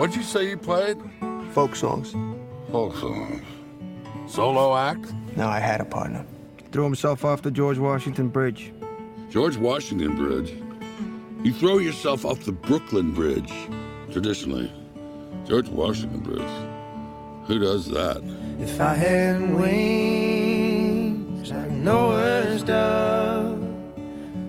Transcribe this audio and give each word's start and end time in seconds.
What'd 0.00 0.16
you 0.16 0.22
say 0.22 0.48
you 0.48 0.56
played? 0.56 0.96
Folk 1.52 1.76
songs. 1.76 2.14
Folk 2.72 2.96
songs. 2.96 3.42
Solo 4.26 4.74
act? 4.74 5.12
No, 5.36 5.46
I 5.46 5.58
had 5.58 5.82
a 5.82 5.84
partner. 5.84 6.24
Threw 6.72 6.84
himself 6.84 7.22
off 7.22 7.42
the 7.42 7.50
George 7.50 7.76
Washington 7.76 8.28
Bridge. 8.28 8.72
George 9.28 9.58
Washington 9.58 10.16
Bridge. 10.16 10.54
You 11.44 11.52
throw 11.52 11.76
yourself 11.76 12.24
off 12.24 12.46
the 12.46 12.52
Brooklyn 12.52 13.12
Bridge, 13.12 13.52
traditionally. 14.10 14.72
George 15.46 15.68
Washington 15.68 16.20
Bridge. 16.20 16.50
Who 17.44 17.58
does 17.58 17.90
that? 17.90 18.22
If 18.58 18.80
I 18.80 18.94
had 18.94 19.54
wings 19.54 21.52
like 21.52 21.72
Noah's 21.72 22.62
dove, 22.62 23.62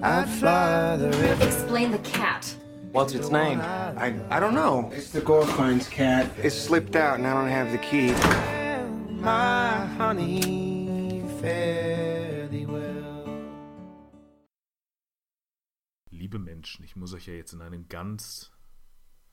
I'd 0.01 0.29
fly 0.29 0.95
the 0.95 1.09
river. 1.09 1.45
Explain 1.45 1.91
the 1.91 1.97
cat. 1.97 2.00
What's 2.91 3.13
its 3.13 3.29
name? 3.29 3.61
I 3.61 4.13
I 4.29 4.39
don't 4.41 4.53
know. 4.53 4.91
It's 4.93 5.11
the 5.11 5.21
Gorfines 5.21 5.89
cat. 5.89 6.29
It 6.43 6.51
slipped 6.51 6.97
out 6.97 7.19
and 7.19 7.25
I 7.25 7.33
don't 7.33 7.47
have 7.47 7.71
the 7.71 7.77
key. 7.77 8.11
My 9.21 9.85
honey, 9.97 11.23
fare 11.39 12.49
thee 12.49 12.65
well. 12.65 13.23
Liebe 16.09 16.37
Menschen, 16.37 16.83
ich 16.83 16.97
muss 16.97 17.13
euch 17.13 17.27
ja 17.27 17.33
jetzt 17.33 17.53
in 17.53 17.61
einem 17.61 17.87
ganz 17.87 18.51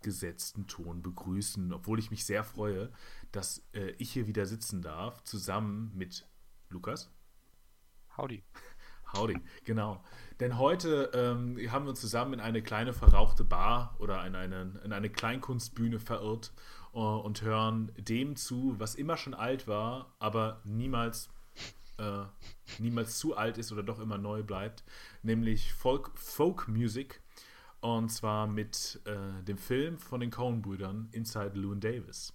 gesetzten 0.02 0.68
Ton 0.68 1.02
begrüßen, 1.02 1.72
obwohl 1.72 1.98
ich 1.98 2.12
mich 2.12 2.24
sehr 2.24 2.44
freue, 2.44 2.92
dass 3.32 3.64
äh, 3.72 3.90
ich 3.98 4.12
hier 4.12 4.28
wieder 4.28 4.46
sitzen 4.46 4.82
darf, 4.82 5.24
zusammen 5.24 5.90
mit 5.96 6.28
Lukas. 6.68 7.10
Howdy. 8.16 8.44
Howdy, 9.12 9.40
genau. 9.64 10.02
Denn 10.40 10.58
heute 10.58 11.10
ähm, 11.14 11.58
haben 11.72 11.86
wir 11.86 11.90
uns 11.90 12.00
zusammen 12.00 12.34
in 12.34 12.40
eine 12.40 12.62
kleine 12.62 12.92
verrauchte 12.92 13.44
Bar 13.44 13.96
oder 13.98 14.24
in 14.26 14.34
eine, 14.36 14.80
in 14.84 14.92
eine 14.92 15.10
Kleinkunstbühne 15.10 15.98
verirrt 15.98 16.52
äh, 16.92 16.98
und 16.98 17.42
hören 17.42 17.92
dem 17.96 18.36
zu, 18.36 18.74
was 18.78 18.94
immer 18.94 19.16
schon 19.16 19.34
alt 19.34 19.66
war, 19.66 20.14
aber 20.18 20.60
niemals, 20.64 21.30
äh, 21.98 22.24
niemals 22.78 23.18
zu 23.18 23.36
alt 23.36 23.58
ist 23.58 23.72
oder 23.72 23.82
doch 23.82 23.98
immer 23.98 24.18
neu 24.18 24.42
bleibt, 24.42 24.84
nämlich 25.22 25.72
Folk, 25.72 26.10
Folk 26.14 26.68
Music. 26.68 27.20
Und 27.80 28.08
zwar 28.10 28.48
mit 28.48 29.00
äh, 29.04 29.42
dem 29.44 29.56
Film 29.56 29.98
von 29.98 30.20
den 30.20 30.32
Coen-Brüdern 30.32 31.08
Inside 31.12 31.52
Llewyn 31.54 31.78
Davis. 31.78 32.32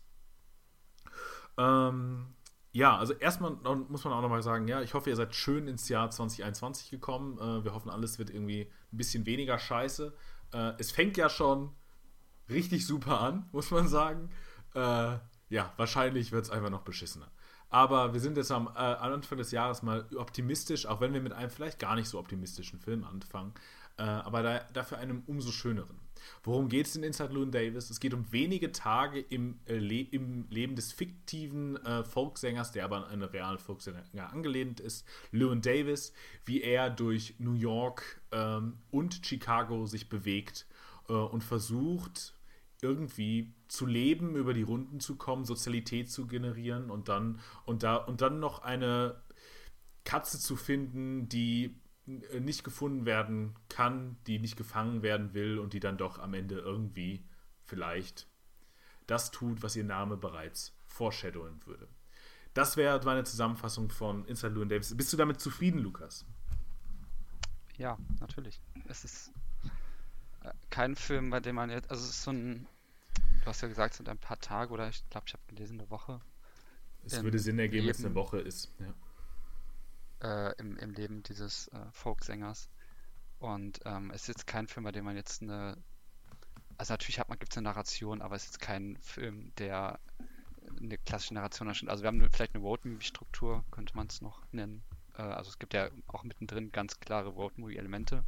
Ähm, 1.58 2.34
ja, 2.74 2.98
also 2.98 3.14
erstmal 3.14 3.52
muss 3.88 4.04
man 4.04 4.14
auch 4.14 4.22
nochmal 4.22 4.42
sagen, 4.42 4.68
ja, 4.68 4.82
ich 4.82 4.96
hoffe, 4.96 5.12
ihr 5.12 5.16
seid 5.16 5.36
schön 5.36 5.68
ins 5.68 5.90
Jahr 5.90 6.10
2021 6.10 6.90
gekommen. 6.90 7.38
Äh, 7.38 7.64
wir 7.64 7.74
hoffen, 7.74 7.92
alles 7.92 8.18
wird 8.18 8.32
irgendwie 8.32 8.62
ein 8.92 8.98
bisschen 8.98 9.28
weniger 9.28 9.60
scheiße. 9.60 10.12
Äh, 10.54 10.74
es 10.80 10.92
fängt 10.92 11.16
ja 11.16 11.30
schon 11.30 11.72
richtig 12.50 12.88
super 12.88 13.22
an, 13.22 13.48
muss 13.52 13.70
man 13.70 13.88
sagen. 13.88 14.30
Äh, 14.74 15.18
ja, 15.50 15.72
wahrscheinlich 15.78 16.32
wird 16.32 16.46
es 16.46 16.50
einfach 16.50 16.72
noch 16.72 16.82
beschissener. 16.82 17.32
Aber 17.70 18.14
wir 18.14 18.20
sind 18.20 18.38
jetzt 18.38 18.52
am, 18.52 18.68
äh, 18.68 18.80
am 18.80 19.14
Anfang 19.14 19.38
des 19.38 19.52
Jahres 19.52 19.84
mal 19.84 20.08
optimistisch, 20.16 20.88
auch 20.88 21.00
wenn 21.00 21.14
wir 21.14 21.22
mit 21.22 21.34
einem 21.34 21.52
vielleicht 21.52 21.78
gar 21.78 21.94
nicht 21.96 22.10
so 22.10 22.18
optimistischen 22.18 22.80
Film 22.80 23.04
anfangen. 23.04 23.54
Äh, 23.98 24.04
aber 24.04 24.42
da, 24.42 24.60
dafür 24.74 24.98
einem 24.98 25.22
umso 25.28 25.52
schöneren. 25.52 26.00
Worum 26.44 26.70
geht 26.70 26.88
es 26.88 26.96
in 26.96 27.04
Inside 27.04 27.34
Llewyn 27.34 27.52
Davis? 27.52 27.90
Es 27.90 28.00
geht 28.00 28.14
um 28.14 28.32
wenige 28.32 28.72
Tage 28.72 29.20
im, 29.20 29.60
äh, 29.66 29.78
Le 29.78 30.02
im 30.02 30.48
Leben 30.50 30.76
des 30.76 30.92
fiktiven 30.92 31.78
äh, 31.86 32.04
Folksängers, 32.04 32.72
der 32.72 32.86
aber 32.86 32.98
an 32.98 33.04
einen 33.06 33.24
realen 33.24 33.60
Folksänger 33.60 34.04
angelehnt 34.32 34.80
ist, 34.80 35.06
Llewyn 35.32 35.62
Davis, 35.62 36.14
wie 36.46 36.62
er 36.62 36.90
durch 36.90 37.36
New 37.40 37.54
York 37.54 38.22
ähm, 38.32 38.78
und 38.92 39.26
Chicago 39.26 39.86
sich 39.86 40.10
bewegt 40.10 40.66
äh, 41.10 41.14
und 41.14 41.44
versucht, 41.44 42.36
irgendwie 42.82 43.54
zu 43.68 43.86
leben, 43.86 44.36
über 44.36 44.54
die 44.54 44.62
Runden 44.62 45.00
zu 45.00 45.16
kommen, 45.16 45.46
Sozialität 45.46 46.12
zu 46.12 46.28
generieren 46.28 46.92
und 46.92 47.08
dann, 47.08 47.40
und 47.66 47.84
da, 47.84 47.96
und 47.96 48.22
dann 48.22 48.40
noch 48.40 48.62
eine 48.62 49.22
Katze 50.04 50.40
zu 50.40 50.56
finden, 50.56 51.30
die 51.30 51.80
nicht 52.06 52.64
gefunden 52.64 53.06
werden 53.06 53.56
kann, 53.70 54.18
die 54.28 54.40
nicht 54.40 54.58
gefangen 54.58 55.02
werden 55.04 55.34
will 55.34 55.58
und 55.58 55.74
die 55.74 55.80
dann 55.80 55.98
doch 55.98 56.20
am 56.20 56.34
Ende 56.34 56.60
irgendwie 56.60 57.26
vielleicht 57.64 58.28
das 59.08 59.32
tut, 59.32 59.64
was 59.64 59.76
ihr 59.76 59.84
Name 59.84 60.18
bereits 60.18 60.76
foreshadowen 60.86 61.66
würde. 61.66 61.88
Das 62.54 62.78
wäre 62.78 63.04
meine 63.06 63.24
Zusammenfassung 63.24 63.90
von 63.90 64.26
Inside 64.26 64.54
Llewyn 64.54 64.70
Davis. 64.70 64.96
Bist 64.96 65.12
du 65.12 65.18
damit 65.18 65.40
zufrieden, 65.40 65.80
Lukas? 65.80 66.26
Ja, 67.78 67.98
natürlich. 68.20 68.62
Es 68.88 69.04
ist 69.04 69.32
äh, 70.44 70.52
kein 70.70 70.96
Film, 70.96 71.32
bei 71.32 71.40
dem 71.40 71.56
man 71.56 71.70
jetzt, 71.70 71.90
also 71.90 72.04
es 72.04 72.12
ist 72.12 72.24
so 72.24 72.32
ein, 72.32 72.68
du 73.42 73.46
hast 73.46 73.62
ja 73.62 73.68
gesagt, 73.68 73.94
es 73.94 73.98
sind 73.98 74.10
ein 74.10 74.20
paar 74.20 74.40
Tage 74.40 74.72
oder 74.72 74.90
ich 74.90 75.04
glaube, 75.10 75.26
ich 75.28 75.34
habe 75.34 75.44
gelesen, 75.48 75.80
eine 75.80 75.90
Woche. 75.90 76.22
Es 77.06 77.22
würde 77.24 77.40
Sinn 77.40 77.60
ergeben, 77.60 77.88
dass 77.88 78.00
es 78.00 78.06
eine 78.06 78.16
Woche 78.16 78.40
ist. 78.40 78.72
Ja 78.80 78.94
äh, 80.24 80.54
im, 80.58 80.78
im 80.78 80.92
Leben 80.92 81.24
dieses 81.24 81.68
äh, 81.70 81.80
Folksängers. 81.92 82.70
Und 83.40 83.82
ähm, 83.86 84.12
es 84.12 84.24
ist 84.24 84.28
jetzt 84.30 84.48
kein 84.48 84.68
Film, 84.68 84.86
bei 84.86 84.92
dem 84.92 85.06
man 85.06 85.16
jetzt 85.16 85.42
eine. 85.42 85.78
Also 86.78 86.94
natürlich 86.94 87.18
gibt 87.18 87.52
es 87.52 87.58
eine 87.58 87.66
Narration, 87.66 88.22
aber 88.22 88.36
es 88.36 88.46
ist 88.46 88.54
jetzt 88.54 88.62
kein 88.62 88.98
Film, 88.98 89.54
der 89.58 90.00
eine 90.82 90.98
klassische 90.98 91.34
Narration 91.36 91.68
erscheint. 91.68 91.90
Also 91.90 92.04
wir 92.04 92.08
haben 92.08 92.28
vielleicht 92.32 92.56
eine 92.56 92.64
Road-Movie-Struktur, 92.64 93.64
könnte 93.70 93.96
man 93.96 94.08
es 94.08 94.22
noch 94.22 94.42
nennen. 94.52 94.84
Äh, 95.18 95.22
also 95.22 95.50
es 95.50 95.60
gibt 95.60 95.74
ja 95.74 95.90
auch 96.08 96.24
mittendrin 96.24 96.72
ganz 96.72 97.00
klare 97.00 97.30
Road-Movie-Elemente. 97.30 98.24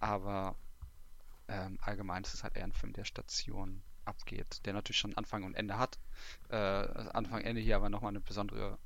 Aber 0.00 0.56
ähm, 1.48 1.78
allgemein 1.80 2.24
ist 2.24 2.34
es 2.34 2.42
halt 2.42 2.56
eher 2.56 2.64
ein 2.64 2.72
Film, 2.72 2.92
der 2.92 3.04
Station 3.04 3.82
abgeht, 4.04 4.64
der 4.64 4.72
natürlich 4.72 4.98
schon 4.98 5.16
Anfang 5.16 5.44
und 5.44 5.54
Ende 5.54 5.78
hat. 5.78 5.98
Äh, 6.48 6.56
Anfang, 6.56 7.42
Ende 7.42 7.60
hier 7.60 7.76
aber 7.76 7.90
nochmal 7.90 8.10
eine 8.10 8.20
besondere 8.20 8.78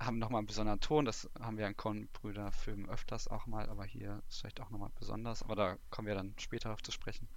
haben 0.00 0.18
nochmal 0.18 0.38
einen 0.38 0.46
besonderen 0.46 0.80
Ton. 0.80 1.04
Das 1.04 1.28
haben 1.38 1.58
wir 1.58 1.66
in 1.66 1.76
Coen-Brüder-Filmen 1.76 2.88
öfters 2.88 3.28
auch 3.28 3.46
mal, 3.46 3.68
aber 3.68 3.84
hier 3.84 4.22
ist 4.28 4.40
vielleicht 4.40 4.60
auch 4.60 4.70
nochmal 4.70 4.90
besonders. 4.98 5.42
Aber 5.42 5.54
da 5.54 5.76
kommen 5.90 6.08
wir 6.08 6.14
dann 6.14 6.34
später 6.38 6.72
auf 6.72 6.82
zu 6.82 6.90
sprechen. 6.90 7.28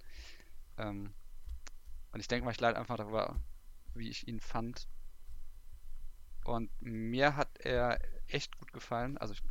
Ähm, 0.78 1.12
und 2.12 2.20
ich 2.20 2.28
denke 2.28 2.44
mal, 2.44 2.52
ich 2.52 2.60
leite 2.60 2.78
einfach 2.78 2.96
darüber, 2.96 3.36
wie 3.94 4.08
ich 4.08 4.26
ihn 4.26 4.40
fand. 4.40 4.88
Und 6.44 6.70
mir 6.80 7.36
hat 7.36 7.58
er 7.58 7.98
echt 8.28 8.56
gut 8.58 8.72
gefallen. 8.72 9.18
Also, 9.18 9.34
ich, 9.34 9.42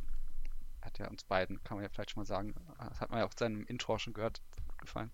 hat 0.82 0.98
ja 0.98 1.08
uns 1.08 1.24
beiden, 1.24 1.62
kann 1.64 1.76
man 1.76 1.84
ja 1.84 1.88
vielleicht 1.88 2.10
schon 2.10 2.20
mal 2.20 2.26
sagen, 2.26 2.54
das 2.78 3.00
hat 3.00 3.10
man 3.10 3.20
ja 3.20 3.26
auch 3.26 3.32
in 3.32 3.38
seinem 3.38 3.64
Intro 3.66 3.98
schon 3.98 4.12
gehört, 4.12 4.42
gut 4.68 4.78
gefallen. 4.78 5.10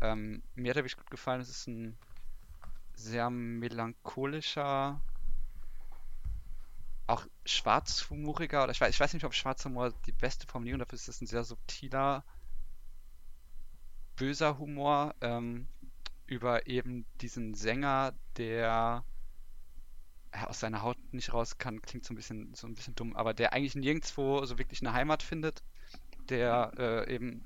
Ähm, 0.00 0.42
mir 0.54 0.70
hat 0.70 0.76
er 0.76 0.84
wirklich 0.84 0.96
gut 0.96 1.10
gefallen. 1.10 1.40
Es 1.40 1.50
ist 1.50 1.66
ein 1.66 1.98
sehr 2.94 3.28
melancholischer, 3.30 5.00
auch 7.10 7.26
schwarzhumoriger, 7.44 8.62
oder 8.62 8.72
ich 8.72 8.80
weiß, 8.80 8.94
ich 8.94 9.00
weiß 9.00 9.12
nicht, 9.14 9.24
ob 9.24 9.34
Schwarzhumor 9.34 9.92
die 10.06 10.12
beste 10.12 10.46
Formulierung 10.46 10.78
dafür 10.78 10.94
ist, 10.94 11.08
es 11.08 11.16
ist 11.16 11.22
ein 11.22 11.26
sehr 11.26 11.44
subtiler, 11.44 12.24
böser 14.16 14.58
Humor 14.58 15.14
ähm, 15.20 15.66
über 16.26 16.66
eben 16.66 17.06
diesen 17.20 17.54
Sänger, 17.54 18.14
der 18.36 19.04
aus 20.32 20.60
seiner 20.60 20.82
Haut 20.82 20.98
nicht 21.12 21.32
raus 21.32 21.58
kann, 21.58 21.82
klingt 21.82 22.04
so 22.04 22.12
ein 22.12 22.16
bisschen 22.16 22.54
so 22.54 22.66
ein 22.66 22.74
bisschen 22.74 22.94
dumm, 22.94 23.16
aber 23.16 23.34
der 23.34 23.52
eigentlich 23.52 23.74
nirgendwo 23.74 24.44
so 24.44 24.58
wirklich 24.58 24.80
eine 24.80 24.92
Heimat 24.92 25.22
findet, 25.22 25.62
der 26.28 26.72
äh, 26.78 27.12
eben 27.12 27.44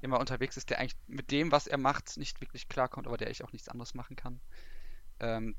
immer 0.00 0.18
unterwegs 0.18 0.56
ist, 0.56 0.70
der 0.70 0.80
eigentlich 0.80 0.96
mit 1.06 1.30
dem, 1.30 1.52
was 1.52 1.66
er 1.66 1.78
macht, 1.78 2.16
nicht 2.16 2.40
wirklich 2.40 2.68
klarkommt, 2.68 3.06
aber 3.06 3.16
der 3.16 3.28
eigentlich 3.28 3.44
auch 3.44 3.52
nichts 3.52 3.68
anderes 3.68 3.94
machen 3.94 4.16
kann. 4.16 4.40
Ähm, 5.20 5.54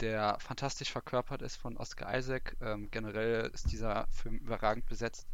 der 0.00 0.38
fantastisch 0.40 0.90
verkörpert 0.90 1.42
ist 1.42 1.56
von 1.56 1.76
Oscar 1.76 2.16
Isaac. 2.16 2.56
Ähm, 2.60 2.90
generell 2.90 3.50
ist 3.52 3.70
dieser 3.70 4.06
Film 4.08 4.38
überragend 4.38 4.86
besetzt. 4.86 5.26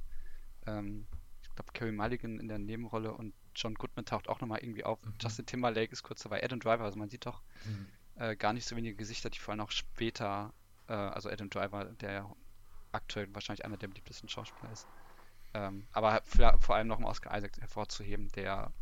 Ähm, 0.67 1.07
ich 1.43 1.55
glaube, 1.55 1.73
Carey 1.73 1.93
Mulligan 1.93 2.39
in 2.39 2.49
der 2.49 2.59
Nebenrolle 2.59 3.13
und 3.13 3.35
John 3.55 3.75
Goodman 3.75 4.05
taucht 4.05 4.29
auch 4.29 4.41
nochmal 4.41 4.61
irgendwie 4.61 4.85
auf. 4.85 5.03
Mhm. 5.03 5.15
Justin 5.21 5.47
Timberlake 5.47 5.93
ist 5.93 6.03
kurz 6.03 6.23
dabei. 6.23 6.43
Adam 6.43 6.61
Driver, 6.61 6.85
also 6.85 6.99
man 6.99 7.11
sieht 7.11 7.27
doch 7.27 7.43
mhm. 7.65 7.87
äh, 8.17 8.37
gar 8.37 8.53
nicht 8.53 8.67
so 8.67 8.77
wenige 8.77 8.97
Gesichter, 8.97 9.31
die 9.31 9.39
vor 9.39 9.53
allem 9.53 9.61
auch 9.61 9.71
später, 9.71 10.53
äh, 10.89 10.93
also 10.93 11.29
Adam 11.29 11.51
Driver, 11.51 11.85
der 11.85 12.13
ja 12.13 12.37
aktuell 12.93 13.33
wahrscheinlich 13.35 13.65
einer 13.65 13.77
der 13.77 13.89
beliebtesten 13.89 14.29
Schauspieler 14.29 14.73
ist. 14.73 14.87
Ähm, 15.53 15.87
aber 15.93 16.23
vor 16.25 16.77
allem 16.77 16.87
noch 16.87 16.99
um 16.99 17.05
Oscar 17.05 17.37
Isaac 17.37 17.61
hervorzuheben, 17.61 18.29
der 18.33 18.73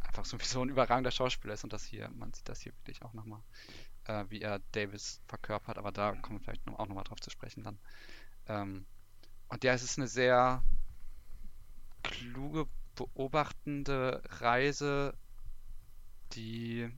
einfach 0.00 0.24
sowieso 0.24 0.62
ein 0.62 0.70
überragender 0.70 1.10
Schauspieler 1.10 1.54
ist 1.54 1.64
und 1.64 1.72
das 1.72 1.84
hier, 1.84 2.08
man 2.10 2.32
sieht 2.32 2.48
das 2.48 2.60
hier 2.60 2.72
wirklich 2.78 3.02
auch 3.02 3.12
nochmal 3.12 3.42
äh, 4.06 4.24
wie 4.28 4.40
er 4.40 4.60
Davis 4.72 5.20
verkörpert, 5.26 5.78
aber 5.78 5.92
da 5.92 6.12
kommen 6.14 6.38
wir 6.38 6.44
vielleicht 6.44 6.66
auch 6.68 6.86
nochmal 6.86 7.04
drauf 7.04 7.20
zu 7.20 7.30
sprechen 7.30 7.62
dann. 7.64 7.78
Ähm, 8.48 8.86
und 9.48 9.64
ja, 9.64 9.72
es 9.72 9.82
ist 9.82 9.98
eine 9.98 10.08
sehr 10.08 10.62
kluge, 12.02 12.66
beobachtende 12.94 14.22
Reise, 14.40 15.14
die 16.32 16.90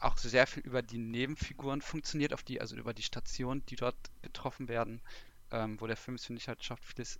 auch 0.00 0.16
sehr 0.16 0.46
viel 0.46 0.62
über 0.62 0.82
die 0.82 0.98
Nebenfiguren 0.98 1.82
funktioniert, 1.82 2.32
auf 2.32 2.44
die, 2.44 2.60
also 2.60 2.76
über 2.76 2.94
die 2.94 3.02
Stationen, 3.02 3.64
die 3.66 3.76
dort 3.76 3.96
getroffen 4.22 4.68
werden, 4.68 5.00
ähm, 5.50 5.80
wo 5.80 5.86
der 5.86 5.96
Film 5.96 6.14
es, 6.14 6.26
finde 6.26 6.40
ich, 6.40 6.48
halt 6.48 6.62
schafft, 6.62 6.84
vieles 6.84 7.18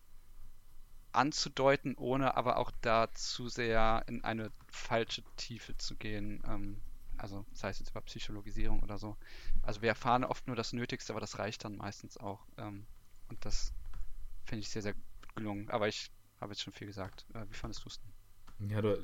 anzudeuten, 1.12 1.96
ohne 1.96 2.36
aber 2.36 2.58
auch 2.58 2.70
da 2.80 3.12
zu 3.14 3.48
sehr 3.48 4.04
in 4.06 4.22
eine 4.22 4.52
falsche 4.68 5.24
Tiefe 5.36 5.76
zu 5.76 5.96
gehen. 5.96 6.42
Ähm, 6.46 6.80
also 7.18 7.44
sei 7.52 7.70
es 7.70 7.78
jetzt 7.78 7.90
über 7.90 8.00
Psychologisierung 8.02 8.82
oder 8.82 8.98
so. 8.98 9.16
Also 9.62 9.82
wir 9.82 9.88
erfahren 9.88 10.24
oft 10.24 10.46
nur 10.46 10.56
das 10.56 10.72
Nötigste, 10.72 11.12
aber 11.12 11.20
das 11.20 11.38
reicht 11.38 11.64
dann 11.64 11.76
meistens 11.76 12.16
auch. 12.16 12.46
Ähm, 12.56 12.86
und 13.28 13.44
das 13.44 13.72
finde 14.44 14.60
ich 14.60 14.68
sehr, 14.70 14.82
sehr 14.82 14.94
gelungen. 15.34 15.68
Aber 15.70 15.88
ich 15.88 16.10
habe 16.40 16.52
jetzt 16.52 16.62
schon 16.62 16.72
viel 16.72 16.86
gesagt. 16.86 17.26
Äh, 17.34 17.44
wie 17.48 17.54
fandest 17.54 17.84
du 17.84 17.88
es 17.88 18.00
denn? 18.00 18.70
Ja, 18.70 18.80
du, 18.80 18.98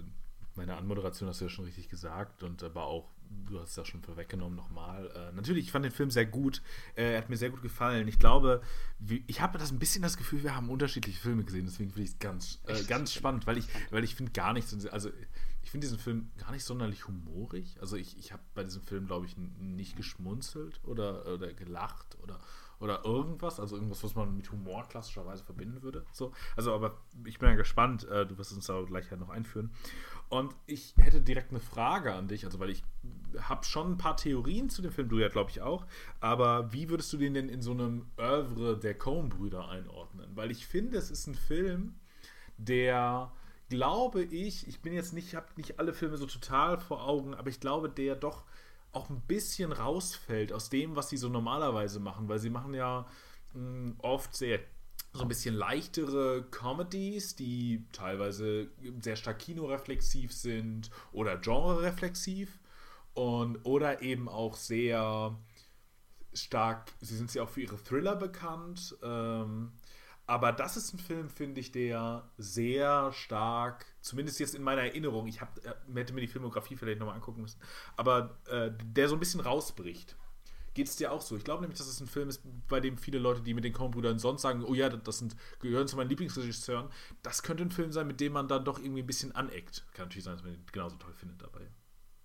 meine 0.56 0.76
Anmoderation 0.76 1.28
hast 1.28 1.40
du 1.40 1.46
ja 1.46 1.50
schon 1.50 1.64
richtig 1.64 1.88
gesagt 1.88 2.42
und 2.42 2.62
aber 2.62 2.84
auch, 2.84 3.10
du 3.48 3.60
hast 3.60 3.70
es 3.70 3.76
ja 3.76 3.84
schon 3.84 4.02
vorweggenommen 4.02 4.56
nochmal. 4.56 5.10
Äh, 5.14 5.32
natürlich, 5.32 5.64
ich 5.64 5.72
fand 5.72 5.84
den 5.84 5.92
Film 5.92 6.10
sehr 6.10 6.26
gut. 6.26 6.62
Äh, 6.94 7.12
er 7.12 7.18
hat 7.18 7.30
mir 7.30 7.36
sehr 7.36 7.50
gut 7.50 7.62
gefallen. 7.62 8.06
Ich 8.08 8.18
glaube, 8.18 8.62
wie, 8.98 9.24
ich 9.26 9.40
habe 9.40 9.58
das 9.58 9.72
ein 9.72 9.78
bisschen 9.78 10.02
das 10.02 10.16
Gefühl, 10.16 10.42
wir 10.42 10.54
haben 10.54 10.70
unterschiedliche 10.70 11.18
Filme 11.18 11.44
gesehen, 11.44 11.66
deswegen 11.66 11.90
finde 11.90 12.04
ich 12.04 12.10
es 12.10 12.18
ganz, 12.18 12.60
äh, 12.66 12.82
ganz 12.84 13.12
spannend, 13.12 13.46
weil 13.46 13.58
ich, 13.58 13.66
weil 13.90 14.04
ich 14.04 14.14
finde 14.14 14.32
gar 14.32 14.52
nichts, 14.52 14.86
also 14.86 15.10
ich 15.62 15.70
finde 15.70 15.86
diesen 15.86 15.98
Film 15.98 16.30
gar 16.38 16.52
nicht 16.52 16.64
sonderlich 16.64 17.08
humorig. 17.08 17.76
Also 17.80 17.96
ich, 17.96 18.18
ich 18.18 18.32
habe 18.32 18.42
bei 18.54 18.64
diesem 18.64 18.82
Film, 18.82 19.06
glaube 19.06 19.26
ich, 19.26 19.36
nicht 19.36 19.96
geschmunzelt 19.96 20.80
oder, 20.84 21.26
oder 21.26 21.52
gelacht 21.52 22.18
oder 22.22 22.38
oder 22.80 23.04
irgendwas, 23.04 23.60
also 23.60 23.76
irgendwas, 23.76 24.02
was 24.04 24.14
man 24.14 24.36
mit 24.36 24.50
Humor 24.50 24.86
klassischerweise 24.88 25.44
verbinden 25.44 25.82
würde. 25.82 26.04
So, 26.12 26.32
also, 26.56 26.74
aber 26.74 26.98
ich 27.24 27.38
bin 27.38 27.48
ja 27.48 27.54
gespannt, 27.54 28.08
äh, 28.08 28.26
du 28.26 28.36
wirst 28.38 28.52
uns 28.52 28.66
da 28.66 28.80
gleich 28.82 29.10
halt 29.10 29.20
noch 29.20 29.30
einführen. 29.30 29.70
Und 30.28 30.54
ich 30.66 30.94
hätte 30.96 31.20
direkt 31.20 31.50
eine 31.50 31.60
Frage 31.60 32.14
an 32.14 32.28
dich, 32.28 32.44
also 32.44 32.58
weil 32.58 32.70
ich 32.70 32.82
habe 33.38 33.64
schon 33.64 33.92
ein 33.92 33.98
paar 33.98 34.16
Theorien 34.16 34.68
zu 34.68 34.82
dem 34.82 34.90
Film, 34.90 35.08
du 35.08 35.18
ja 35.18 35.28
glaube 35.28 35.50
ich 35.50 35.60
auch, 35.60 35.86
aber 36.20 36.72
wie 36.72 36.88
würdest 36.88 37.12
du 37.12 37.16
den 37.16 37.34
denn 37.34 37.48
in 37.48 37.62
so 37.62 37.72
einem 37.72 38.06
Oeuvre 38.16 38.78
der 38.78 38.94
Coen-Brüder 38.94 39.68
einordnen? 39.68 40.30
Weil 40.34 40.50
ich 40.50 40.66
finde, 40.66 40.98
es 40.98 41.10
ist 41.10 41.26
ein 41.26 41.34
Film, 41.34 41.94
der 42.56 43.32
glaube 43.68 44.22
ich, 44.22 44.68
ich 44.68 44.80
bin 44.80 44.92
jetzt 44.92 45.12
nicht, 45.12 45.34
habe 45.34 45.46
nicht 45.56 45.78
alle 45.78 45.92
Filme 45.92 46.16
so 46.16 46.26
total 46.26 46.78
vor 46.78 47.06
Augen, 47.06 47.34
aber 47.34 47.48
ich 47.48 47.60
glaube, 47.60 47.88
der 47.88 48.14
doch 48.14 48.44
auch 48.94 49.10
ein 49.10 49.20
bisschen 49.22 49.72
rausfällt 49.72 50.52
aus 50.52 50.70
dem, 50.70 50.96
was 50.96 51.08
sie 51.08 51.16
so 51.16 51.28
normalerweise 51.28 52.00
machen, 52.00 52.28
weil 52.28 52.38
sie 52.38 52.50
machen 52.50 52.74
ja 52.74 53.06
mh, 53.52 53.60
hm, 53.60 53.94
oft 53.98 54.34
sehr 54.34 54.60
so 55.12 55.22
ein 55.22 55.28
bisschen 55.28 55.54
leichtere 55.54 56.42
Comedies, 56.50 57.36
die 57.36 57.86
teilweise 57.92 58.68
sehr 59.00 59.14
stark 59.14 59.38
kinoreflexiv 59.38 60.32
sind 60.32 60.90
oder 61.12 61.36
genrereflexiv 61.36 62.58
und 63.14 63.64
oder 63.64 64.02
eben 64.02 64.28
auch 64.28 64.56
sehr 64.56 65.38
stark, 66.32 66.90
sie 67.00 67.16
sind 67.16 67.32
ja 67.32 67.44
auch 67.44 67.48
für 67.48 67.62
ihre 67.62 67.80
Thriller 67.82 68.16
bekannt, 68.16 68.96
ähm, 69.04 69.72
aber 70.26 70.52
das 70.52 70.76
ist 70.76 70.92
ein 70.94 70.98
Film, 70.98 71.28
finde 71.28 71.60
ich, 71.60 71.70
der 71.70 72.30
sehr 72.38 73.12
stark, 73.12 73.84
zumindest 74.00 74.40
jetzt 74.40 74.54
in 74.54 74.62
meiner 74.62 74.82
Erinnerung, 74.82 75.26
ich 75.26 75.40
hab, 75.40 75.58
äh, 75.64 75.74
hätte 75.94 76.14
mir 76.14 76.22
die 76.22 76.28
Filmografie 76.28 76.76
vielleicht 76.76 76.98
nochmal 76.98 77.16
angucken 77.16 77.42
müssen, 77.42 77.60
aber 77.96 78.38
äh, 78.48 78.70
der 78.82 79.08
so 79.08 79.16
ein 79.16 79.20
bisschen 79.20 79.40
rausbricht. 79.40 80.16
Geht 80.72 80.88
es 80.88 80.96
dir 80.96 81.12
auch 81.12 81.20
so? 81.20 81.36
Ich 81.36 81.44
glaube 81.44 81.60
nämlich, 81.60 81.78
dass 81.78 81.86
es 81.86 82.00
ein 82.00 82.08
Film 82.08 82.28
ist, 82.28 82.42
bei 82.68 82.80
dem 82.80 82.98
viele 82.98 83.20
Leute, 83.20 83.42
die 83.42 83.54
mit 83.54 83.62
den 83.62 83.72
Coen-Brüdern 83.72 84.18
sonst 84.18 84.42
sagen, 84.42 84.64
oh 84.64 84.74
ja, 84.74 84.88
das 84.88 85.18
sind, 85.18 85.36
gehören 85.60 85.86
zu 85.86 85.96
meinen 85.96 86.08
Lieblingsregisseuren, 86.08 86.88
das 87.22 87.44
könnte 87.44 87.62
ein 87.62 87.70
Film 87.70 87.92
sein, 87.92 88.08
mit 88.08 88.18
dem 88.20 88.32
man 88.32 88.48
dann 88.48 88.64
doch 88.64 88.80
irgendwie 88.80 89.02
ein 89.02 89.06
bisschen 89.06 89.30
aneckt. 89.36 89.84
Kann 89.92 90.06
natürlich 90.06 90.24
sein, 90.24 90.34
dass 90.34 90.42
man 90.42 90.54
ihn 90.54 90.64
genauso 90.72 90.96
toll 90.96 91.12
findet 91.12 91.40
dabei. 91.42 91.60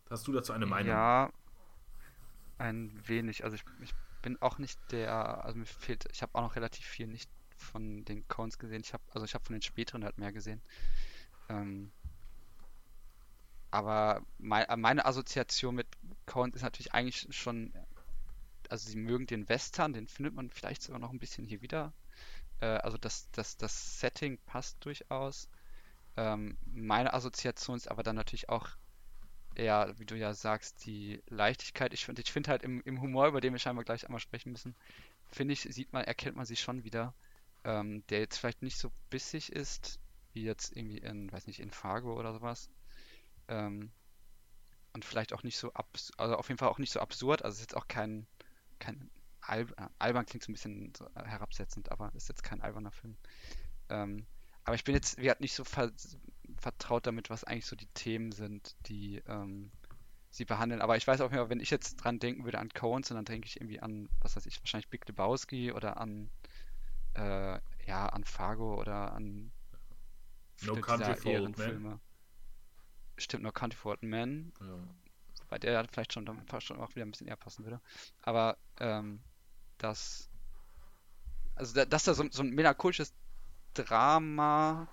Hast 0.10 0.28
du 0.28 0.32
dazu 0.32 0.52
eine 0.54 0.66
Meinung? 0.66 0.90
Ja, 0.90 1.32
ein 2.58 2.92
wenig. 3.06 3.44
Also 3.44 3.56
ich, 3.56 3.64
ich 3.82 3.94
bin 4.24 4.42
auch 4.42 4.58
nicht 4.58 4.80
der, 4.92 5.46
also 5.46 5.60
mir 5.60 5.68
fehlt, 5.68 6.06
ich 6.12 6.24
habe 6.24 6.34
auch 6.34 6.42
noch 6.42 6.56
relativ 6.56 6.86
viel 6.86 7.06
nicht 7.06 7.30
von 7.60 8.06
den 8.06 8.28
Cones 8.28 8.58
gesehen. 8.58 8.82
Ich 8.82 8.94
habe, 8.94 9.04
also 9.12 9.26
ich 9.26 9.34
habe 9.34 9.46
von 9.46 9.54
den 9.54 9.62
späteren 9.62 10.04
halt 10.04 10.18
mehr 10.18 10.32
gesehen. 10.32 10.62
Ähm, 11.50 11.92
aber 13.72 14.22
mein, 14.38 14.66
äh, 14.66 14.78
meine 14.78 15.06
Assoziation 15.06 15.76
mit 15.76 15.88
Cones 16.26 16.56
ist 16.56 16.64
natürlich 16.64 16.94
eigentlich 16.94 17.28
schon, 17.36 17.74
also 18.70 18.90
sie 18.90 18.98
mögen 18.98 19.28
den 19.28 19.48
Western, 19.50 19.94
den 19.94 20.08
findet 20.08 20.34
man 20.34 20.50
vielleicht 20.50 20.82
sogar 20.82 21.00
noch 21.00 21.12
ein 21.12 21.20
bisschen 21.20 21.46
hier 21.46 21.62
wieder. 21.62 21.94
Äh, 22.62 22.66
also 22.66 22.98
das, 22.98 23.30
das, 23.32 23.58
das 23.58 24.00
Setting 24.00 24.38
passt 24.46 24.78
durchaus. 24.84 25.50
Ähm, 26.18 26.58
meine 26.66 27.14
Assoziation 27.14 27.78
ist 27.78 27.90
aber 27.90 28.04
dann 28.04 28.16
natürlich 28.16 28.50
auch 28.50 28.70
eher, 29.56 29.94
wie 29.98 30.06
du 30.06 30.16
ja 30.16 30.34
sagst, 30.34 30.86
die 30.86 31.22
Leichtigkeit. 31.28 31.94
Ich 31.94 32.06
finde 32.06 32.22
ich 32.22 32.32
find 32.32 32.48
halt 32.48 32.64
im, 32.64 32.82
im 32.82 33.02
Humor, 33.02 33.28
über 33.28 33.42
den 33.42 33.54
wir 33.54 33.60
scheinbar 33.60 33.86
gleich 33.86 34.06
einmal 34.06 34.20
sprechen 34.20 34.52
müssen, 34.52 34.76
finde 35.32 35.54
ich, 35.54 35.62
sieht 35.62 35.94
man, 35.94 36.04
erkennt 36.04 36.38
man 36.38 36.46
sie 36.46 36.56
schon 36.56 36.84
wieder 36.84 37.14
ähm, 37.70 38.04
der 38.08 38.20
jetzt 38.20 38.38
vielleicht 38.38 38.64
nicht 38.64 38.78
so 38.78 38.92
bissig 39.12 39.52
ist, 39.52 40.00
wie 40.34 40.44
jetzt 40.44 40.76
irgendwie 40.76 40.98
in, 40.98 41.32
weiß 41.32 41.46
nicht, 41.46 41.60
in 41.60 41.70
Fargo 41.70 42.18
oder 42.18 42.34
sowas. 42.34 42.70
Ähm, 43.48 43.92
und 44.94 45.06
vielleicht 45.06 45.34
auch 45.34 45.44
nicht 45.44 45.58
so 45.58 45.72
abs 45.74 46.12
also 46.18 46.36
auf 46.36 46.48
jeden 46.48 46.58
Fall 46.58 46.70
auch 46.70 46.80
nicht 46.80 46.92
so 46.92 47.00
absurd. 47.00 47.44
Also 47.44 47.54
es 47.54 47.60
ist 47.60 47.72
jetzt 47.72 47.78
auch 47.78 47.88
kein, 47.88 48.26
kein 48.80 49.12
Al 49.42 49.62
äh, 49.78 49.88
albern 50.00 50.26
klingt 50.26 50.44
so 50.44 50.52
ein 50.52 50.54
bisschen 50.54 50.94
so 50.98 51.08
herabsetzend, 51.14 51.92
aber 51.92 52.12
ist 52.16 52.28
jetzt 52.28 52.44
kein 52.44 52.62
alberner 52.62 52.92
Film. 52.92 53.16
Ähm, 53.90 54.26
aber 54.64 54.76
ich 54.76 54.84
bin 54.84 54.96
jetzt, 54.96 55.18
wie 55.18 55.24
gesagt, 55.24 55.42
nicht 55.42 55.54
so 55.54 55.64
ver 55.64 55.92
vertraut 56.58 57.06
damit, 57.06 57.30
was 57.30 57.44
eigentlich 57.44 57.68
so 57.68 57.76
die 57.76 57.88
Themen 57.88 58.32
sind, 58.32 58.76
die 58.88 59.22
ähm, 59.28 59.72
sie 60.32 60.46
behandeln. 60.46 60.82
Aber 60.82 60.98
ich 60.98 61.08
weiß 61.08 61.22
auch 61.22 61.32
immer, 61.32 61.50
wenn 61.50 61.60
ich 61.60 61.70
jetzt 61.70 61.98
dran 61.98 62.20
denken 62.20 62.46
würde 62.46 62.58
an 62.58 62.70
Coens, 62.70 63.10
dann 63.10 63.26
denke 63.26 63.48
ich 63.48 63.58
irgendwie 63.58 63.80
an, 63.80 64.10
was 64.22 64.36
weiß 64.36 64.48
ich, 64.48 64.60
wahrscheinlich 64.60 64.90
Big 64.90 65.08
Lebowski 65.08 65.72
oder 65.72 65.98
an 65.98 66.32
äh, 67.20 67.60
ja, 67.86 68.08
an 68.08 68.24
Fargo 68.24 68.80
oder 68.80 69.14
an 69.14 69.52
No 70.62 70.76
Country 70.76 71.16
for 71.16 71.32
Old 71.32 71.58
Men. 71.58 72.00
Stimmt, 73.18 73.44
No 73.44 73.52
Country 73.52 73.78
for 73.78 73.92
Old 73.92 74.04
Men. 74.04 74.54
Ja. 74.62 74.78
Weil 75.50 75.60
der 75.60 75.88
vielleicht 75.92 76.14
schon, 76.14 76.26
fast 76.48 76.68
schon 76.68 76.80
auch 76.80 76.90
wieder 76.96 77.06
ein 77.06 77.12
bisschen 77.12 77.28
eher 77.28 77.36
passen 77.36 77.66
würde. 77.66 77.82
Aber 78.22 78.58
ähm, 78.80 79.20
das, 79.78 80.30
also 81.56 81.74
da, 81.74 81.86
dass 81.86 82.04
da 82.04 82.14
so, 82.14 82.26
so 82.30 82.44
ein 82.44 82.52
melancholisches 82.52 83.14
Drama 83.74 84.88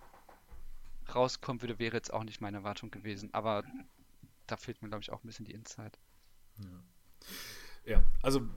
rauskommen 1.15 1.61
würde, 1.63 1.79
wäre 1.79 1.97
jetzt 1.97 2.13
auch 2.13 2.25
nicht 2.25 2.41
meine 2.41 2.59
Erwartung 2.59 2.91
gewesen. 2.91 3.33
Aber 3.35 3.65
da 4.47 4.57
fehlt 4.57 4.81
mir, 4.83 4.89
glaube 4.89 5.03
ich, 5.03 5.13
auch 5.13 5.23
ein 5.23 5.27
bisschen 5.27 5.45
die 5.45 5.53
Insight. 5.53 5.99
Ja. 6.59 7.93
ja, 7.93 8.05
also 8.23 8.49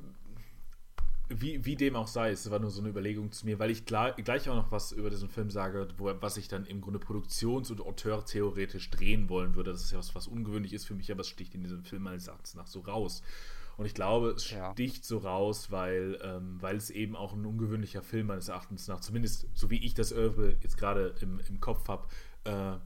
wie, 1.29 1.63
wie 1.63 1.75
dem 1.75 1.95
auch 1.95 2.07
sei, 2.07 2.31
es 2.31 2.49
war 2.49 2.59
nur 2.59 2.71
so 2.71 2.81
eine 2.81 2.89
Überlegung 2.89 3.31
zu 3.31 3.45
mir, 3.45 3.59
weil 3.59 3.69
ich 3.69 3.85
klar, 3.85 4.13
gleich 4.13 4.49
auch 4.49 4.55
noch 4.55 4.71
was 4.71 4.91
über 4.91 5.09
diesen 5.09 5.29
Film 5.29 5.49
sage, 5.51 5.87
wo, 5.97 6.11
was 6.19 6.37
ich 6.37 6.47
dann 6.47 6.65
im 6.65 6.81
Grunde 6.81 6.99
produktions- 6.99 7.71
und 7.71 7.81
auteur-theoretisch 7.81 8.89
drehen 8.89 9.29
wollen 9.29 9.55
würde. 9.55 9.71
Das 9.71 9.83
ist 9.83 9.91
ja 9.91 9.99
was, 9.99 10.15
was 10.15 10.27
ungewöhnlich 10.27 10.73
ist 10.73 10.85
für 10.85 10.95
mich, 10.95 11.11
aber 11.11 11.21
es 11.21 11.27
sticht 11.27 11.53
in 11.53 11.61
diesem 11.61 11.83
Film 11.83 12.03
meines 12.03 12.27
Erachtens 12.27 12.55
nach 12.55 12.67
so 12.67 12.79
raus. 12.79 13.21
Und 13.77 13.85
ich 13.85 13.93
glaube, 13.93 14.31
es 14.31 14.51
ja. 14.51 14.73
sticht 14.73 15.05
so 15.05 15.19
raus, 15.19 15.71
weil, 15.71 16.19
ähm, 16.21 16.57
weil 16.59 16.75
es 16.75 16.89
eben 16.89 17.15
auch 17.15 17.33
ein 17.33 17.45
ungewöhnlicher 17.45 18.01
Film 18.01 18.27
meines 18.27 18.49
Erachtens 18.49 18.87
nach, 18.87 18.99
zumindest 18.99 19.47
so 19.53 19.69
wie 19.69 19.85
ich 19.85 19.93
das 19.93 20.11
Oeuvre 20.11 20.57
jetzt 20.61 20.77
gerade 20.77 21.15
im, 21.21 21.39
im 21.47 21.61
Kopf 21.61 21.87
habe, 21.87 22.07
äh, 22.43 22.77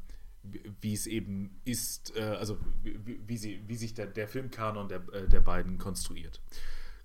wie 0.81 0.93
es 0.93 1.07
eben 1.07 1.62
ist, 1.65 2.15
äh, 2.15 2.21
also 2.21 2.59
wie, 2.83 3.19
wie, 3.25 3.38
sie, 3.38 3.63
wie 3.67 3.75
sich 3.75 3.93
der, 3.93 4.07
der 4.07 4.27
Filmkanon 4.27 4.89
der, 4.89 5.01
äh, 5.13 5.27
der 5.27 5.39
beiden 5.39 5.77
konstruiert. 5.77 6.41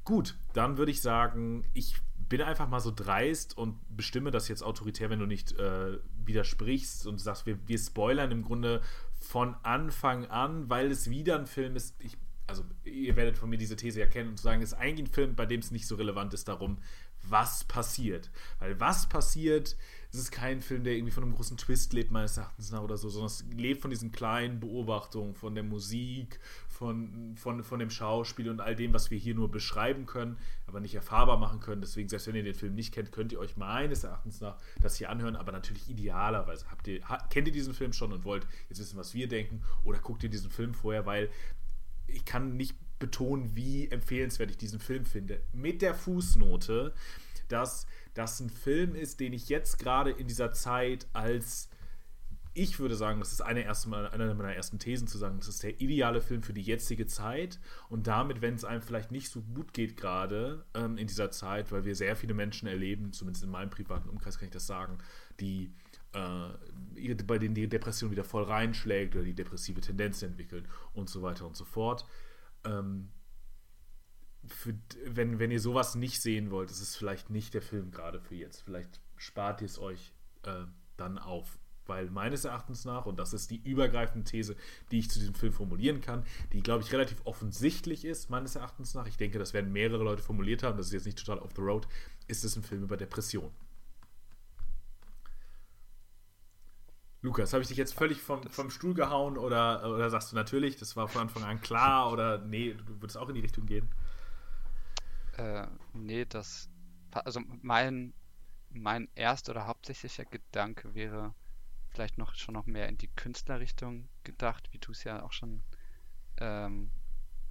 Gut, 0.08 0.36
dann 0.54 0.78
würde 0.78 0.90
ich 0.90 1.02
sagen, 1.02 1.66
ich 1.74 1.96
bin 2.30 2.40
einfach 2.40 2.66
mal 2.66 2.80
so 2.80 2.90
dreist 2.90 3.58
und 3.58 3.76
bestimme 3.94 4.30
das 4.30 4.48
jetzt 4.48 4.62
autoritär, 4.62 5.10
wenn 5.10 5.18
du 5.18 5.26
nicht 5.26 5.52
äh, 5.58 5.98
widersprichst 6.24 7.06
und 7.06 7.18
sagst, 7.18 7.44
wir, 7.44 7.58
wir 7.68 7.76
spoilern 7.76 8.30
im 8.30 8.42
Grunde 8.42 8.80
von 9.20 9.54
Anfang 9.64 10.24
an, 10.24 10.70
weil 10.70 10.90
es 10.90 11.10
wieder 11.10 11.38
ein 11.38 11.46
Film 11.46 11.76
ist. 11.76 11.94
Ich, 12.02 12.16
also, 12.46 12.64
ihr 12.84 13.16
werdet 13.16 13.36
von 13.36 13.50
mir 13.50 13.58
diese 13.58 13.76
These 13.76 14.00
erkennen 14.00 14.30
und 14.30 14.40
sagen, 14.40 14.62
es 14.62 14.72
ist 14.72 14.78
eigentlich 14.78 15.10
ein 15.10 15.12
Film, 15.12 15.34
bei 15.34 15.44
dem 15.44 15.60
es 15.60 15.72
nicht 15.72 15.86
so 15.86 15.96
relevant 15.96 16.32
ist 16.32 16.48
darum, 16.48 16.78
was 17.22 17.64
passiert. 17.64 18.30
Weil 18.60 18.80
was 18.80 19.10
passiert, 19.10 19.76
es 20.10 20.18
ist 20.18 20.32
kein 20.32 20.62
Film, 20.62 20.84
der 20.84 20.94
irgendwie 20.94 21.12
von 21.12 21.22
einem 21.22 21.34
großen 21.34 21.58
Twist 21.58 21.92
lebt, 21.92 22.10
meines 22.10 22.38
Erachtens 22.38 22.70
nach 22.70 22.80
oder 22.80 22.96
so, 22.96 23.10
sondern 23.10 23.26
es 23.26 23.44
lebt 23.54 23.82
von 23.82 23.90
diesen 23.90 24.10
kleinen 24.10 24.58
Beobachtungen, 24.58 25.34
von 25.34 25.54
der 25.54 25.64
Musik, 25.64 26.40
von, 26.78 27.34
von, 27.34 27.64
von 27.64 27.80
dem 27.80 27.90
Schauspiel 27.90 28.48
und 28.48 28.60
all 28.60 28.76
dem, 28.76 28.92
was 28.92 29.10
wir 29.10 29.18
hier 29.18 29.34
nur 29.34 29.50
beschreiben 29.50 30.06
können, 30.06 30.38
aber 30.68 30.78
nicht 30.78 30.94
erfahrbar 30.94 31.36
machen 31.36 31.58
können. 31.58 31.80
Deswegen, 31.80 32.08
selbst 32.08 32.28
wenn 32.28 32.36
ihr 32.36 32.44
den 32.44 32.54
Film 32.54 32.76
nicht 32.76 32.94
kennt, 32.94 33.10
könnt 33.10 33.32
ihr 33.32 33.40
euch 33.40 33.56
meines 33.56 34.04
Erachtens 34.04 34.40
nach 34.40 34.56
das 34.80 34.94
hier 34.94 35.10
anhören, 35.10 35.34
aber 35.34 35.50
natürlich 35.50 35.90
idealerweise. 35.90 36.66
Habt 36.70 36.86
ihr, 36.86 37.00
kennt 37.30 37.48
ihr 37.48 37.52
diesen 37.52 37.74
Film 37.74 37.92
schon 37.92 38.12
und 38.12 38.24
wollt 38.24 38.46
jetzt 38.68 38.78
wissen, 38.78 38.96
was 38.96 39.12
wir 39.12 39.26
denken, 39.26 39.62
oder 39.82 39.98
guckt 39.98 40.22
ihr 40.22 40.30
diesen 40.30 40.52
Film 40.52 40.72
vorher, 40.72 41.04
weil 41.04 41.30
ich 42.06 42.24
kann 42.24 42.56
nicht 42.56 42.76
betonen, 43.00 43.56
wie 43.56 43.88
empfehlenswert 43.88 44.50
ich 44.50 44.56
diesen 44.56 44.78
Film 44.78 45.04
finde. 45.04 45.40
Mit 45.52 45.82
der 45.82 45.96
Fußnote, 45.96 46.94
dass 47.48 47.88
das 48.14 48.38
ein 48.38 48.50
Film 48.50 48.94
ist, 48.94 49.18
den 49.18 49.32
ich 49.32 49.48
jetzt 49.48 49.80
gerade 49.80 50.12
in 50.12 50.28
dieser 50.28 50.52
Zeit 50.52 51.08
als 51.12 51.70
ich 52.58 52.78
würde 52.80 52.96
sagen, 52.96 53.20
das 53.20 53.32
ist 53.32 53.40
eine, 53.40 53.62
erste 53.62 53.94
eine 54.12 54.34
meiner 54.34 54.54
ersten 54.54 54.78
Thesen 54.78 55.06
zu 55.06 55.16
sagen, 55.16 55.38
das 55.38 55.48
ist 55.48 55.62
der 55.62 55.80
ideale 55.80 56.20
Film 56.20 56.42
für 56.42 56.52
die 56.52 56.62
jetzige 56.62 57.06
Zeit 57.06 57.60
und 57.88 58.06
damit, 58.06 58.42
wenn 58.42 58.54
es 58.54 58.64
einem 58.64 58.82
vielleicht 58.82 59.12
nicht 59.12 59.30
so 59.30 59.42
gut 59.42 59.72
geht 59.72 59.96
gerade 59.96 60.64
ähm, 60.74 60.98
in 60.98 61.06
dieser 61.06 61.30
Zeit, 61.30 61.70
weil 61.70 61.84
wir 61.84 61.94
sehr 61.94 62.16
viele 62.16 62.34
Menschen 62.34 62.66
erleben, 62.66 63.12
zumindest 63.12 63.44
in 63.44 63.50
meinem 63.50 63.70
privaten 63.70 64.08
Umkreis 64.08 64.38
kann 64.38 64.48
ich 64.48 64.52
das 64.52 64.66
sagen, 64.66 64.98
die 65.38 65.72
äh, 66.12 67.14
bei 67.26 67.38
denen 67.38 67.54
die 67.54 67.68
Depression 67.68 68.10
wieder 68.10 68.24
voll 68.24 68.42
reinschlägt 68.44 69.14
oder 69.14 69.24
die 69.24 69.34
depressive 69.34 69.80
Tendenzen 69.80 70.30
entwickeln 70.30 70.66
und 70.94 71.08
so 71.08 71.22
weiter 71.22 71.46
und 71.46 71.56
so 71.56 71.64
fort. 71.64 72.04
Ähm, 72.64 73.10
für, 74.46 74.74
wenn, 75.04 75.38
wenn 75.38 75.50
ihr 75.50 75.60
sowas 75.60 75.94
nicht 75.94 76.20
sehen 76.20 76.50
wollt, 76.50 76.70
ist 76.70 76.80
es 76.80 76.96
vielleicht 76.96 77.30
nicht 77.30 77.54
der 77.54 77.62
Film 77.62 77.90
gerade 77.90 78.20
für 78.20 78.34
jetzt. 78.34 78.62
Vielleicht 78.62 79.00
spart 79.16 79.60
ihr 79.60 79.66
es 79.66 79.78
euch 79.78 80.12
äh, 80.42 80.64
dann 80.96 81.18
auf. 81.18 81.58
Weil 81.88 82.10
meines 82.10 82.44
Erachtens 82.44 82.84
nach, 82.84 83.06
und 83.06 83.18
das 83.18 83.32
ist 83.32 83.50
die 83.50 83.62
übergreifende 83.64 84.28
These, 84.30 84.56
die 84.90 84.98
ich 84.98 85.10
zu 85.10 85.18
diesem 85.18 85.34
Film 85.34 85.54
formulieren 85.54 86.02
kann, 86.02 86.24
die, 86.52 86.62
glaube 86.62 86.84
ich, 86.84 86.92
relativ 86.92 87.22
offensichtlich 87.24 88.04
ist, 88.04 88.28
meines 88.28 88.56
Erachtens 88.56 88.94
nach, 88.94 89.06
ich 89.06 89.16
denke, 89.16 89.38
das 89.38 89.54
werden 89.54 89.72
mehrere 89.72 90.04
Leute 90.04 90.22
formuliert 90.22 90.62
haben, 90.62 90.76
das 90.76 90.88
ist 90.88 90.92
jetzt 90.92 91.06
nicht 91.06 91.18
total 91.18 91.42
off 91.42 91.52
the 91.56 91.62
road, 91.62 91.88
ist 92.26 92.44
es 92.44 92.54
ein 92.56 92.62
Film 92.62 92.82
über 92.82 92.98
Depression. 92.98 93.50
Lukas, 97.22 97.52
habe 97.54 97.62
ich 97.62 97.68
dich 97.68 97.78
jetzt 97.78 97.94
völlig 97.94 98.20
vom, 98.20 98.42
vom 98.44 98.70
Stuhl 98.70 98.94
gehauen 98.94 99.38
oder, 99.38 99.90
oder 99.92 100.10
sagst 100.10 100.30
du 100.30 100.36
natürlich, 100.36 100.76
das 100.76 100.94
war 100.94 101.08
von 101.08 101.22
Anfang 101.22 101.42
an 101.42 101.60
klar 101.60 102.12
oder 102.12 102.38
nee, 102.38 102.74
du 102.74 103.00
würdest 103.00 103.16
auch 103.16 103.28
in 103.30 103.34
die 103.34 103.40
Richtung 103.40 103.66
gehen? 103.66 103.88
Äh, 105.38 105.66
nee, 105.94 106.26
das. 106.26 106.68
Also 107.10 107.40
mein, 107.62 108.12
mein 108.70 109.08
erster 109.14 109.52
oder 109.52 109.66
hauptsächlicher 109.66 110.26
Gedanke 110.26 110.94
wäre 110.94 111.34
vielleicht 111.98 112.16
noch 112.16 112.36
schon 112.36 112.54
noch 112.54 112.66
mehr 112.66 112.88
in 112.88 112.96
die 112.96 113.08
Künstlerrichtung 113.08 114.08
gedacht, 114.22 114.72
wie 114.72 114.78
du 114.78 114.92
es 114.92 115.02
ja 115.02 115.20
auch 115.24 115.32
schon 115.32 115.64
ähm, 116.36 116.92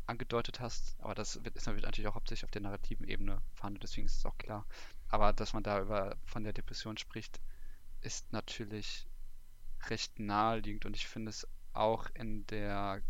angedeutet 0.06 0.62
hast. 0.62 0.96
Aber 1.00 1.16
das 1.16 1.44
wird, 1.44 1.58
ist 1.58 1.68
natürlich 1.68 2.08
auch 2.08 2.16
hauptsächlich 2.16 2.46
auf 2.46 2.52
der 2.52 2.62
narrativen 2.62 3.06
Ebene 3.06 3.42
verhandelt, 3.56 3.84
deswegen 3.84 4.08
ist 4.08 4.16
es 4.16 4.26
auch 4.26 4.38
klar. 4.38 4.66
Aber 5.10 5.34
dass 5.34 5.52
man 5.52 5.64
da 5.64 5.82
über 5.82 6.16
von 6.24 6.46
der 6.46 6.54
Depression 6.54 6.96
spricht, 6.96 7.42
ist 8.00 8.32
natürlich 8.32 9.06
recht 9.90 10.18
naheliegend 10.18 10.86
und 10.86 10.96
ich 10.96 11.08
finde 11.08 11.30
es 11.30 11.46
auch 11.74 12.08
in 12.14 12.48
der 12.48 13.02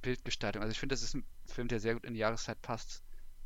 Bildgestaltung. 0.00 0.62
Also 0.62 0.72
ich 0.72 0.80
finde, 0.80 0.94
das 0.94 1.02
ist 1.02 1.16
ein 1.16 1.26
Film, 1.44 1.68
der 1.68 1.80
sehr 1.80 1.92
gut 1.92 2.06
in 2.06 2.14
die 2.14 2.20
Jahreszeit 2.20 2.62
passt. 2.62 3.02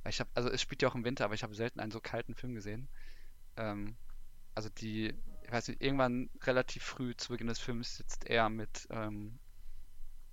Ich 0.09 0.21
habe, 0.21 0.31
also 0.35 0.49
es 0.49 0.62
spielt 0.62 0.81
ja 0.83 0.88
auch 0.88 0.95
im 0.95 1.04
Winter, 1.04 1.25
aber 1.25 1.35
ich 1.35 1.42
habe 1.42 1.57
selten 1.57 1.81
einen 1.81 1.90
so 1.90 2.00
kalten 2.00 2.37
Film 2.37 2.54
gesehen. 2.54 2.88
Ähm, 3.57 3.97
also 4.54 4.69
die, 4.69 5.12
ich 5.52 5.56
weiß 5.59 5.68
nicht, 5.68 5.82
irgendwann 5.82 6.30
relativ 6.44 6.82
früh 6.82 7.14
zu 7.14 7.28
Beginn 7.28 7.49
des 7.49 7.59
Films 7.59 7.99
sitzt 7.99 8.25
er 8.25 8.49
mit, 8.49 8.88
ähm, 8.88 9.38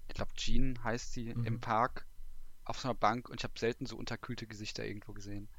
ich 0.08 0.14
glaube 0.14 0.32
Jean 0.36 0.82
heißt 0.82 1.12
sie, 1.12 1.36
mhm. 1.36 1.46
im 1.46 1.60
Park 1.60 2.06
auf 2.64 2.80
so 2.80 2.88
einer 2.88 2.96
Bank 2.96 3.28
und 3.28 3.42
ich 3.42 3.44
habe 3.44 3.60
selten 3.60 3.86
so 3.86 3.98
unterkühlte 3.98 4.48
Gesichter 4.48 4.86
irgendwo 4.86 5.12
gesehen. 5.12 5.50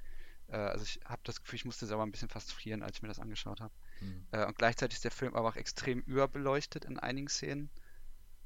Äh, 0.48 0.56
also 0.56 0.84
ich 0.84 0.98
habe 1.04 1.20
das 1.24 1.42
Gefühl, 1.42 1.56
ich 1.56 1.66
musste 1.66 1.84
selber 1.84 2.04
ein 2.04 2.10
bisschen 2.10 2.30
fast 2.30 2.54
frieren, 2.54 2.82
als 2.82 2.96
ich 2.96 3.02
mir 3.02 3.08
das 3.08 3.18
angeschaut 3.18 3.60
habe. 3.60 3.74
Mhm. 4.00 4.26
Äh, 4.30 4.46
und 4.46 4.56
gleichzeitig 4.56 4.96
ist 4.96 5.04
der 5.04 5.10
Film 5.10 5.34
aber 5.34 5.50
auch 5.50 5.56
extrem 5.56 6.00
überbeleuchtet 6.00 6.86
in 6.86 6.98
einigen 6.98 7.28
Szenen, 7.28 7.68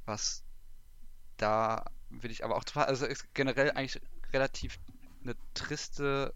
was 0.07 0.43
da 1.37 1.85
will 2.11 2.33
ich 2.33 2.43
aber 2.43 2.57
auch 2.57 2.65
also 2.75 3.07
ist 3.07 3.33
generell 3.35 3.71
eigentlich 3.71 4.03
relativ 4.33 4.81
eine 5.23 5.37
triste, 5.55 6.35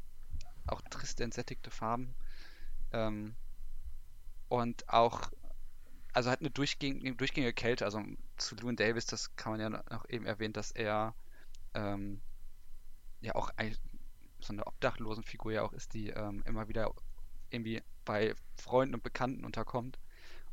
auch 0.68 0.82
triste, 0.82 1.24
entsättigte 1.24 1.72
Farben. 1.72 2.14
Ähm, 2.92 3.34
und 4.48 4.88
auch, 4.88 5.30
also 6.12 6.30
hat 6.30 6.40
eine 6.40 6.50
durchgängige, 6.50 7.14
durchgängige 7.14 7.52
Kälte. 7.52 7.84
Also 7.84 8.02
zu 8.36 8.54
Lewin 8.56 8.76
Davis, 8.76 9.06
das 9.06 9.34
kann 9.36 9.52
man 9.52 9.60
ja 9.60 9.70
noch 9.70 10.08
eben 10.08 10.26
erwähnen, 10.26 10.52
dass 10.52 10.70
er 10.70 11.14
ähm, 11.74 12.20
ja 13.20 13.34
auch 13.34 13.50
so 14.40 14.52
eine 14.52 14.66
Obdachlosenfigur 14.66 15.52
ja 15.52 15.62
auch 15.62 15.72
ist, 15.72 15.94
die 15.94 16.10
ähm, 16.10 16.42
immer 16.46 16.68
wieder 16.68 16.92
irgendwie 17.50 17.82
bei 18.04 18.34
Freunden 18.56 18.94
und 18.94 19.02
Bekannten 19.02 19.44
unterkommt. 19.44 19.98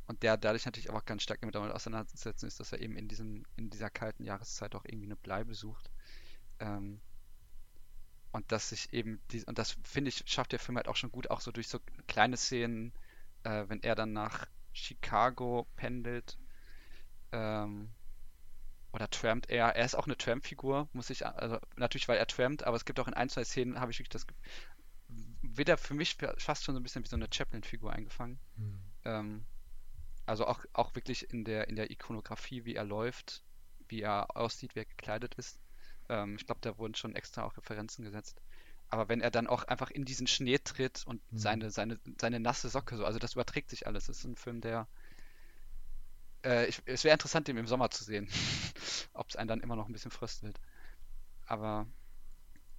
Und 0.08 0.22
der 0.22 0.38
dadurch 0.38 0.66
natürlich 0.66 0.92
auch 0.92 1.06
ganz 1.06 1.24
stark 1.24 1.42
damit 1.42 1.56
auseinandersetzen 1.56 2.46
ist, 2.46 2.60
dass 2.60 2.72
er 2.72 2.80
eben 2.80 2.96
in 2.96 3.08
diesem, 3.08 3.44
in 3.56 3.70
dieser 3.72 3.90
kalten 3.90 4.24
Jahreszeit 4.24 4.76
auch 4.76 4.86
irgendwie 4.86 5.08
eine 5.08 5.16
Bleibe 5.16 5.56
sucht. 5.56 5.90
Ähm, 6.60 7.00
und 8.32 8.52
dass 8.52 8.70
sich 8.70 8.92
eben 8.94 9.20
die, 9.32 9.44
und 9.46 9.58
das 9.58 9.78
finde 9.84 10.10
ich, 10.10 10.24
schafft 10.28 10.52
der 10.52 10.60
Film 10.60 10.78
halt 10.78 10.88
auch 10.88 10.96
schon 10.96 11.12
gut, 11.12 11.32
auch 11.32 11.42
so 11.42 11.52
durch 11.52 11.70
so 11.70 11.80
kleine 12.08 12.38
Szenen, 12.38 12.92
äh, 13.46 13.70
wenn 13.70 13.82
er 13.84 13.96
dann 13.96 14.12
nach 14.12 14.48
Chicago 14.74 15.68
pendelt, 15.78 16.38
ähm, 17.32 17.90
oder 18.92 19.10
trampt 19.10 19.50
er. 19.50 19.76
Er 19.76 19.86
ist 19.86 19.96
auch 19.96 20.06
eine 20.06 20.18
Tramp-Figur, 20.18 20.90
muss 20.94 21.10
ich, 21.10 21.26
also 21.26 21.60
natürlich, 21.76 22.08
weil 22.08 22.18
er 22.18 22.28
trampt, 22.28 22.64
aber 22.64 22.78
es 22.78 22.86
gibt 22.86 23.00
auch 23.00 23.08
in 23.08 23.14
ein, 23.14 23.30
zwei 23.30 23.44
Szenen, 23.44 23.80
habe 23.80 23.92
ich 23.92 24.00
wirklich 24.00 24.10
das, 24.10 24.26
wird 25.42 25.70
er 25.70 25.78
für 25.78 25.94
mich 25.94 26.18
fast 26.38 26.64
schon 26.64 26.76
so 26.76 26.80
ein 26.80 26.84
bisschen 26.84 27.04
wie 27.04 27.10
so 27.10 27.18
eine 27.18 27.28
Chaplin-Figur 27.32 27.92
eingefangen. 27.92 28.40
Mhm. 28.56 28.80
Ähm, 29.04 29.46
also 30.26 30.48
auch, 30.48 30.66
auch 30.74 30.96
wirklich 30.96 31.30
in 31.32 31.44
der, 31.44 31.68
in 31.68 31.76
der 31.76 31.92
Ikonografie, 31.92 32.66
wie 32.66 32.76
er 32.76 32.86
läuft, 32.86 33.44
wie 33.90 34.02
er 34.02 34.36
aussieht, 34.36 34.76
wie 34.76 34.80
er 34.80 34.86
gekleidet 34.86 35.36
ist. 35.36 35.60
Ähm, 36.10 36.38
ich 36.38 36.46
glaube, 36.46 36.62
da 36.62 36.78
wurden 36.78 36.96
schon 36.96 37.16
extra 37.16 37.44
auch 37.44 37.58
Referenzen 37.58 38.06
gesetzt. 38.06 38.42
Aber 38.90 39.10
wenn 39.10 39.22
er 39.22 39.32
dann 39.32 39.48
auch 39.48 39.64
einfach 39.64 39.92
in 39.92 40.06
diesen 40.06 40.28
Schnee 40.28 40.60
tritt 40.60 41.04
und 41.06 41.22
mhm. 41.32 41.38
seine, 41.38 41.72
seine, 41.72 42.00
seine 42.20 42.40
nasse 42.40 42.70
Socke 42.70 42.98
so, 42.98 43.06
also 43.06 43.20
das 43.20 43.34
überträgt 43.34 43.70
sich 43.70 43.88
alles. 43.88 44.06
Das 44.06 44.20
ist 44.20 44.26
ein 44.26 44.36
Film, 44.36 44.62
der. 44.62 44.88
Äh, 46.44 46.68
ich, 46.68 46.82
es 46.86 47.04
wäre 47.04 47.14
interessant, 47.14 47.48
den 47.48 47.58
im 47.58 47.68
Sommer 47.68 47.90
zu 47.90 48.04
sehen. 48.04 48.30
Ob 49.14 49.30
es 49.30 49.36
einen 49.36 49.48
dann 49.48 49.62
immer 49.62 49.76
noch 49.76 49.88
ein 49.88 49.94
bisschen 49.94 50.12
fröstelt. 50.12 50.60
Aber 51.46 51.88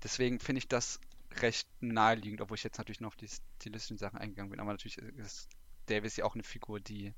deswegen 0.02 0.40
finde 0.40 0.58
ich 0.58 0.68
das 0.68 1.00
recht 1.40 1.68
naheliegend, 1.80 2.40
obwohl 2.40 2.56
ich 2.56 2.64
jetzt 2.64 2.78
natürlich 2.78 3.00
noch 3.00 3.08
auf 3.08 3.16
die 3.16 3.28
stilistischen 3.28 3.98
Sachen 3.98 4.18
eingegangen 4.18 4.50
bin. 4.50 4.60
Aber 4.60 4.72
natürlich 4.72 4.98
ist 4.98 5.48
Davis 5.86 6.16
ja 6.16 6.24
auch 6.24 6.34
eine 6.34 6.42
Figur, 6.42 6.80
die, 6.80 7.14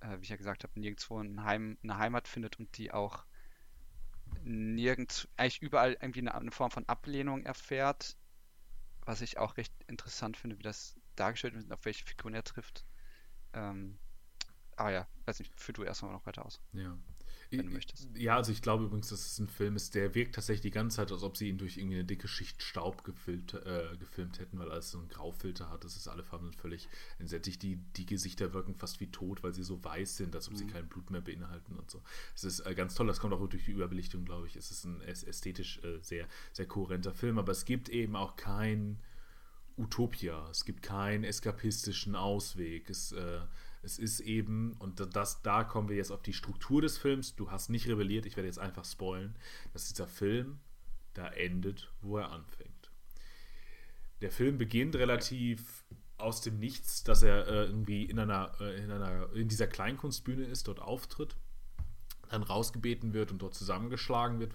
äh, 0.00 0.18
wie 0.18 0.22
ich 0.22 0.28
ja 0.28 0.36
gesagt 0.36 0.64
habe, 0.64 0.78
nirgendwo 0.78 1.18
ein 1.18 1.44
Heim, 1.44 1.78
eine 1.82 1.98
Heimat 1.98 2.28
findet 2.28 2.58
und 2.58 2.76
die 2.78 2.92
auch 2.92 3.24
nirgends, 4.42 5.28
eigentlich 5.36 5.62
überall 5.62 5.96
irgendwie 6.00 6.20
eine, 6.20 6.34
eine, 6.34 6.50
Form 6.50 6.70
von 6.70 6.88
Ablehnung 6.88 7.44
erfährt, 7.44 8.16
was 9.04 9.20
ich 9.20 9.38
auch 9.38 9.56
recht 9.56 9.72
interessant 9.86 10.36
finde, 10.36 10.58
wie 10.58 10.62
das 10.62 10.96
dargestellt 11.16 11.54
wird 11.54 11.72
auf 11.72 11.84
welche 11.84 12.04
Figuren 12.04 12.34
er 12.34 12.44
trifft. 12.44 12.84
Ähm, 13.52 13.98
aber 14.76 14.90
ja, 14.92 15.08
weiß 15.26 15.38
nicht, 15.40 15.52
führ 15.58 15.74
du 15.74 15.82
erstmal 15.82 16.12
noch 16.12 16.26
weiter 16.26 16.44
aus. 16.44 16.60
Ja 16.72 16.96
wenn 17.50 17.66
du 17.66 17.72
möchtest. 17.72 18.08
Ja, 18.16 18.36
also 18.36 18.52
ich 18.52 18.62
glaube 18.62 18.84
übrigens, 18.84 19.08
dass 19.08 19.26
es 19.26 19.38
ein 19.38 19.48
Film 19.48 19.76
ist, 19.76 19.94
der 19.94 20.14
wirkt 20.14 20.34
tatsächlich 20.34 20.62
die 20.62 20.70
ganze 20.70 20.96
Zeit, 20.96 21.12
als 21.12 21.22
ob 21.22 21.36
sie 21.36 21.48
ihn 21.48 21.58
durch 21.58 21.76
irgendwie 21.76 21.96
eine 21.96 22.04
dicke 22.04 22.28
Schicht 22.28 22.62
Staub 22.62 23.04
gefilmt, 23.04 23.54
äh, 23.54 23.96
gefilmt 23.98 24.38
hätten, 24.38 24.58
weil 24.58 24.70
alles 24.70 24.90
so 24.90 24.98
einen 24.98 25.08
Graufilter 25.08 25.70
hat. 25.70 25.84
Das 25.84 25.96
ist 25.96 26.08
alle 26.08 26.22
Farben 26.22 26.52
völlig 26.52 26.88
entsättigt. 27.18 27.62
Die, 27.62 27.76
die 27.96 28.06
Gesichter 28.06 28.52
wirken 28.52 28.74
fast 28.74 29.00
wie 29.00 29.10
tot, 29.10 29.42
weil 29.42 29.52
sie 29.52 29.62
so 29.62 29.82
weiß 29.82 30.16
sind, 30.16 30.34
als 30.34 30.48
ob 30.48 30.54
mhm. 30.54 30.58
sie 30.58 30.66
kein 30.66 30.88
Blut 30.88 31.10
mehr 31.10 31.20
beinhalten 31.20 31.76
und 31.76 31.90
so. 31.90 32.02
Es 32.34 32.44
ist 32.44 32.60
äh, 32.60 32.74
ganz 32.74 32.94
toll, 32.94 33.06
das 33.06 33.20
kommt 33.20 33.34
auch 33.34 33.46
durch 33.48 33.64
die 33.64 33.72
Überbelichtung, 33.72 34.24
glaube 34.24 34.46
ich. 34.46 34.56
Es 34.56 34.70
ist 34.70 34.84
ein 34.84 35.00
ästhetisch 35.02 35.80
äh, 35.82 35.98
sehr, 36.02 36.26
sehr 36.52 36.66
kohärenter 36.66 37.12
Film, 37.12 37.38
aber 37.38 37.52
es 37.52 37.64
gibt 37.64 37.88
eben 37.88 38.16
auch 38.16 38.36
kein 38.36 38.98
Utopia. 39.76 40.48
Es 40.50 40.64
gibt 40.64 40.82
keinen 40.82 41.24
eskapistischen 41.24 42.14
Ausweg. 42.14 42.90
Es 42.90 43.12
äh, 43.12 43.40
es 43.82 43.98
ist 43.98 44.20
eben, 44.20 44.74
und 44.74 45.00
das, 45.14 45.42
da 45.42 45.64
kommen 45.64 45.88
wir 45.88 45.96
jetzt 45.96 46.10
auf 46.10 46.22
die 46.22 46.32
Struktur 46.32 46.82
des 46.82 46.98
Films. 46.98 47.34
Du 47.34 47.50
hast 47.50 47.70
nicht 47.70 47.88
rebelliert, 47.88 48.26
ich 48.26 48.36
werde 48.36 48.46
jetzt 48.46 48.58
einfach 48.58 48.84
spoilen, 48.84 49.36
dass 49.72 49.88
dieser 49.88 50.06
Film 50.06 50.60
da 51.14 51.28
endet, 51.28 51.92
wo 52.02 52.18
er 52.18 52.30
anfängt. 52.30 52.90
Der 54.20 54.30
Film 54.30 54.58
beginnt 54.58 54.96
relativ 54.96 55.84
aus 56.18 56.42
dem 56.42 56.58
Nichts, 56.58 57.02
dass 57.04 57.22
er 57.22 57.46
äh, 57.48 57.64
irgendwie 57.64 58.04
in 58.04 58.18
einer, 58.18 58.52
äh, 58.60 58.82
in 58.82 58.90
einer, 58.90 59.32
in 59.32 59.48
dieser 59.48 59.66
Kleinkunstbühne 59.66 60.44
ist, 60.44 60.68
dort 60.68 60.80
auftritt, 60.80 61.36
dann 62.28 62.42
rausgebeten 62.42 63.14
wird 63.14 63.32
und 63.32 63.40
dort 63.40 63.54
zusammengeschlagen 63.54 64.38
wird 64.38 64.54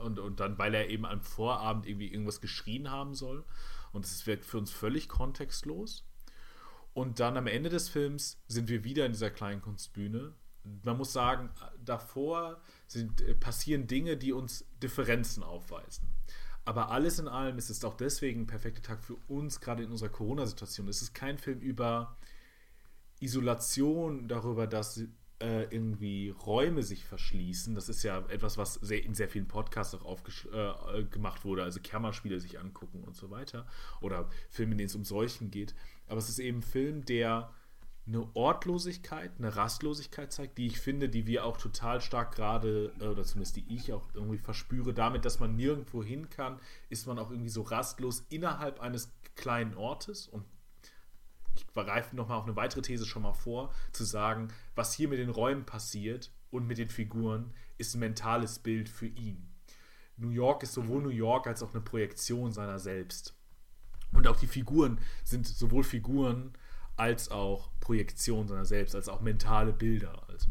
und, 0.00 0.18
und 0.18 0.40
dann, 0.40 0.58
weil 0.58 0.74
er 0.74 0.88
eben 0.90 1.06
am 1.06 1.22
Vorabend 1.22 1.86
irgendwie 1.86 2.08
irgendwas 2.08 2.40
geschrien 2.40 2.90
haben 2.90 3.14
soll. 3.14 3.44
Und 3.92 4.04
es 4.04 4.26
wirkt 4.26 4.44
für 4.44 4.58
uns 4.58 4.70
völlig 4.70 5.08
kontextlos. 5.08 6.04
Und 6.92 7.20
dann 7.20 7.36
am 7.36 7.46
Ende 7.46 7.70
des 7.70 7.88
Films 7.88 8.40
sind 8.48 8.68
wir 8.68 8.84
wieder 8.84 9.06
in 9.06 9.12
dieser 9.12 9.30
Kleinkunstbühne. 9.30 10.34
Man 10.82 10.96
muss 10.96 11.12
sagen, 11.12 11.50
davor 11.82 12.60
sind, 12.86 13.20
äh, 13.22 13.34
passieren 13.34 13.86
Dinge, 13.86 14.16
die 14.16 14.32
uns 14.32 14.64
Differenzen 14.82 15.42
aufweisen. 15.42 16.08
Aber 16.64 16.90
alles 16.90 17.18
in 17.18 17.28
allem 17.28 17.58
ist 17.58 17.70
es 17.70 17.84
auch 17.84 17.94
deswegen 17.94 18.42
ein 18.42 18.46
perfekter 18.46 18.82
Tag 18.82 19.02
für 19.02 19.16
uns, 19.28 19.60
gerade 19.60 19.82
in 19.82 19.90
unserer 19.90 20.10
Corona-Situation. 20.10 20.88
Es 20.88 21.00
ist 21.00 21.14
kein 21.14 21.38
Film 21.38 21.60
über 21.60 22.16
Isolation, 23.20 24.28
darüber, 24.28 24.66
dass 24.66 25.02
irgendwie 25.40 26.30
Räume 26.30 26.82
sich 26.82 27.04
verschließen. 27.04 27.74
Das 27.74 27.88
ist 27.88 28.02
ja 28.02 28.18
etwas, 28.28 28.58
was 28.58 28.74
sehr, 28.74 29.04
in 29.04 29.14
sehr 29.14 29.28
vielen 29.28 29.48
Podcasts 29.48 29.94
auch 29.94 30.20
äh, 30.52 31.04
gemacht 31.04 31.44
wurde. 31.44 31.62
Also 31.62 31.80
Kammerspiele 31.82 32.38
sich 32.40 32.58
angucken 32.60 33.02
und 33.04 33.16
so 33.16 33.30
weiter. 33.30 33.66
Oder 34.00 34.28
Filme, 34.50 34.72
in 34.72 34.78
denen 34.78 34.88
es 34.88 34.94
um 34.94 35.04
Seuchen 35.04 35.50
geht. 35.50 35.74
Aber 36.06 36.18
es 36.18 36.28
ist 36.28 36.38
eben 36.38 36.58
ein 36.58 36.62
Film, 36.62 37.04
der 37.04 37.50
eine 38.06 38.28
Ortlosigkeit, 38.34 39.32
eine 39.38 39.54
Rastlosigkeit 39.54 40.32
zeigt, 40.32 40.58
die 40.58 40.66
ich 40.66 40.80
finde, 40.80 41.08
die 41.08 41.26
wir 41.26 41.44
auch 41.44 41.56
total 41.56 42.00
stark 42.00 42.34
gerade, 42.34 42.92
äh, 43.00 43.06
oder 43.06 43.24
zumindest 43.24 43.56
die 43.56 43.64
ich 43.68 43.92
auch 43.92 44.08
irgendwie 44.14 44.38
verspüre, 44.38 44.92
damit, 44.92 45.24
dass 45.24 45.40
man 45.40 45.56
nirgendwo 45.56 46.02
hin 46.02 46.28
kann, 46.28 46.58
ist 46.88 47.06
man 47.06 47.18
auch 47.18 47.30
irgendwie 47.30 47.50
so 47.50 47.62
rastlos 47.62 48.24
innerhalb 48.28 48.80
eines 48.80 49.12
kleinen 49.36 49.74
Ortes 49.74 50.28
und 50.28 50.44
ich 51.54 51.66
greife 51.68 52.16
nochmal 52.16 52.38
auf 52.38 52.44
eine 52.44 52.56
weitere 52.56 52.82
These 52.82 53.06
schon 53.06 53.22
mal 53.22 53.32
vor, 53.32 53.72
zu 53.92 54.04
sagen, 54.04 54.48
was 54.74 54.94
hier 54.94 55.08
mit 55.08 55.18
den 55.18 55.30
Räumen 55.30 55.64
passiert 55.64 56.30
und 56.50 56.66
mit 56.66 56.78
den 56.78 56.88
Figuren, 56.88 57.52
ist 57.78 57.94
ein 57.94 58.00
mentales 58.00 58.58
Bild 58.58 58.88
für 58.88 59.06
ihn. 59.06 59.48
New 60.16 60.30
York 60.30 60.62
ist 60.62 60.74
sowohl 60.74 61.02
New 61.02 61.08
York 61.08 61.46
als 61.46 61.62
auch 61.62 61.72
eine 61.72 61.80
Projektion 61.80 62.52
seiner 62.52 62.78
selbst. 62.78 63.34
Und 64.12 64.26
auch 64.26 64.36
die 64.36 64.46
Figuren 64.46 65.00
sind 65.24 65.46
sowohl 65.46 65.84
Figuren 65.84 66.52
als 66.96 67.30
auch 67.30 67.70
Projektion 67.80 68.48
seiner 68.48 68.66
selbst, 68.66 68.94
als 68.94 69.08
auch 69.08 69.20
mentale 69.20 69.72
Bilder. 69.72 70.22
Also. 70.28 70.48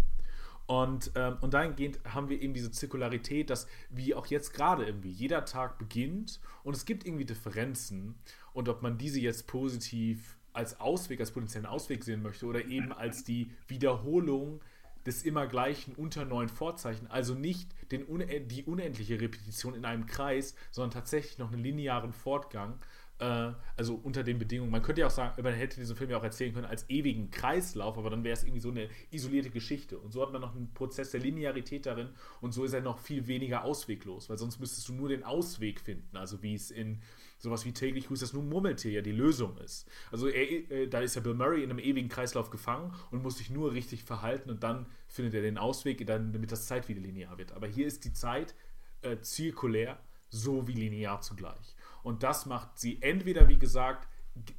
Und, 0.66 1.12
ähm, 1.16 1.38
und 1.42 1.54
dahingehend 1.54 2.00
haben 2.06 2.30
wir 2.30 2.42
eben 2.42 2.54
diese 2.54 2.72
Zirkularität, 2.72 3.50
dass 3.50 3.68
wie 3.90 4.16
auch 4.16 4.28
jetzt 4.28 4.54
gerade 4.54 4.86
irgendwie 4.86 5.12
jeder 5.12 5.46
Tag 5.46 5.78
beginnt 5.78 6.40
und 6.64 6.76
es 6.76 6.86
gibt 6.86 7.06
irgendwie 7.06 7.26
Differenzen 7.26 8.16
und 8.54 8.70
ob 8.70 8.82
man 8.82 8.98
diese 8.98 9.20
jetzt 9.20 9.48
positiv 9.48 10.39
als 10.54 10.80
Ausweg, 10.80 11.20
als 11.20 11.32
potenziellen 11.32 11.66
Ausweg 11.66 12.04
sehen 12.04 12.22
möchte 12.22 12.46
oder 12.46 12.66
eben 12.66 12.92
als 12.92 13.24
die 13.24 13.52
Wiederholung 13.68 14.62
des 15.06 15.24
immer 15.24 15.48
gleichen 15.48 15.96
unter 15.96 16.26
neuen 16.26 16.50
Vorzeichen, 16.50 17.08
also 17.08 17.34
nicht 17.34 17.74
den, 17.92 18.06
die 18.48 18.64
unendliche 18.66 19.20
Repetition 19.20 19.74
in 19.74 19.86
einem 19.86 20.06
Kreis, 20.06 20.56
sondern 20.72 20.92
tatsächlich 20.92 21.38
noch 21.38 21.52
einen 21.52 21.64
linearen 21.64 22.12
Fortgang, 22.12 22.80
äh, 23.20 23.52
also 23.78 23.96
unter 23.96 24.24
den 24.24 24.40
Bedingungen. 24.40 24.72
Man 24.72 24.82
könnte 24.82 25.02
ja 25.02 25.08
auch 25.08 25.12
sagen, 25.12 25.42
man 25.42 25.54
hätte 25.54 25.80
diesen 25.80 25.96
Film 25.96 26.10
ja 26.10 26.18
auch 26.18 26.24
erzählen 26.24 26.54
können 26.54 26.66
als 26.66 26.90
ewigen 26.90 27.32
Kreislauf, 27.32 27.98
aber 27.98 28.10
dann 28.10 28.24
wäre 28.24 28.34
es 28.34 28.44
irgendwie 28.44 28.62
so 28.62 28.72
eine 28.72 28.90
isolierte 29.12 29.50
Geschichte. 29.50 29.98
Und 29.98 30.12
so 30.12 30.22
hat 30.22 30.32
man 30.32 30.42
noch 30.42 30.56
einen 30.56 30.74
Prozess 30.74 31.12
der 31.12 31.22
Linearität 31.22 31.86
darin 31.86 32.10
und 32.42 32.54
so 32.54 32.64
ist 32.64 32.74
er 32.74 32.82
noch 32.82 33.00
viel 33.00 33.28
weniger 33.28 33.64
ausweglos, 33.64 34.30
weil 34.30 34.38
sonst 34.38 34.60
müsstest 34.60 34.88
du 34.90 34.94
nur 34.94 35.10
den 35.10 35.24
Ausweg 35.24 35.80
finden, 35.80 36.18
also 36.18 36.42
wie 36.44 36.54
es 36.54 36.72
in 36.72 37.02
sowas 37.40 37.66
wie 37.66 37.72
täglich 37.72 38.08
grüßt 38.08 38.22
das 38.22 38.34
nun 38.34 38.50
Murmeltier 38.50 38.92
ja 38.92 39.02
die 39.02 39.14
Lösung 39.14 39.58
ist. 39.58 39.90
Also 40.12 40.28
er, 40.28 40.72
äh, 40.72 40.88
da 40.88 41.00
ist 41.00 41.16
ja 41.16 41.22
Bill 41.22 41.34
Murray 41.34 41.64
in 41.64 41.70
einem 41.70 41.80
ewigen 41.80 42.10
Kreislauf 42.10 42.50
gefangen 42.50 42.94
und 43.12 43.24
muss 43.24 43.38
sich 43.38 43.50
nur 43.50 43.72
richtig 43.72 44.04
verhalten 44.04 44.50
und 44.50 44.62
dann 44.62 44.86
findet 45.08 45.34
er 45.34 45.42
den 45.42 45.58
Ausweg, 45.58 46.06
dann, 46.06 46.34
damit 46.34 46.52
das 46.52 46.68
Zeit 46.68 46.88
wieder 46.90 47.02
linear 47.02 47.38
wird. 47.38 47.54
Aber 47.54 47.68
hier 47.68 47.88
ist 47.88 48.04
die 48.04 48.14
Zeit 48.14 48.54
äh, 49.02 49.18
zirkulär 49.22 49.98
so 50.30 50.68
wie 50.68 50.74
linear 50.74 51.22
zugleich. 51.22 51.76
Und 52.04 52.24
das 52.24 52.46
macht 52.46 52.78
sie 52.78 53.02
entweder, 53.02 53.48
wie 53.48 53.58
gesagt, 53.58 54.08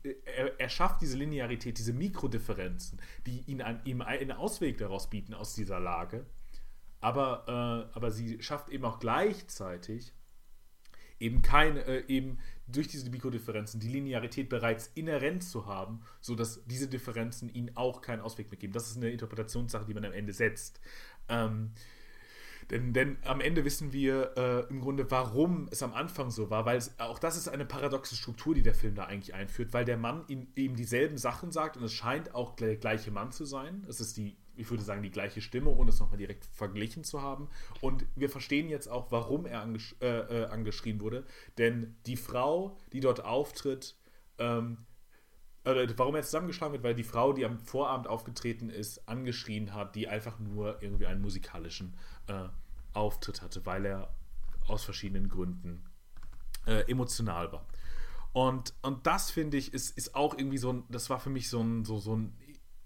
er, 0.03 0.59
er, 0.59 0.69
schafft 0.69 1.01
diese 1.01 1.17
Linearität, 1.17 1.79
diese 1.79 1.93
Mikrodifferenzen, 1.93 3.01
die 3.27 3.41
ihn 3.47 3.63
an, 3.63 3.81
ihm 3.85 4.03
einen 4.03 4.33
Ausweg 4.33 4.79
daraus 4.79 5.09
bieten 5.09 5.33
aus 5.33 5.55
dieser 5.55 5.81
Lage. 5.81 6.27
Aber, 7.01 7.45
äh, 7.47 7.97
aber 7.97 8.11
sie 8.11 8.43
schafft 8.43 8.69
eben 8.69 8.85
auch 8.85 8.99
gleichzeitig 8.99 10.13
eben 11.21 11.43
keine, 11.43 11.85
äh, 11.85 12.05
eben 12.09 12.39
durch 12.73 12.89
diese 12.89 13.11
Mikrodifferenzen 13.11 13.81
die 13.81 13.89
Linearität 13.89 14.49
bereits 14.49 14.91
inhärent 14.95 15.45
zu 15.45 15.67
haben, 15.67 16.01
sodass 16.21 16.63
diese 16.67 16.89
Differenzen 16.89 17.49
ihnen 17.49 17.77
auch 17.77 18.01
keinen 18.01 18.21
Ausweg 18.21 18.51
mehr 18.51 18.59
geben. 18.59 18.73
Das 18.73 18.91
ist 18.91 18.97
eine 18.97 19.11
Interpretationssache, 19.11 19.85
die 19.87 19.95
man 19.95 20.05
am 20.05 20.13
Ende 20.13 20.33
setzt. 20.33 20.81
Ähm, 21.29 21.73
denn, 22.71 22.93
denn 22.93 23.17
am 23.25 23.41
Ende 23.41 23.65
wissen 23.65 23.93
wir 23.93 24.37
äh, 24.37 24.61
im 24.71 24.81
Grunde, 24.81 25.11
warum 25.11 25.69
es 25.73 25.83
am 25.83 25.93
Anfang 25.93 26.31
so 26.31 26.51
war, 26.51 26.67
weil 26.67 26.79
es, 26.79 26.99
auch 27.01 27.19
das 27.19 27.37
ist 27.37 27.49
eine 27.49 27.65
paradoxe 27.65 28.15
Struktur, 28.15 28.55
die 28.55 28.63
der 28.63 28.75
Film 28.75 28.95
da 28.95 29.05
eigentlich 29.05 29.35
einführt, 29.35 29.73
weil 29.73 29.85
der 29.85 29.97
Mann 29.97 30.25
ihm, 30.29 30.47
ihm 30.55 30.77
dieselben 30.77 31.19
Sachen 31.19 31.51
sagt 31.51 31.77
und 31.77 31.83
es 31.83 31.93
scheint 31.93 32.35
auch 32.35 32.55
der 32.55 32.77
gleiche 32.77 33.11
Mann 33.11 33.33
zu 33.33 33.45
sein. 33.45 33.85
Es 33.89 34.01
ist 34.01 34.17
die, 34.17 34.37
ich 34.61 34.71
würde 34.71 34.83
sagen, 34.83 35.03
die 35.03 35.11
gleiche 35.11 35.41
Stimme, 35.41 35.71
ohne 35.71 35.91
es 35.91 36.01
nochmal 36.01 36.19
direkt 36.19 36.45
verglichen 36.47 37.05
zu 37.05 37.23
haben. 37.23 37.49
Und 37.81 38.07
wir 38.15 38.29
verstehen 38.29 38.69
jetzt 38.69 38.89
auch, 38.89 39.11
warum 39.11 39.47
er 39.47 39.63
angesch 39.63 39.97
äh, 40.01 40.07
äh, 40.07 40.47
angeschrien 40.47 41.01
wurde, 41.01 41.25
denn 41.59 41.97
die 42.07 42.17
Frau, 42.17 42.79
die 42.93 43.01
dort 43.01 43.25
auftritt, 43.25 43.97
ähm, 44.39 44.87
warum 45.65 46.15
er 46.15 46.23
zusammengeschlagen 46.23 46.73
wird, 46.73 46.83
weil 46.83 46.95
die 46.95 47.05
Frau, 47.05 47.33
die 47.33 47.45
am 47.45 47.59
Vorabend 47.59 48.09
aufgetreten 48.09 48.71
ist, 48.71 49.09
angeschrien 49.09 49.75
hat, 49.75 49.95
die 49.95 50.09
einfach 50.09 50.39
nur 50.39 50.83
irgendwie 50.83 51.07
einen 51.07 51.21
musikalischen 51.21 51.97
äh, 52.29 52.49
Auftritt 52.93 53.43
hatte, 53.43 53.65
weil 53.67 53.85
er 53.85 54.15
aus 54.67 54.85
verschiedenen 54.85 55.29
Gründen 55.29 55.85
äh, 56.67 56.91
emotional 56.91 57.53
war. 57.53 57.67
Und, 58.33 58.75
und 58.83 59.07
das 59.07 59.31
finde 59.31 59.57
ich, 59.57 59.75
ist, 59.75 59.97
ist 59.97 60.15
auch 60.15 60.37
irgendwie 60.37 60.59
so 60.59 60.73
ein, 60.73 60.85
das 60.89 61.11
war 61.11 61.19
für 61.19 61.31
mich 61.31 61.49
so 61.49 61.61
ein, 61.61 61.85
so, 61.85 61.99
so 61.99 62.17
ein 62.17 62.37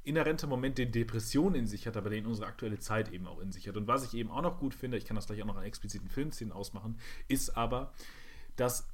inhärenter 0.05 0.47
Moment, 0.47 0.79
den 0.79 0.93
Depression 0.93 1.55
in 1.55 1.67
sich 1.67 1.87
hat, 1.87 1.97
aber 1.97 2.11
den 2.11 2.27
unsere 2.27 2.47
aktuelle 2.47 2.79
Zeit 2.79 3.11
eben 3.11 3.27
auch 3.27 3.40
in 3.40 3.53
sich 3.53 3.67
hat. 3.69 3.77
Und 3.77 3.87
was 3.87 4.05
ich 4.05 4.14
eben 4.14 4.31
auch 4.31 4.43
noch 4.43 4.59
gut 4.59 4.75
finde, 4.75 4.99
ich 4.99 5.05
kann 5.05 5.17
das 5.17 5.27
gleich 5.27 5.43
auch 5.43 5.47
noch 5.47 5.57
an 5.57 5.64
expliziten 5.64 6.09
Filmszenen 6.09 6.53
ausmachen, 6.53 6.99
ist 7.29 7.57
aber, 7.57 7.93
dass 8.57 8.87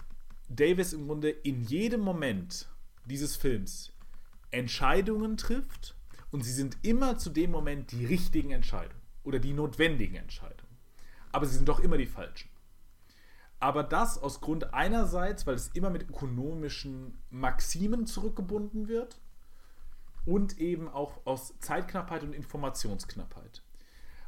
Davis 0.49 0.93
im 0.93 1.07
Grunde 1.07 1.31
in 1.31 1.63
jedem 1.63 2.01
Moment 2.01 2.69
dieses 3.05 3.37
Films 3.37 3.93
Entscheidungen 4.51 5.37
trifft 5.37 5.95
und 6.31 6.43
sie 6.43 6.53
sind 6.53 6.79
immer 6.83 7.19
zu 7.19 7.31
dem 7.31 7.51
Moment 7.51 7.93
die 7.93 8.07
richtigen 8.07 8.51
Entscheidungen 8.51 9.01
oder 9.25 9.39
die 9.39 9.53
notwendigen 9.53 10.17
Entscheidungen. 10.17 10.77
Aber 11.33 11.47
sie 11.47 11.57
sind 11.57 11.69
doch 11.69 11.81
immer 11.81 11.97
die 11.97 12.07
falschen. 12.07 12.49
Aber 13.59 13.83
das 13.83 14.17
aus 14.17 14.41
Grund 14.41 14.73
einerseits, 14.73 15.47
weil 15.47 15.55
es 15.55 15.69
immer 15.75 15.91
mit 15.91 16.09
ökonomischen 16.09 17.19
Maximen 17.31 18.07
zurückgebunden 18.07 18.89
wird 18.89 19.21
und 20.27 20.59
eben 20.59 20.89
auch 20.89 21.25
aus 21.27 21.59
Zeitknappheit 21.61 22.23
und 22.23 22.33
Informationsknappheit. 22.33 23.63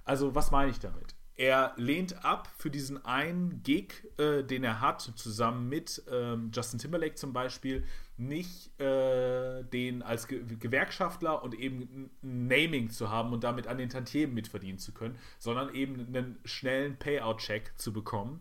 Also 0.05 0.35
was 0.35 0.51
meine 0.51 0.71
ich 0.71 0.81
damit? 0.81 1.15
er 1.37 1.73
lehnt 1.77 2.25
ab 2.25 2.49
für 2.57 2.71
diesen 2.71 3.05
einen 3.05 3.63
Gig, 3.63 4.07
äh, 4.19 4.43
den 4.43 4.65
er 4.65 4.81
hat, 4.81 5.01
zusammen 5.01 5.69
mit 5.69 6.03
ähm, 6.11 6.51
Justin 6.55 6.79
Timberlake 6.79 7.15
zum 7.15 7.33
Beispiel, 7.33 7.85
nicht 8.19 8.79
äh, 8.81 9.65
den 9.65 10.03
als 10.03 10.29
Ge 10.29 10.45
Gewerkschaftler 10.59 11.43
und 11.43 11.55
eben 11.55 12.11
Naming 12.21 12.91
zu 12.91 13.11
haben 13.11 13.33
und 13.33 13.43
damit 13.45 13.67
an 13.67 13.79
den 13.79 13.89
Tantiemen 13.89 14.35
mitverdienen 14.35 14.79
zu 14.79 14.93
können, 14.93 15.19
sondern 15.39 15.75
eben 15.75 16.07
einen 16.07 16.39
schnellen 16.45 16.97
Payout-Check 16.97 17.73
zu 17.77 17.93
bekommen. 17.93 18.41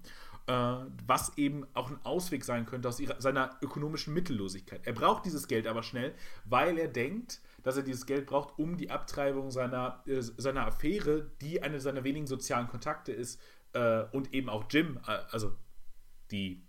Äh, 0.51 0.85
was 1.07 1.37
eben 1.37 1.65
auch 1.73 1.89
ein 1.89 1.99
Ausweg 2.03 2.43
sein 2.43 2.65
könnte 2.65 2.89
aus 2.89 2.99
ihrer, 2.99 3.21
seiner 3.21 3.57
ökonomischen 3.61 4.13
Mittellosigkeit. 4.13 4.85
Er 4.85 4.91
braucht 4.91 5.25
dieses 5.25 5.47
Geld 5.47 5.65
aber 5.65 5.81
schnell, 5.81 6.13
weil 6.43 6.77
er 6.77 6.89
denkt, 6.89 7.39
dass 7.63 7.77
er 7.77 7.83
dieses 7.83 8.05
Geld 8.05 8.25
braucht, 8.25 8.59
um 8.59 8.75
die 8.75 8.89
Abtreibung 8.89 9.49
seiner, 9.49 10.03
äh, 10.07 10.21
seiner 10.21 10.65
Affäre, 10.65 11.31
die 11.39 11.63
eine 11.63 11.79
seiner 11.79 12.03
wenigen 12.03 12.27
sozialen 12.27 12.67
Kontakte 12.67 13.13
ist, 13.13 13.39
äh, 13.71 14.03
und 14.11 14.33
eben 14.33 14.49
auch 14.49 14.65
Jim, 14.69 14.99
äh, 15.07 15.19
also 15.31 15.55
die, 16.31 16.61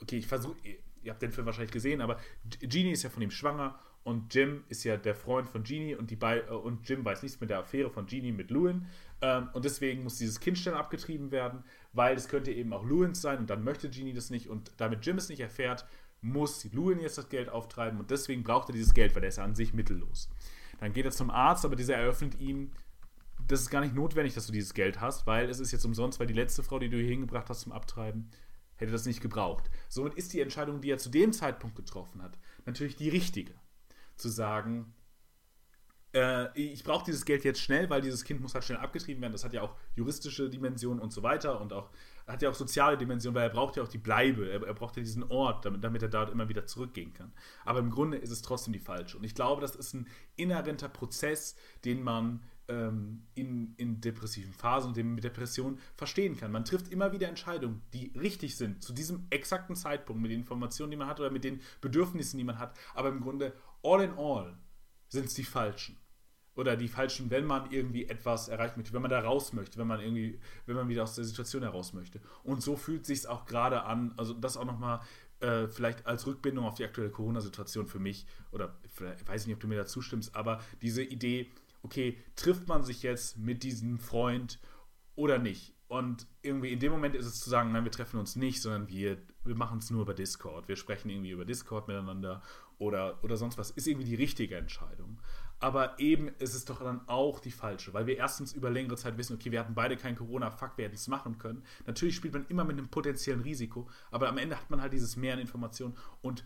okay, 0.00 0.18
ich 0.18 0.28
versuche, 0.28 0.56
ihr 1.02 1.10
habt 1.10 1.22
den 1.22 1.32
Film 1.32 1.46
wahrscheinlich 1.46 1.72
gesehen, 1.72 2.00
aber 2.00 2.20
Jeannie 2.60 2.92
ist 2.92 3.02
ja 3.02 3.10
von 3.10 3.22
ihm 3.22 3.32
schwanger 3.32 3.80
und 4.04 4.32
Jim 4.32 4.64
ist 4.68 4.84
ja 4.84 4.96
der 4.96 5.14
Freund 5.14 5.50
von 5.50 5.64
Jeannie 5.64 5.96
und, 5.96 6.10
die 6.10 6.16
bei, 6.16 6.38
äh, 6.38 6.50
und 6.50 6.88
Jim 6.88 7.04
weiß 7.04 7.22
nichts 7.22 7.40
mit 7.40 7.50
der 7.50 7.58
Affäre 7.58 7.90
von 7.90 8.06
Jeannie 8.06 8.32
mit 8.32 8.50
Lewin. 8.50 8.86
Ähm, 9.20 9.48
und 9.52 9.64
deswegen 9.64 10.04
muss 10.04 10.18
dieses 10.18 10.40
Kind 10.40 10.58
schnell 10.58 10.74
abgetrieben 10.74 11.30
werden, 11.30 11.64
weil 11.92 12.16
es 12.16 12.28
könnte 12.28 12.52
eben 12.52 12.72
auch 12.72 12.84
Lewins 12.84 13.20
sein 13.20 13.38
und 13.38 13.50
dann 13.50 13.64
möchte 13.64 13.90
Jeannie 13.90 14.12
das 14.12 14.30
nicht 14.30 14.48
und 14.48 14.72
damit 14.76 15.04
Jim 15.04 15.16
es 15.16 15.28
nicht 15.28 15.40
erfährt, 15.40 15.84
muss 16.20 16.64
Lewin 16.72 17.00
jetzt 17.00 17.18
das 17.18 17.28
Geld 17.28 17.48
auftreiben 17.48 17.98
und 17.98 18.10
deswegen 18.10 18.42
braucht 18.42 18.68
er 18.70 18.72
dieses 18.72 18.94
Geld, 18.94 19.14
weil 19.14 19.22
er 19.22 19.28
ist 19.28 19.38
ja 19.38 19.44
an 19.44 19.54
sich 19.54 19.72
mittellos. 19.72 20.28
Dann 20.80 20.92
geht 20.92 21.04
er 21.04 21.10
zum 21.10 21.30
Arzt, 21.30 21.64
aber 21.64 21.76
dieser 21.76 21.96
eröffnet 21.96 22.40
ihm, 22.40 22.72
das 23.46 23.62
ist 23.62 23.70
gar 23.70 23.80
nicht 23.80 23.94
notwendig, 23.94 24.34
dass 24.34 24.46
du 24.46 24.52
dieses 24.52 24.74
Geld 24.74 25.00
hast, 25.00 25.26
weil 25.26 25.48
es 25.48 25.60
ist 25.60 25.72
jetzt 25.72 25.84
umsonst, 25.84 26.20
weil 26.20 26.26
die 26.26 26.34
letzte 26.34 26.62
Frau, 26.62 26.78
die 26.78 26.88
du 26.88 26.98
hier 26.98 27.08
hingebracht 27.08 27.48
hast 27.48 27.62
zum 27.62 27.72
Abtreiben, 27.72 28.30
hätte 28.76 28.92
das 28.92 29.06
nicht 29.06 29.20
gebraucht. 29.20 29.70
Somit 29.88 30.14
ist 30.14 30.32
die 30.32 30.40
Entscheidung, 30.40 30.80
die 30.80 30.90
er 30.90 30.98
zu 30.98 31.08
dem 31.08 31.32
Zeitpunkt 31.32 31.76
getroffen 31.76 32.22
hat, 32.22 32.38
natürlich 32.66 32.96
die 32.96 33.08
richtige. 33.08 33.54
Zu 34.16 34.28
sagen, 34.28 34.94
äh, 36.14 36.58
ich 36.58 36.84
brauche 36.84 37.04
dieses 37.04 37.24
Geld 37.24 37.44
jetzt 37.44 37.60
schnell, 37.60 37.90
weil 37.90 38.00
dieses 38.00 38.24
Kind 38.24 38.40
muss 38.40 38.54
halt 38.54 38.64
schnell 38.64 38.78
abgetrieben 38.78 39.20
werden. 39.20 39.32
Das 39.32 39.44
hat 39.44 39.52
ja 39.52 39.62
auch 39.62 39.74
juristische 39.96 40.48
Dimensionen 40.48 41.00
und 41.00 41.12
so 41.12 41.22
weiter 41.22 41.60
und 41.60 41.72
auch 41.72 41.90
hat 42.26 42.42
ja 42.42 42.50
auch 42.50 42.54
soziale 42.54 42.98
Dimensionen, 42.98 43.34
weil 43.34 43.48
er 43.48 43.52
braucht 43.52 43.76
ja 43.76 43.82
auch 43.82 43.88
die 43.88 43.98
Bleibe, 43.98 44.50
er, 44.50 44.62
er 44.62 44.74
braucht 44.74 44.96
ja 44.96 45.02
diesen 45.02 45.24
Ort, 45.24 45.64
damit, 45.64 45.82
damit 45.82 46.02
er 46.02 46.08
dort 46.08 46.30
immer 46.30 46.48
wieder 46.48 46.66
zurückgehen 46.66 47.14
kann. 47.14 47.32
Aber 47.64 47.78
im 47.78 47.90
Grunde 47.90 48.18
ist 48.18 48.30
es 48.30 48.42
trotzdem 48.42 48.72
die 48.72 48.78
falsche. 48.78 49.16
Und 49.16 49.24
ich 49.24 49.34
glaube, 49.34 49.62
das 49.62 49.74
ist 49.74 49.94
ein 49.94 50.06
inhärenter 50.36 50.88
Prozess, 50.88 51.56
den 51.84 52.02
man 52.02 52.42
ähm, 52.68 53.22
in, 53.34 53.74
in 53.78 54.00
depressiven 54.00 54.52
Phasen 54.52 54.88
und 54.88 54.96
dem 54.96 55.14
mit 55.14 55.24
Depression 55.24 55.78
verstehen 55.96 56.36
kann. 56.36 56.52
Man 56.52 56.64
trifft 56.64 56.92
immer 56.92 57.12
wieder 57.12 57.28
Entscheidungen, 57.28 57.82
die 57.94 58.12
richtig 58.18 58.56
sind, 58.56 58.82
zu 58.82 58.92
diesem 58.92 59.26
exakten 59.30 59.74
Zeitpunkt, 59.74 60.20
mit 60.20 60.30
den 60.30 60.40
Informationen, 60.40 60.90
die 60.90 60.96
man 60.98 61.08
hat 61.08 61.18
oder 61.18 61.30
mit 61.30 61.44
den 61.44 61.60
Bedürfnissen, 61.80 62.36
die 62.36 62.44
man 62.44 62.58
hat. 62.58 62.78
Aber 62.94 63.08
im 63.08 63.20
Grunde, 63.20 63.54
all 63.82 64.02
in 64.02 64.12
all, 64.18 64.58
sind 65.08 65.26
es 65.26 65.34
die 65.34 65.44
falschen 65.44 65.96
oder 66.58 66.76
die 66.76 66.88
falschen, 66.88 67.30
wenn 67.30 67.46
man 67.46 67.70
irgendwie 67.70 68.08
etwas 68.08 68.48
erreichen 68.48 68.80
möchte, 68.80 68.92
wenn 68.92 69.02
man 69.02 69.12
da 69.12 69.20
raus 69.20 69.52
möchte, 69.52 69.78
wenn 69.78 69.86
man 69.86 70.00
irgendwie, 70.00 70.40
wenn 70.66 70.74
man 70.74 70.88
wieder 70.88 71.04
aus 71.04 71.14
der 71.14 71.24
Situation 71.24 71.62
heraus 71.62 71.92
möchte. 71.92 72.20
Und 72.42 72.62
so 72.62 72.76
fühlt 72.76 73.06
sich 73.06 73.28
auch 73.28 73.46
gerade 73.46 73.84
an, 73.84 74.12
also 74.16 74.34
das 74.34 74.56
auch 74.56 74.64
nochmal 74.64 75.00
äh, 75.38 75.68
vielleicht 75.68 76.04
als 76.06 76.26
Rückbindung 76.26 76.64
auf 76.64 76.74
die 76.74 76.84
aktuelle 76.84 77.10
Corona-Situation 77.10 77.86
für 77.86 78.00
mich, 78.00 78.26
oder 78.50 78.76
ich 78.82 79.28
weiß 79.28 79.46
nicht, 79.46 79.54
ob 79.54 79.60
du 79.60 79.68
mir 79.68 79.76
da 79.76 79.86
zustimmst, 79.86 80.34
aber 80.34 80.60
diese 80.82 81.04
Idee, 81.04 81.48
okay, 81.82 82.18
trifft 82.34 82.66
man 82.66 82.82
sich 82.82 83.04
jetzt 83.04 83.38
mit 83.38 83.62
diesem 83.62 84.00
Freund 84.00 84.58
oder 85.14 85.38
nicht? 85.38 85.77
Und 85.88 86.26
irgendwie 86.42 86.72
in 86.72 86.80
dem 86.80 86.92
Moment 86.92 87.14
ist 87.14 87.26
es 87.26 87.40
zu 87.40 87.48
sagen, 87.48 87.72
nein, 87.72 87.84
wir 87.84 87.90
treffen 87.90 88.20
uns 88.20 88.36
nicht, 88.36 88.60
sondern 88.60 88.88
wir, 88.88 89.18
wir 89.44 89.54
machen 89.54 89.78
es 89.78 89.90
nur 89.90 90.02
über 90.02 90.14
Discord. 90.14 90.68
Wir 90.68 90.76
sprechen 90.76 91.08
irgendwie 91.08 91.30
über 91.30 91.46
Discord 91.46 91.88
miteinander 91.88 92.42
oder, 92.76 93.18
oder 93.24 93.36
sonst 93.38 93.56
was. 93.56 93.70
Ist 93.70 93.86
irgendwie 93.86 94.06
die 94.06 94.14
richtige 94.14 94.56
Entscheidung. 94.56 95.18
aber 95.60 95.98
eben 95.98 96.28
ist 96.38 96.54
es 96.54 96.64
doch 96.64 96.80
dann 96.80 97.00
auch 97.08 97.40
die 97.40 97.50
falsche, 97.50 97.92
weil 97.92 98.06
wir 98.06 98.16
erstens 98.16 98.52
über 98.52 98.70
längere 98.70 98.96
Zeit 98.96 99.18
wissen, 99.18 99.34
okay, 99.34 99.50
wir 99.50 99.60
hatten 99.60 99.74
beide 99.74 99.96
kein 99.96 100.14
Corona, 100.14 100.50
fuck, 100.50 100.72
wir 100.76 100.84
hätten 100.84 100.94
es 100.94 101.08
machen 101.08 101.38
können. 101.38 101.64
Natürlich 101.86 102.14
spielt 102.14 102.34
man 102.34 102.46
immer 102.46 102.64
mit 102.64 102.78
einem 102.78 102.88
potenziellen 102.88 103.40
Risiko, 103.40 103.88
aber 104.10 104.28
am 104.28 104.38
Ende 104.38 104.56
hat 104.56 104.70
man 104.70 104.80
halt 104.80 104.92
dieses 104.92 105.16
Mehr 105.16 105.34
an 105.34 105.40
Informationen 105.40 105.96
und 106.20 106.44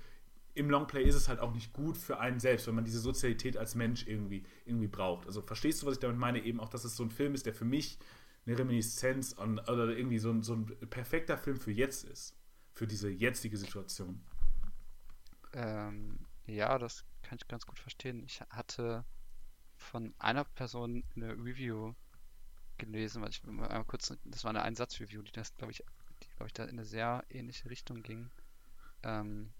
im 0.55 0.69
Longplay 0.69 1.03
ist 1.05 1.15
es 1.15 1.29
halt 1.29 1.41
auch 1.41 1.55
nicht 1.55 1.73
gut 1.73 1.97
für 1.97 2.21
einen 2.21 2.39
selbst, 2.39 2.67
wenn 2.67 2.75
man 2.75 2.85
diese 2.85 3.01
Sozialität 3.01 3.57
als 3.57 3.75
Mensch 3.75 4.07
irgendwie, 4.07 4.45
irgendwie 4.67 4.87
braucht. 4.87 5.27
Also 5.27 5.41
verstehst 5.41 5.81
du, 5.83 5.87
was 5.87 5.95
ich 5.95 6.01
damit 6.01 6.19
meine? 6.19 6.45
Eben 6.45 6.61
auch, 6.61 6.69
dass 6.69 6.85
es 6.85 6.95
so 6.95 7.03
ein 7.03 7.11
Film 7.11 7.35
ist, 7.35 7.47
der 7.47 7.55
für 7.55 7.65
mich 7.65 7.99
eine 8.47 8.59
Reminiszenz 8.59 9.35
an, 9.35 9.59
oder 9.61 9.97
irgendwie 9.97 10.19
so 10.19 10.31
ein, 10.31 10.43
so 10.43 10.55
ein 10.55 10.67
perfekter 10.91 11.39
Film 11.39 11.61
für 11.61 11.71
jetzt 11.71 12.05
ist. 12.05 12.37
Für 12.73 12.87
diese 12.87 13.11
jetzige 13.11 13.57
Situation. 13.57 14.25
Ähm, 15.53 16.19
ja, 16.47 16.79
das 16.79 17.05
kann 17.23 17.39
ich 17.41 17.47
ganz 17.49 17.67
gut 17.67 17.79
verstehen. 17.79 18.23
Ich 18.25 18.41
hatte 18.51 19.05
von 19.77 20.15
einer 20.19 20.45
Person 20.45 21.05
eine 21.15 21.33
Review 21.33 21.95
gelesen, 22.79 23.23
weil 23.23 23.31
ich 23.31 23.43
mal 23.45 23.85
kurz, 23.85 24.17
das 24.25 24.45
war 24.45 24.51
eine 24.51 24.63
Einsatzreview, 24.63 25.23
die 25.23 25.33
das, 25.33 25.55
glaube 25.55 25.73
ich, 25.73 25.85
die, 26.23 26.29
glaube 26.37 26.47
ich, 26.47 26.53
da 26.53 26.65
in 26.65 26.71
eine 26.71 26.85
sehr 26.85 27.25
ähnliche 27.29 27.69
Richtung 27.69 28.03
ging. 28.03 28.31
Ähm, 29.03 29.53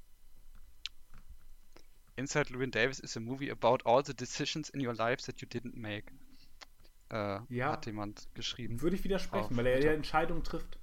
Inside 2.17 2.53
Llewyn 2.53 2.71
Davis 2.71 3.01
is 3.01 3.17
a 3.17 3.21
movie 3.21 3.51
about 3.51 3.79
all 3.85 4.05
the 4.05 4.15
decisions 4.15 4.69
in 4.71 4.87
your 4.87 4.95
lives 4.95 5.25
that 5.25 5.41
you 5.41 5.49
didn't 5.49 5.77
make. 5.77 6.13
Äh, 7.13 7.41
Ja. 7.51 7.73
Hat 7.73 7.87
jemand 7.87 8.27
geschrieben. 8.35 8.81
Würde 8.81 8.97
ich 8.97 9.05
widersprechen, 9.05 9.57
weil 9.57 9.67
er 9.67 9.85
ja. 9.85 9.93
Entscheidungen 9.93 10.43
trifft. 10.43 10.79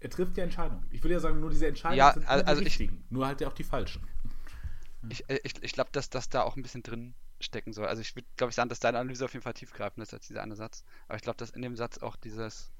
Er 0.00 0.08
trifft 0.10 0.36
ja 0.36 0.44
Entscheidungen. 0.44 0.86
Ich 0.90 1.02
würde 1.02 1.14
ja 1.14 1.20
sagen, 1.20 1.40
nur 1.40 1.50
diese 1.50 1.66
Entscheidungen 1.66 1.98
Ja, 1.98 2.12
sind 2.12 2.26
also 2.28 2.60
die 2.60 2.66
ich- 2.68 2.78
richtigen. 2.78 3.04
Nur 3.10 3.26
halt 3.26 3.42
auch 3.44 3.52
die 3.52 3.64
falschen. 3.64 4.06
Ich, 5.08 5.28
äh, 5.28 5.40
ich, 5.42 5.60
ich 5.62 5.72
glaube, 5.72 5.90
dass 5.92 6.08
das 6.10 6.28
da 6.28 6.42
auch 6.42 6.56
ein 6.56 6.62
bisschen 6.62 6.82
drin 6.82 7.14
stecken 7.40 7.72
soll. 7.72 7.86
Also 7.86 8.00
ich 8.02 8.14
würde, 8.14 8.28
glaube 8.36 8.50
ich, 8.50 8.54
sagen, 8.56 8.68
dass 8.68 8.80
deine 8.80 8.98
Analyse 8.98 9.24
auf 9.24 9.32
jeden 9.32 9.42
Fall 9.42 9.54
tiefgreifender 9.54 10.04
ist 10.04 10.14
als 10.14 10.26
dieser 10.28 10.42
eine 10.42 10.56
Satz. 10.56 10.84
Aber 11.08 11.16
ich 11.16 11.22
glaube, 11.22 11.36
dass 11.38 11.50
in 11.50 11.62
dem 11.62 11.76
Satz 11.76 11.98
auch 11.98 12.16
dieses 12.16 12.70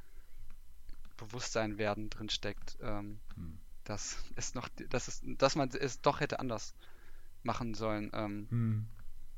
Bewusstsein 1.16 1.78
werden 1.78 2.10
drin 2.10 2.28
steckt, 2.28 2.76
ähm, 2.80 3.18
Hm. 3.34 3.58
dass 3.84 4.16
es 4.36 4.54
noch, 4.54 4.68
dass 4.88 5.08
es, 5.08 5.20
dass 5.24 5.56
man 5.56 5.68
es 5.70 6.00
doch 6.00 6.20
hätte 6.20 6.38
anders 6.40 6.74
machen 7.42 7.74
sollen. 7.74 8.10
Ähm, 8.14 8.46
Hm. 8.50 8.86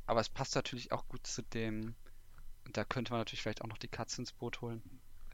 aber 0.06 0.20
es 0.20 0.28
passt 0.28 0.54
natürlich 0.54 0.92
auch 0.92 1.06
gut 1.08 1.26
zu 1.26 1.42
dem, 1.42 1.94
und 2.66 2.76
da 2.76 2.84
könnte 2.84 3.12
man 3.12 3.20
natürlich 3.20 3.42
vielleicht 3.42 3.62
auch 3.62 3.68
noch 3.68 3.78
die 3.78 3.88
Katze 3.88 4.20
ins 4.22 4.32
Boot 4.32 4.60
holen. 4.60 4.82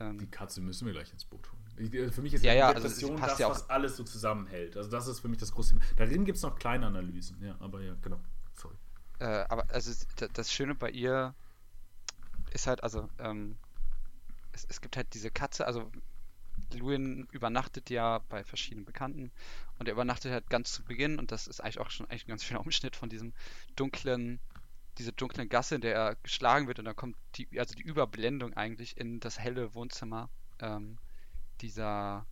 Ähm, 0.01 0.19
Die 0.19 0.27
Katze 0.27 0.61
müssen 0.61 0.87
wir 0.87 0.93
gleich 0.93 1.13
ins 1.13 1.25
Boot 1.25 1.51
holen. 1.51 1.63
Ich- 1.77 1.93
äh, 1.95 2.11
Für 2.11 2.23
mich 2.23 2.35
ist 2.35 2.45
Ja, 2.45 2.53
die 2.53 2.59
ja, 2.59 2.69
also 2.69 2.83
Depression 2.83 3.17
passt 3.17 3.33
das, 3.33 3.39
ja 3.41 3.51
was 3.51 3.69
alles 3.71 3.97
so 3.97 4.05
zusammenhält. 4.05 4.77
Also 4.77 4.91
das 4.91 5.07
ist 5.09 5.21
für 5.21 5.29
mich 5.29 5.39
das 5.39 5.53
große 5.53 5.75
Thema. 5.75 5.85
Darin 5.97 6.25
gibt 6.25 6.37
es 6.37 6.43
noch 6.43 6.57
kleine 6.59 6.87
Analysen. 6.87 7.43
Ja, 7.43 7.57
aber 7.61 7.81
ja, 7.83 7.95
genau. 8.03 8.21
Sorry. 8.55 8.77
Äh, 9.19 9.45
aber 9.49 9.71
also 9.71 9.93
das 10.33 10.53
Schöne 10.53 10.75
bei 10.75 10.91
ihr 10.91 11.35
ist 12.53 12.67
halt, 12.67 12.83
also 12.83 13.09
ähm, 13.19 13.57
es, 14.53 14.67
es 14.69 14.81
gibt 14.81 14.97
halt 14.97 15.13
diese 15.15 15.31
Katze, 15.31 15.67
also 15.67 15.91
Lewin 16.73 17.27
übernachtet 17.33 17.91
ja 17.91 18.19
bei 18.29 18.45
verschiedenen 18.45 18.85
Bekannten 18.85 19.31
und 19.79 19.89
er 19.89 19.93
übernachtet 19.93 20.33
halt 20.33 20.49
ganz 20.51 20.73
zu 20.73 20.83
Beginn 20.85 21.19
und 21.19 21.31
das 21.33 21.47
ist 21.47 21.61
eigentlich 21.61 21.79
auch 21.81 21.91
schon 21.91 22.07
eigentlich 22.07 22.27
ein 22.27 22.31
ganz 22.31 22.45
schöner 22.45 22.61
Umschnitt 22.61 22.97
von 22.97 23.09
diesem 23.09 23.33
dunklen, 23.77 24.41
diese 24.99 25.13
dunklen 25.13 25.49
Gasse, 25.49 25.77
in 25.77 25.81
der 25.81 25.95
er 25.95 26.17
geschlagen 26.17 26.67
wird 26.69 26.79
und 26.79 26.85
dann 26.85 26.97
kommt 26.97 27.17
die, 27.37 27.49
also 27.59 27.75
die 27.75 27.83
Überblendung 27.83 28.53
eigentlich 28.55 28.97
in 28.97 29.21
das 29.21 29.39
helle 29.39 29.75
Wohnzimmer 29.75 30.29
ähm, 30.61 30.99
dieser 31.61 32.27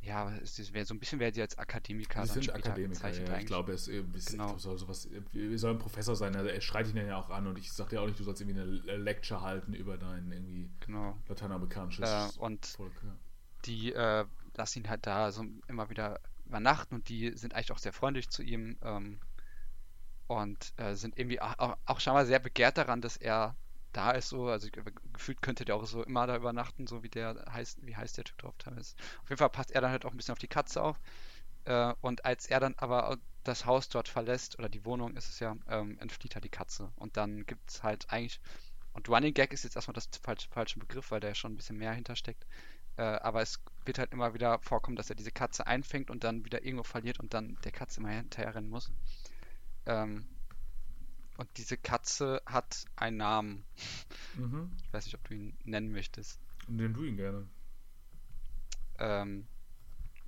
ja, 0.00 0.30
es 0.36 0.72
wäre 0.72 0.84
so 0.86 0.94
ein 0.94 1.00
bisschen 1.00 1.18
wäre 1.18 1.34
sie 1.34 1.40
als 1.42 1.58
Akademiker 1.58 2.20
dann 2.20 2.28
sind 2.28 2.54
Akademiker, 2.54 3.10
ja. 3.10 3.38
Ich 3.38 3.46
glaube, 3.46 3.72
es 3.72 3.88
ist, 3.88 4.30
Genau. 4.30 4.56
soll 4.56 4.78
sowas, 4.78 5.08
soll 5.56 5.70
ein 5.72 5.78
Professor 5.80 6.14
sein. 6.14 6.36
Also 6.36 6.48
er 6.48 6.60
schreit 6.60 6.88
ihn 6.88 6.96
ja 6.96 7.16
auch 7.16 7.30
an 7.30 7.48
und 7.48 7.58
ich 7.58 7.72
sag 7.72 7.88
dir 7.88 8.00
auch 8.00 8.06
nicht, 8.06 8.18
du 8.18 8.22
sollst 8.22 8.40
irgendwie 8.40 8.60
eine 8.60 8.96
Lecture 8.96 9.40
halten 9.40 9.74
über 9.74 9.98
dein 9.98 10.30
irgendwie 10.30 10.70
Genau. 10.86 11.18
lateinamerikanisches 11.26 12.36
Äh, 12.36 12.38
und 12.38 12.64
Volk. 12.66 12.92
Ja. 13.04 13.16
die 13.64 13.92
äh, 13.92 14.24
lassen 14.54 14.78
ihn 14.84 14.88
halt 14.88 15.04
da 15.04 15.32
so 15.32 15.44
immer 15.66 15.90
wieder 15.90 16.20
übernachten 16.46 16.94
und 16.94 17.08
die 17.08 17.36
sind 17.36 17.54
eigentlich 17.54 17.72
auch 17.72 17.78
sehr 17.78 17.92
freundlich 17.92 18.30
zu 18.30 18.42
ihm 18.44 18.76
ähm, 18.82 19.18
und 20.28 20.74
äh, 20.78 20.96
sind 20.96 21.18
irgendwie 21.18 21.42
auch, 21.42 21.78
auch, 21.86 22.00
scheinbar 22.00 22.26
sehr 22.26 22.40
begehrt 22.40 22.78
daran, 22.78 23.02
dass 23.02 23.18
er 23.18 23.56
da 23.92 24.12
ist 24.12 24.30
so, 24.30 24.48
also 24.48 24.68
ge- 24.70 24.84
gefühlt 25.14 25.42
könnte 25.42 25.66
der 25.66 25.76
auch 25.76 25.86
so 25.86 26.04
immer 26.04 26.26
da 26.28 26.36
übernachten, 26.36 26.86
so 26.88 27.04
wie 27.04 27.10
der 27.10 27.44
heißt, 27.52 27.80
wie 27.86 27.96
heißt 27.96 28.18
der 28.18 28.24
Typ 28.24 28.38
drauf 28.38 28.56
teilweise. 28.58 28.96
Auf 29.24 29.30
jeden 29.30 29.38
Fall 29.40 29.50
passt 29.50 29.72
er 29.72 29.82
dann 29.82 29.92
halt 29.92 30.06
auch 30.06 30.12
ein 30.12 30.18
bisschen 30.18 30.32
auf 30.34 30.40
die 30.40 30.48
Katze 30.48 30.82
auf 30.82 31.00
äh, 31.66 31.94
und 32.00 32.24
als 32.24 32.46
er 32.46 32.60
dann 32.60 32.74
aber 32.78 33.18
das 33.44 33.66
Haus 33.66 33.88
dort 33.90 34.08
verlässt, 34.08 34.58
oder 34.58 34.68
die 34.70 34.84
Wohnung 34.84 35.16
ist 35.16 35.28
es 35.28 35.40
ja, 35.40 35.56
ähm, 35.68 35.98
entflieht 36.00 36.34
halt 36.34 36.44
die 36.44 36.50
Katze 36.50 36.92
und 36.96 37.16
dann 37.16 37.46
gibt 37.46 37.70
es 37.70 37.82
halt 37.82 38.06
eigentlich, 38.10 38.40
und 38.94 39.08
Running 39.10 39.34
Gag 39.34 39.52
ist 39.54 39.64
jetzt 39.64 39.76
erstmal 39.76 39.94
das 39.94 40.08
falsche, 40.22 40.48
falsche 40.50 40.80
Begriff, 40.80 41.10
weil 41.12 41.24
ja 41.24 41.34
schon 41.34 41.52
ein 41.54 41.56
bisschen 41.56 41.78
mehr 41.78 41.92
hintersteckt, 41.94 42.46
äh, 42.96 43.02
aber 43.02 43.42
es 43.42 43.60
wird 43.86 43.98
halt 43.98 44.12
immer 44.12 44.34
wieder 44.34 44.60
vorkommen, 44.60 44.96
dass 44.96 45.10
er 45.10 45.16
diese 45.16 45.32
Katze 45.32 45.66
einfängt 45.66 46.10
und 46.10 46.24
dann 46.24 46.44
wieder 46.44 46.64
irgendwo 46.64 46.84
verliert 46.84 47.20
und 47.20 47.34
dann 47.34 47.58
der 47.64 47.72
Katze 47.72 48.00
immer 48.00 48.10
hinterher 48.10 48.54
rennen 48.54 48.70
muss. 48.70 48.92
Ähm, 49.88 50.26
und 51.38 51.48
diese 51.56 51.76
Katze 51.76 52.42
hat 52.46 52.84
einen 52.96 53.16
Namen. 53.16 53.64
Mhm. 54.36 54.70
Ich 54.84 54.92
weiß 54.92 55.06
nicht, 55.06 55.14
ob 55.14 55.26
du 55.28 55.34
ihn 55.34 55.56
nennen 55.64 55.90
möchtest. 55.90 56.40
Den 56.68 56.92
du 56.92 57.04
ihn 57.04 57.16
gerne. 57.16 57.48
Ähm, 58.98 59.46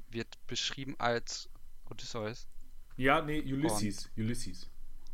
wird 0.08 0.38
beschrieben 0.46 0.94
als 0.98 1.50
Odysseus. 1.90 2.48
Ja, 2.96 3.20
nee, 3.22 3.40
Ulysses. 3.40 4.10
Ulysses. 4.16 4.70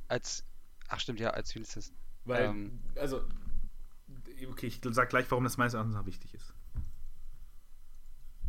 Als. 0.09 0.45
Ach 0.89 1.01
stimmt, 1.01 1.19
ja, 1.19 1.31
als 1.31 1.55
Ulysses. 1.57 1.93
Weil, 2.25 2.45
Ähm. 2.45 2.81
also, 2.97 3.25
okay, 4.49 4.67
ich 4.67 4.81
sag 4.91 5.09
gleich, 5.09 5.29
warum 5.31 5.45
das 5.45 5.57
meines 5.57 5.75
Erachtens 5.75 6.07
wichtig 6.07 6.35
ist. 6.35 6.55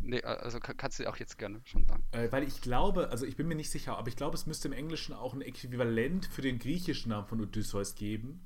Nee, 0.08 0.22
also 0.22 0.58
ka- 0.58 0.72
kannst 0.72 0.98
du 0.98 1.06
auch 1.08 1.16
jetzt 1.18 1.36
gerne 1.36 1.60
schon 1.64 1.84
sagen. 1.84 2.02
Äh, 2.12 2.32
weil 2.32 2.42
ich 2.42 2.62
glaube, 2.62 3.10
also 3.10 3.26
ich 3.26 3.36
bin 3.36 3.46
mir 3.46 3.54
nicht 3.54 3.70
sicher, 3.70 3.98
aber 3.98 4.08
ich 4.08 4.16
glaube, 4.16 4.34
es 4.36 4.46
müsste 4.46 4.68
im 4.68 4.72
Englischen 4.72 5.12
auch 5.12 5.34
ein 5.34 5.42
Äquivalent 5.42 6.24
für 6.24 6.40
den 6.40 6.58
griechischen 6.58 7.10
Namen 7.10 7.26
von 7.26 7.42
Odysseus 7.42 7.94
geben, 7.94 8.40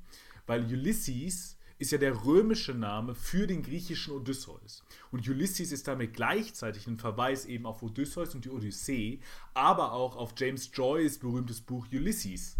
weil 0.45 0.65
Ulysses 0.65 1.57
ist 1.79 1.91
ja 1.93 1.97
der 1.97 2.25
römische 2.25 2.73
Name 2.73 3.15
für 3.15 3.47
den 3.47 3.63
griechischen 3.63 4.13
Odysseus. 4.13 4.83
Und 5.11 5.27
Ulysses 5.27 5.71
ist 5.71 5.87
damit 5.87 6.13
gleichzeitig 6.13 6.85
ein 6.87 6.97
Verweis 6.99 7.45
eben 7.45 7.65
auf 7.65 7.81
Odysseus 7.81 8.35
und 8.35 8.43
die 8.43 8.49
Odyssee, 8.49 9.21
aber 9.53 9.93
auch 9.93 10.17
auf 10.17 10.33
James 10.37 10.69
Joyce 10.73 11.17
berühmtes 11.19 11.61
Buch 11.61 11.87
Ulysses. 11.93 12.57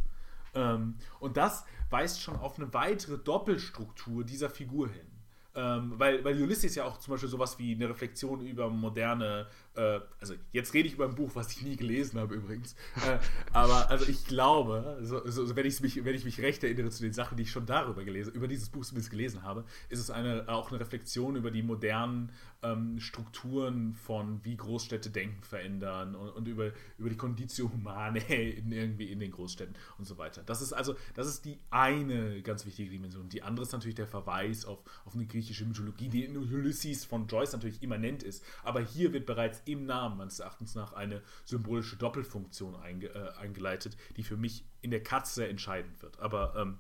Ähm, 0.56 0.96
und 1.20 1.36
das 1.36 1.66
weist 1.90 2.22
schon 2.22 2.38
auf 2.38 2.58
eine 2.58 2.74
weitere 2.74 3.18
Doppelstruktur 3.18 4.24
dieser 4.24 4.50
Figur 4.50 4.88
hin. 4.90 5.08
Ähm, 5.56 5.94
weil, 5.98 6.24
weil 6.24 6.42
Ulysses 6.42 6.74
ja 6.76 6.86
auch 6.86 6.98
zum 6.98 7.14
Beispiel 7.14 7.30
sowas 7.30 7.60
wie 7.60 7.76
eine 7.76 7.88
Reflexion 7.88 8.42
über 8.42 8.70
moderne, 8.70 9.48
äh, 9.76 10.00
also 10.20 10.36
jetzt 10.52 10.74
rede 10.74 10.88
ich 10.88 10.96
über 10.96 11.06
ein 11.06 11.16
Buch, 11.16 11.32
was 11.34 11.52
ich 11.52 11.62
nie 11.62 11.76
gelesen 11.76 12.20
habe 12.20 12.36
übrigens, 12.36 12.76
äh, 13.08 13.18
aber 13.52 13.90
also 13.90 14.08
ich 14.08 14.26
glaube, 14.26 15.00
so, 15.02 15.28
so, 15.30 15.56
wenn, 15.56 15.66
ich 15.66 15.80
mich, 15.82 16.04
wenn 16.04 16.16
ich 16.16 16.26
mich 16.26 16.40
recht 16.42 16.64
erinnere 16.64 16.90
zu 16.90 17.04
den 17.04 17.14
Sachen, 17.14 17.38
die 17.38 17.44
ich 17.44 17.52
schon 17.52 17.66
darüber 17.66 18.04
gelesen, 18.04 18.34
über 18.34 18.48
dieses 18.48 18.70
Buch 18.70 18.86
zumindest 18.86 19.12
gelesen 19.12 19.44
habe, 19.44 19.66
ist 19.90 20.00
es 20.00 20.10
eine, 20.10 20.48
auch 20.48 20.72
eine 20.72 20.80
Reflexion 20.80 21.36
über 21.36 21.52
die 21.52 21.64
modernen 21.64 22.32
ähm, 22.64 23.00
Strukturen 23.00 23.94
von 23.94 24.44
wie 24.44 24.56
Großstädte 24.56 25.10
denken 25.10 25.44
verändern 25.44 26.16
und, 26.16 26.30
und 26.30 26.48
über, 26.48 26.72
über 26.98 27.10
die 27.10 27.18
Conditio 27.18 27.72
Humane 27.72 28.20
in, 28.30 28.72
irgendwie 28.72 29.12
in 29.12 29.20
den 29.20 29.32
Großstädten 29.32 29.76
und 29.98 30.06
so 30.06 30.18
weiter. 30.18 30.44
Das 30.44 30.62
ist 30.62 30.74
also, 30.74 30.96
das 31.14 31.28
ist 31.28 31.46
die 31.46 31.60
eine 31.70 32.42
ganz 32.42 32.66
wichtige 32.66 32.90
Dimension. 32.90 33.30
Die 33.30 33.42
andere 33.42 33.66
ist 33.66 33.74
natürlich 33.74 33.96
der 33.96 34.08
Verweis 34.08 34.66
auf, 34.66 34.80
auf 35.06 35.16
eine 35.16 35.26
griechische 35.26 35.66
Mythologie, 35.66 36.10
die 36.10 36.24
in 36.24 36.38
Ulysses 36.38 37.06
von 37.06 37.28
Joyce 37.28 37.54
natürlich 37.54 37.84
immanent 37.84 38.24
ist. 38.24 38.44
Aber 38.64 38.82
hier 38.82 39.14
wird 39.14 39.26
bereits 39.26 39.63
im 39.66 39.86
Namen 39.86 40.18
meines 40.18 40.40
Erachtens 40.40 40.76
nach 40.76 40.94
eine 40.94 41.22
symbolische 41.46 41.96
Doppelfunktion 41.98 42.76
einge, 42.76 43.08
äh, 43.08 43.34
eingeleitet, 43.38 43.98
die 44.18 44.24
für 44.24 44.38
mich 44.38 44.66
in 44.82 44.92
der 44.92 45.04
Katze 45.04 45.48
entscheidend 45.48 46.02
wird. 46.02 46.20
Aber 46.20 46.56
ähm, 46.56 46.80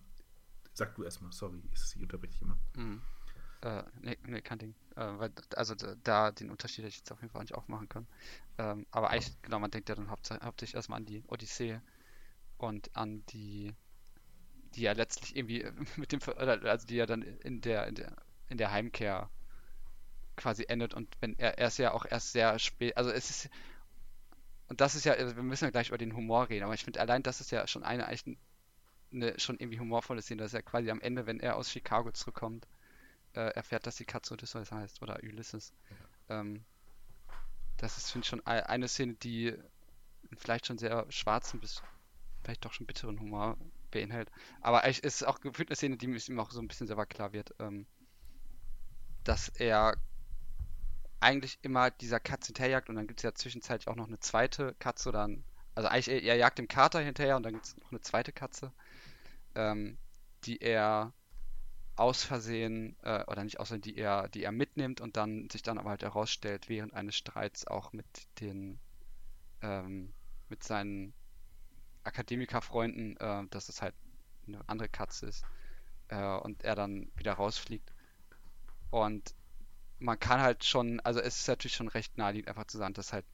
sag 0.73 0.95
du 0.95 1.03
erstmal, 1.03 1.31
sorry, 1.31 1.61
ich 1.71 2.01
unterbreche 2.01 2.43
immer. 2.43 2.57
Mhm. 2.75 3.01
Äh, 3.61 3.83
nee, 4.01 4.17
nee, 4.27 4.41
kein 4.41 4.59
Ding. 4.59 4.75
Äh, 4.95 5.17
weil, 5.17 5.31
also 5.55 5.73
da, 6.03 6.31
den 6.31 6.49
Unterschied 6.49 6.79
hätte 6.79 6.89
ich 6.89 6.97
jetzt 6.97 7.11
auf 7.11 7.21
jeden 7.21 7.31
Fall 7.31 7.41
nicht 7.43 7.55
aufmachen 7.55 7.87
können. 7.87 8.07
Ähm, 8.57 8.85
aber 8.91 9.09
eigentlich, 9.09 9.41
genau, 9.41 9.59
man 9.59 9.71
denkt 9.71 9.89
ja 9.89 9.95
dann 9.95 10.09
hauptsächlich, 10.09 10.75
erstmal 10.75 10.97
an 10.97 11.05
die 11.05 11.23
Odyssee 11.27 11.79
und 12.57 12.95
an 12.95 13.25
die, 13.27 13.73
die 14.75 14.81
ja 14.81 14.91
letztlich 14.91 15.35
irgendwie 15.35 15.65
mit 15.95 16.11
dem, 16.11 16.19
oder, 16.21 16.61
also 16.63 16.85
die 16.85 16.95
ja 16.95 17.05
dann 17.05 17.21
in 17.21 17.61
der, 17.61 17.87
in 17.87 17.95
der, 17.95 18.15
in 18.49 18.57
der 18.57 18.71
Heimkehr 18.71 19.29
quasi 20.35 20.65
endet 20.67 20.93
und 20.93 21.15
wenn 21.21 21.37
er, 21.39 21.57
er 21.57 21.67
ist 21.67 21.77
ja 21.77 21.91
auch 21.93 22.05
erst 22.05 22.31
sehr 22.31 22.57
spät, 22.59 22.97
also 22.97 23.11
es 23.11 23.29
ist, 23.29 23.49
und 24.67 24.81
das 24.81 24.95
ist 24.95 25.05
ja, 25.05 25.13
also 25.13 25.35
wir 25.35 25.43
müssen 25.43 25.65
ja 25.65 25.71
gleich 25.71 25.89
über 25.89 25.97
den 25.97 26.15
Humor 26.15 26.49
reden, 26.49 26.63
aber 26.63 26.73
ich 26.73 26.83
finde 26.83 26.99
allein 27.01 27.23
das 27.23 27.41
ist 27.41 27.51
ja 27.51 27.67
schon 27.67 27.83
eine, 27.83 28.07
eigentlich 28.07 28.37
eine 29.13 29.39
schon 29.39 29.57
irgendwie 29.59 29.79
humorvolle 29.79 30.21
Szene, 30.21 30.43
dass 30.43 30.53
er 30.53 30.63
quasi 30.63 30.89
am 30.89 31.01
Ende, 31.01 31.25
wenn 31.25 31.39
er 31.39 31.55
aus 31.57 31.71
Chicago 31.71 32.11
zurückkommt, 32.11 32.67
äh, 33.33 33.41
erfährt, 33.53 33.87
dass 33.87 33.97
die 33.97 34.05
Katze 34.05 34.33
Odysseus 34.33 34.71
heißt 34.71 35.01
oder 35.01 35.19
Ulysses. 35.23 35.73
Ähm, 36.29 36.63
das 37.77 37.97
ist, 37.97 38.11
finde 38.11 38.25
ich, 38.25 38.29
schon 38.29 38.45
ei- 38.45 38.65
eine 38.65 38.87
Szene, 38.87 39.13
die 39.15 39.55
vielleicht 40.37 40.65
schon 40.67 40.77
sehr 40.77 41.05
schwarzen 41.09 41.59
bis 41.59 41.81
vielleicht 42.43 42.65
doch 42.65 42.73
schon 42.73 42.87
bitteren 42.87 43.19
Humor 43.19 43.57
beinhaltet. 43.91 44.33
Aber 44.61 44.85
es 44.85 44.99
ist 44.99 45.23
auch 45.25 45.39
gefühlt 45.39 45.69
eine 45.69 45.75
Szene, 45.75 45.97
die 45.97 46.05
ihm 46.07 46.39
auch 46.39 46.51
so 46.51 46.59
ein 46.61 46.67
bisschen 46.67 46.87
selber 46.87 47.05
klar 47.05 47.33
wird, 47.33 47.53
ähm, 47.59 47.85
dass 49.23 49.49
er 49.49 49.95
eigentlich 51.23 51.59
immer 51.61 51.91
dieser 51.91 52.19
Katze 52.19 52.47
hinterherjagt 52.47 52.89
und 52.89 52.95
dann 52.95 53.07
gibt 53.07 53.19
es 53.19 53.23
ja 53.23 53.33
zwischenzeitlich 53.33 53.87
auch 53.87 53.95
noch 53.95 54.07
eine 54.07 54.19
zweite 54.19 54.75
Katze 54.79 55.09
oder 55.09 55.29
also 55.75 55.89
eigentlich 55.89 56.09
er, 56.09 56.21
er 56.21 56.35
jagt 56.35 56.59
dem 56.59 56.67
Kater 56.67 56.99
hinterher 56.99 57.35
und 57.35 57.43
dann 57.43 57.53
gibt 57.53 57.65
es 57.65 57.77
noch 57.77 57.91
eine 57.91 58.01
zweite 58.01 58.31
Katze, 58.31 58.71
ähm, 59.55 59.97
die 60.45 60.61
er 60.61 61.13
aus 61.95 62.23
Versehen, 62.23 62.95
äh, 63.03 63.23
oder 63.25 63.43
nicht 63.43 63.59
aus 63.59 63.69
Versehen, 63.69 63.81
die 63.81 63.97
er, 63.97 64.27
die 64.29 64.43
er 64.43 64.51
mitnimmt 64.51 65.01
und 65.01 65.17
dann 65.17 65.49
sich 65.49 65.61
dann 65.61 65.77
aber 65.77 65.91
halt 65.91 66.03
herausstellt, 66.03 66.69
während 66.69 66.93
eines 66.93 67.15
Streits 67.15 67.67
auch 67.67 67.93
mit 67.93 68.05
den, 68.39 68.79
ähm, 69.61 70.13
mit 70.49 70.63
seinen 70.63 71.13
Akademikerfreunden, 72.03 73.17
äh, 73.17 73.47
dass 73.49 73.69
es 73.69 73.81
halt 73.81 73.95
eine 74.47 74.67
andere 74.67 74.89
Katze 74.89 75.27
ist 75.27 75.45
äh, 76.09 76.37
und 76.37 76.63
er 76.63 76.75
dann 76.75 77.11
wieder 77.15 77.33
rausfliegt. 77.33 77.93
Und 78.89 79.33
man 80.03 80.19
kann 80.19 80.41
halt 80.41 80.63
schon, 80.65 80.99
also 80.99 81.19
es 81.19 81.39
ist 81.39 81.47
natürlich 81.47 81.75
schon 81.75 81.87
recht 81.87 82.17
naheliegend 82.17 82.49
einfach 82.49 82.65
zu 82.65 82.77
sagen, 82.77 82.93
dass 82.93 83.13
halt 83.13 83.25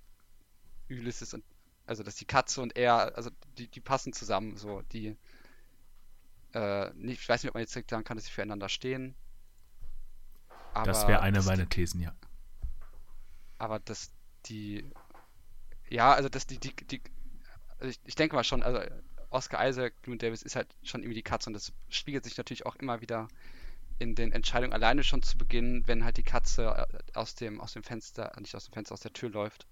Ulysses 0.89 1.33
und, 1.33 1.43
also 1.85 2.03
dass 2.03 2.15
die 2.15 2.25
Katze 2.25 2.61
und 2.61 2.77
er, 2.77 3.17
also 3.17 3.31
die, 3.57 3.67
die 3.67 3.81
passen 3.81 4.13
zusammen, 4.13 4.55
so, 4.55 4.81
die, 4.93 5.17
äh, 6.53 6.91
nicht, 6.93 7.21
ich 7.21 7.29
weiß 7.29 7.43
nicht, 7.43 7.49
ob 7.49 7.55
man 7.55 7.61
jetzt 7.61 7.73
sagen 7.73 8.03
kann, 8.03 8.17
dass 8.17 8.25
sie 8.25 8.31
füreinander 8.31 8.69
stehen. 8.69 9.15
Aber 10.73 10.85
das 10.85 11.07
wäre 11.07 11.21
eine 11.21 11.41
meiner 11.41 11.67
Thesen, 11.67 12.01
ja. 12.01 12.13
Aber 13.57 13.79
dass 13.79 14.11
die, 14.45 14.91
ja, 15.89 16.13
also 16.13 16.29
dass 16.29 16.45
die, 16.45 16.59
die, 16.59 16.75
die 16.75 17.01
also 17.79 17.89
ich, 17.89 17.99
ich 18.05 18.15
denke 18.15 18.35
mal 18.35 18.43
schon, 18.43 18.61
also 18.61 18.79
Oscar 19.31 19.67
Isaac, 19.67 19.93
Loon 20.05 20.19
Davis 20.19 20.43
ist 20.43 20.55
halt 20.55 20.75
schon 20.83 21.01
irgendwie 21.01 21.15
die 21.15 21.23
Katze 21.23 21.49
und 21.49 21.53
das 21.53 21.73
spiegelt 21.89 22.23
sich 22.23 22.37
natürlich 22.37 22.65
auch 22.67 22.75
immer 22.75 23.01
wieder 23.01 23.27
in 23.99 24.15
den 24.15 24.31
Entscheidungen 24.31 24.73
alleine 24.73 25.03
schon 25.03 25.21
zu 25.21 25.37
Beginn, 25.37 25.83
wenn 25.87 26.03
halt 26.03 26.17
die 26.17 26.23
Katze 26.23 26.87
äh, 26.89 27.17
aus 27.17 27.35
dem, 27.35 27.61
aus 27.61 27.73
dem 27.73 27.83
Fenster, 27.83 28.31
nicht 28.39 28.55
aus 28.55 28.65
dem 28.65 28.73
Fenster, 28.73 28.93
aus 28.93 29.01
der 29.01 29.13
Tür 29.13 29.29
läuft 29.29 29.67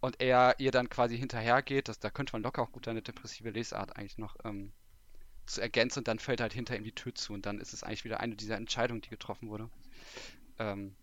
und 0.00 0.20
er 0.20 0.54
ihr 0.58 0.70
dann 0.70 0.88
quasi 0.88 1.18
hinterher 1.18 1.62
geht, 1.62 1.88
das, 1.88 1.98
da 1.98 2.10
könnte 2.10 2.32
man 2.32 2.42
locker 2.42 2.62
auch 2.62 2.72
gut 2.72 2.88
eine 2.88 3.02
depressive 3.02 3.50
Lesart 3.50 3.96
eigentlich 3.96 4.18
noch 4.18 4.36
ähm, 4.44 4.72
zu 5.46 5.60
ergänzen 5.60 6.00
und 6.00 6.08
dann 6.08 6.18
fällt 6.18 6.40
halt 6.40 6.52
hinter 6.52 6.76
ihm 6.76 6.84
die 6.84 6.94
Tür 6.94 7.14
zu 7.14 7.32
und 7.32 7.44
dann 7.44 7.60
ist 7.60 7.72
es 7.72 7.82
eigentlich 7.82 8.04
wieder 8.04 8.20
eine 8.20 8.36
dieser 8.36 8.56
Entscheidungen, 8.56 9.00
die 9.00 9.10
getroffen 9.10 9.48
wurde. 9.48 9.68
Ähm, 10.58 10.94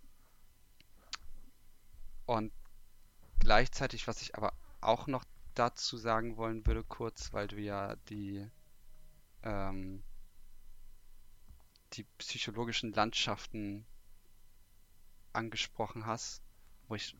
und 2.25 2.51
gleichzeitig, 3.39 4.07
was 4.07 4.21
ich 4.21 4.35
aber 4.35 4.53
auch 4.79 5.07
noch 5.07 5.25
dazu 5.53 5.97
sagen 5.97 6.37
wollen 6.37 6.65
würde, 6.65 6.83
kurz, 6.83 7.33
weil 7.33 7.47
du 7.47 7.59
ja 7.59 7.95
die 8.09 8.45
ähm, 9.43 10.03
die 11.93 12.05
psychologischen 12.17 12.93
Landschaften 12.93 13.85
angesprochen 15.31 16.05
hast, 16.05 16.41
wo 16.87 16.95
ich 16.95 17.15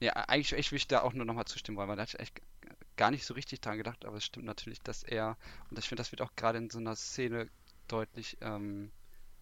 ja, 0.00 0.12
eigentlich 0.12 0.52
echt 0.52 0.72
will 0.72 0.76
ich 0.76 0.88
da 0.88 1.02
auch 1.02 1.14
nur 1.14 1.24
nochmal 1.24 1.46
zustimmen 1.46 1.78
wollen, 1.78 1.88
weil 1.88 1.96
da 1.96 2.02
hatte 2.02 2.16
ich 2.16 2.20
echt 2.20 2.42
gar 2.96 3.10
nicht 3.10 3.24
so 3.24 3.34
richtig 3.34 3.60
dran 3.60 3.78
gedacht, 3.78 4.04
aber 4.04 4.16
es 4.16 4.24
stimmt 4.24 4.44
natürlich, 4.44 4.80
dass 4.82 5.02
er, 5.02 5.38
und 5.70 5.78
ich 5.78 5.88
finde, 5.88 6.00
das 6.00 6.12
wird 6.12 6.22
auch 6.22 6.34
gerade 6.36 6.58
in 6.58 6.70
so 6.70 6.78
einer 6.78 6.96
Szene 6.96 7.48
deutlich, 7.88 8.36
ähm, 8.40 8.90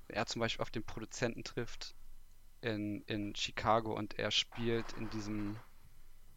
er 0.07 0.27
zum 0.27 0.41
Beispiel 0.41 0.63
auf 0.63 0.71
den 0.71 0.85
Produzenten 0.85 1.45
trifft 1.45 1.95
in, 2.61 3.03
in 3.03 3.35
Chicago 3.35 3.97
und 3.97 4.19
er 4.19 4.31
spielt 4.31 4.93
in 4.93 5.11
diesem, 5.11 5.61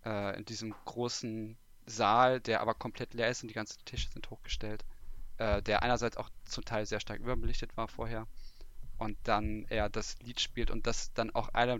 äh, 0.03 0.37
in 0.37 0.45
diesem 0.45 0.75
großen 0.85 1.57
Saal, 1.85 2.39
der 2.39 2.61
aber 2.61 2.73
komplett 2.73 3.13
leer 3.13 3.29
ist 3.29 3.43
und 3.43 3.49
die 3.49 3.53
ganzen 3.53 3.83
Tische 3.85 4.09
sind 4.09 4.29
hochgestellt 4.29 4.83
äh, 5.37 5.61
der 5.61 5.83
einerseits 5.83 6.17
auch 6.17 6.29
zum 6.45 6.65
Teil 6.65 6.85
sehr 6.85 6.99
stark 6.99 7.19
überbelichtet 7.19 7.75
war 7.77 7.87
vorher 7.87 8.27
und 8.97 9.17
dann 9.23 9.65
er 9.69 9.89
das 9.89 10.17
Lied 10.19 10.39
spielt 10.39 10.71
und 10.71 10.87
das 10.87 11.13
dann 11.13 11.33
auch 11.33 11.49
einer 11.49 11.79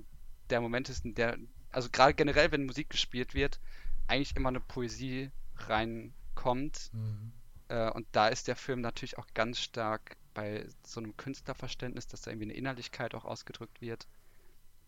der 0.50 0.62
Momente 0.62 0.92
ist, 0.92 1.06
in 1.06 1.16
der, 1.16 1.38
also 1.72 1.90
gerade 1.90 2.14
generell, 2.14 2.52
wenn 2.52 2.66
Musik 2.66 2.90
gespielt 2.90 3.34
wird, 3.34 3.60
eigentlich 4.08 4.36
immer 4.36 4.50
eine 4.50 4.60
Poesie 4.60 5.32
reinkommt. 5.56 6.90
Mhm. 6.94 7.34
Äh, 7.70 7.90
und 7.92 8.08
da 8.12 8.28
ist 8.28 8.48
der 8.48 8.56
Film 8.56 8.82
natürlich 8.82 9.18
auch 9.18 9.28
ganz 9.34 9.60
stark 9.60 10.16
bei 10.34 10.68
so 10.86 11.00
einem 11.00 11.18
Künstlerverständnis, 11.18 12.08
dass 12.08 12.22
da 12.22 12.32
irgendwie 12.32 12.46
eine 12.46 12.54
Innerlichkeit 12.54 13.16
auch 13.16 13.26
ausgedrückt 13.26 13.82
wird, 13.82 14.08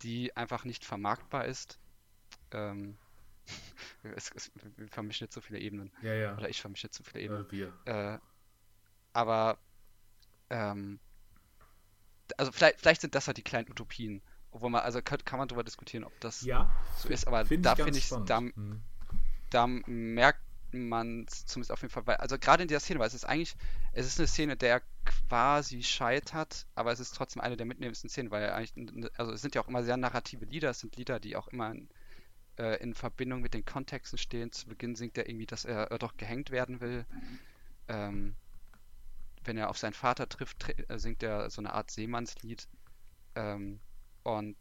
die 0.04 0.36
einfach 0.38 0.64
nicht 0.64 0.86
vermarktbar 0.86 1.46
ist. 1.46 1.80
Ähm, 2.52 2.98
es, 4.16 4.32
es, 4.36 4.52
wir 4.78 4.88
vermischen 4.88 5.26
jetzt 5.26 5.34
so 5.34 5.42
viele 5.42 5.60
Ebenen. 5.60 5.92
Ja, 6.02 6.14
ja. 6.14 6.38
Oder 6.38 6.50
ich 6.50 6.62
vermische 6.62 6.88
jetzt 6.88 6.98
so 6.98 7.04
viele 7.04 7.24
Ebenen. 7.24 7.48
Äh, 7.48 7.52
wir. 7.52 7.74
Äh, 7.86 8.20
aber 9.14 9.58
ähm, 10.50 11.00
also 12.38 12.52
vielleicht, 12.52 12.80
vielleicht 12.80 13.02
sind 13.02 13.16
das 13.16 13.28
halt 13.28 13.38
die 13.38 13.44
kleinen 13.44 13.70
Utopien. 13.70 14.22
Obwohl 14.52 14.70
man, 14.72 14.82
also 14.82 15.02
kann, 15.02 15.24
kann 15.26 15.38
man 15.38 15.48
darüber 15.48 15.64
diskutieren, 15.64 16.04
ob 16.04 16.20
das 16.22 16.42
ja, 16.42 16.72
so 16.98 17.10
ist, 17.10 17.28
aber 17.28 17.46
find 17.46 17.66
da 17.66 17.76
finde 17.76 17.98
ich, 17.98 18.10
da, 18.26 18.42
mhm. 18.42 18.82
da 19.52 19.68
merkt 19.68 20.42
man 20.72 21.26
zumindest 21.28 21.72
auf 21.72 21.82
jeden 21.82 21.92
Fall, 21.92 22.08
weil, 22.08 22.18
also 22.18 22.38
gerade 22.40 22.64
in 22.64 22.68
der 22.68 22.80
Szene, 22.80 23.00
weil 23.00 23.08
es 23.08 23.14
ist 23.14 23.26
eigentlich, 23.26 23.56
es 23.94 24.08
ist 24.08 24.20
eine 24.20 24.28
Szene, 24.28 24.58
der 24.58 24.82
quasi 25.06 25.84
scheitert, 25.84 26.66
aber 26.76 26.92
es 26.92 27.00
ist 27.00 27.16
trotzdem 27.16 27.42
eine 27.42 27.58
der 27.58 27.66
mitnehmendsten 27.66 28.10
Szenen, 28.10 28.32
weil 28.32 28.50
eigentlich, 28.50 29.12
also 29.18 29.32
es 29.32 29.42
sind 29.42 29.56
ja 29.56 29.62
auch 29.62 29.68
immer 29.68 29.84
sehr 29.84 29.98
narrative 29.98 30.46
Lieder, 30.46 30.72
es 30.72 30.80
sind 30.80 30.96
Lieder, 30.96 31.20
die 31.20 31.36
auch 31.36 31.48
immer 31.50 31.72
in, 31.72 31.90
äh, 32.58 32.82
in 32.82 32.94
Verbindung 32.94 33.42
mit 33.42 33.54
den 33.54 33.66
Kontexten 33.66 34.18
stehen. 34.18 34.52
Zu 34.52 34.68
Beginn 34.68 34.96
singt 34.96 35.18
er 35.18 35.28
irgendwie, 35.28 35.48
dass 35.48 35.66
er, 35.66 35.92
er 35.92 35.98
doch 36.00 36.18
gehängt 36.18 36.52
werden 36.52 36.82
will. 36.82 37.06
Ähm, 37.88 38.36
wenn 39.44 39.58
er 39.58 39.70
auf 39.70 39.78
seinen 39.78 39.94
Vater 39.94 40.28
trifft, 40.28 40.70
äh, 40.90 41.00
singt 41.00 41.24
er 41.24 41.50
so 41.50 41.62
eine 41.62 41.74
Art 41.74 41.92
Seemannslied. 41.92 42.68
Ähm, 43.36 43.80
und 44.24 44.58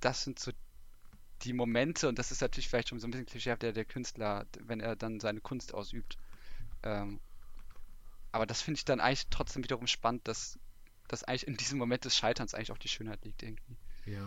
das 0.00 0.24
sind 0.24 0.38
so 0.38 0.52
die 1.42 1.52
Momente, 1.52 2.08
und 2.08 2.18
das 2.18 2.30
ist 2.30 2.40
natürlich 2.40 2.68
vielleicht 2.68 2.88
schon 2.88 3.00
so 3.00 3.06
ein 3.06 3.10
bisschen 3.10 3.26
klischee, 3.26 3.56
der, 3.56 3.72
der 3.72 3.84
Künstler, 3.84 4.46
wenn 4.60 4.80
er 4.80 4.96
dann 4.96 5.20
seine 5.20 5.40
Kunst 5.40 5.74
ausübt. 5.74 6.16
Ähm, 6.82 7.20
aber 8.30 8.46
das 8.46 8.62
finde 8.62 8.78
ich 8.78 8.84
dann 8.84 9.00
eigentlich 9.00 9.26
trotzdem 9.28 9.62
wiederum 9.62 9.86
spannend, 9.86 10.26
dass, 10.26 10.58
dass 11.08 11.24
eigentlich 11.24 11.46
in 11.46 11.56
diesem 11.56 11.78
Moment 11.78 12.04
des 12.04 12.16
Scheiterns 12.16 12.54
eigentlich 12.54 12.72
auch 12.72 12.78
die 12.78 12.88
Schönheit 12.88 13.24
liegt 13.24 13.42
irgendwie. 13.42 13.76
Ja, 14.06 14.26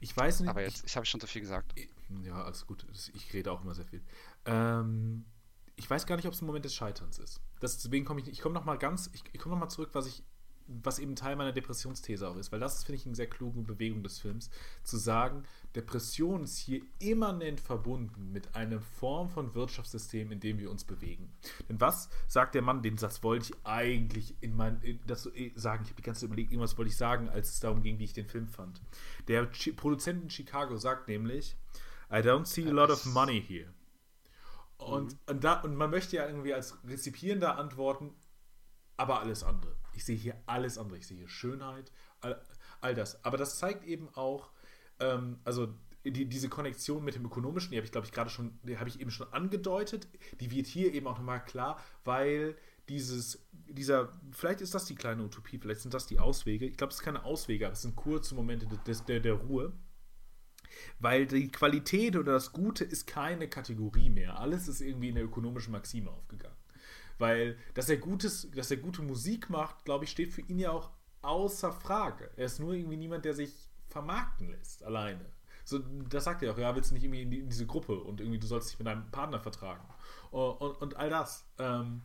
ich 0.00 0.14
weiß 0.16 0.40
nicht. 0.40 0.50
Aber 0.50 0.62
jetzt, 0.62 0.80
ich, 0.80 0.86
ich 0.86 0.96
habe 0.96 1.06
schon 1.06 1.20
so 1.20 1.26
viel 1.26 1.40
gesagt. 1.40 1.74
Ja, 2.22 2.42
alles 2.44 2.66
gut. 2.66 2.84
Ich 3.14 3.32
rede 3.32 3.52
auch 3.52 3.62
immer 3.62 3.74
sehr 3.74 3.86
viel. 3.86 4.02
Ähm, 4.44 5.24
ich 5.76 5.88
weiß 5.88 6.06
gar 6.06 6.16
nicht, 6.16 6.26
ob 6.26 6.34
es 6.34 6.42
ein 6.42 6.46
Moment 6.46 6.64
des 6.64 6.74
Scheiterns 6.74 7.18
ist. 7.18 7.40
Das, 7.64 7.78
deswegen 7.78 8.04
komme 8.04 8.20
ich, 8.20 8.28
ich 8.28 8.42
komme 8.42 8.54
noch 8.54 8.66
mal 8.66 8.76
ganz, 8.76 9.08
ich, 9.14 9.24
ich 9.32 9.40
komme 9.40 9.54
noch 9.54 9.60
mal 9.60 9.70
zurück, 9.70 9.88
was 9.94 10.06
ich, 10.06 10.22
was 10.66 10.98
eben 10.98 11.16
Teil 11.16 11.34
meiner 11.34 11.52
Depressionsthese 11.52 12.28
auch 12.28 12.36
ist, 12.36 12.52
weil 12.52 12.60
das 12.60 12.84
finde 12.84 12.96
ich 13.00 13.06
eine 13.06 13.14
sehr 13.14 13.26
kluge 13.26 13.62
Bewegung 13.62 14.02
des 14.02 14.18
Films, 14.18 14.50
zu 14.82 14.98
sagen, 14.98 15.44
Depression 15.74 16.44
ist 16.44 16.58
hier 16.58 16.82
immanent 16.98 17.62
verbunden 17.62 18.32
mit 18.32 18.54
einer 18.54 18.80
Form 18.80 19.30
von 19.30 19.54
Wirtschaftssystem, 19.54 20.30
in 20.30 20.40
dem 20.40 20.58
wir 20.58 20.70
uns 20.70 20.84
bewegen. 20.84 21.32
Denn 21.70 21.80
was 21.80 22.10
sagt 22.26 22.54
der 22.54 22.60
Mann, 22.60 22.82
den 22.82 22.98
Satz 22.98 23.22
wollte 23.22 23.46
ich 23.54 23.66
eigentlich 23.66 24.34
in 24.42 24.54
mein, 24.54 24.82
in, 24.82 25.00
das 25.06 25.24
eh 25.34 25.52
sagen, 25.54 25.84
ich 25.84 25.88
habe 25.88 25.96
die 25.96 26.02
ganze 26.02 26.20
Zeit 26.20 26.26
überlegt, 26.26 26.52
irgendwas 26.52 26.76
wollte 26.76 26.90
ich 26.90 26.98
sagen, 26.98 27.30
als 27.30 27.48
es 27.48 27.60
darum 27.60 27.82
ging, 27.82 27.98
wie 27.98 28.04
ich 28.04 28.12
den 28.12 28.28
Film 28.28 28.46
fand. 28.46 28.82
Der 29.26 29.48
Produzent 29.76 30.22
in 30.22 30.28
Chicago 30.28 30.76
sagt 30.76 31.08
nämlich, 31.08 31.56
I 32.10 32.16
don't 32.16 32.44
see 32.44 32.68
a 32.68 32.72
lot 32.72 32.90
of 32.90 33.06
money 33.06 33.40
here. 33.40 33.72
Und, 34.84 35.12
mhm. 35.12 35.18
und, 35.26 35.44
da, 35.44 35.60
und 35.60 35.76
man 35.76 35.90
möchte 35.90 36.16
ja 36.16 36.26
irgendwie 36.26 36.54
als 36.54 36.76
Rezipierender 36.84 37.58
antworten, 37.58 38.14
aber 38.96 39.20
alles 39.20 39.42
andere. 39.42 39.76
Ich 39.94 40.04
sehe 40.04 40.16
hier 40.16 40.36
alles 40.46 40.78
andere. 40.78 40.98
Ich 40.98 41.06
sehe 41.06 41.16
hier 41.16 41.28
Schönheit, 41.28 41.90
all, 42.20 42.40
all 42.80 42.94
das. 42.94 43.24
Aber 43.24 43.36
das 43.36 43.58
zeigt 43.58 43.84
eben 43.84 44.08
auch, 44.14 44.50
ähm, 45.00 45.40
also 45.44 45.74
die, 46.04 46.26
diese 46.26 46.48
Konnektion 46.48 47.02
mit 47.02 47.14
dem 47.14 47.24
Ökonomischen, 47.24 47.70
die 47.70 47.78
habe 47.78 47.86
ich, 47.86 47.92
glaube 47.92 48.06
ich, 48.06 48.12
gerade 48.12 48.28
schon, 48.28 48.58
die 48.62 48.78
habe 48.78 48.88
ich 48.88 49.00
eben 49.00 49.10
schon 49.10 49.32
angedeutet, 49.32 50.06
die 50.40 50.50
wird 50.50 50.66
hier 50.66 50.92
eben 50.92 51.06
auch 51.06 51.16
nochmal 51.18 51.42
klar, 51.42 51.80
weil 52.04 52.56
dieses, 52.88 53.46
dieser, 53.52 54.12
vielleicht 54.32 54.60
ist 54.60 54.74
das 54.74 54.84
die 54.84 54.94
kleine 54.94 55.22
Utopie, 55.24 55.58
vielleicht 55.58 55.80
sind 55.80 55.94
das 55.94 56.06
die 56.06 56.18
Auswege. 56.18 56.66
Ich 56.66 56.76
glaube, 56.76 56.90
es 56.90 56.96
ist 56.96 57.04
keine 57.04 57.24
Auswege, 57.24 57.66
aber 57.66 57.72
es 57.72 57.82
sind 57.82 57.96
kurze 57.96 58.34
Momente 58.34 58.66
des, 58.86 59.04
der, 59.04 59.20
der 59.20 59.34
Ruhe. 59.34 59.72
Weil 60.98 61.26
die 61.26 61.48
Qualität 61.48 62.16
oder 62.16 62.32
das 62.32 62.52
Gute 62.52 62.84
ist 62.84 63.06
keine 63.06 63.48
Kategorie 63.48 64.10
mehr. 64.10 64.38
Alles 64.38 64.68
ist 64.68 64.80
irgendwie 64.80 65.08
in 65.08 65.14
der 65.14 65.24
ökonomischen 65.24 65.72
Maxime 65.72 66.10
aufgegangen. 66.10 66.56
Weil, 67.18 67.56
dass 67.74 67.88
er, 67.88 67.96
gutes, 67.96 68.50
dass 68.50 68.70
er 68.70 68.78
gute 68.78 69.02
Musik 69.02 69.50
macht, 69.50 69.84
glaube 69.84 70.04
ich, 70.04 70.10
steht 70.10 70.32
für 70.32 70.42
ihn 70.42 70.58
ja 70.58 70.70
auch 70.70 70.90
außer 71.22 71.72
Frage. 71.72 72.30
Er 72.36 72.46
ist 72.46 72.60
nur 72.60 72.74
irgendwie 72.74 72.96
niemand, 72.96 73.24
der 73.24 73.34
sich 73.34 73.70
vermarkten 73.88 74.50
lässt, 74.50 74.82
alleine. 74.82 75.24
So, 75.64 75.78
das 75.78 76.24
sagt 76.24 76.42
er 76.42 76.52
auch, 76.52 76.58
ja, 76.58 76.74
willst 76.74 76.90
du 76.90 76.94
nicht 76.94 77.04
irgendwie 77.04 77.22
in, 77.22 77.30
die, 77.30 77.38
in 77.38 77.48
diese 77.48 77.66
Gruppe 77.66 77.98
und 77.98 78.20
irgendwie 78.20 78.38
du 78.38 78.46
sollst 78.46 78.70
dich 78.70 78.78
mit 78.78 78.86
deinem 78.86 79.10
Partner 79.10 79.40
vertragen. 79.40 79.82
Und, 80.30 80.60
und, 80.60 80.82
und 80.82 80.96
all 80.96 81.08
das. 81.08 81.46
Ähm, 81.58 82.02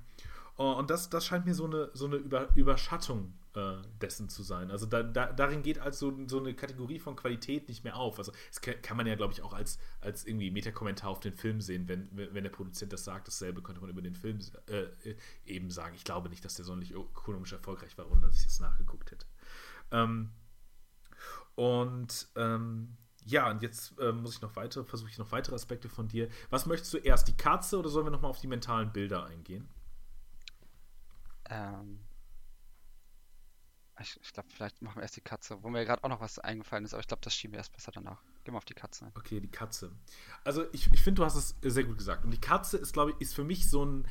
und 0.56 0.90
das, 0.90 1.10
das 1.10 1.26
scheint 1.26 1.46
mir 1.46 1.54
so 1.54 1.66
eine, 1.66 1.90
so 1.94 2.06
eine 2.06 2.18
Über, 2.18 2.56
Überschattung 2.56 3.34
äh, 3.56 3.78
dessen 4.02 4.30
zu 4.30 4.44
sein. 4.44 4.72
Also 4.72 4.86
da, 4.86 5.04
da, 5.04 5.32
darin 5.32 5.64
geht 5.64 5.80
also 5.80 6.14
so 6.28 6.40
eine 6.40 6.54
Kategorie 6.54 7.00
von 7.00 7.16
Qualität 7.16 7.68
nicht 7.68 7.84
mehr 7.84 7.96
auf. 7.96 8.18
Also 8.20 8.32
das 8.50 8.62
kann, 8.62 8.98
man 8.98 9.08
ja, 9.08 9.16
glaube 9.16 9.34
ich, 9.34 9.42
auch 9.42 9.54
als, 9.54 9.80
als 10.02 10.26
irgendwie 10.26 10.52
Metakommentar 10.52 11.10
auf 11.10 11.20
den 11.20 11.34
Film 11.34 11.62
sehen, 11.62 11.88
wenn, 11.88 12.10
wenn 12.12 12.44
der 12.44 12.52
Produzent 12.52 12.94
das 12.94 13.04
sagt. 13.04 13.28
Dasselbe 13.28 13.62
könnte 13.62 13.82
man 13.82 13.90
über 13.90 14.02
den 14.02 14.16
Film 14.16 14.40
äh, 14.68 15.16
eben 15.46 15.72
sagen. 15.72 15.96
Ich 15.96 16.04
glaube 16.04 16.30
nicht, 16.30 16.46
dass 16.46 16.56
der 16.56 16.66
sonderlich 16.66 16.94
ökonomisch 16.94 17.52
erfolgreich 17.52 17.98
war, 17.98 18.12
ohne 18.12 18.22
dass 18.22 18.40
ich 18.40 18.46
es 18.46 18.60
nachgeguckt 18.60 19.12
hätte. 19.12 19.26
Ähm, 19.92 20.32
und 21.56 22.28
ähm, 22.36 22.98
ja, 23.26 23.50
und 23.50 23.62
jetzt 23.62 23.98
äh, 24.00 24.12
muss 24.12 24.36
ich 24.36 24.42
noch 24.42 24.56
weitere, 24.56 24.84
versuche 24.84 25.10
ich 25.10 25.18
noch 25.18 25.32
weitere 25.32 25.56
Aspekte 25.56 25.90
von 25.90 26.08
dir. 26.08 26.30
Was 26.50 26.66
möchtest 26.66 26.94
du 26.94 26.98
erst, 26.98 27.28
die 27.28 27.36
Katze 27.36 27.78
oder 27.78 27.90
sollen 27.90 28.06
wir 28.06 28.12
nochmal 28.12 28.32
auf 28.32 28.40
die 28.40 28.48
mentalen 28.48 28.94
Bilder 28.94 29.26
eingehen? 29.26 29.68
Ähm, 31.50 32.00
ich, 34.02 34.20
ich 34.22 34.34
glaube, 34.34 34.50
vielleicht 34.52 34.82
machen 34.82 34.98
wir 34.98 35.04
erst 35.04 35.16
die 35.16 35.22
Katze, 35.22 35.62
wo 35.62 35.70
mir 35.70 35.86
gerade 35.86 36.04
auch 36.04 36.10
noch 36.10 36.22
was 36.22 36.40
eingefallen 36.40 36.86
ist, 36.86 36.94
aber 36.94 37.02
ich 37.02 37.08
glaube, 37.08 37.22
das 37.24 37.36
schieben 37.36 37.54
wir 37.54 37.60
erst 37.60 37.74
besser 37.74 37.92
danach. 37.92 38.22
Gehen 38.44 38.54
wir 38.54 38.58
auf 38.58 38.66
die 38.66 38.74
Katze 38.74 39.06
ein. 39.06 39.12
Okay, 39.16 39.40
die 39.40 39.52
Katze. 39.52 39.92
Also 40.44 40.66
ich, 40.72 40.92
ich 40.94 41.02
finde, 41.02 41.22
du 41.22 41.26
hast 41.26 41.36
es 41.36 41.56
sehr 41.62 41.84
gut 41.84 41.98
gesagt. 41.98 42.24
Und 42.24 42.32
die 42.32 42.42
Katze 42.42 42.78
ist, 42.78 42.94
glaube 42.94 43.12
ich, 43.12 43.22
ist 43.22 43.36
für 43.36 43.44
mich 43.44 43.70
so 43.70 43.86
ein 43.86 44.08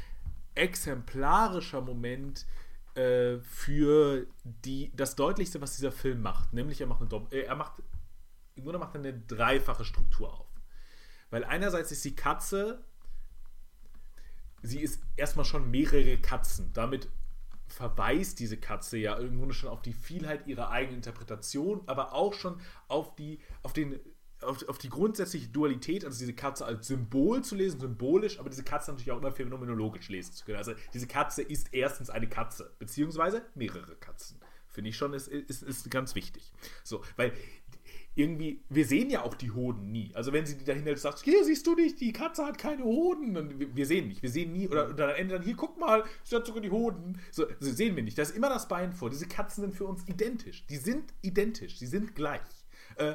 exemplarischer 0.55 1.81
Moment 1.81 2.47
äh, 2.95 3.39
für 3.41 4.27
die, 4.45 4.93
das 4.95 5.17
Deutlichste, 5.17 5.61
was 5.61 5.77
dieser 5.77 5.93
Film 5.93 6.21
macht. 6.21 6.53
Nämlich 6.53 6.81
er 6.81 6.87
macht 6.87 7.01
eine 7.01 7.09
Doppel, 7.09 7.39
äh, 7.39 7.43
er 7.45 7.57
macht, 7.57 7.83
im 8.57 8.65
Grunde 8.65 8.79
macht 8.79 8.95
eine 8.97 9.13
dreifache 9.13 9.85
Struktur 9.85 10.33
auf. 10.33 10.47
Weil 11.31 11.45
einerseits 11.45 11.93
ist 11.93 12.05
die 12.05 12.17
Katze, 12.17 12.85
sie 14.63 14.81
ist 14.81 15.03
erstmal 15.17 15.45
schon 15.45 15.71
mehrere 15.71 16.19
Katzen. 16.19 16.73
Damit 16.73 17.09
verweist 17.69 18.41
diese 18.41 18.57
Katze 18.57 18.99
ja 18.99 19.19
irgendwo 19.19 19.51
schon 19.53 19.71
auf 19.71 19.83
die 19.83 19.93
Vielheit 19.93 20.47
ihrer 20.47 20.71
eigenen 20.71 20.97
Interpretation, 20.97 21.83
aber 21.87 22.13
auch 22.13 22.35
schon 22.35 22.61
auf 22.89 23.15
die, 23.17 23.41
auf 23.63 23.73
den 23.73 24.01
auf, 24.43 24.69
auf, 24.69 24.79
die 24.79 24.89
grundsätzliche 24.89 25.49
Dualität, 25.49 26.05
also 26.05 26.19
diese 26.19 26.33
Katze 26.33 26.65
als 26.65 26.87
Symbol 26.87 27.43
zu 27.43 27.57
lesen, 27.57 27.81
symbolisch, 27.81 28.39
aber 28.39 28.49
diese 28.51 28.63
Katze 28.63 28.93
natürlich 28.93 29.11
auch 29.11 29.19
immer 29.19 29.33
phänomenologisch 29.33 30.09
lesen 30.09 30.33
zu 30.33 30.45
können. 30.45 30.59
Also 30.59 30.75
diese 30.95 31.09
Katze 31.09 31.43
ist 31.43 31.75
erstens 31.75 32.09
eine 32.09 32.29
Katze, 32.29 32.73
beziehungsweise 32.79 33.43
mehrere 33.55 33.97
Katzen. 33.97 34.41
Finde 34.69 34.91
ich 34.91 34.97
schon, 34.97 35.13
ist, 35.13 35.27
ist, 35.27 35.63
ist 35.63 35.91
ganz 35.91 36.15
wichtig. 36.15 36.53
So, 36.85 37.03
weil 37.17 37.33
irgendwie, 38.19 38.61
wir 38.69 38.85
sehen 38.85 39.11
ja 39.11 39.23
auch 39.23 39.35
die 39.35 39.53
Hoden 39.53 39.93
nie. 39.93 40.11
Also 40.15 40.33
wenn 40.33 40.45
sie 40.45 40.59
die 40.59 40.65
dahin 40.65 40.83
hält, 40.83 40.99
sagt, 40.99 41.21
hier 41.21 41.45
siehst 41.45 41.65
du 41.69 41.77
nicht, 41.77 42.01
die 42.01 42.13
Katze 42.13 42.45
hat 42.45 42.59
keine 42.59 42.83
Hoden. 42.83 43.37
Und 43.37 43.77
wir, 43.77 43.87
sehen 43.87 44.09
nicht, 44.09 44.23
wir 44.23 44.31
sehen 44.31 44.53
nie, 44.53 44.69
oder, 44.69 44.89
am 44.89 45.15
Ende 45.17 45.37
dann, 45.37 45.45
hier, 45.45 45.55
guck 45.55 45.79
mal, 45.79 46.03
sie 46.25 46.35
hat 46.35 46.45
sogar 46.45 46.61
die 46.61 46.73
Hoden. 46.73 47.21
So, 47.31 47.47
so 47.61 47.71
sehen 47.71 47.95
wir 47.95 48.03
nicht. 48.03 48.19
Da 48.19 48.23
ist 48.23 48.37
immer 48.37 48.49
das 48.49 48.67
Bein 48.67 48.93
vor. 48.93 49.09
Diese 49.09 49.29
Katzen 49.29 49.63
sind 49.63 49.75
für 49.75 49.85
uns 49.85 50.03
identisch. 50.09 50.67
Die 50.67 50.79
sind 50.79 51.15
identisch, 51.23 51.79
sie 51.79 51.87
sind 51.87 52.17
gleich. 52.17 52.41
Äh, 52.97 53.15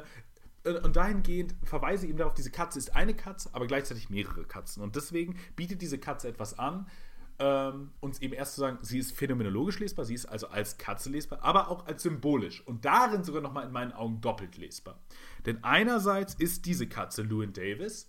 und 0.64 0.96
dahingehend 0.96 1.54
verweise 1.64 2.06
ich 2.06 2.10
eben 2.10 2.18
darauf, 2.18 2.32
diese 2.32 2.50
Katze 2.50 2.78
ist 2.78 2.96
eine 2.96 3.12
Katze, 3.12 3.50
aber 3.52 3.66
gleichzeitig 3.66 4.08
mehrere 4.08 4.44
Katzen. 4.44 4.82
Und 4.82 4.96
deswegen 4.96 5.36
bietet 5.54 5.82
diese 5.82 5.98
Katze 5.98 6.28
etwas 6.28 6.58
an, 6.58 6.86
ähm, 7.38 7.90
uns 8.00 8.20
eben 8.20 8.34
erst 8.34 8.54
zu 8.54 8.60
sagen, 8.60 8.78
sie 8.82 8.98
ist 8.98 9.12
phänomenologisch 9.12 9.78
lesbar, 9.80 10.04
sie 10.04 10.14
ist 10.14 10.26
also 10.26 10.48
als 10.48 10.78
Katze 10.78 11.10
lesbar, 11.10 11.42
aber 11.42 11.68
auch 11.68 11.86
als 11.86 12.02
symbolisch 12.02 12.66
und 12.66 12.84
darin 12.84 13.24
sogar 13.24 13.42
nochmal 13.42 13.66
in 13.66 13.72
meinen 13.72 13.92
Augen 13.92 14.20
doppelt 14.20 14.56
lesbar. 14.56 14.98
Denn 15.46 15.62
einerseits 15.64 16.34
ist 16.34 16.66
diese 16.66 16.86
Katze 16.86 17.22
Lewin 17.22 17.52
Davis, 17.52 18.08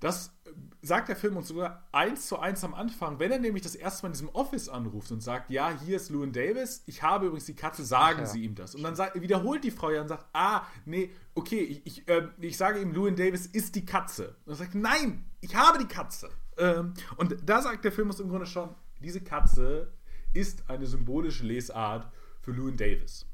das 0.00 0.32
sagt 0.80 1.10
der 1.10 1.16
Film 1.16 1.36
uns 1.36 1.48
sogar 1.48 1.86
eins 1.92 2.26
zu 2.26 2.38
eins 2.38 2.64
am 2.64 2.72
Anfang, 2.72 3.18
wenn 3.18 3.30
er 3.30 3.38
nämlich 3.38 3.62
das 3.62 3.74
erste 3.74 4.02
Mal 4.02 4.08
in 4.08 4.12
diesem 4.14 4.28
Office 4.30 4.68
anruft 4.68 5.12
und 5.12 5.20
sagt, 5.20 5.50
ja, 5.50 5.78
hier 5.84 5.96
ist 5.96 6.08
Lewin 6.08 6.32
Davis, 6.32 6.82
ich 6.86 7.02
habe 7.02 7.26
übrigens 7.26 7.44
die 7.44 7.54
Katze, 7.54 7.84
sagen 7.84 8.20
ja. 8.20 8.26
Sie 8.26 8.42
ihm 8.42 8.54
das. 8.54 8.74
Und 8.74 8.82
dann 8.82 8.96
sagt, 8.96 9.20
wiederholt 9.20 9.62
die 9.62 9.70
Frau 9.70 9.90
ja 9.90 10.00
und 10.00 10.08
sagt, 10.08 10.24
ah, 10.32 10.62
nee, 10.86 11.10
okay, 11.34 11.60
ich, 11.60 11.86
ich, 11.86 12.08
äh, 12.08 12.28
ich 12.40 12.56
sage 12.56 12.80
ihm, 12.80 12.92
Lewin 12.92 13.16
Davis 13.16 13.46
ist 13.46 13.74
die 13.74 13.84
Katze. 13.84 14.36
Und 14.46 14.52
er 14.52 14.56
sagt, 14.56 14.74
nein, 14.74 15.24
ich 15.42 15.54
habe 15.54 15.78
die 15.78 15.88
Katze. 15.88 16.30
Ähm, 16.60 16.94
und 17.16 17.36
da 17.44 17.62
sagt 17.62 17.84
der 17.84 17.92
Film 17.92 18.08
uns 18.08 18.20
im 18.20 18.28
Grunde 18.28 18.46
schon, 18.46 18.74
diese 19.00 19.20
Katze 19.20 19.92
ist 20.32 20.68
eine 20.68 20.86
symbolische 20.86 21.44
Lesart 21.44 22.08
für 22.40 22.52
Lewin 22.52 22.76
Davis. 22.76 23.26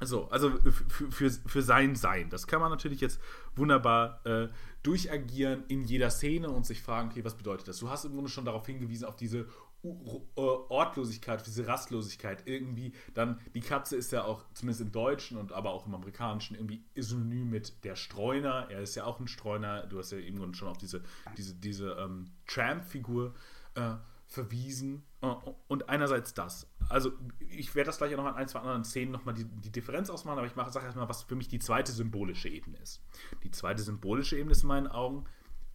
So, 0.00 0.28
also 0.28 0.50
für, 0.88 1.10
für, 1.10 1.30
für 1.30 1.62
sein 1.62 1.96
Sein. 1.96 2.30
Das 2.30 2.46
kann 2.46 2.60
man 2.60 2.70
natürlich 2.70 3.00
jetzt 3.00 3.20
wunderbar 3.56 4.24
äh, 4.24 4.48
durchagieren 4.84 5.64
in 5.66 5.82
jeder 5.82 6.10
Szene 6.10 6.50
und 6.50 6.64
sich 6.66 6.80
fragen, 6.80 7.08
okay, 7.10 7.24
was 7.24 7.34
bedeutet 7.34 7.66
das? 7.66 7.78
Du 7.78 7.90
hast 7.90 8.04
im 8.04 8.12
Grunde 8.12 8.30
schon 8.30 8.44
darauf 8.44 8.64
hingewiesen, 8.66 9.06
auf 9.06 9.16
diese 9.16 9.46
Ortlosigkeit, 9.82 11.38
auf 11.38 11.44
diese 11.44 11.66
Rastlosigkeit. 11.66 12.46
Irgendwie 12.46 12.92
dann, 13.14 13.40
die 13.54 13.60
Katze 13.60 13.96
ist 13.96 14.10
ja 14.12 14.24
auch, 14.24 14.44
zumindest 14.54 14.80
im 14.80 14.92
Deutschen 14.92 15.38
und 15.38 15.52
aber 15.52 15.70
auch 15.70 15.86
im 15.86 15.94
Amerikanischen, 15.94 16.56
irgendwie 16.56 16.84
synonym 16.96 17.50
mit 17.50 17.84
der 17.84 17.96
Streuner. 17.96 18.68
Er 18.70 18.80
ist 18.80 18.96
ja 18.96 19.04
auch 19.04 19.20
ein 19.20 19.28
Streuner. 19.28 19.86
Du 19.86 19.98
hast 19.98 20.10
ja 20.10 20.18
eben 20.18 20.54
schon 20.54 20.68
auf 20.68 20.78
diese, 20.78 21.02
diese, 21.36 21.54
diese 21.54 21.92
ähm, 21.92 22.30
Tramp-Figur 22.46 23.34
äh, 23.74 23.94
verwiesen. 24.26 25.04
Äh, 25.22 25.34
und 25.68 25.88
einerseits 25.88 26.34
das. 26.34 26.66
Also, 26.88 27.12
ich 27.38 27.74
werde 27.74 27.86
das 27.86 27.98
gleich 27.98 28.12
auch 28.14 28.18
noch 28.18 28.26
an 28.26 28.34
ein, 28.34 28.48
zwei 28.48 28.60
anderen 28.60 28.84
Szenen 28.84 29.12
nochmal 29.12 29.34
die, 29.34 29.44
die 29.44 29.70
Differenz 29.70 30.10
ausmachen, 30.10 30.38
aber 30.38 30.46
ich 30.46 30.56
mache, 30.56 30.72
sage 30.72 30.86
erstmal, 30.86 31.08
was 31.08 31.22
für 31.22 31.36
mich 31.36 31.48
die 31.48 31.58
zweite 31.60 31.92
symbolische 31.92 32.48
Ebene 32.48 32.78
ist. 32.78 33.02
Die 33.44 33.50
zweite 33.50 33.82
symbolische 33.82 34.36
Ebene 34.36 34.52
ist 34.52 34.62
in 34.62 34.68
meinen 34.68 34.88
Augen, 34.88 35.24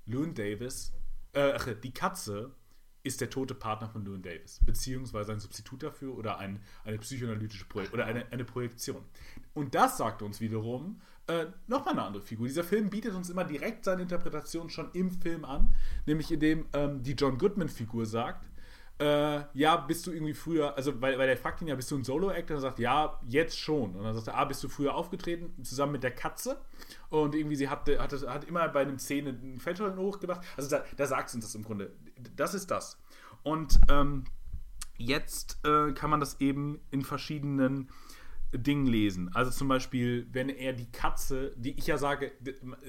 Loon 0.06 0.34
Davis, 0.34 0.92
äh, 1.34 1.76
die 1.82 1.94
Katze 1.94 2.54
ist 3.04 3.22
der 3.22 3.30
tote 3.30 3.54
Partner 3.54 3.90
von 3.90 4.06
Loon 4.06 4.22
Davis, 4.22 4.60
beziehungsweise 4.66 5.34
ein 5.34 5.40
Substitut 5.40 5.84
dafür 5.84 6.18
oder 6.18 6.40
ein, 6.40 6.62
eine 6.86 6.98
psychoanalytische 6.98 7.66
Projek 7.66 7.94
oder 7.94 8.06
eine, 8.06 8.32
eine 8.32 8.46
Projektion. 8.46 9.04
Und 9.54 9.76
das 9.76 9.98
sagt 9.98 10.22
uns 10.22 10.40
wiederum 10.40 11.02
äh, 11.28 11.46
nochmal 11.68 11.94
eine 11.94 12.04
andere 12.04 12.24
Figur. 12.24 12.48
Dieser 12.48 12.64
Film 12.64 12.90
bietet 12.90 13.14
uns 13.14 13.30
immer 13.30 13.44
direkt 13.44 13.86
seine 13.86 14.02
Interpretation 14.02 14.70
schon 14.70 14.90
im 14.94 15.12
Film 15.12 15.46
an, 15.46 15.74
nämlich 16.06 16.32
indem 16.32 16.66
ähm, 16.74 17.04
die 17.04 17.14
John 17.14 17.38
Goodman-Figur 17.38 18.06
sagt, 18.06 18.50
äh, 19.00 19.42
ja, 19.54 19.78
bist 19.78 20.06
du 20.06 20.12
irgendwie 20.12 20.34
früher, 20.34 20.78
also 20.78 21.02
weil, 21.02 21.18
weil 21.18 21.28
der 21.28 21.38
fragt 21.38 21.62
ihn 21.62 21.68
ja, 21.68 21.76
bist 21.76 21.90
du 21.92 21.98
ein 21.98 22.04
Solo-Act? 22.04 22.52
Und 22.52 22.58
er 22.58 22.62
sagt, 22.62 22.80
ja, 22.80 23.20
jetzt 23.28 23.58
schon. 23.58 23.96
Und 23.96 24.04
dann 24.04 24.14
sagt 24.16 24.28
er, 24.28 24.36
ah, 24.36 24.46
bist 24.46 24.64
du 24.64 24.70
früher 24.70 24.94
aufgetreten, 24.96 25.52
zusammen 25.64 25.94
mit 25.94 26.04
der 26.04 26.12
Katze? 26.12 26.58
Und 27.10 27.36
irgendwie, 27.36 27.56
sie 27.56 27.70
hat, 27.70 27.90
hat, 27.90 28.12
hat 28.28 28.44
immer 28.46 28.68
bei 28.70 28.82
einem 28.82 29.00
Szene 29.00 29.30
einen 29.30 29.60
Fettschollen 29.60 29.98
hochgebracht. 29.98 30.42
Also 30.56 30.70
da, 30.70 30.84
da 30.96 31.08
sagt 31.08 31.34
uns 31.34 31.44
das 31.44 31.56
im 31.56 31.64
Grunde. 31.64 31.92
Das 32.36 32.54
ist 32.54 32.72
das. 32.72 32.98
Und 33.44 33.80
ähm, 33.90 34.26
jetzt 34.98 35.60
äh, 35.66 35.92
kann 35.94 36.10
man 36.10 36.20
das 36.20 36.40
eben 36.40 36.80
in 36.92 37.02
verschiedenen 37.04 37.90
Dingen 38.54 38.86
lesen. 38.86 39.34
Also 39.34 39.52
zum 39.52 39.68
Beispiel, 39.68 40.28
wenn 40.32 40.50
er 40.50 40.74
die 40.74 40.92
Katze, 40.92 41.54
die 41.58 41.72
ich 41.72 41.88
ja 41.88 41.98
sage, 41.98 42.32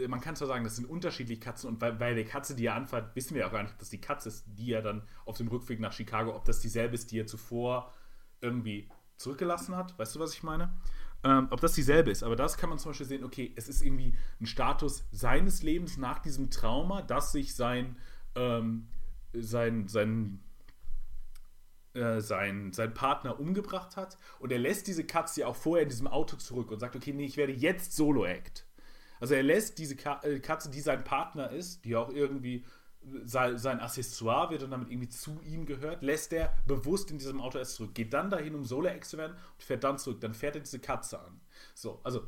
man 0.06 0.20
kann 0.20 0.36
zwar 0.36 0.48
sagen, 0.48 0.64
das 0.64 0.76
sind 0.76 0.84
unterschiedliche 0.84 1.40
Katzen 1.40 1.68
und 1.68 1.78
bei, 1.78 1.90
bei 1.90 2.12
der 2.12 2.26
Katze, 2.26 2.54
die 2.54 2.66
er 2.66 2.74
anfährt, 2.74 3.16
wissen 3.16 3.34
wir 3.34 3.42
ja 3.42 3.48
auch 3.48 3.52
gar 3.52 3.62
nicht, 3.62 3.72
ob 3.72 3.78
das 3.78 3.88
die 3.88 4.00
Katze 4.00 4.28
ist, 4.28 4.44
die 4.46 4.72
er 4.72 4.82
dann 4.82 5.02
auf 5.24 5.38
dem 5.38 5.48
Rückweg 5.48 5.80
nach 5.80 5.92
Chicago, 5.92 6.36
ob 6.36 6.44
das 6.44 6.60
dieselbe 6.60 6.94
ist, 6.94 7.10
die 7.10 7.20
er 7.20 7.26
zuvor 7.26 7.92
irgendwie 8.40 8.90
zurückgelassen 9.16 9.74
hat. 9.74 9.98
Weißt 9.98 10.14
du, 10.14 10.20
was 10.20 10.34
ich 10.34 10.42
meine? 10.42 10.74
Ähm, 11.22 11.48
ob 11.50 11.60
das 11.62 11.72
dieselbe 11.72 12.10
ist. 12.10 12.22
Aber 12.22 12.36
das 12.36 12.58
kann 12.58 12.68
man 12.68 12.78
zum 12.78 12.90
Beispiel 12.90 13.06
sehen, 13.06 13.24
okay, 13.24 13.54
es 13.56 13.68
ist 13.68 13.82
irgendwie 13.82 14.14
ein 14.40 14.46
Status 14.46 15.06
seines 15.10 15.62
Lebens 15.62 15.96
nach 15.96 16.18
diesem 16.18 16.50
Trauma, 16.50 17.00
dass 17.00 17.32
sich 17.32 17.54
sein, 17.54 17.96
ähm, 18.34 18.88
sein, 19.34 19.88
sein 19.88 20.40
äh, 21.94 22.20
sein, 22.20 22.72
sein 22.72 22.92
Partner 22.92 23.38
umgebracht 23.38 23.96
hat 23.96 24.18
und 24.40 24.50
er 24.50 24.58
lässt 24.58 24.88
diese 24.88 25.04
Katze 25.04 25.42
ja 25.42 25.46
auch 25.46 25.54
vorher 25.54 25.84
in 25.84 25.88
diesem 25.88 26.08
Auto 26.08 26.36
zurück 26.36 26.72
und 26.72 26.80
sagt, 26.80 26.96
okay, 26.96 27.12
nee, 27.12 27.24
ich 27.24 27.36
werde 27.36 27.52
jetzt 27.52 27.94
Solo-Act. 27.94 28.66
Also 29.20 29.34
er 29.34 29.44
lässt 29.44 29.78
diese 29.78 29.94
äh, 30.24 30.40
Katze, 30.40 30.70
die 30.70 30.80
sein 30.80 31.04
Partner 31.04 31.50
ist, 31.50 31.84
die 31.84 31.94
auch 31.94 32.10
irgendwie 32.10 32.64
sein, 33.24 33.58
sein 33.58 33.80
Accessoire 33.80 34.50
wird 34.50 34.62
und 34.62 34.70
damit 34.70 34.90
irgendwie 34.90 35.08
zu 35.08 35.40
ihm 35.42 35.66
gehört, 35.66 36.02
lässt 36.02 36.32
er 36.32 36.52
bewusst 36.66 37.10
in 37.10 37.18
diesem 37.18 37.40
Auto 37.40 37.58
erst 37.58 37.76
zurück. 37.76 37.94
Geht 37.94 38.12
dann 38.12 38.28
dahin, 38.30 38.54
um 38.54 38.64
Solo-Act 38.64 39.04
zu 39.04 39.16
werden 39.16 39.32
und 39.34 39.62
fährt 39.62 39.84
dann 39.84 39.98
zurück. 39.98 40.20
Dann 40.20 40.34
fährt 40.34 40.56
er 40.56 40.62
diese 40.62 40.80
Katze 40.80 41.20
an. 41.20 41.40
So, 41.74 42.00
also 42.02 42.26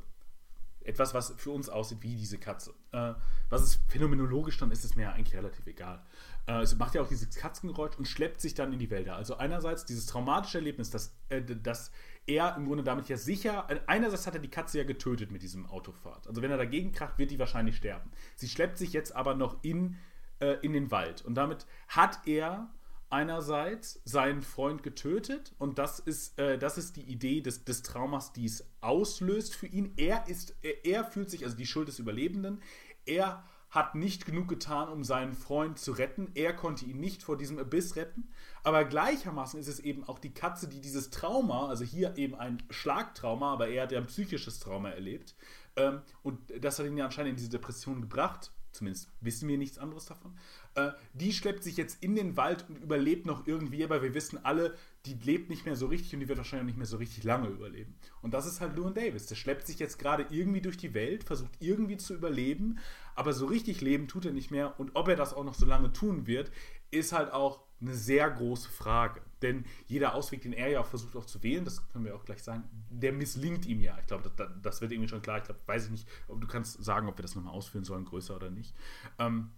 etwas, 0.85 1.15
was 1.15 1.35
für 1.37 1.51
uns 1.51 1.69
aussieht 1.69 2.03
wie 2.03 2.15
diese 2.15 2.39
Katze. 2.39 2.73
Äh, 2.93 3.15
was 3.49 3.63
ist 3.63 3.81
phänomenologisch 3.89 4.59
dann 4.59 4.71
ist, 4.71 4.85
es 4.85 4.97
mir 4.97 5.13
eigentlich 5.13 5.37
relativ 5.37 5.67
egal. 5.67 6.05
Äh, 6.47 6.61
es 6.61 6.77
macht 6.77 6.95
ja 6.95 7.03
auch 7.03 7.09
dieses 7.09 7.35
Katzengeräusch 7.37 7.97
und 7.97 8.07
schleppt 8.07 8.41
sich 8.41 8.55
dann 8.55 8.73
in 8.73 8.79
die 8.79 8.91
Wälder. 8.91 9.17
Also 9.17 9.37
einerseits 9.37 9.85
dieses 9.85 10.07
traumatische 10.07 10.59
Erlebnis, 10.59 10.91
dass, 10.91 11.15
äh, 11.29 11.43
dass 11.43 11.91
er 12.27 12.57
im 12.57 12.67
Grunde 12.67 12.85
damit 12.85 13.09
ja 13.09 13.17
sicher, 13.17 13.67
äh, 13.69 13.81
einerseits 13.87 14.27
hat 14.27 14.35
er 14.35 14.41
die 14.41 14.51
Katze 14.51 14.79
ja 14.79 14.85
getötet 14.85 15.31
mit 15.31 15.43
diesem 15.43 15.67
Autofahrt. 15.67 16.27
Also 16.27 16.43
wenn 16.43 16.51
er 16.51 16.57
dagegen 16.57 16.93
kracht, 16.93 17.19
wird 17.19 17.31
die 17.31 17.39
wahrscheinlich 17.39 17.77
sterben. 17.77 18.11
Sie 18.37 18.49
schleppt 18.49 18.79
sich 18.79 18.93
jetzt 18.93 19.15
aber 19.15 19.35
noch 19.35 19.63
in, 19.63 19.97
äh, 20.41 20.57
in 20.63 20.73
den 20.73 20.91
Wald 20.91 21.25
und 21.25 21.35
damit 21.35 21.67
hat 21.89 22.27
er 22.27 22.71
einerseits 23.09 24.01
seinen 24.05 24.43
Freund 24.43 24.83
getötet 24.83 25.55
und 25.59 25.79
das 25.79 26.01
ist, 26.01 26.39
äh, 26.39 26.59
das 26.59 26.77
ist 26.77 26.97
die 26.97 27.03
Idee 27.03 27.41
des, 27.41 27.65
des 27.65 27.83
Traumas, 27.83 28.33
die 28.33 28.45
es 28.45 28.69
auslöst 28.81 29.55
für 29.55 29.69
ihn. 29.69 29.93
Er 29.97 30.27
ist, 30.29 30.57
er, 30.63 30.85
er 30.85 31.05
fühlt 31.05 31.31
sich, 31.31 31.45
also 31.45 31.57
die 31.57 31.67
Schuld 31.67 31.87
des 31.87 32.01
Überlebenden, 32.01 32.61
er 33.05 33.45
hat 33.77 33.95
nicht 33.95 34.25
genug 34.25 34.49
getan, 34.49 34.89
um 34.89 35.05
seinen 35.05 35.35
Freund 35.35 35.79
zu 35.79 35.93
retten. 35.93 36.33
Er 36.35 36.53
konnte 36.55 36.87
ihn 36.87 36.99
nicht 36.99 37.23
vor 37.23 37.37
diesem 37.37 37.59
Abyss 37.59 37.95
retten. 37.95 38.29
Aber 38.65 38.85
gleichermaßen 38.85 39.61
ist 39.61 39.69
es 39.69 39.79
eben 39.79 40.03
auch 40.03 40.19
die 40.19 40.35
Katze, 40.35 40.67
die 40.67 40.81
dieses 40.81 41.11
Trauma, 41.11 41.69
also 41.69 41.85
hier 41.85 42.17
eben 42.17 42.35
ein 42.35 42.63
Schlagtrauma, 42.71 43.53
aber 43.53 43.69
er 43.69 43.85
hat 43.85 43.93
ja 43.93 43.99
ein 43.99 44.07
psychisches 44.07 44.59
Trauma 44.59 44.89
erlebt. 44.89 45.37
Ähm, 45.77 46.01
und 46.23 46.41
das 46.61 46.79
hat 46.79 46.87
ihn 46.87 46.97
ja 46.97 47.05
anscheinend 47.05 47.31
in 47.33 47.37
diese 47.37 47.51
Depression 47.51 48.01
gebracht. 48.01 48.51
Zumindest 48.73 49.09
wissen 49.21 49.49
wir 49.49 49.57
nichts 49.57 49.79
anderes 49.79 50.05
davon. 50.05 50.37
Äh, 50.75 50.91
die 51.15 51.33
schleppt 51.33 51.65
sich 51.65 51.79
jetzt 51.79 52.03
in 52.03 52.15
den 52.15 52.37
Wald 52.37 52.67
und 52.69 52.77
überlebt 52.77 53.25
noch 53.25 53.47
irgendwie, 53.47 53.83
aber 53.83 54.03
wir 54.03 54.13
wissen 54.13 54.45
alle, 54.45 54.75
die 55.07 55.15
lebt 55.15 55.49
nicht 55.49 55.65
mehr 55.65 55.77
so 55.77 55.87
richtig 55.87 56.13
und 56.13 56.21
die 56.21 56.29
wird 56.29 56.37
wahrscheinlich 56.37 56.67
nicht 56.67 56.77
mehr 56.77 56.87
so 56.87 56.99
richtig 56.99 57.25
lange 57.25 57.49
überleben. 57.49 57.95
Und 58.21 58.35
das 58.35 58.47
ist 58.47 58.61
halt 58.61 58.77
Llewyn 58.77 58.93
Davis. 58.93 59.27
Der 59.27 59.35
schleppt 59.35 59.67
sich 59.67 59.79
jetzt 59.79 59.99
gerade 59.99 60.27
irgendwie 60.29 60.61
durch 60.61 60.77
die 60.77 60.93
Welt, 60.93 61.25
versucht 61.25 61.53
irgendwie 61.61 61.97
zu 61.97 62.15
überleben, 62.15 62.79
aber 63.17 63.33
so 63.33 63.47
richtig 63.47 63.81
leben 63.81 64.09
tut 64.09 64.27
er 64.27 64.33
nicht 64.33 64.51
mehr. 64.51 64.79
Und 64.79 64.93
ob 64.95 65.09
er 65.09 65.17
das 65.17 65.35
auch 65.35 65.45
noch 65.45 65.55
so 65.55 65.67
lange 65.67 65.93
tun 65.93 66.27
wird, 66.27 66.53
ist 66.91 67.13
halt 67.13 67.33
auch 67.33 67.65
eine 67.81 67.95
sehr 67.95 68.31
große 68.31 68.69
Frage. 68.71 69.21
Denn 69.43 69.65
jeder 69.87 70.15
Ausweg, 70.15 70.43
den 70.43 70.53
er 70.53 70.69
ja 70.69 70.81
auch 70.81 70.87
versucht 70.87 71.17
auch 71.17 71.27
zu 71.27 71.43
wählen, 71.43 71.65
das 71.65 71.89
können 71.89 72.05
wir 72.05 72.15
auch 72.15 72.25
gleich 72.25 72.43
sagen, 72.43 72.65
der 72.91 73.13
misslingt 73.13 73.67
ihm 73.67 73.81
ja. 73.81 73.99
Ich 73.99 74.07
glaube, 74.07 74.31
das, 74.37 74.49
das, 74.63 74.81
wird 74.81 74.93
irgendwie 74.93 75.09
schon 75.09 75.23
klar. 75.23 75.39
Ich 75.39 75.45
glaube, 75.45 75.61
weiß 75.67 75.87
ich 75.87 75.91
nicht, 75.91 76.09
ob 76.29 76.41
du 76.41 76.47
kannst 76.47 76.83
sagen, 76.83 77.09
ob 77.09 77.19
wir 77.19 77.23
das 77.23 77.35
nochmal 77.35 77.53
ausführen 77.53 77.85
sollen, 77.85 78.05
größer 78.05 78.37
oder 78.37 78.51
nicht. 78.51 78.75
Ähm, 79.19 79.51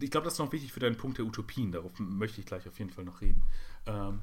ich 0.00 0.10
glaube, 0.10 0.24
das 0.24 0.34
ist 0.34 0.38
noch 0.38 0.52
wichtig 0.52 0.72
für 0.72 0.80
deinen 0.80 0.96
Punkt 0.96 1.18
der 1.18 1.24
Utopien. 1.24 1.70
Darauf 1.70 1.92
möchte 1.98 2.40
ich 2.40 2.46
gleich 2.46 2.66
auf 2.66 2.78
jeden 2.78 2.90
Fall 2.90 3.04
noch 3.04 3.20
reden. 3.20 3.42
Ähm, 3.86 4.20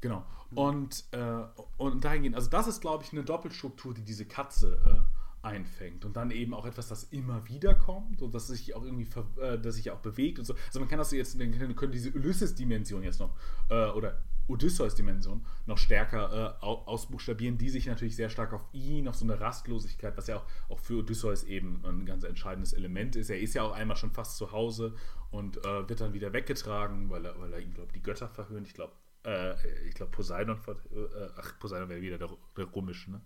genau. 0.00 0.26
Und, 0.54 1.04
äh, 1.12 1.44
und 1.78 2.04
dahingehend, 2.04 2.36
also 2.36 2.50
das 2.50 2.66
ist, 2.66 2.80
glaube 2.80 3.04
ich, 3.04 3.12
eine 3.12 3.24
Doppelstruktur, 3.24 3.94
die 3.94 4.02
diese 4.02 4.26
Katze 4.26 4.78
äh, 4.84 5.19
einfängt. 5.42 6.04
Und 6.04 6.16
dann 6.16 6.30
eben 6.30 6.54
auch 6.54 6.66
etwas, 6.66 6.88
das 6.88 7.04
immer 7.04 7.48
wieder 7.48 7.74
kommt 7.74 8.22
und 8.22 8.34
das 8.34 8.48
sich 8.48 8.74
auch 8.74 8.84
irgendwie, 8.84 9.08
äh, 9.40 9.58
das 9.58 9.76
sich 9.76 9.90
auch 9.90 10.00
bewegt 10.00 10.38
und 10.38 10.44
so. 10.44 10.54
Also 10.66 10.80
man 10.80 10.88
kann 10.88 10.98
das 10.98 11.12
jetzt, 11.12 11.38
können 11.38 11.92
diese 11.92 12.10
Ulysses-Dimension 12.10 13.02
jetzt 13.02 13.20
noch, 13.20 13.34
äh, 13.68 13.86
oder 13.90 14.22
Odysseus-Dimension 14.48 15.44
noch 15.66 15.78
stärker 15.78 16.58
äh, 16.60 16.64
ausbuchstabieren, 16.64 17.56
die 17.56 17.70
sich 17.70 17.86
natürlich 17.86 18.16
sehr 18.16 18.30
stark 18.30 18.52
auf 18.52 18.66
ihn, 18.72 19.08
auf 19.08 19.14
so 19.14 19.24
eine 19.24 19.40
Rastlosigkeit, 19.40 20.16
was 20.16 20.26
ja 20.26 20.36
auch, 20.36 20.44
auch 20.68 20.78
für 20.80 20.98
Odysseus 20.98 21.44
eben 21.44 21.82
ein 21.84 22.04
ganz 22.04 22.24
entscheidendes 22.24 22.72
Element 22.72 23.16
ist. 23.16 23.30
Er 23.30 23.40
ist 23.40 23.54
ja 23.54 23.62
auch 23.62 23.72
einmal 23.72 23.96
schon 23.96 24.10
fast 24.10 24.36
zu 24.36 24.52
Hause 24.52 24.94
und 25.30 25.64
äh, 25.64 25.88
wird 25.88 26.00
dann 26.00 26.12
wieder 26.12 26.32
weggetragen, 26.32 27.08
weil 27.10 27.24
er, 27.24 27.38
weil 27.40 27.52
er 27.52 27.60
ihn, 27.60 27.72
glaube 27.72 27.92
die 27.92 28.02
Götter 28.02 28.28
verhöhnt. 28.28 28.66
Ich 28.66 28.74
glaube, 28.74 28.92
äh, 29.24 29.54
ich 29.86 29.94
glaube 29.94 30.10
Poseidon, 30.10 30.58
äh, 30.66 31.28
ach, 31.36 31.58
Poseidon 31.58 31.88
wäre 31.88 32.02
wieder 32.02 32.18
der, 32.18 32.30
der 32.56 32.74
römische, 32.74 33.12
ne? 33.12 33.20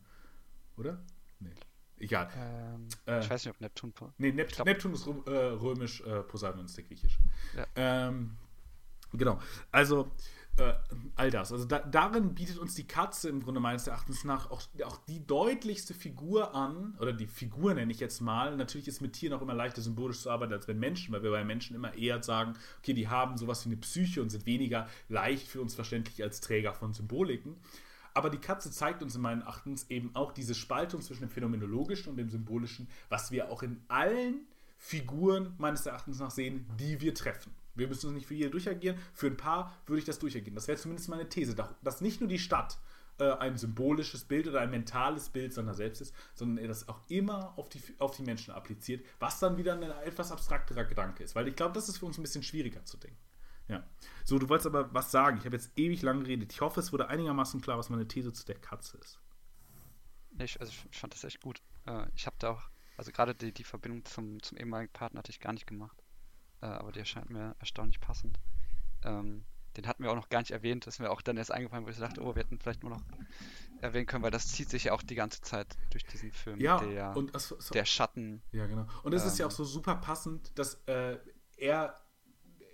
Oder? 0.76 1.02
Nee. 1.40 1.50
Egal. 2.04 2.28
Ähm, 2.36 2.88
äh, 3.06 3.20
ich 3.20 3.30
weiß 3.30 3.46
nicht, 3.46 3.54
ob 3.54 3.60
Neptun. 3.62 3.94
Nee, 4.18 4.32
Nep 4.32 4.52
glaub... 4.52 4.66
Neptun 4.66 4.92
ist 4.92 5.06
äh, 5.06 5.30
römisch, 5.30 6.02
Poseidon 6.28 6.66
ist 6.66 6.76
der 6.76 6.84
griechisch. 6.84 7.18
Ja. 7.56 7.66
Ähm, 7.76 8.36
genau. 9.12 9.40
Also, 9.72 10.10
äh, 10.58 10.74
all 11.16 11.30
das. 11.30 11.50
Also 11.50 11.64
da, 11.64 11.78
darin 11.78 12.34
bietet 12.34 12.58
uns 12.58 12.74
die 12.74 12.86
Katze 12.86 13.30
im 13.30 13.42
Grunde 13.42 13.58
meines 13.58 13.86
Erachtens 13.86 14.22
nach 14.22 14.50
auch, 14.50 14.62
auch 14.84 14.98
die 15.06 15.26
deutlichste 15.26 15.94
Figur 15.94 16.54
an, 16.54 16.94
oder 17.00 17.14
die 17.14 17.26
Figur 17.26 17.72
nenne 17.72 17.90
ich 17.90 18.00
jetzt 18.00 18.20
mal. 18.20 18.54
Natürlich 18.56 18.86
ist 18.86 19.00
mit 19.00 19.14
Tieren 19.14 19.32
auch 19.32 19.42
immer 19.42 19.54
leichter 19.54 19.80
symbolisch 19.80 20.20
zu 20.20 20.30
arbeiten 20.30 20.52
als 20.52 20.68
mit 20.68 20.76
Menschen, 20.76 21.14
weil 21.14 21.22
wir 21.22 21.30
bei 21.30 21.42
Menschen 21.42 21.74
immer 21.74 21.94
eher 21.94 22.22
sagen, 22.22 22.52
okay, 22.80 22.92
die 22.92 23.08
haben 23.08 23.38
sowas 23.38 23.64
wie 23.64 23.70
eine 23.70 23.78
Psyche 23.78 24.20
und 24.20 24.28
sind 24.28 24.44
weniger 24.44 24.88
leicht 25.08 25.48
für 25.48 25.62
uns 25.62 25.74
verständlich 25.74 26.22
als 26.22 26.40
Träger 26.40 26.74
von 26.74 26.92
Symboliken. 26.92 27.56
Aber 28.14 28.30
die 28.30 28.38
Katze 28.38 28.70
zeigt 28.70 29.02
uns 29.02 29.16
in 29.16 29.20
meinen 29.20 29.42
Erachtens 29.42 29.90
eben 29.90 30.14
auch 30.14 30.32
diese 30.32 30.54
Spaltung 30.54 31.02
zwischen 31.02 31.22
dem 31.22 31.30
Phänomenologischen 31.30 32.10
und 32.10 32.16
dem 32.16 32.30
Symbolischen, 32.30 32.88
was 33.08 33.32
wir 33.32 33.50
auch 33.50 33.62
in 33.62 33.82
allen 33.88 34.46
Figuren 34.78 35.54
meines 35.58 35.84
Erachtens 35.86 36.20
nach 36.20 36.30
sehen, 36.30 36.66
die 36.78 37.00
wir 37.00 37.14
treffen. 37.14 37.52
Wir 37.74 37.88
müssen 37.88 38.06
uns 38.06 38.14
nicht 38.14 38.26
für 38.26 38.34
jede 38.34 38.50
durchagieren. 38.50 38.98
Für 39.12 39.26
ein 39.26 39.36
paar 39.36 39.74
würde 39.86 39.98
ich 39.98 40.04
das 40.04 40.20
durchagieren. 40.20 40.54
Das 40.54 40.68
wäre 40.68 40.78
zumindest 40.78 41.08
meine 41.08 41.28
These, 41.28 41.56
dass 41.82 42.00
nicht 42.00 42.20
nur 42.20 42.28
die 42.28 42.38
Stadt 42.38 42.78
äh, 43.18 43.32
ein 43.32 43.56
symbolisches 43.56 44.24
Bild 44.24 44.46
oder 44.46 44.60
ein 44.60 44.70
mentales 44.70 45.28
Bild 45.28 45.52
seiner 45.52 45.74
selbst 45.74 46.00
ist, 46.00 46.14
sondern 46.34 46.58
er 46.58 46.68
das 46.68 46.88
auch 46.88 47.00
immer 47.08 47.56
auf 47.56 47.68
die, 47.68 47.80
auf 47.98 48.16
die 48.16 48.22
Menschen 48.22 48.52
appliziert, 48.52 49.04
was 49.18 49.40
dann 49.40 49.56
wieder 49.56 49.74
ein 49.74 49.82
etwas 49.82 50.30
abstrakterer 50.30 50.84
Gedanke 50.84 51.24
ist. 51.24 51.34
Weil 51.34 51.48
ich 51.48 51.56
glaube, 51.56 51.74
das 51.74 51.88
ist 51.88 51.98
für 51.98 52.06
uns 52.06 52.18
ein 52.18 52.22
bisschen 52.22 52.42
schwieriger 52.42 52.84
zu 52.84 52.96
denken. 52.96 53.18
Ja. 53.68 53.82
So, 54.24 54.38
du 54.38 54.48
wolltest 54.48 54.66
aber 54.66 54.92
was 54.92 55.10
sagen. 55.10 55.38
Ich 55.38 55.44
habe 55.44 55.56
jetzt 55.56 55.72
ewig 55.76 56.02
lang 56.02 56.20
geredet. 56.20 56.52
Ich 56.52 56.60
hoffe, 56.60 56.80
es 56.80 56.92
wurde 56.92 57.08
einigermaßen 57.08 57.60
klar, 57.60 57.78
was 57.78 57.90
meine 57.90 58.06
These 58.06 58.32
zu 58.32 58.44
der 58.44 58.56
Katze 58.56 58.98
ist. 58.98 59.20
Ich, 60.38 60.60
also 60.60 60.72
ich 60.90 60.98
fand 60.98 61.14
das 61.14 61.24
echt 61.24 61.40
gut. 61.40 61.62
Äh, 61.86 62.06
ich 62.14 62.26
habe 62.26 62.36
da 62.38 62.50
auch, 62.50 62.62
also 62.96 63.12
gerade 63.12 63.34
die, 63.34 63.52
die 63.52 63.64
Verbindung 63.64 64.04
zum, 64.04 64.42
zum 64.42 64.58
ehemaligen 64.58 64.92
Partner 64.92 65.20
hatte 65.20 65.30
ich 65.30 65.40
gar 65.40 65.52
nicht 65.52 65.66
gemacht 65.66 66.04
äh, 66.64 66.66
aber 66.66 66.92
der 66.92 67.04
scheint 67.04 67.30
mir 67.30 67.54
erstaunlich 67.58 68.00
passend. 68.00 68.38
Ähm, 69.04 69.44
den 69.76 69.86
hatten 69.86 70.02
wir 70.02 70.10
auch 70.10 70.16
noch 70.16 70.28
gar 70.28 70.38
nicht 70.38 70.52
erwähnt, 70.52 70.86
das 70.86 70.94
ist 70.94 71.00
mir 71.00 71.10
auch 71.10 71.20
dann 71.20 71.36
erst 71.36 71.50
eingefallen, 71.50 71.84
wo 71.84 71.90
ich 71.90 71.98
dachte, 71.98 72.22
oh, 72.22 72.34
wir 72.34 72.42
hätten 72.42 72.58
vielleicht 72.58 72.82
nur 72.82 72.92
noch 72.92 73.02
erwähnen 73.80 74.06
können, 74.06 74.22
weil 74.22 74.30
das 74.30 74.48
zieht 74.48 74.70
sich 74.70 74.84
ja 74.84 74.92
auch 74.92 75.02
die 75.02 75.16
ganze 75.16 75.42
Zeit 75.42 75.76
durch 75.90 76.04
diesen 76.04 76.32
Film. 76.32 76.60
Ja, 76.60 76.78
der, 76.78 77.16
und 77.16 77.34
es, 77.34 77.50
es, 77.50 77.68
der 77.68 77.84
Schatten. 77.84 78.42
Ja, 78.52 78.66
genau. 78.66 78.86
Und 79.02 79.12
es 79.12 79.22
ähm, 79.22 79.28
ist 79.28 79.38
ja 79.38 79.44
ähm, 79.44 79.50
auch 79.50 79.54
so 79.54 79.64
super 79.64 79.96
passend, 79.96 80.56
dass 80.58 80.74
äh, 80.86 81.18
er 81.56 81.94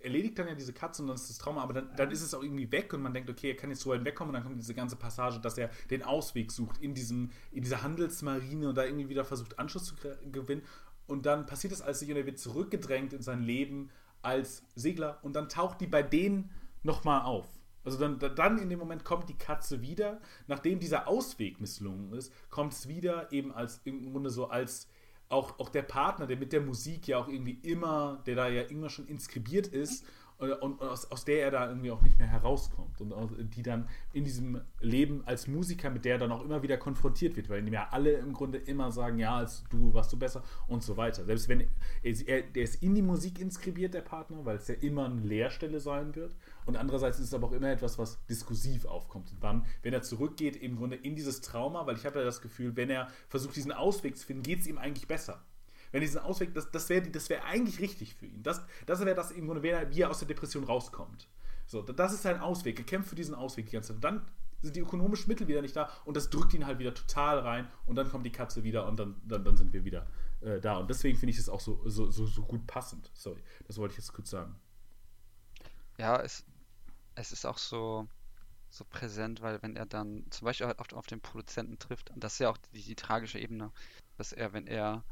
erledigt 0.02 0.38
dann 0.38 0.48
ja 0.48 0.54
diese 0.54 0.72
Katze 0.72 1.02
und 1.02 1.08
dann 1.08 1.16
ist 1.16 1.28
das 1.28 1.38
Trauma, 1.38 1.62
aber 1.62 1.74
dann, 1.74 1.90
dann, 1.96 2.10
ist 2.10 2.22
es 2.22 2.34
auch 2.34 2.42
irgendwie 2.42 2.70
weg 2.72 2.92
und 2.92 3.02
man 3.02 3.12
denkt, 3.12 3.30
okay, 3.30 3.50
er 3.50 3.56
kann 3.56 3.70
jetzt 3.70 3.80
so 3.80 3.90
weit 3.90 4.04
wegkommen 4.04 4.30
und 4.30 4.34
dann 4.34 4.44
kommt 4.44 4.60
diese 4.60 4.74
ganze 4.74 4.96
Passage, 4.96 5.40
dass 5.40 5.58
er 5.58 5.70
den 5.90 6.02
Ausweg 6.02 6.50
sucht 6.52 6.78
in, 6.78 6.94
diesem, 6.94 7.30
in 7.52 7.62
dieser 7.62 7.82
Handelsmarine 7.82 8.68
und 8.68 8.74
da 8.74 8.84
irgendwie 8.84 9.08
wieder 9.08 9.24
versucht, 9.24 9.58
Anschluss 9.58 9.84
zu 9.84 9.94
gewinnen 10.30 10.62
und 11.06 11.26
dann 11.26 11.46
passiert 11.46 11.72
das 11.72 11.82
alles 11.82 12.00
nicht 12.00 12.10
und 12.10 12.16
er 12.16 12.26
wird 12.26 12.38
zurückgedrängt 12.38 13.12
in 13.12 13.22
sein 13.22 13.42
Leben 13.42 13.90
als 14.22 14.62
Segler 14.74 15.18
und 15.22 15.34
dann 15.34 15.48
taucht 15.48 15.80
die 15.80 15.86
bei 15.86 16.02
denen 16.02 16.50
nochmal 16.82 17.22
auf. 17.22 17.46
Also 17.84 17.98
dann, 17.98 18.18
dann 18.18 18.58
in 18.58 18.68
dem 18.68 18.78
Moment 18.78 19.04
kommt 19.04 19.28
die 19.28 19.38
Katze 19.38 19.80
wieder, 19.80 20.20
nachdem 20.46 20.80
dieser 20.80 21.08
Ausweg 21.08 21.60
misslungen 21.60 22.12
ist, 22.12 22.32
kommt 22.50 22.74
es 22.74 22.88
wieder 22.88 23.32
eben 23.32 23.52
als 23.52 23.80
im 23.84 24.12
Grunde 24.12 24.30
so 24.30 24.48
als 24.48 24.86
auch, 25.30 25.58
auch 25.58 25.68
der 25.68 25.82
Partner, 25.82 26.26
der 26.26 26.36
mit 26.36 26.52
der 26.52 26.60
Musik 26.60 27.08
ja 27.08 27.18
auch 27.18 27.28
irgendwie 27.28 27.58
immer, 27.62 28.22
der 28.26 28.34
da 28.34 28.48
ja 28.48 28.62
immer 28.62 28.90
schon 28.90 29.06
inskribiert 29.06 29.68
ist 29.68 30.04
und 30.38 30.80
aus, 30.80 31.10
aus 31.10 31.24
der 31.26 31.42
er 31.42 31.50
da 31.50 31.68
irgendwie 31.68 31.90
auch 31.90 32.00
nicht 32.00 32.18
mehr 32.18 32.26
herauskommt 32.26 33.00
und 33.00 33.54
die 33.54 33.62
dann 33.62 33.88
in 34.12 34.24
diesem 34.24 34.60
Leben 34.80 35.22
als 35.26 35.46
Musiker, 35.46 35.90
mit 35.90 36.06
der 36.06 36.14
er 36.14 36.18
dann 36.18 36.32
auch 36.32 36.42
immer 36.42 36.62
wieder 36.62 36.78
konfrontiert 36.78 37.36
wird, 37.36 37.50
weil 37.50 37.66
ihm 37.66 37.72
ja 37.72 37.88
alle 37.90 38.12
im 38.12 38.32
Grunde 38.32 38.56
immer 38.56 38.90
sagen, 38.90 39.18
ja, 39.18 39.36
als 39.36 39.64
du 39.68 39.92
warst 39.92 40.12
du 40.12 40.18
besser 40.18 40.42
und 40.66 40.82
so 40.82 40.96
weiter. 40.96 41.24
Selbst 41.24 41.48
wenn 41.48 41.60
er, 41.60 41.68
er 42.26 42.42
der 42.42 42.62
ist 42.62 42.82
in 42.82 42.94
die 42.94 43.02
Musik 43.02 43.38
inskribiert, 43.38 43.92
der 43.92 44.00
Partner, 44.00 44.44
weil 44.44 44.56
es 44.56 44.66
ja 44.66 44.74
immer 44.76 45.04
eine 45.04 45.20
Leerstelle 45.20 45.78
sein 45.78 46.14
wird 46.14 46.34
und 46.66 46.76
andererseits 46.76 47.18
ist 47.18 47.26
es 47.26 47.34
aber 47.34 47.48
auch 47.48 47.52
immer 47.52 47.70
etwas, 47.70 47.98
was 47.98 48.24
diskursiv 48.26 48.84
aufkommt 48.84 49.32
und 49.32 49.42
dann, 49.42 49.66
wenn 49.82 49.92
er 49.92 50.02
zurückgeht, 50.02 50.56
im 50.56 50.76
Grunde 50.76 50.96
in 50.96 51.16
dieses 51.16 51.40
Trauma, 51.40 51.86
weil 51.86 51.96
ich 51.96 52.06
habe 52.06 52.18
ja 52.18 52.24
das 52.24 52.40
Gefühl, 52.40 52.76
wenn 52.76 52.90
er 52.90 53.08
versucht, 53.28 53.56
diesen 53.56 53.72
Ausweg 53.72 54.16
zu 54.16 54.26
finden, 54.26 54.42
geht 54.42 54.60
es 54.60 54.66
ihm 54.66 54.78
eigentlich 54.78 55.08
besser 55.08 55.44
wenn 55.92 56.02
er 56.02 56.06
diesen 56.06 56.20
Ausweg, 56.20 56.54
das, 56.54 56.70
das 56.70 56.88
wäre 56.88 57.08
das 57.10 57.28
wär 57.30 57.44
eigentlich 57.44 57.80
richtig 57.80 58.14
für 58.14 58.26
ihn. 58.26 58.42
Das, 58.42 58.62
das 58.86 59.00
wäre 59.00 59.14
das 59.14 59.30
im 59.32 59.46
Grunde, 59.46 59.62
wie 59.62 60.00
er 60.00 60.10
aus 60.10 60.20
der 60.20 60.28
Depression 60.28 60.64
rauskommt. 60.64 61.28
So, 61.66 61.82
das 61.82 62.12
ist 62.12 62.22
sein 62.22 62.40
Ausweg. 62.40 62.78
Er 62.78 62.84
kämpft 62.84 63.10
für 63.10 63.16
diesen 63.16 63.34
Ausweg 63.34 63.66
die 63.66 63.72
ganze 63.72 63.88
Zeit. 63.88 63.96
Und 63.96 64.04
dann 64.04 64.22
sind 64.62 64.76
die 64.76 64.80
ökonomischen 64.80 65.28
Mittel 65.28 65.48
wieder 65.48 65.62
nicht 65.62 65.74
da 65.74 65.90
und 66.04 66.16
das 66.16 66.28
drückt 66.28 66.52
ihn 66.52 66.66
halt 66.66 66.78
wieder 66.78 66.92
total 66.92 67.38
rein 67.38 67.68
und 67.86 67.96
dann 67.96 68.10
kommt 68.10 68.26
die 68.26 68.32
Katze 68.32 68.62
wieder 68.62 68.86
und 68.86 68.98
dann, 68.98 69.16
dann, 69.24 69.42
dann 69.42 69.56
sind 69.56 69.72
wir 69.72 69.84
wieder 69.84 70.06
äh, 70.42 70.60
da. 70.60 70.76
Und 70.76 70.90
deswegen 70.90 71.18
finde 71.18 71.30
ich 71.30 71.38
es 71.38 71.48
auch 71.48 71.60
so, 71.60 71.80
so, 71.86 72.10
so, 72.10 72.26
so 72.26 72.42
gut 72.42 72.66
passend. 72.66 73.10
Sorry, 73.14 73.42
das 73.66 73.78
wollte 73.78 73.92
ich 73.92 73.98
jetzt 73.98 74.12
kurz 74.12 74.30
sagen. 74.30 74.54
Ja, 76.00 76.20
es, 76.22 76.44
es 77.16 77.32
ist 77.32 77.44
auch 77.46 77.58
so, 77.58 78.08
so 78.70 78.84
präsent, 78.84 79.42
weil 79.42 79.62
wenn 79.62 79.76
er 79.76 79.86
dann 79.86 80.26
zum 80.30 80.46
Beispiel 80.46 80.66
auf, 80.66 80.92
auf 80.94 81.06
den 81.06 81.20
Produzenten 81.20 81.78
trifft, 81.78 82.10
und 82.10 82.24
das 82.24 82.34
ist 82.34 82.38
ja 82.40 82.50
auch 82.50 82.58
die, 82.74 82.82
die 82.82 82.96
tragische 82.96 83.38
Ebene, 83.38 83.72
dass 84.16 84.32
er, 84.32 84.52
wenn 84.54 84.66
er 84.66 85.04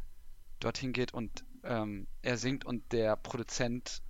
dorthin 0.61 0.93
geht 0.93 1.15
und 1.15 1.45
ähm, 1.65 2.07
er 2.23 2.39
singt 2.39 2.65
und 2.67 2.93
der 2.93 3.17
Produzent 3.17 4.03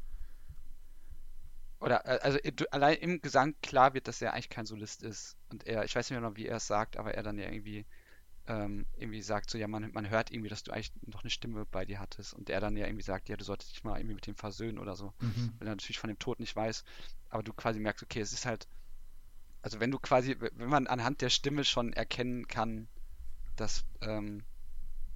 oder 1.80 2.04
äh, 2.06 2.18
also 2.20 2.38
allein 2.70 2.96
im 2.98 3.20
Gesang 3.20 3.54
klar 3.62 3.94
wird, 3.94 4.08
dass 4.08 4.22
er 4.22 4.32
eigentlich 4.34 4.48
kein 4.50 4.66
Solist 4.66 5.02
ist. 5.02 5.36
Und 5.50 5.66
er, 5.66 5.84
ich 5.84 5.94
weiß 5.94 6.10
nicht 6.10 6.20
mehr 6.20 6.28
noch, 6.28 6.36
wie 6.36 6.46
er 6.46 6.56
es 6.56 6.66
sagt, 6.66 6.96
aber 6.96 7.14
er 7.14 7.22
dann 7.22 7.38
ja 7.38 7.50
irgendwie 7.50 7.86
ähm, 8.48 8.86
irgendwie 8.96 9.22
sagt 9.22 9.50
so, 9.50 9.58
ja, 9.58 9.68
man, 9.68 9.92
man 9.92 10.08
hört 10.08 10.32
irgendwie, 10.32 10.48
dass 10.48 10.62
du 10.62 10.72
eigentlich 10.72 10.92
noch 11.06 11.22
eine 11.22 11.30
Stimme 11.30 11.66
bei 11.66 11.84
dir 11.84 12.00
hattest 12.00 12.32
und 12.32 12.48
er 12.48 12.60
dann 12.60 12.76
ja 12.76 12.86
irgendwie 12.86 13.02
sagt, 13.02 13.28
ja, 13.28 13.36
du 13.36 13.44
solltest 13.44 13.72
dich 13.72 13.84
mal 13.84 13.98
irgendwie 13.98 14.14
mit 14.14 14.26
dem 14.26 14.34
versöhnen 14.34 14.78
oder 14.78 14.96
so, 14.96 15.12
mhm. 15.20 15.52
weil 15.58 15.68
er 15.68 15.74
natürlich 15.74 15.98
von 15.98 16.08
dem 16.08 16.18
Tod 16.18 16.40
nicht 16.40 16.56
weiß, 16.56 16.84
aber 17.28 17.42
du 17.42 17.52
quasi 17.52 17.78
merkst, 17.78 18.02
okay, 18.02 18.20
es 18.20 18.32
ist 18.32 18.46
halt, 18.46 18.66
also 19.60 19.80
wenn 19.80 19.90
du 19.90 19.98
quasi, 19.98 20.36
wenn 20.38 20.68
man 20.68 20.86
anhand 20.86 21.20
der 21.20 21.30
Stimme 21.30 21.64
schon 21.64 21.92
erkennen 21.92 22.48
kann, 22.48 22.88
dass 23.56 23.84
ähm, 24.00 24.42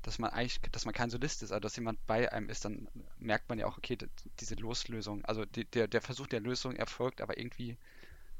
dass 0.03 0.19
man 0.19 0.31
eigentlich, 0.31 0.61
dass 0.73 0.85
man 0.85 0.95
kein 0.95 1.11
Solist 1.11 1.43
ist, 1.43 1.53
also 1.53 1.61
dass 1.61 1.77
jemand 1.77 2.05
bei 2.07 2.31
einem 2.33 2.49
ist, 2.49 2.65
dann 2.65 2.89
merkt 3.19 3.49
man 3.49 3.59
ja 3.59 3.67
auch, 3.67 3.79
okay, 3.79 3.97
diese 4.41 4.57
Loslösung, 4.57 5.25
also 5.25 5.45
die, 5.45 5.65
der, 5.65 5.87
der 5.87 6.03
Versuch 6.03 6.27
der 6.27 6.41
Lösung 6.41 6.75
erfolgt, 6.75 7.21
aber 7.21 7.39
irgendwie 7.39 7.79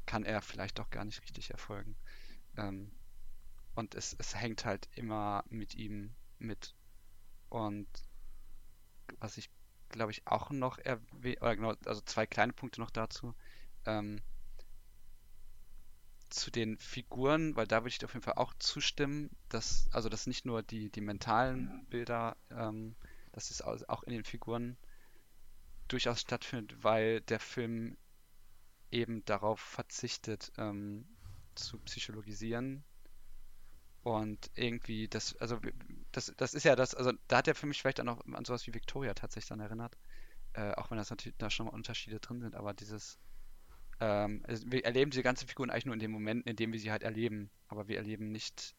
kann 0.05 0.25
er 0.25 0.41
vielleicht 0.41 0.77
doch 0.77 0.89
gar 0.89 1.05
nicht 1.05 1.21
richtig 1.21 1.51
erfolgen. 1.51 1.95
Ähm, 2.57 2.91
und 3.75 3.95
es, 3.95 4.15
es 4.19 4.35
hängt 4.35 4.65
halt 4.65 4.89
immer 4.95 5.43
mit 5.49 5.75
ihm 5.75 6.13
mit. 6.39 6.75
Und 7.49 7.87
was 9.19 9.37
ich 9.37 9.49
glaube 9.93 10.11
ich, 10.11 10.27
auch 10.27 10.49
noch 10.49 10.77
erwähnen, 10.79 11.37
oder 11.39 11.55
genau, 11.55 11.73
also 11.85 12.01
zwei 12.01 12.27
kleine 12.27 12.51
Punkte 12.51 12.81
noch 12.81 12.91
dazu. 12.91 13.33
Ähm, 13.85 14.19
zu 16.29 16.51
den 16.51 16.77
Figuren, 16.79 17.55
weil 17.55 17.67
da 17.67 17.83
würde 17.83 17.89
ich 17.89 18.03
auf 18.03 18.13
jeden 18.13 18.23
Fall 18.23 18.33
auch 18.33 18.53
zustimmen, 18.55 19.29
dass, 19.49 19.87
also 19.91 20.09
dass 20.09 20.27
nicht 20.27 20.45
nur 20.45 20.63
die, 20.63 20.89
die 20.89 21.01
mentalen 21.01 21.85
Bilder, 21.89 22.35
ähm, 22.49 22.95
dass 23.31 23.51
es 23.51 23.61
auch 23.61 24.03
in 24.03 24.13
den 24.13 24.23
Figuren 24.23 24.75
durchaus 25.87 26.21
stattfindet, 26.21 26.83
weil 26.83 27.21
der 27.21 27.39
Film 27.39 27.97
eben 28.89 29.23
darauf 29.25 29.59
verzichtet, 29.59 30.51
ähm, 30.57 31.05
zu 31.55 31.77
psychologisieren. 31.79 32.83
Und 34.03 34.51
irgendwie, 34.55 35.07
das, 35.07 35.35
also 35.37 35.59
das, 36.11 36.33
das 36.35 36.53
ist 36.53 36.65
ja 36.65 36.75
das, 36.75 36.93
also 36.93 37.13
da 37.27 37.37
hat 37.37 37.47
er 37.47 37.55
für 37.55 37.67
mich 37.67 37.79
vielleicht 37.81 38.01
auch 38.01 38.05
noch 38.05 38.25
an 38.25 38.43
sowas 38.43 38.67
wie 38.67 38.73
Victoria 38.73 39.13
tatsächlich 39.13 39.49
dann 39.49 39.61
erinnert. 39.61 39.97
Äh, 40.53 40.73
auch 40.73 40.91
wenn 40.91 40.97
das 40.97 41.09
natürlich 41.09 41.37
da 41.37 41.49
schon 41.49 41.65
mal 41.67 41.71
Unterschiede 41.71 42.19
drin 42.19 42.41
sind, 42.41 42.53
aber 42.53 42.73
dieses, 42.73 43.17
ähm, 44.01 44.43
also 44.45 44.69
wir 44.69 44.83
erleben 44.83 45.11
diese 45.11 45.23
ganzen 45.23 45.47
Figuren 45.47 45.69
eigentlich 45.69 45.85
nur 45.85 45.93
in 45.93 46.01
dem 46.01 46.11
Moment, 46.11 46.45
in 46.45 46.57
dem 46.57 46.73
wir 46.73 46.79
sie 46.79 46.91
halt 46.91 47.03
erleben. 47.03 47.49
Aber 47.69 47.87
wir 47.87 47.97
erleben 47.97 48.31
nicht 48.31 48.75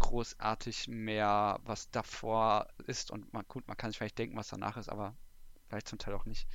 großartig 0.00 0.88
mehr, 0.88 1.60
was 1.64 1.90
davor 1.90 2.68
ist. 2.86 3.12
Und 3.12 3.32
man, 3.32 3.44
gut, 3.46 3.66
man 3.68 3.76
kann 3.76 3.90
sich 3.90 3.98
vielleicht 3.98 4.18
denken, 4.18 4.36
was 4.36 4.48
danach 4.48 4.76
ist, 4.76 4.88
aber 4.88 5.16
vielleicht 5.68 5.88
zum 5.88 5.98
Teil 5.98 6.14
auch 6.14 6.26
nicht. 6.26 6.48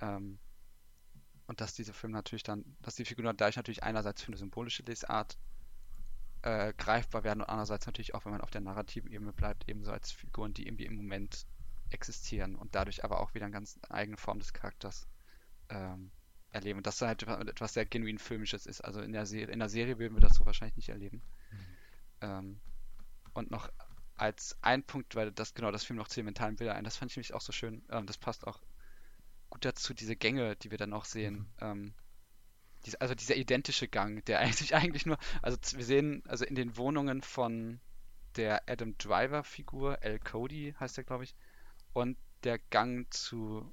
Ähm, 0.00 0.38
und 1.46 1.60
dass 1.60 1.74
diese 1.74 1.92
Filme 1.92 2.14
natürlich 2.14 2.44
dann, 2.44 2.64
dass 2.80 2.94
die 2.94 3.04
Figuren 3.04 3.36
dadurch 3.36 3.56
natürlich 3.56 3.82
einerseits 3.82 4.22
für 4.22 4.28
eine 4.28 4.36
symbolische 4.36 4.82
Lesart 4.84 5.36
äh, 6.42 6.72
greifbar 6.76 7.24
werden 7.24 7.40
und 7.40 7.48
andererseits 7.48 7.86
natürlich 7.86 8.14
auch, 8.14 8.24
wenn 8.24 8.32
man 8.32 8.40
auf 8.40 8.50
der 8.50 8.60
narrativen 8.60 9.12
Ebene 9.12 9.32
bleibt, 9.32 9.68
ebenso 9.68 9.92
als 9.92 10.10
Figuren, 10.12 10.54
die 10.54 10.66
irgendwie 10.66 10.86
im 10.86 10.96
Moment 10.96 11.46
existieren 11.90 12.56
und 12.56 12.74
dadurch 12.74 13.04
aber 13.04 13.20
auch 13.20 13.34
wieder 13.34 13.46
eine 13.46 13.52
ganz 13.52 13.78
eigene 13.88 14.16
Form 14.16 14.38
des 14.38 14.52
Charakters 14.52 15.06
ähm, 15.68 16.10
erleben. 16.50 16.78
Und 16.78 16.86
das 16.86 17.00
halt 17.02 17.22
etwas 17.22 17.74
sehr 17.74 17.86
genuin 17.86 18.18
Filmisches 18.18 18.66
ist. 18.66 18.80
Also 18.80 19.00
in 19.00 19.12
der, 19.12 19.26
Serie, 19.26 19.52
in 19.52 19.58
der 19.58 19.68
Serie 19.68 19.98
würden 19.98 20.14
wir 20.14 20.20
das 20.20 20.36
so 20.36 20.46
wahrscheinlich 20.46 20.76
nicht 20.76 20.88
erleben. 20.88 21.22
Mhm. 21.50 21.66
Ähm, 22.22 22.60
und 23.34 23.50
noch 23.50 23.70
als 24.16 24.56
ein 24.60 24.82
Punkt, 24.82 25.14
weil 25.14 25.32
das 25.32 25.54
genau 25.54 25.70
das 25.70 25.84
Film 25.84 25.96
noch 25.96 26.08
zu 26.08 26.16
den 26.16 26.26
mentalen 26.26 26.56
Bildern 26.56 26.76
ein, 26.76 26.84
das 26.84 26.96
fand 26.96 27.10
ich 27.10 27.16
nämlich 27.16 27.34
auch 27.34 27.40
so 27.40 27.52
schön. 27.52 27.82
Ähm, 27.90 28.06
das 28.06 28.18
passt 28.18 28.46
auch 28.46 28.60
gut 29.48 29.64
dazu, 29.64 29.94
diese 29.94 30.16
Gänge, 30.16 30.56
die 30.56 30.70
wir 30.70 30.78
dann 30.78 30.92
auch 30.92 31.04
sehen. 31.04 31.50
Mhm. 31.60 31.94
Also 32.98 33.14
dieser 33.14 33.36
identische 33.36 33.88
Gang, 33.88 34.24
der 34.24 34.38
eigentlich 34.40 34.74
eigentlich 34.74 35.06
nur, 35.06 35.18
also 35.42 35.58
wir 35.76 35.84
sehen, 35.84 36.22
also 36.26 36.44
in 36.44 36.54
den 36.54 36.76
Wohnungen 36.76 37.22
von 37.22 37.80
der 38.36 38.68
Adam 38.68 38.96
Driver-Figur, 38.96 40.02
L. 40.02 40.18
Cody 40.18 40.74
heißt 40.78 40.96
der, 40.96 41.04
glaube 41.04 41.24
ich, 41.24 41.34
und 41.92 42.16
der 42.44 42.58
Gang 42.58 43.12
zu 43.12 43.72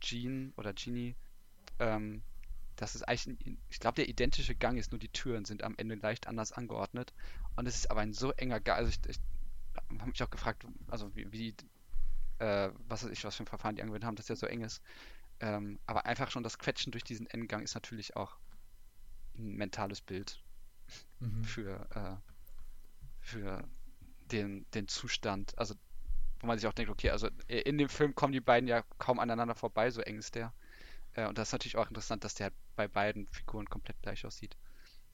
Jean 0.00 0.52
oder 0.56 0.72
Genie, 0.72 1.14
ähm, 1.78 2.22
das 2.76 2.94
ist 2.94 3.02
eigentlich, 3.02 3.46
ein, 3.46 3.58
ich 3.68 3.78
glaube, 3.78 3.96
der 3.96 4.08
identische 4.08 4.54
Gang 4.54 4.78
ist, 4.78 4.90
nur 4.90 4.98
die 4.98 5.08
Türen 5.08 5.44
sind 5.44 5.62
am 5.62 5.74
Ende 5.76 5.94
leicht 5.94 6.26
anders 6.26 6.52
angeordnet. 6.52 7.12
Und 7.54 7.66
es 7.66 7.76
ist 7.76 7.90
aber 7.90 8.00
ein 8.00 8.12
so 8.12 8.32
enger 8.32 8.60
Gang, 8.60 8.78
also 8.78 8.90
ich, 8.90 8.98
ich 9.08 9.20
habe 9.76 10.10
mich 10.10 10.22
auch 10.22 10.30
gefragt, 10.30 10.66
also 10.88 11.14
wie, 11.14 11.30
wie 11.32 11.54
äh, 12.38 12.70
was 12.88 13.04
weiß 13.04 13.10
ich, 13.10 13.24
was 13.24 13.36
für 13.36 13.44
ein 13.44 13.46
Verfahren 13.46 13.76
die 13.76 13.82
angewendet 13.82 14.06
haben, 14.06 14.16
dass 14.16 14.26
der 14.26 14.36
so 14.36 14.46
eng 14.46 14.62
ist. 14.62 14.82
Ähm, 15.42 15.80
aber 15.86 16.06
einfach 16.06 16.30
schon 16.30 16.44
das 16.44 16.56
Quetschen 16.56 16.92
durch 16.92 17.02
diesen 17.02 17.26
Endgang 17.26 17.62
ist 17.62 17.74
natürlich 17.74 18.14
auch 18.16 18.38
ein 19.36 19.56
mentales 19.56 20.00
Bild 20.00 20.40
mhm. 21.18 21.44
für, 21.44 21.88
äh, 21.96 22.16
für 23.18 23.68
den, 24.30 24.64
den 24.70 24.86
Zustand. 24.86 25.58
Also, 25.58 25.74
wo 26.38 26.46
man 26.46 26.58
sich 26.58 26.68
auch 26.68 26.72
denkt, 26.72 26.92
okay, 26.92 27.10
also 27.10 27.28
in 27.48 27.76
dem 27.76 27.88
Film 27.88 28.14
kommen 28.14 28.32
die 28.32 28.40
beiden 28.40 28.68
ja 28.68 28.82
kaum 28.98 29.18
aneinander 29.18 29.56
vorbei, 29.56 29.90
so 29.90 30.00
eng 30.00 30.18
ist 30.18 30.36
der. 30.36 30.54
Äh, 31.14 31.26
und 31.26 31.36
das 31.36 31.48
ist 31.48 31.52
natürlich 31.52 31.76
auch 31.76 31.88
interessant, 31.88 32.22
dass 32.22 32.34
der 32.34 32.46
halt 32.46 32.54
bei 32.76 32.86
beiden 32.86 33.26
Figuren 33.26 33.68
komplett 33.68 34.00
gleich 34.00 34.24
aussieht. 34.24 34.56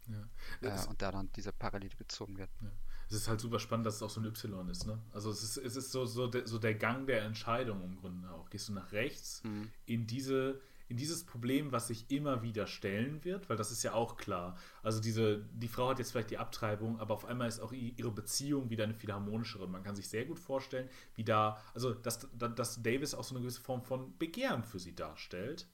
Ja. 0.09 0.29
Äh, 0.61 0.89
und 0.89 1.01
da 1.01 1.11
dann 1.11 1.33
diese 1.33 1.55
Parallele 1.55 1.97
gezogen 1.97 2.37
wird. 2.37 2.51
Ja. 2.61 2.71
Es 3.09 3.15
ist 3.15 3.29
halt 3.29 3.41
super 3.41 3.59
spannend, 3.59 3.87
dass 3.87 3.97
es 3.97 4.03
auch 4.03 4.11
so 4.11 4.21
ein 4.21 4.27
Y 4.27 4.69
ist, 4.69 4.87
ne? 4.87 4.99
Also 5.13 5.31
es 5.31 5.43
ist, 5.43 5.57
es 5.57 5.77
ist 5.77 5.93
so, 5.93 6.05
so, 6.05 6.27
der, 6.27 6.47
so 6.47 6.59
der 6.59 6.75
Gang 6.75 7.07
der 7.07 7.23
Entscheidung 7.23 7.83
im 7.83 7.97
Grunde 7.97 8.31
auch. 8.31 8.51
Gehst 8.51 8.69
du 8.69 8.73
nach 8.73 8.93
rechts 8.93 9.43
mhm. 9.45 9.71
in 9.87 10.07
diese, 10.07 10.61
in 10.89 10.97
dieses 10.97 11.25
Problem, 11.25 11.73
was 11.73 11.89
sich 11.89 12.11
immer 12.11 12.43
wieder 12.43 12.67
stellen 12.67 13.25
wird, 13.25 13.49
weil 13.49 13.57
das 13.57 13.71
ist 13.71 13.83
ja 13.83 13.93
auch 13.93 14.17
klar. 14.17 14.57
Also 14.83 15.01
diese, 15.01 15.45
die 15.53 15.69
Frau 15.69 15.89
hat 15.89 15.99
jetzt 15.99 16.13
vielleicht 16.13 16.31
die 16.31 16.39
Abtreibung, 16.39 16.99
aber 17.01 17.15
auf 17.15 17.25
einmal 17.25 17.49
ist 17.49 17.61
auch 17.61 17.73
ihre 17.73 18.11
Beziehung 18.11 18.71
wieder 18.71 18.85
eine 18.85 18.95
viel 18.95 19.13
harmonischere. 19.13 19.69
Man 19.69 19.83
kann 19.83 19.97
sich 19.97 20.09
sehr 20.09 20.25
gut 20.25 20.39
vorstellen, 20.39 20.89
wie 21.15 21.25
da, 21.25 21.59
also 21.75 21.95
dass, 21.95 22.29
dass 22.35 22.83
Davis 22.83 23.15
auch 23.15 23.25
so 23.25 23.35
eine 23.35 23.43
gewisse 23.43 23.61
Form 23.61 23.83
von 23.83 24.17
Begehren 24.19 24.65
für 24.65 24.79
sie 24.79 24.95
darstellt. 24.95 25.67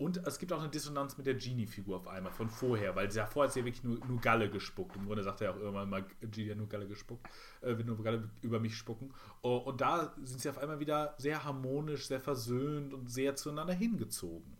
Und 0.00 0.16
es 0.26 0.38
gibt 0.38 0.50
auch 0.54 0.60
eine 0.60 0.70
Dissonanz 0.70 1.18
mit 1.18 1.26
der 1.26 1.34
Genie-Figur 1.34 1.94
auf 1.98 2.08
einmal 2.08 2.32
von 2.32 2.48
vorher, 2.48 2.96
weil 2.96 3.10
sie 3.10 3.18
ja 3.18 3.26
vorher 3.26 3.48
hat 3.48 3.52
sie 3.52 3.60
ja 3.60 3.66
wirklich 3.66 3.84
nur, 3.84 3.98
nur 4.06 4.18
Galle 4.18 4.48
gespuckt. 4.48 4.96
Im 4.96 5.04
Grunde 5.04 5.22
sagt 5.22 5.42
er 5.42 5.50
auch 5.50 5.58
irgendwann 5.58 5.90
mal, 5.90 6.06
Genie 6.22 6.52
hat 6.52 6.56
nur 6.56 6.70
Galle 6.70 6.88
gespuckt, 6.88 7.28
äh, 7.60 7.76
wird 7.76 7.86
nur 7.86 8.02
Galle 8.02 8.30
über 8.40 8.60
mich 8.60 8.78
spucken. 8.78 9.12
Oh, 9.42 9.58
und 9.58 9.82
da 9.82 10.14
sind 10.22 10.40
sie 10.40 10.48
auf 10.48 10.56
einmal 10.56 10.80
wieder 10.80 11.14
sehr 11.18 11.44
harmonisch, 11.44 12.06
sehr 12.06 12.18
versöhnt 12.18 12.94
und 12.94 13.10
sehr 13.10 13.36
zueinander 13.36 13.74
hingezogen. 13.74 14.56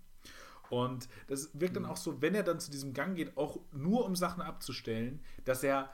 Und 0.68 1.09
das 1.26 1.49
wirkt 1.59 1.74
dann 1.74 1.84
mhm. 1.84 1.88
auch 1.88 1.97
so, 1.97 2.20
wenn 2.20 2.34
er 2.34 2.43
dann 2.43 2.61
zu 2.61 2.70
diesem 2.70 2.93
Gang 2.93 3.16
geht, 3.16 3.38
auch 3.38 3.61
nur 3.72 4.05
um 4.05 4.16
Sachen 4.16 4.43
abzustellen, 4.43 5.20
dass 5.47 5.62
er, 5.62 5.91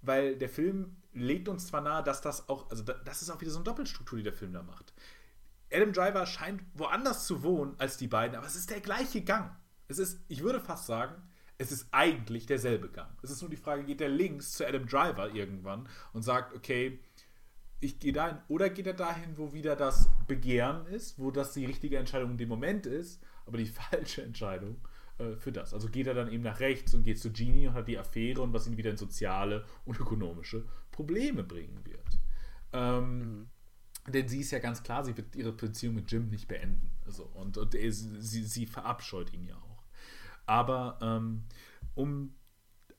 weil 0.00 0.38
der 0.38 0.48
Film 0.48 0.96
legt 1.12 1.50
uns 1.50 1.66
zwar 1.66 1.82
nahe, 1.82 2.02
dass 2.02 2.22
das 2.22 2.48
auch, 2.48 2.70
also 2.70 2.82
das 2.82 3.20
ist 3.20 3.28
auch 3.28 3.42
wieder 3.42 3.50
so 3.50 3.58
eine 3.58 3.64
Doppelstruktur, 3.64 4.16
die 4.16 4.24
der 4.24 4.32
Film 4.32 4.54
da 4.54 4.62
macht. 4.62 4.94
Adam 5.74 5.92
Driver 5.92 6.26
scheint 6.26 6.62
woanders 6.74 7.26
zu 7.26 7.42
wohnen 7.42 7.74
als 7.78 7.96
die 7.96 8.06
beiden, 8.06 8.36
aber 8.36 8.46
es 8.46 8.56
ist 8.56 8.70
der 8.70 8.80
gleiche 8.80 9.22
Gang. 9.22 9.50
Es 9.88 9.98
ist, 9.98 10.20
ich 10.28 10.42
würde 10.42 10.60
fast 10.60 10.86
sagen, 10.86 11.14
es 11.58 11.72
ist 11.72 11.88
eigentlich 11.92 12.46
derselbe 12.46 12.88
Gang. 12.88 13.10
Es 13.22 13.30
ist 13.30 13.40
nur 13.40 13.50
die 13.50 13.56
Frage, 13.56 13.84
geht 13.84 14.00
er 14.00 14.08
links 14.08 14.52
zu 14.52 14.66
Adam 14.66 14.86
Driver 14.86 15.32
irgendwann 15.32 15.88
und 16.12 16.22
sagt, 16.22 16.54
okay, 16.54 17.00
ich 17.80 17.98
gehe 17.98 18.12
dahin, 18.12 18.38
oder 18.48 18.70
geht 18.70 18.86
er 18.86 18.94
dahin, 18.94 19.36
wo 19.36 19.52
wieder 19.52 19.76
das 19.76 20.08
Begehren 20.26 20.86
ist, 20.86 21.18
wo 21.18 21.30
das 21.30 21.52
die 21.52 21.66
richtige 21.66 21.98
Entscheidung 21.98 22.32
in 22.32 22.38
dem 22.38 22.48
Moment 22.48 22.86
ist, 22.86 23.22
aber 23.46 23.58
die 23.58 23.66
falsche 23.90 24.22
Entscheidung 24.22 24.76
äh, 25.18 25.36
für 25.36 25.52
das. 25.52 25.74
Also 25.74 25.88
geht 25.88 26.06
er 26.06 26.14
dann 26.14 26.30
eben 26.30 26.42
nach 26.42 26.60
rechts 26.60 26.94
und 26.94 27.04
geht 27.04 27.20
zu 27.20 27.30
Genie 27.30 27.68
und 27.68 27.74
hat 27.74 27.88
die 27.88 27.98
Affäre 27.98 28.40
und 28.40 28.52
was 28.52 28.66
ihn 28.66 28.76
wieder 28.76 28.90
in 28.90 28.96
soziale 28.96 29.64
und 29.84 29.98
ökonomische 30.00 30.64
Probleme 30.90 31.44
bringen 31.44 31.80
wird. 31.84 32.18
Ähm, 32.72 33.18
mhm. 33.18 33.50
Denn 34.06 34.28
sie 34.28 34.40
ist 34.40 34.50
ja 34.50 34.58
ganz 34.58 34.82
klar, 34.82 35.04
sie 35.04 35.16
wird 35.16 35.34
ihre 35.34 35.52
Beziehung 35.52 35.94
mit 35.94 36.10
Jim 36.12 36.28
nicht 36.28 36.46
beenden. 36.46 36.90
Also, 37.06 37.24
und 37.24 37.56
und 37.56 37.72
sie, 37.72 38.44
sie 38.44 38.66
verabscheut 38.66 39.32
ihn 39.32 39.46
ja 39.46 39.56
auch. 39.56 39.82
Aber 40.46 40.98
ähm, 41.00 41.44
um 41.94 42.34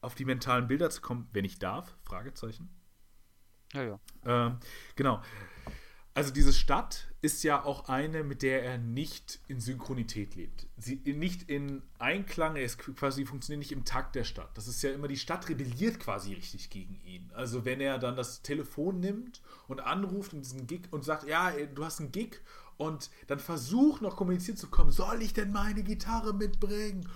auf 0.01 0.15
die 0.15 0.25
mentalen 0.25 0.67
Bilder 0.67 0.89
zu 0.89 1.01
kommen, 1.01 1.27
wenn 1.31 1.45
ich 1.45 1.59
darf, 1.59 1.95
Fragezeichen. 2.03 2.69
Ja, 3.73 3.83
ja. 3.83 3.99
Ähm, 4.25 4.57
genau. 4.95 5.21
Also 6.15 6.31
diese 6.31 6.53
Stadt 6.53 7.07
ist 7.21 7.43
ja 7.43 7.65
auch 7.65 7.89
eine, 7.89 8.23
mit 8.23 8.41
der 8.41 8.63
er 8.63 8.77
nicht 8.77 9.41
in 9.49 9.59
Synchronität 9.59 10.35
lebt. 10.35 10.65
Sie 10.77 10.95
nicht 11.05 11.49
in 11.49 11.81
Einklang, 11.99 12.55
er 12.55 12.63
ist 12.63 12.77
quasi 12.77 13.25
funktioniert 13.25 13.59
nicht 13.59 13.73
im 13.73 13.83
Takt 13.83 14.15
der 14.15 14.23
Stadt. 14.23 14.49
Das 14.57 14.69
ist 14.69 14.81
ja 14.81 14.91
immer, 14.91 15.09
die 15.09 15.17
Stadt 15.17 15.49
rebelliert 15.49 15.99
quasi 15.99 16.33
richtig 16.33 16.69
gegen 16.69 17.01
ihn. 17.03 17.29
Also 17.33 17.65
wenn 17.65 17.81
er 17.81 17.99
dann 17.99 18.15
das 18.15 18.41
Telefon 18.43 19.01
nimmt 19.01 19.41
und 19.67 19.81
anruft 19.81 20.33
und 20.33 20.39
diesen 20.39 20.67
Gig 20.67 20.83
und 20.91 21.03
sagt, 21.03 21.27
ja, 21.27 21.51
du 21.51 21.83
hast 21.83 21.99
einen 21.99 22.13
Gig 22.13 22.39
und 22.77 23.09
dann 23.27 23.39
versucht 23.39 24.01
noch 24.01 24.15
kommuniziert 24.15 24.57
zu 24.57 24.67
kommen, 24.67 24.91
soll 24.91 25.21
ich 25.21 25.33
denn 25.33 25.51
meine 25.51 25.83
Gitarre 25.83 26.33
mitbringen? 26.33 27.09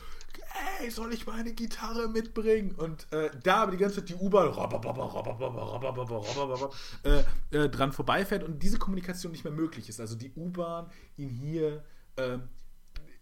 Ey, 0.81 0.89
soll 0.89 1.13
ich 1.13 1.25
meine 1.27 1.53
Gitarre 1.53 2.07
mitbringen? 2.07 2.71
Und 2.75 3.11
äh, 3.11 3.29
da 3.43 3.63
aber 3.63 3.71
die 3.71 3.77
ganze 3.77 3.97
Zeit 3.97 4.09
die 4.09 4.15
U-Bahn 4.15 4.47
äh, 7.51 7.69
dran 7.69 7.91
vorbeifährt 7.91 8.43
und 8.43 8.61
diese 8.61 8.77
Kommunikation 8.77 9.31
nicht 9.31 9.43
mehr 9.43 9.53
möglich 9.53 9.89
ist. 9.89 9.99
Also 9.99 10.15
die 10.15 10.31
U-Bahn 10.35 10.89
ihn 11.17 11.29
hier 11.29 11.83
äh, 12.15 12.37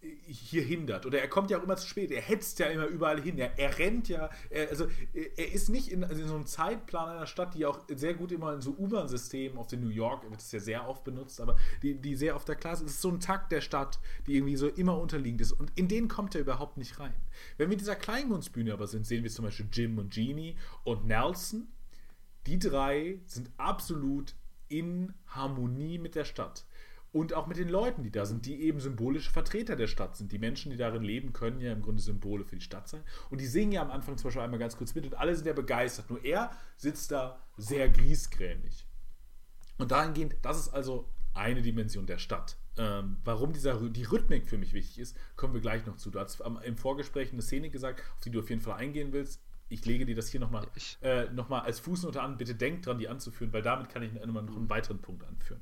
hier 0.00 0.62
hindert. 0.62 1.06
Oder 1.06 1.20
er 1.20 1.28
kommt 1.28 1.50
ja 1.50 1.58
auch 1.58 1.62
immer 1.62 1.76
zu 1.76 1.86
spät. 1.86 2.10
Er 2.10 2.22
hetzt 2.22 2.58
ja 2.60 2.66
immer 2.66 2.86
überall 2.86 3.20
hin. 3.20 3.36
Er, 3.38 3.58
er 3.58 3.78
rennt 3.78 4.08
ja. 4.08 4.30
Er, 4.48 4.68
also 4.68 4.86
er 5.12 5.52
ist 5.52 5.68
nicht 5.68 5.90
in, 5.90 6.04
also 6.04 6.22
in, 6.22 6.28
so 6.28 6.34
einem 6.34 6.46
Zeitplan 6.46 7.08
einer 7.08 7.26
Stadt, 7.26 7.54
die 7.54 7.66
auch 7.66 7.80
sehr 7.88 8.14
gut 8.14 8.30
immer 8.30 8.54
in 8.54 8.60
so 8.60 8.70
U-Bahn-Systemen, 8.78 9.58
auf 9.58 9.66
den 9.66 9.80
New 9.80 9.88
York 9.88 10.28
wird 10.28 10.40
es 10.40 10.52
ja 10.52 10.60
sehr 10.60 10.88
oft 10.88 11.04
benutzt, 11.04 11.40
aber 11.40 11.56
die, 11.82 11.94
die 12.00 12.14
sehr 12.14 12.36
auf 12.36 12.44
der 12.44 12.54
Klasse 12.54 12.84
ist. 12.84 12.90
Es 12.90 12.96
ist 12.96 13.02
so 13.02 13.10
ein 13.10 13.20
Takt 13.20 13.50
der 13.50 13.60
Stadt, 13.60 13.98
die 14.26 14.36
irgendwie 14.36 14.56
so 14.56 14.68
immer 14.68 14.98
unterliegend 14.98 15.40
ist. 15.40 15.52
Und 15.52 15.72
in 15.74 15.88
den 15.88 16.08
kommt 16.08 16.34
er 16.34 16.42
überhaupt 16.42 16.76
nicht 16.76 17.00
rein. 17.00 17.14
Wenn 17.56 17.70
wir 17.70 17.76
dieser 17.76 17.96
Kleinkunstbühne 17.96 18.72
aber 18.72 18.86
sind, 18.86 19.06
sehen 19.06 19.24
wir 19.24 19.30
zum 19.30 19.46
Beispiel 19.46 19.68
Jim 19.72 19.98
und 19.98 20.14
Jeannie 20.14 20.56
und 20.84 21.06
Nelson. 21.06 21.68
Die 22.46 22.58
drei 22.58 23.20
sind 23.26 23.50
absolut 23.56 24.34
in 24.68 25.14
Harmonie 25.26 25.98
mit 25.98 26.14
der 26.14 26.24
Stadt 26.24 26.64
und 27.12 27.34
auch 27.34 27.46
mit 27.46 27.56
den 27.56 27.68
Leuten, 27.68 28.02
die 28.02 28.10
da 28.10 28.26
sind, 28.26 28.44
die 28.46 28.60
eben 28.62 28.80
symbolische 28.80 29.30
Vertreter 29.30 29.76
der 29.76 29.86
Stadt 29.86 30.16
sind. 30.16 30.30
Die 30.32 30.38
Menschen, 30.38 30.70
die 30.70 30.76
darin 30.76 31.02
leben, 31.02 31.32
können 31.32 31.60
ja 31.60 31.72
im 31.72 31.82
Grunde 31.82 32.02
Symbole 32.02 32.44
für 32.44 32.56
die 32.56 32.62
Stadt 32.62 32.88
sein. 32.88 33.02
Und 33.30 33.40
die 33.40 33.46
singen 33.46 33.72
ja 33.72 33.82
am 33.82 33.90
Anfang 33.90 34.18
zum 34.18 34.28
Beispiel 34.28 34.42
einmal 34.42 34.60
ganz 34.60 34.76
kurz 34.76 34.94
mit 34.94 35.06
und 35.06 35.14
alle 35.14 35.34
sind 35.34 35.46
ja 35.46 35.52
begeistert. 35.52 36.10
Nur 36.10 36.24
er 36.24 36.50
sitzt 36.76 37.10
da 37.10 37.42
sehr 37.56 37.88
griesgrämig. 37.88 38.86
Und 39.78 39.90
dahingehend, 39.90 40.36
das 40.42 40.58
ist 40.58 40.68
also 40.68 41.08
eine 41.34 41.62
Dimension 41.62 42.06
der 42.06 42.18
Stadt. 42.18 42.56
Ähm, 42.76 43.16
warum 43.24 43.52
dieser, 43.52 43.80
die 43.88 44.04
Rhythmik 44.04 44.48
für 44.48 44.58
mich 44.58 44.72
wichtig 44.72 44.98
ist, 44.98 45.16
kommen 45.36 45.54
wir 45.54 45.60
gleich 45.60 45.86
noch 45.86 45.96
zu. 45.96 46.10
Du 46.10 46.20
hast 46.20 46.40
im 46.64 46.76
Vorgespräch 46.76 47.32
eine 47.32 47.42
Szene 47.42 47.70
gesagt, 47.70 48.02
auf 48.14 48.20
die 48.20 48.30
du 48.30 48.40
auf 48.40 48.50
jeden 48.50 48.60
Fall 48.60 48.76
eingehen 48.76 49.12
willst. 49.12 49.40
Ich 49.68 49.84
lege 49.84 50.06
dir 50.06 50.14
das 50.14 50.28
hier 50.28 50.40
nochmal 50.40 50.66
äh, 51.02 51.24
noch 51.30 51.50
als 51.50 51.80
Fußnote 51.80 52.22
an. 52.22 52.38
Bitte 52.38 52.54
denk 52.54 52.82
dran, 52.82 52.98
die 52.98 53.08
anzuführen, 53.08 53.52
weil 53.52 53.62
damit 53.62 53.88
kann 53.90 54.02
ich 54.02 54.12
noch 54.12 54.22
einen 54.22 54.70
weiteren 54.70 55.00
Punkt 55.00 55.24
anführen. 55.24 55.60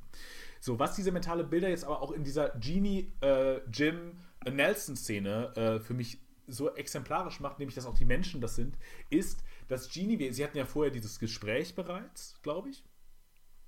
So, 0.59 0.79
was 0.79 0.95
diese 0.95 1.11
mentale 1.11 1.43
Bilder 1.43 1.69
jetzt 1.69 1.85
aber 1.85 2.01
auch 2.01 2.11
in 2.11 2.23
dieser 2.23 2.49
Genie, 2.59 3.11
äh, 3.21 3.59
Jim, 3.69 4.17
äh, 4.45 4.51
Nelson-Szene 4.51 5.55
äh, 5.55 5.79
für 5.79 5.93
mich 5.93 6.19
so 6.47 6.73
exemplarisch 6.75 7.39
macht, 7.39 7.59
nämlich 7.59 7.75
dass 7.75 7.85
auch 7.85 7.93
die 7.93 8.05
Menschen 8.05 8.41
das 8.41 8.55
sind, 8.55 8.77
ist, 9.09 9.43
dass 9.67 9.89
Genie, 9.91 10.31
sie 10.31 10.43
hatten 10.43 10.57
ja 10.57 10.65
vorher 10.65 10.91
dieses 10.91 11.19
Gespräch 11.19 11.75
bereits, 11.75 12.39
glaube 12.41 12.69
ich. 12.69 12.83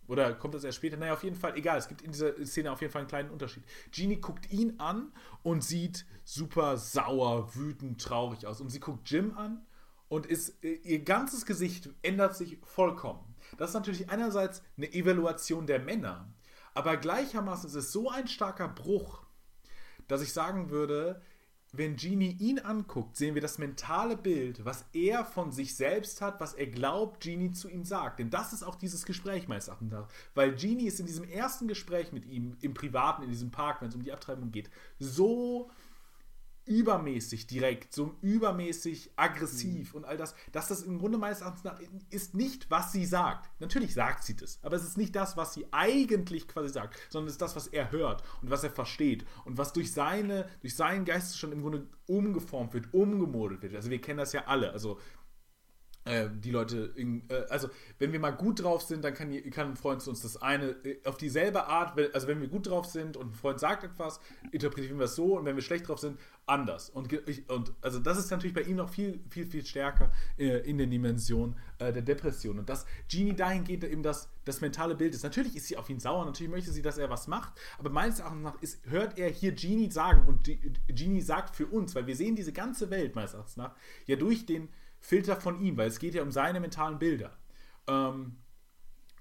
Oder 0.08 0.34
kommt 0.34 0.56
das 0.56 0.64
erst 0.64 0.78
später? 0.78 0.98
Naja, 0.98 1.14
auf 1.14 1.24
jeden 1.24 1.36
Fall, 1.36 1.56
egal, 1.56 1.78
es 1.78 1.88
gibt 1.88 2.02
in 2.02 2.12
dieser 2.12 2.34
Szene 2.44 2.72
auf 2.72 2.82
jeden 2.82 2.92
Fall 2.92 3.02
einen 3.02 3.10
kleinen 3.10 3.30
Unterschied. 3.30 3.64
Genie 3.92 4.20
guckt 4.20 4.52
ihn 4.52 4.80
an 4.80 5.12
und 5.44 5.64
sieht 5.64 6.06
super 6.24 6.78
sauer, 6.78 7.54
wütend, 7.54 8.02
traurig 8.02 8.48
aus. 8.48 8.60
Und 8.60 8.70
sie 8.70 8.80
guckt 8.80 9.08
Jim 9.08 9.38
an 9.38 9.68
und 10.08 10.26
ist, 10.26 10.64
äh, 10.64 10.74
ihr 10.74 11.04
ganzes 11.04 11.46
Gesicht 11.46 11.90
ändert 12.02 12.36
sich 12.36 12.58
vollkommen. 12.64 13.36
Das 13.58 13.70
ist 13.70 13.76
natürlich 13.76 14.10
einerseits 14.10 14.64
eine 14.78 14.92
Evaluation 14.92 15.68
der 15.68 15.80
Männer, 15.80 16.28
aber 16.74 16.98
gleichermaßen 16.98 17.70
ist 17.70 17.76
es 17.76 17.92
so 17.92 18.10
ein 18.10 18.28
starker 18.28 18.68
Bruch, 18.68 19.24
dass 20.08 20.22
ich 20.22 20.34
sagen 20.34 20.70
würde, 20.70 21.22
wenn 21.72 21.98
Genie 21.98 22.36
ihn 22.40 22.60
anguckt, 22.60 23.16
sehen 23.16 23.36
wir 23.36 23.44
das 23.44 23.60
mentale 23.60 24.18
Bild, 24.18 24.66
was 24.66 24.86
er 24.94 25.24
von 25.24 25.52
sich 25.52 25.76
selbst 25.76 26.20
hat, 26.20 26.40
was 26.40 26.56
er 26.56 26.66
glaubt, 26.66 27.22
Genie 27.22 27.52
zu 27.52 27.70
ihm 27.70 27.86
sagt. 27.86 28.20
Denn 28.20 28.32
das 28.32 28.54
ist 28.54 28.64
auch 28.64 28.76
dieses 28.76 29.06
Gespräch 29.06 29.48
meines 29.48 29.68
Erachtens. 29.68 29.94
Weil 30.34 30.56
Genie 30.56 30.88
ist 30.88 31.00
in 31.00 31.06
diesem 31.06 31.26
ersten 31.26 31.68
Gespräch 31.68 32.12
mit 32.12 32.26
ihm, 32.26 32.58
im 32.62 32.74
Privaten, 32.74 33.22
in 33.22 33.30
diesem 33.30 33.52
Park, 33.52 33.82
wenn 33.82 33.90
es 33.90 33.96
um 33.96 34.04
die 34.04 34.12
Abtreibung 34.12 34.52
geht, 34.52 34.72
so 34.98 35.70
übermäßig 36.70 37.48
direkt, 37.48 37.94
so 37.94 38.16
übermäßig 38.22 39.12
aggressiv 39.16 39.92
mhm. 39.92 39.98
und 39.98 40.06
all 40.06 40.18
das, 40.18 40.36
dass 40.52 40.68
das 40.68 40.84
im 40.84 41.00
Grunde 41.00 41.18
meines 41.18 41.42
Erachtens 41.42 41.64
nach 41.64 41.80
ist 42.12 42.36
nicht, 42.36 42.70
was 42.70 42.92
sie 42.92 43.06
sagt. 43.06 43.50
Natürlich 43.60 43.96
sagt 43.96 44.24
sie 44.24 44.36
das, 44.36 44.60
aber 44.62 44.76
es 44.76 44.84
ist 44.84 44.98
nicht 44.98 45.16
das, 45.16 45.36
was 45.36 45.56
sie 45.56 45.66
eigentlich 45.72 46.48
quasi 46.48 46.70
sagt, 46.70 47.00
sondern 47.10 47.28
es 47.28 47.34
ist 47.34 47.42
das, 47.42 47.56
was 47.56 47.68
er 47.68 47.92
hört 47.92 48.24
und 48.44 48.52
was 48.52 48.64
er 48.64 48.70
versteht 48.70 49.26
und 49.46 49.58
was 49.58 49.74
durch 49.74 49.92
seine, 49.92 50.48
durch 50.62 50.76
seinen 50.76 51.06
Geistesstand 51.06 51.54
im 51.54 51.62
Grunde 51.62 51.88
umgeformt 52.06 52.74
wird, 52.76 52.94
umgemodelt 52.94 53.64
wird. 53.64 53.76
Also 53.76 53.90
wir 53.90 54.00
kennen 54.00 54.20
das 54.20 54.34
ja 54.34 54.46
alle. 54.46 54.72
Also 54.72 55.00
die 56.30 56.52
Leute, 56.52 56.92
in, 56.96 57.24
äh, 57.30 57.44
also 57.50 57.70
wenn 58.00 58.12
wir 58.12 58.20
mal 58.20 58.32
gut 58.32 58.64
drauf 58.64 58.82
sind, 58.82 59.04
dann 59.04 59.14
kann, 59.14 59.32
kann 59.52 59.68
ein 59.68 59.76
Freund 59.76 60.02
zu 60.02 60.10
uns 60.10 60.22
das 60.22 60.42
eine 60.42 60.70
äh, 60.84 60.98
auf 61.06 61.18
dieselbe 61.18 61.68
Art, 61.68 62.00
also 62.14 62.28
wenn 62.28 62.42
wir 62.42 62.48
gut 62.48 62.68
drauf 62.68 62.86
sind 62.86 63.16
und 63.16 63.32
ein 63.32 63.34
Freund 63.34 63.60
sagt 63.60 63.84
etwas, 63.84 64.20
interpretieren 64.52 64.98
wir 64.98 65.06
es 65.06 65.16
so 65.16 65.38
und 65.38 65.46
wenn 65.46 65.56
wir 65.56 65.62
schlecht 65.62 65.88
drauf 65.88 66.00
sind, 66.00 66.18
anders. 66.46 66.90
Und, 66.90 67.14
und 67.50 67.74
also 67.82 68.00
das 68.00 68.18
ist 68.18 68.32
natürlich 68.32 68.56
bei 68.56 68.64
ihm 68.64 68.78
noch 68.78 68.90
viel, 68.90 69.20
viel, 69.30 69.46
viel 69.46 69.64
stärker 69.64 70.12
in 70.38 70.80
der 70.80 70.88
Dimension 70.88 71.56
der 71.80 72.02
Depression. 72.02 72.58
Und 72.58 72.70
dass 72.70 72.88
Genie 73.08 73.36
dahingehend 73.36 73.84
eben 73.84 74.02
das, 74.02 74.30
das 74.46 74.60
mentale 74.60 74.96
Bild 74.96 75.14
ist. 75.14 75.22
Natürlich 75.22 75.56
ist 75.56 75.68
sie 75.68 75.78
auf 75.78 75.92
ihn 75.92 76.00
sauer, 76.00 76.26
natürlich 76.26 76.52
möchte 76.52 76.72
sie, 76.72 76.82
dass 76.82 76.98
er 76.98 77.12
was 77.12 77.28
macht, 77.28 77.54
aber 77.78 77.92
meines 77.92 78.20
Erachtens 78.20 78.42
nach 78.42 78.60
ist, 78.64 78.84
hört 78.90 79.20
er 79.20 79.30
hier 79.30 79.52
Genie 79.52 79.92
sagen 79.92 80.28
und 80.28 80.50
Genie 80.88 81.22
sagt 81.22 81.56
für 81.56 81.68
uns, 81.68 81.94
weil 81.94 82.08
wir 82.08 82.16
sehen 82.16 82.36
diese 82.36 82.52
ganze 82.52 82.90
Welt 82.90 83.14
meines 83.14 83.34
Erachtens 83.34 83.58
nach 83.58 83.76
ja 84.08 84.16
durch 84.16 84.48
den 84.48 84.70
Filter 85.00 85.40
von 85.40 85.62
ihm, 85.62 85.78
weil 85.78 85.88
es 85.88 86.00
geht 86.00 86.14
ja 86.14 86.24
um 86.24 86.32
seine 86.32 86.60
mentalen 86.60 87.00
Bilder. 87.00 87.38
Ähm, 87.88 88.38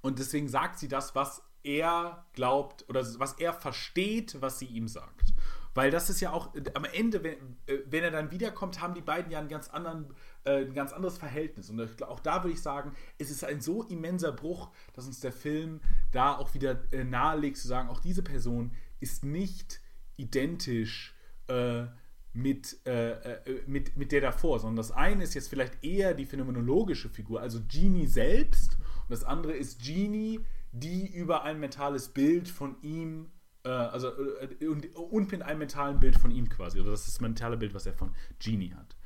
und 0.03 0.19
deswegen 0.19 0.49
sagt 0.49 0.79
sie 0.79 0.89
das, 0.89 1.15
was 1.15 1.43
er 1.63 2.27
glaubt 2.33 2.89
oder 2.89 3.05
was 3.19 3.35
er 3.35 3.53
versteht, 3.53 4.41
was 4.41 4.59
sie 4.59 4.67
ihm 4.67 4.89
sagt. 4.89 5.35
Weil 5.75 5.91
das 5.91 6.11
ist 6.11 6.21
ja 6.21 6.33
auch 6.33 6.55
am 6.75 6.85
Ende, 6.85 7.23
wenn, 7.23 7.57
äh, 7.67 7.79
wenn 7.87 8.03
er 8.03 8.11
dann 8.11 8.31
wiederkommt, 8.31 8.81
haben 8.81 8.95
die 8.95 9.01
beiden 9.01 9.31
ja 9.31 9.39
einen 9.39 9.49
ganz 9.49 9.69
anderen, 9.69 10.13
äh, 10.45 10.65
ein 10.65 10.75
ganz 10.75 10.93
anderes 10.93 11.19
Verhältnis. 11.19 11.71
Und 11.71 12.03
auch 12.03 12.21
da 12.21 12.43
würde 12.43 12.55
ich 12.55 12.63
sagen, 12.63 12.93
es 13.19 13.31
ist 13.31 13.45
ein 13.45 13.61
so 13.61 13.85
immenser 13.85 14.33
Bruch, 14.33 14.71
dass 14.95 15.07
uns 15.07 15.21
der 15.21 15.33
Film 15.33 15.81
da 16.11 16.37
auch 16.37 16.55
wieder 16.55 16.83
äh, 16.93 17.05
nahelegt 17.05 17.59
zu 17.59 17.69
sagen, 17.69 17.91
auch 17.91 18.01
diese 18.01 18.23
Person 18.23 18.73
ist 18.99 19.25
nicht 19.25 19.81
identisch 20.17 21.15
äh, 21.47 21.85
mit, 22.39 22.79
äh, 22.87 23.11
äh, 23.11 23.63
mit, 23.67 23.97
mit 23.97 24.13
der 24.13 24.21
davor, 24.21 24.61
sondern 24.61 24.77
das 24.77 24.93
eine 24.93 25.25
ist 25.25 25.35
jetzt 25.35 25.49
vielleicht 25.49 25.85
eher 25.85 26.15
die 26.15 26.25
phänomenologische 26.25 27.09
Figur, 27.09 27.41
also 27.41 27.61
Genie 27.69 28.07
selbst, 28.07 28.77
und 28.77 29.11
das 29.11 29.25
andere 29.25 29.53
ist 29.53 29.83
Genie, 29.83 30.41
die 30.73 31.13
über 31.13 31.43
ein 31.43 31.59
mentales 31.59 32.09
Bild 32.09 32.49
von 32.49 32.77
ihm, 32.83 33.31
äh, 33.65 33.71
also 33.71 34.09
äh, 34.41 34.67
und, 34.69 34.95
und 34.95 35.33
mit 35.33 35.43
einem 35.43 35.59
mentalen 35.59 35.99
Bild 35.99 36.17
von 36.17 36.31
ihm 36.31 36.49
quasi, 36.49 36.81
oder 36.81 36.93
das 36.93 37.01
ist 37.01 37.17
das 37.17 37.21
mentale 37.21 37.57
Bild, 37.57 37.75
was 37.75 37.87
er 37.87 37.95
von 37.95 38.15
Genie 38.39 38.73
hat. 38.73 38.97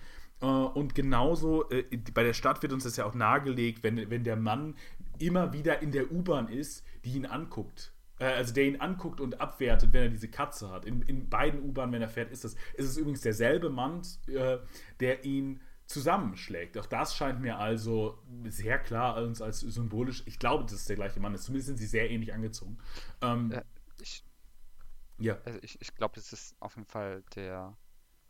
Äh, 0.42 0.46
und 0.46 0.94
genauso 0.94 1.70
äh, 1.70 1.84
bei 2.12 2.24
der 2.24 2.34
Stadt 2.34 2.62
wird 2.62 2.74
uns 2.74 2.84
das 2.84 2.96
ja 2.96 3.06
auch 3.06 3.14
nahegelegt, 3.14 3.82
wenn, 3.82 4.10
wenn 4.10 4.24
der 4.24 4.36
Mann 4.36 4.74
immer 5.18 5.52
wieder 5.54 5.80
in 5.80 5.92
der 5.92 6.12
U-Bahn 6.12 6.48
ist, 6.48 6.84
die 7.04 7.12
ihn 7.12 7.26
anguckt 7.26 7.91
also 8.24 8.52
der 8.54 8.64
ihn 8.64 8.80
anguckt 8.80 9.20
und 9.20 9.40
abwertet, 9.40 9.92
wenn 9.92 10.04
er 10.04 10.08
diese 10.08 10.28
Katze 10.28 10.70
hat. 10.70 10.84
In, 10.84 11.02
in 11.02 11.28
beiden 11.28 11.62
U-Bahnen, 11.62 11.92
wenn 11.92 12.02
er 12.02 12.08
fährt, 12.08 12.30
ist 12.30 12.44
das. 12.44 12.56
Es 12.74 12.86
ist 12.86 12.96
übrigens 12.96 13.20
derselbe 13.20 13.70
Mann, 13.70 14.02
äh, 14.28 14.58
der 15.00 15.24
ihn 15.24 15.60
zusammenschlägt. 15.86 16.78
Auch 16.78 16.86
das 16.86 17.14
scheint 17.14 17.40
mir 17.40 17.58
also 17.58 18.22
sehr 18.48 18.78
klar 18.78 19.14
als, 19.14 19.42
als 19.42 19.60
symbolisch. 19.60 20.22
Ich 20.26 20.38
glaube, 20.38 20.64
dass 20.64 20.72
es 20.72 20.84
der 20.86 20.96
gleiche 20.96 21.20
Mann 21.20 21.34
ist. 21.34 21.44
Zumindest 21.44 21.68
sind 21.68 21.76
sie 21.76 21.86
sehr 21.86 22.10
ähnlich 22.10 22.32
angezogen. 22.32 22.78
Ähm, 23.20 23.52
äh, 23.52 23.62
ich, 24.00 24.24
ja. 25.18 25.38
Also 25.44 25.58
ich, 25.62 25.80
ich 25.80 25.94
glaube, 25.94 26.18
es 26.18 26.32
ist 26.32 26.56
auf 26.60 26.76
jeden 26.76 26.88
Fall 26.88 27.22
der 27.36 27.76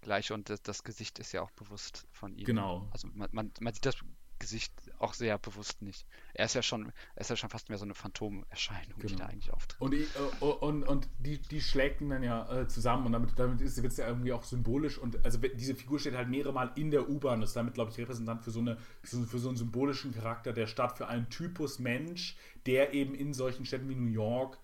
gleiche 0.00 0.34
und 0.34 0.50
das, 0.50 0.62
das, 0.62 0.82
Gesicht 0.82 1.18
ist 1.20 1.32
ja 1.32 1.42
auch 1.42 1.50
bewusst 1.52 2.06
von 2.10 2.34
ihm. 2.34 2.44
Genau. 2.44 2.88
Also 2.90 3.08
man, 3.14 3.28
man, 3.32 3.52
man 3.60 3.72
sieht 3.72 3.86
das 3.86 3.96
Gesicht 4.42 4.72
auch 4.98 5.14
sehr 5.14 5.38
bewusst 5.38 5.80
nicht. 5.82 6.04
Er 6.34 6.46
ist 6.46 6.54
ja 6.54 6.62
schon, 6.62 6.92
er 7.14 7.20
ist 7.20 7.30
ja 7.30 7.36
schon 7.36 7.48
fast 7.48 7.68
mehr 7.68 7.78
so 7.78 7.84
eine 7.84 7.94
Phantomerscheinung, 7.94 8.98
genau. 8.98 9.08
die 9.08 9.16
da 9.16 9.26
eigentlich 9.26 9.52
auftritt. 9.52 9.80
Und, 9.80 9.92
die, 9.92 10.02
äh, 10.02 10.44
und, 10.44 10.82
und 10.82 11.08
die, 11.18 11.40
die 11.40 11.60
schlägt 11.60 12.00
ihn 12.00 12.10
dann 12.10 12.22
ja 12.22 12.62
äh, 12.62 12.68
zusammen 12.68 13.06
und 13.06 13.12
damit, 13.12 13.38
damit 13.38 13.60
wird 13.60 13.92
es 13.92 13.96
ja 13.96 14.08
irgendwie 14.08 14.32
auch 14.32 14.42
symbolisch 14.42 14.98
und 14.98 15.24
also 15.24 15.38
diese 15.38 15.74
Figur 15.74 16.00
steht 16.00 16.14
halt 16.14 16.28
mehrere 16.28 16.52
Mal 16.52 16.72
in 16.74 16.90
der 16.90 17.08
U-Bahn, 17.08 17.40
das 17.40 17.50
ist 17.50 17.56
damit, 17.56 17.74
glaube 17.74 17.92
ich, 17.92 17.98
repräsentant 17.98 18.42
für 18.42 18.50
so, 18.50 18.60
eine, 18.60 18.76
für 19.02 19.38
so 19.38 19.48
einen 19.48 19.56
symbolischen 19.56 20.12
Charakter 20.12 20.52
der 20.52 20.66
Stadt, 20.66 20.98
für 20.98 21.06
einen 21.06 21.30
Typus 21.30 21.78
Mensch, 21.78 22.36
der 22.66 22.92
eben 22.92 23.14
in 23.14 23.32
solchen 23.32 23.64
Städten 23.64 23.88
wie 23.88 23.94
New 23.94 24.10
York 24.10 24.58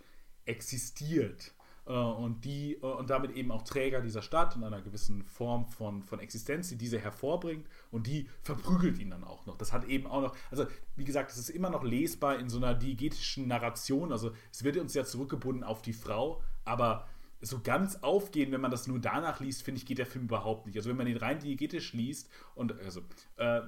existiert. 0.45 1.53
Äh, 1.89 1.93
und, 1.93 2.45
die, 2.45 2.75
äh, 2.75 2.87
und 2.87 3.09
damit 3.09 3.33
eben 3.33 3.51
auch 3.51 3.63
Träger 3.63 4.03
dieser 4.03 4.21
Stadt 4.21 4.55
und 4.55 4.63
einer 4.63 4.83
gewissen 4.83 5.25
Form 5.25 5.67
von, 5.67 6.03
von 6.03 6.21
Existenz, 6.21 6.69
die 6.69 6.77
diese 6.77 6.99
hervorbringt 6.99 7.67
und 7.91 8.07
die 8.07 8.29
verprügelt 8.43 8.99
ihn 8.99 9.11
dann 9.11 9.25
auch 9.25 9.47
noch. 9.47 9.57
Das 9.57 9.73
hat 9.73 9.87
eben 9.87 10.07
auch 10.07 10.21
noch, 10.21 10.37
also 10.51 10.67
wie 10.97 11.05
gesagt, 11.05 11.31
es 11.31 11.39
ist 11.39 11.49
immer 11.49 11.71
noch 11.71 11.83
lesbar 11.83 12.39
in 12.39 12.51
so 12.51 12.59
einer 12.59 12.75
diegetischen 12.75 13.49
Narration, 13.49 14.13
also 14.13 14.33
es 14.53 14.65
wird 14.65 14.77
uns 14.77 14.93
ja 14.93 15.05
zurückgebunden 15.05 15.65
auf 15.65 15.81
die 15.81 15.95
Frau, 15.95 16.43
aber 16.67 17.07
so 17.41 17.61
ganz 17.61 17.97
aufgehen, 18.03 18.53
wenn 18.53 18.61
man 18.61 18.71
das 18.71 18.87
nur 18.87 18.99
danach 18.99 19.41
liest, 19.41 19.63
finde 19.63 19.79
ich, 19.79 19.87
geht 19.87 19.99
der 19.99 20.07
Film 20.07 20.25
überhaupt 20.25 20.67
nicht. 20.67 20.77
Also 20.77 20.91
wenn 20.91 20.97
man 20.97 21.07
ihn 21.07 21.17
rein 21.17 21.39
diegetisch 21.39 21.93
liest 21.93 22.29
und 22.55 22.79
also 22.81 23.01
äh, 23.37 23.61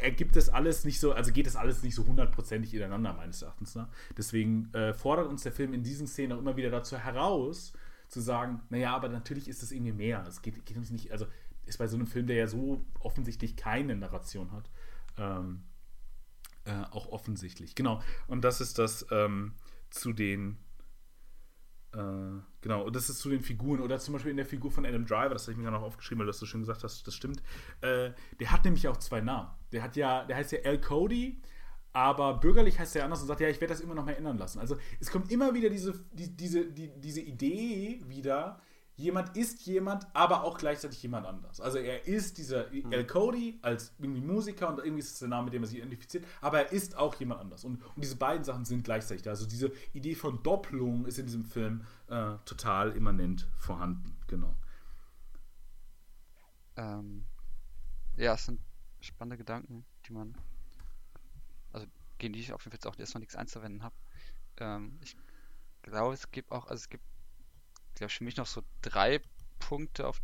ergibt 0.00 0.36
das 0.36 0.48
alles 0.48 0.84
nicht 0.84 1.00
so, 1.00 1.12
also 1.12 1.32
geht 1.32 1.46
das 1.46 1.56
alles 1.56 1.82
nicht 1.82 1.94
so 1.94 2.06
hundertprozentig 2.06 2.74
ineinander, 2.74 3.12
meines 3.12 3.42
Erachtens. 3.42 3.74
Ne? 3.74 3.88
Deswegen 4.16 4.72
äh, 4.74 4.94
fordert 4.94 5.28
uns 5.28 5.42
der 5.42 5.52
Film 5.52 5.74
in 5.74 5.82
diesen 5.82 6.06
Szenen 6.06 6.32
auch 6.32 6.38
immer 6.38 6.56
wieder 6.56 6.70
dazu 6.70 6.96
heraus, 6.96 7.72
zu 8.08 8.20
sagen, 8.20 8.60
naja, 8.70 8.94
aber 8.94 9.08
natürlich 9.08 9.48
ist 9.48 9.62
es 9.62 9.70
irgendwie 9.70 9.92
mehr. 9.92 10.24
Es 10.26 10.42
geht, 10.42 10.64
geht, 10.66 10.76
uns 10.76 10.90
nicht, 10.90 11.12
also 11.12 11.26
ist 11.66 11.78
bei 11.78 11.86
so 11.86 11.96
einem 11.96 12.06
Film, 12.06 12.26
der 12.26 12.36
ja 12.36 12.46
so 12.48 12.84
offensichtlich 12.98 13.56
keine 13.56 13.94
Narration 13.94 14.50
hat, 14.50 14.70
ähm, 15.16 15.62
äh, 16.64 16.82
auch 16.90 17.08
offensichtlich. 17.12 17.74
Genau. 17.76 18.02
Und 18.26 18.42
das 18.42 18.60
ist 18.60 18.78
das 18.78 19.06
ähm, 19.12 19.54
zu 19.90 20.12
den 20.12 20.58
genau, 21.92 22.84
und 22.84 22.94
das 22.94 23.10
ist 23.10 23.18
zu 23.18 23.30
den 23.30 23.40
Figuren. 23.40 23.80
Oder 23.80 23.98
zum 23.98 24.12
Beispiel 24.12 24.30
in 24.30 24.36
der 24.36 24.46
Figur 24.46 24.70
von 24.70 24.86
Adam 24.86 25.04
Driver, 25.04 25.30
das 25.30 25.42
habe 25.42 25.52
ich 25.52 25.58
mir 25.58 25.64
gerade 25.64 25.76
noch 25.76 25.82
aufgeschrieben, 25.82 26.20
weil 26.20 26.26
du 26.26 26.30
das 26.30 26.38
so 26.38 26.46
schön 26.46 26.60
gesagt 26.60 26.84
hast, 26.84 27.06
das 27.06 27.14
stimmt. 27.14 27.42
Äh, 27.80 28.10
der 28.38 28.52
hat 28.52 28.64
nämlich 28.64 28.86
auch 28.88 28.96
zwei 28.98 29.20
Namen. 29.20 29.48
Der 29.72 29.82
hat 29.82 29.96
ja, 29.96 30.24
der 30.24 30.36
heißt 30.36 30.52
ja 30.52 30.60
Al 30.64 30.80
Cody, 30.80 31.40
aber 31.92 32.34
bürgerlich 32.34 32.78
heißt 32.78 32.94
er 32.96 33.04
anders 33.04 33.20
und 33.20 33.26
sagt, 33.26 33.40
ja, 33.40 33.48
ich 33.48 33.60
werde 33.60 33.74
das 33.74 33.80
immer 33.80 33.94
noch 33.94 34.04
mal 34.04 34.12
ändern 34.12 34.38
lassen. 34.38 34.60
Also 34.60 34.76
es 35.00 35.10
kommt 35.10 35.30
immer 35.32 35.54
wieder 35.54 35.70
diese, 35.70 35.94
die, 36.12 36.36
diese, 36.36 36.66
die, 36.66 36.92
diese 37.00 37.20
Idee 37.20 38.00
wieder, 38.06 38.60
jemand 39.00 39.36
ist 39.36 39.66
jemand, 39.66 40.06
aber 40.14 40.44
auch 40.44 40.58
gleichzeitig 40.58 41.02
jemand 41.02 41.26
anders. 41.26 41.60
Also 41.60 41.78
er 41.78 42.06
ist 42.06 42.38
dieser 42.38 42.70
mhm. 42.70 42.92
El 42.92 43.06
Cody 43.06 43.58
als 43.62 43.92
irgendwie 43.98 44.20
Musiker 44.20 44.68
und 44.68 44.78
irgendwie 44.78 45.00
ist 45.00 45.12
es 45.12 45.18
der 45.18 45.28
Name, 45.28 45.46
mit 45.46 45.54
dem 45.54 45.62
er 45.62 45.68
sich 45.68 45.78
identifiziert, 45.78 46.26
aber 46.40 46.60
er 46.60 46.72
ist 46.72 46.96
auch 46.96 47.14
jemand 47.16 47.40
anders. 47.40 47.64
Und, 47.64 47.82
und 47.82 48.04
diese 48.04 48.16
beiden 48.16 48.44
Sachen 48.44 48.64
sind 48.64 48.84
gleichzeitig 48.84 49.22
da. 49.22 49.30
Also 49.30 49.46
diese 49.46 49.72
Idee 49.92 50.14
von 50.14 50.42
Doppelung 50.42 51.06
ist 51.06 51.18
in 51.18 51.26
diesem 51.26 51.44
Film 51.44 51.84
äh, 52.08 52.34
total 52.44 52.92
immanent 52.92 53.48
vorhanden. 53.56 54.16
Genau. 54.26 54.54
Ähm, 56.76 57.24
ja, 58.16 58.34
es 58.34 58.46
sind 58.46 58.60
spannende 59.00 59.38
Gedanken, 59.38 59.84
die 60.06 60.12
man, 60.12 60.36
also 61.72 61.86
gegen 62.18 62.34
die 62.34 62.40
ich 62.40 62.52
auf 62.52 62.64
jeden 62.64 62.72
Fall 62.72 62.76
jetzt 62.76 62.86
auch 62.86 62.98
erstmal 62.98 63.20
nichts 63.20 63.34
einzuwenden 63.34 63.82
habe. 63.82 63.94
Ähm, 64.58 64.98
ich 65.02 65.16
glaube, 65.82 66.14
es 66.14 66.30
gibt 66.30 66.52
auch, 66.52 66.66
also 66.66 66.74
es 66.74 66.88
gibt, 66.88 67.04
glaube 68.00 68.12
für 68.12 68.24
mich 68.24 68.36
noch 68.36 68.46
so 68.46 68.62
drei 68.82 69.20
Punkte, 69.58 70.06
auf 70.06 70.20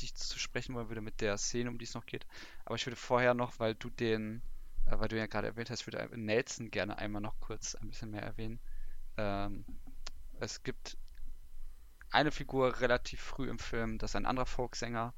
die 0.00 0.06
ich 0.06 0.14
zu 0.14 0.38
sprechen 0.38 0.74
wollen 0.74 0.88
würde 0.88 1.00
mit 1.00 1.20
der 1.20 1.38
Szene, 1.38 1.70
um 1.70 1.78
die 1.78 1.84
es 1.84 1.94
noch 1.94 2.06
geht. 2.06 2.26
Aber 2.64 2.74
ich 2.74 2.86
würde 2.86 2.96
vorher 2.96 3.34
noch, 3.34 3.58
weil 3.58 3.74
du 3.74 3.90
den, 3.90 4.42
äh, 4.86 4.98
weil 4.98 5.08
du 5.08 5.16
ja 5.16 5.26
gerade 5.26 5.48
erwähnt 5.48 5.70
hast, 5.70 5.86
würde 5.86 6.08
Nelson 6.16 6.70
gerne 6.70 6.98
einmal 6.98 7.22
noch 7.22 7.38
kurz 7.40 7.74
ein 7.74 7.88
bisschen 7.88 8.10
mehr 8.10 8.22
erwähnen. 8.22 8.60
Ähm, 9.16 9.64
es 10.40 10.62
gibt 10.62 10.96
eine 12.10 12.30
Figur 12.30 12.80
relativ 12.80 13.20
früh 13.20 13.48
im 13.48 13.58
Film, 13.58 13.98
das 13.98 14.12
ist 14.12 14.16
ein 14.16 14.26
anderer 14.26 14.46
Folksänger, 14.46 15.14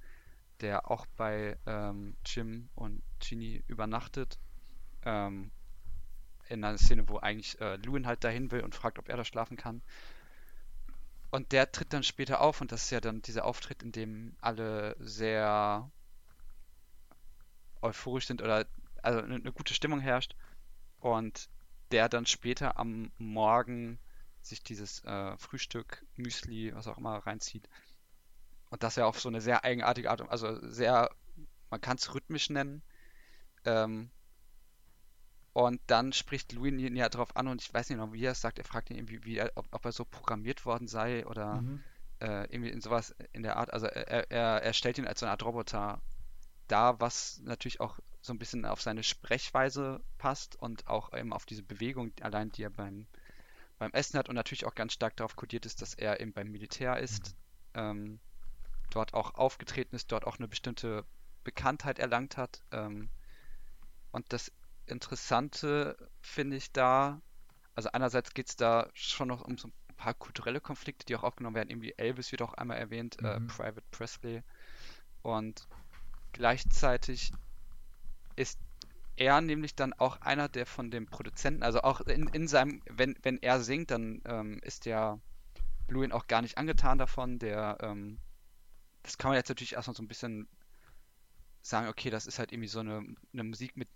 der 0.60 0.90
auch 0.90 1.06
bei 1.16 1.58
ähm, 1.66 2.16
Jim 2.26 2.68
und 2.74 3.02
Ginny 3.20 3.62
übernachtet. 3.68 4.38
Ähm, 5.04 5.50
in 6.48 6.64
einer 6.64 6.78
Szene, 6.78 7.08
wo 7.08 7.18
eigentlich 7.18 7.60
äh, 7.60 7.76
Lewin 7.76 8.06
halt 8.06 8.24
dahin 8.24 8.50
will 8.50 8.62
und 8.62 8.74
fragt, 8.74 8.98
ob 8.98 9.08
er 9.08 9.16
da 9.16 9.24
schlafen 9.24 9.56
kann. 9.56 9.82
Und 11.30 11.52
der 11.52 11.70
tritt 11.70 11.92
dann 11.92 12.02
später 12.02 12.40
auf 12.40 12.60
und 12.60 12.72
das 12.72 12.84
ist 12.84 12.90
ja 12.90 13.00
dann 13.00 13.22
dieser 13.22 13.44
Auftritt, 13.44 13.82
in 13.82 13.92
dem 13.92 14.36
alle 14.40 14.96
sehr 14.98 15.90
euphorisch 17.82 18.26
sind 18.26 18.42
oder 18.42 18.66
also 19.02 19.20
eine, 19.20 19.52
gute 19.52 19.74
Stimmung 19.74 20.00
herrscht 20.00 20.34
und 20.98 21.48
der 21.92 22.08
dann 22.08 22.26
später 22.26 22.78
am 22.78 23.10
Morgen 23.18 23.98
sich 24.42 24.62
dieses 24.62 25.04
äh, 25.04 25.36
Frühstück, 25.38 26.04
Müsli, 26.16 26.74
was 26.74 26.86
auch 26.86 26.98
immer 26.98 27.16
reinzieht. 27.18 27.68
Und 28.70 28.82
das 28.82 28.96
ja 28.96 29.06
auf 29.06 29.20
so 29.20 29.28
eine 29.28 29.40
sehr 29.40 29.64
eigenartige 29.64 30.10
Art, 30.10 30.28
also 30.28 30.58
sehr, 30.68 31.10
man 31.70 31.80
kann 31.80 31.96
es 31.96 32.14
rhythmisch 32.14 32.50
nennen. 32.50 32.82
Ähm, 33.64 34.10
und 35.52 35.80
dann 35.88 36.12
spricht 36.12 36.52
Louis 36.52 36.72
ihn 36.72 36.96
ja 36.96 37.08
darauf 37.08 37.36
an 37.36 37.48
und 37.48 37.60
ich 37.60 37.72
weiß 37.72 37.88
nicht 37.88 37.98
noch, 37.98 38.12
wie 38.12 38.24
er 38.24 38.32
es 38.32 38.40
sagt. 38.40 38.58
Er 38.58 38.64
fragt 38.64 38.90
ihn 38.90 38.96
irgendwie, 38.96 39.24
wie 39.24 39.38
er, 39.38 39.50
ob, 39.56 39.66
ob, 39.72 39.84
er 39.84 39.92
so 39.92 40.04
programmiert 40.04 40.64
worden 40.64 40.86
sei 40.86 41.26
oder 41.26 41.60
mhm. 41.60 41.82
äh, 42.20 42.44
irgendwie 42.44 42.70
in 42.70 42.80
sowas 42.80 43.14
in 43.32 43.42
der 43.42 43.56
Art. 43.56 43.72
Also 43.72 43.86
er, 43.86 44.30
er, 44.30 44.62
er 44.62 44.72
stellt 44.72 44.98
ihn 44.98 45.06
als 45.06 45.20
so 45.20 45.26
eine 45.26 45.32
Art 45.32 45.42
Roboter 45.42 46.00
dar, 46.68 47.00
was 47.00 47.40
natürlich 47.42 47.80
auch 47.80 47.98
so 48.22 48.32
ein 48.32 48.38
bisschen 48.38 48.64
auf 48.64 48.80
seine 48.80 49.02
Sprechweise 49.02 50.00
passt 50.18 50.54
und 50.54 50.86
auch 50.86 51.12
eben 51.14 51.32
auf 51.32 51.46
diese 51.46 51.64
Bewegung 51.64 52.12
allein, 52.20 52.52
die 52.52 52.62
er 52.62 52.70
beim, 52.70 53.06
beim 53.78 53.92
Essen 53.92 54.18
hat 54.18 54.28
und 54.28 54.36
natürlich 54.36 54.66
auch 54.66 54.74
ganz 54.76 54.92
stark 54.92 55.16
darauf 55.16 55.34
kodiert 55.34 55.66
ist, 55.66 55.82
dass 55.82 55.94
er 55.94 56.20
eben 56.20 56.32
beim 56.32 56.52
Militär 56.52 56.98
ist, 56.98 57.34
mhm. 57.74 57.80
ähm, 57.80 58.20
dort 58.90 59.14
auch 59.14 59.34
aufgetreten 59.34 59.96
ist, 59.96 60.12
dort 60.12 60.26
auch 60.26 60.38
eine 60.38 60.46
bestimmte 60.46 61.04
Bekanntheit 61.42 61.98
erlangt 61.98 62.36
hat. 62.36 62.62
Ähm, 62.70 63.08
und 64.12 64.32
das 64.32 64.52
Interessante 64.90 65.96
finde 66.20 66.56
ich 66.56 66.72
da, 66.72 67.20
also 67.74 67.90
einerseits 67.92 68.34
geht 68.34 68.48
es 68.48 68.56
da 68.56 68.88
schon 68.92 69.28
noch 69.28 69.42
um 69.42 69.56
so 69.56 69.68
ein 69.68 69.72
paar 69.96 70.14
kulturelle 70.14 70.60
Konflikte, 70.60 71.06
die 71.06 71.16
auch 71.16 71.22
aufgenommen 71.22 71.56
werden. 71.56 71.70
Irgendwie 71.70 71.94
Elvis 71.96 72.32
wird 72.32 72.42
auch 72.42 72.54
einmal 72.54 72.78
erwähnt, 72.78 73.18
äh, 73.20 73.38
mhm. 73.38 73.46
äh, 73.46 73.48
Private 73.48 73.86
Presley. 73.90 74.42
Und 75.22 75.68
gleichzeitig 76.32 77.32
ist 78.36 78.58
er 79.16 79.40
nämlich 79.40 79.74
dann 79.74 79.92
auch 79.92 80.20
einer, 80.22 80.48
der 80.48 80.64
von 80.64 80.90
dem 80.90 81.06
Produzenten, 81.06 81.62
also 81.62 81.82
auch 81.82 82.00
in, 82.00 82.28
in 82.28 82.48
seinem, 82.48 82.82
wenn, 82.88 83.16
wenn 83.22 83.38
er 83.42 83.60
singt, 83.60 83.90
dann 83.90 84.22
ähm, 84.24 84.60
ist 84.62 84.86
der 84.86 85.20
Bluin 85.86 86.12
auch 86.12 86.26
gar 86.26 86.40
nicht 86.40 86.56
angetan 86.56 86.96
davon. 86.96 87.38
Der, 87.38 87.76
ähm, 87.82 88.18
das 89.02 89.18
kann 89.18 89.30
man 89.30 89.36
jetzt 89.36 89.50
natürlich 89.50 89.74
erstmal 89.74 89.94
so 89.94 90.02
ein 90.02 90.08
bisschen 90.08 90.48
sagen, 91.60 91.88
okay, 91.88 92.08
das 92.08 92.26
ist 92.26 92.38
halt 92.38 92.52
irgendwie 92.52 92.68
so 92.68 92.80
eine, 92.80 93.04
eine 93.32 93.44
Musik, 93.44 93.76
mit 93.76 93.88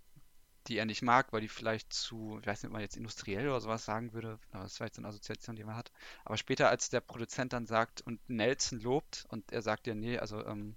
die 0.67 0.77
er 0.77 0.85
nicht 0.85 1.01
mag, 1.01 1.31
weil 1.31 1.41
die 1.41 1.47
vielleicht 1.47 1.93
zu, 1.93 2.39
ich 2.41 2.47
weiß 2.47 2.63
nicht, 2.63 2.69
ob 2.69 2.73
man 2.73 2.81
jetzt 2.81 2.97
industriell 2.97 3.47
oder 3.47 3.61
sowas 3.61 3.85
sagen 3.85 4.13
würde, 4.13 4.39
aber 4.51 4.63
das 4.63 4.71
ist 4.71 4.77
vielleicht 4.77 4.95
so 4.95 5.01
eine 5.01 5.09
Assoziation, 5.09 5.55
die 5.55 5.63
man 5.63 5.75
hat. 5.75 5.91
Aber 6.23 6.37
später, 6.37 6.69
als 6.69 6.89
der 6.89 7.01
Produzent 7.01 7.53
dann 7.53 7.67
sagt 7.67 8.01
und 8.01 8.19
Nelson 8.29 8.79
lobt 8.79 9.25
und 9.29 9.51
er 9.51 9.61
sagt 9.61 9.87
ja, 9.87 9.93
nee, 9.93 10.17
also 10.17 10.43
ähm, 10.45 10.75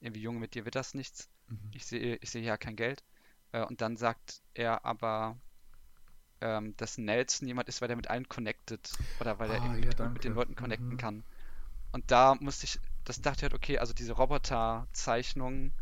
irgendwie 0.00 0.22
Junge, 0.22 0.38
mit 0.38 0.54
dir 0.54 0.64
wird 0.64 0.76
das 0.76 0.94
nichts, 0.94 1.28
mhm. 1.48 1.70
ich 1.72 1.84
sehe 1.86 2.16
ich 2.16 2.30
sehe 2.30 2.42
ja 2.42 2.56
kein 2.56 2.76
Geld. 2.76 3.02
Äh, 3.52 3.64
und 3.64 3.80
dann 3.80 3.96
sagt 3.96 4.42
er 4.54 4.84
aber, 4.84 5.36
ähm, 6.40 6.76
dass 6.76 6.98
Nelson 6.98 7.48
jemand 7.48 7.68
ist, 7.68 7.80
weil 7.80 7.90
er 7.90 7.96
mit 7.96 8.08
allen 8.08 8.28
connected 8.28 8.90
oder 9.20 9.38
weil 9.38 9.50
er 9.50 9.62
ah, 9.62 9.76
ja, 9.76 9.88
mit, 9.88 9.98
mit, 10.12 10.24
den 10.24 10.34
Leuten 10.34 10.54
connecten 10.54 10.90
mhm. 10.90 10.96
kann. 10.98 11.24
Und 11.92 12.10
da 12.10 12.34
musste 12.36 12.64
ich, 12.64 12.78
das 13.04 13.22
dachte 13.22 13.38
ich 13.38 13.42
halt, 13.44 13.54
okay, 13.54 13.78
also 13.78 13.94
diese 13.94 14.12
Roboter-Zeichnungen, 14.12 15.72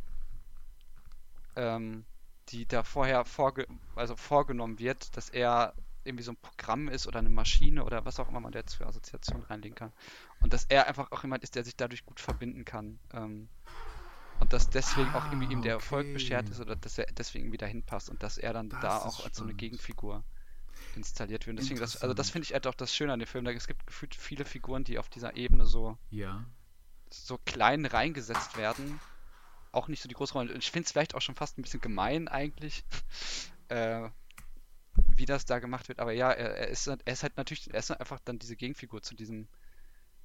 ähm, 1.57 2.05
die 2.49 2.67
da 2.67 2.83
vorher 2.83 3.25
vorge 3.25 3.67
also 3.97 4.17
vorgenommen 4.17 4.79
wird, 4.79 5.17
dass 5.17 5.29
er 5.29 5.75
irgendwie 6.05 6.25
so 6.25 6.33
ein 6.33 6.37
Programm 6.37 6.89
ist 6.89 7.07
oder 7.07 7.19
eine 7.19 7.31
Maschine 7.31 7.85
oder 7.85 8.05
was 8.05 8.21
auch 8.21 8.29
immer 8.29 8.41
man 8.41 8.53
da 8.53 8.59
jetzt 8.59 8.75
für 8.75 8.87
Assoziationen 8.87 9.45
reinlegen 9.45 9.75
kann. 9.75 9.93
Und 10.41 10.53
dass 10.53 10.67
er 10.67 10.87
einfach 10.87 11.11
auch 11.13 11.23
jemand 11.23 11.43
ist, 11.43 11.55
der 11.55 11.65
sich 11.65 11.77
dadurch 11.77 12.05
gut 12.05 12.21
verbinden 12.21 12.65
kann. 12.65 12.99
Ähm, 13.13 13.49
und 14.41 14.53
dass 14.53 14.69
deswegen 14.69 15.09
ah, 15.11 15.19
auch 15.19 15.27
irgendwie 15.27 15.53
ihm 15.53 15.63
der 15.63 15.75
Erfolg 15.75 16.13
beschert 16.13 16.49
ist 16.51 16.61
oder 16.61 16.77
dass 16.77 16.99
er 16.99 17.07
deswegen 17.07 17.53
wieder 17.53 17.67
hinpasst 17.67 18.11
und 18.11 18.23
dass 18.23 18.37
er 18.37 18.53
dann 18.53 18.69
das 18.69 18.81
da 18.81 18.99
auch 18.99 19.25
als 19.25 19.37
so 19.37 19.45
eine 19.45 19.55
Gegenfigur 19.55 20.25
installiert 20.97 21.47
wird. 21.47 21.55
Und 21.55 21.63
deswegen, 21.63 21.81
das, 21.81 22.03
also 22.03 22.15
das 22.15 22.31
finde 22.31 22.47
ich 22.47 22.53
halt 22.53 22.67
auch 22.67 22.75
das 22.75 22.95
Schöne 22.95 23.13
an 23.13 23.21
dem 23.21 23.29
Film. 23.29 23.47
Es 23.47 23.67
gibt 23.67 23.87
gefühlt 23.87 24.15
viele 24.15 24.45
Figuren, 24.45 24.85
die 24.85 24.99
auf 24.99 25.09
dieser 25.09 25.37
Ebene 25.37 25.65
so, 25.65 25.97
ja. 26.11 26.45
so 27.11 27.39
klein 27.39 27.87
reingesetzt 27.87 28.57
werden 28.57 29.01
auch 29.75 29.89
nicht 29.89 30.03
so 30.03 30.09
die 30.09 30.14
große 30.14 30.33
Rolle. 30.33 30.53
Ich 30.55 30.70
finde 30.70 30.87
es 30.87 30.93
vielleicht 30.93 31.14
auch 31.14 31.20
schon 31.20 31.35
fast 31.35 31.59
ein 31.59 31.62
bisschen 31.62 31.81
gemein 31.81 32.29
eigentlich, 32.29 32.85
äh, 33.68 34.09
wie 35.16 35.27
das 35.27 35.45
da 35.45 35.59
gemacht 35.59 35.89
wird. 35.89 35.99
Aber 35.99 36.12
ja, 36.12 36.31
er, 36.31 36.57
er, 36.57 36.68
ist, 36.68 36.87
er 36.87 36.99
ist 37.07 37.22
halt 37.22 37.37
natürlich, 37.37 37.72
er 37.72 37.79
ist 37.79 37.91
einfach 37.91 38.20
dann 38.25 38.39
diese 38.39 38.57
Gegenfigur 38.57 39.03
zu 39.03 39.14
diesem 39.14 39.49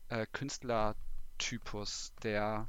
äh, 0.10 0.26
Künstlertypus, 0.32 2.14
der 2.24 2.68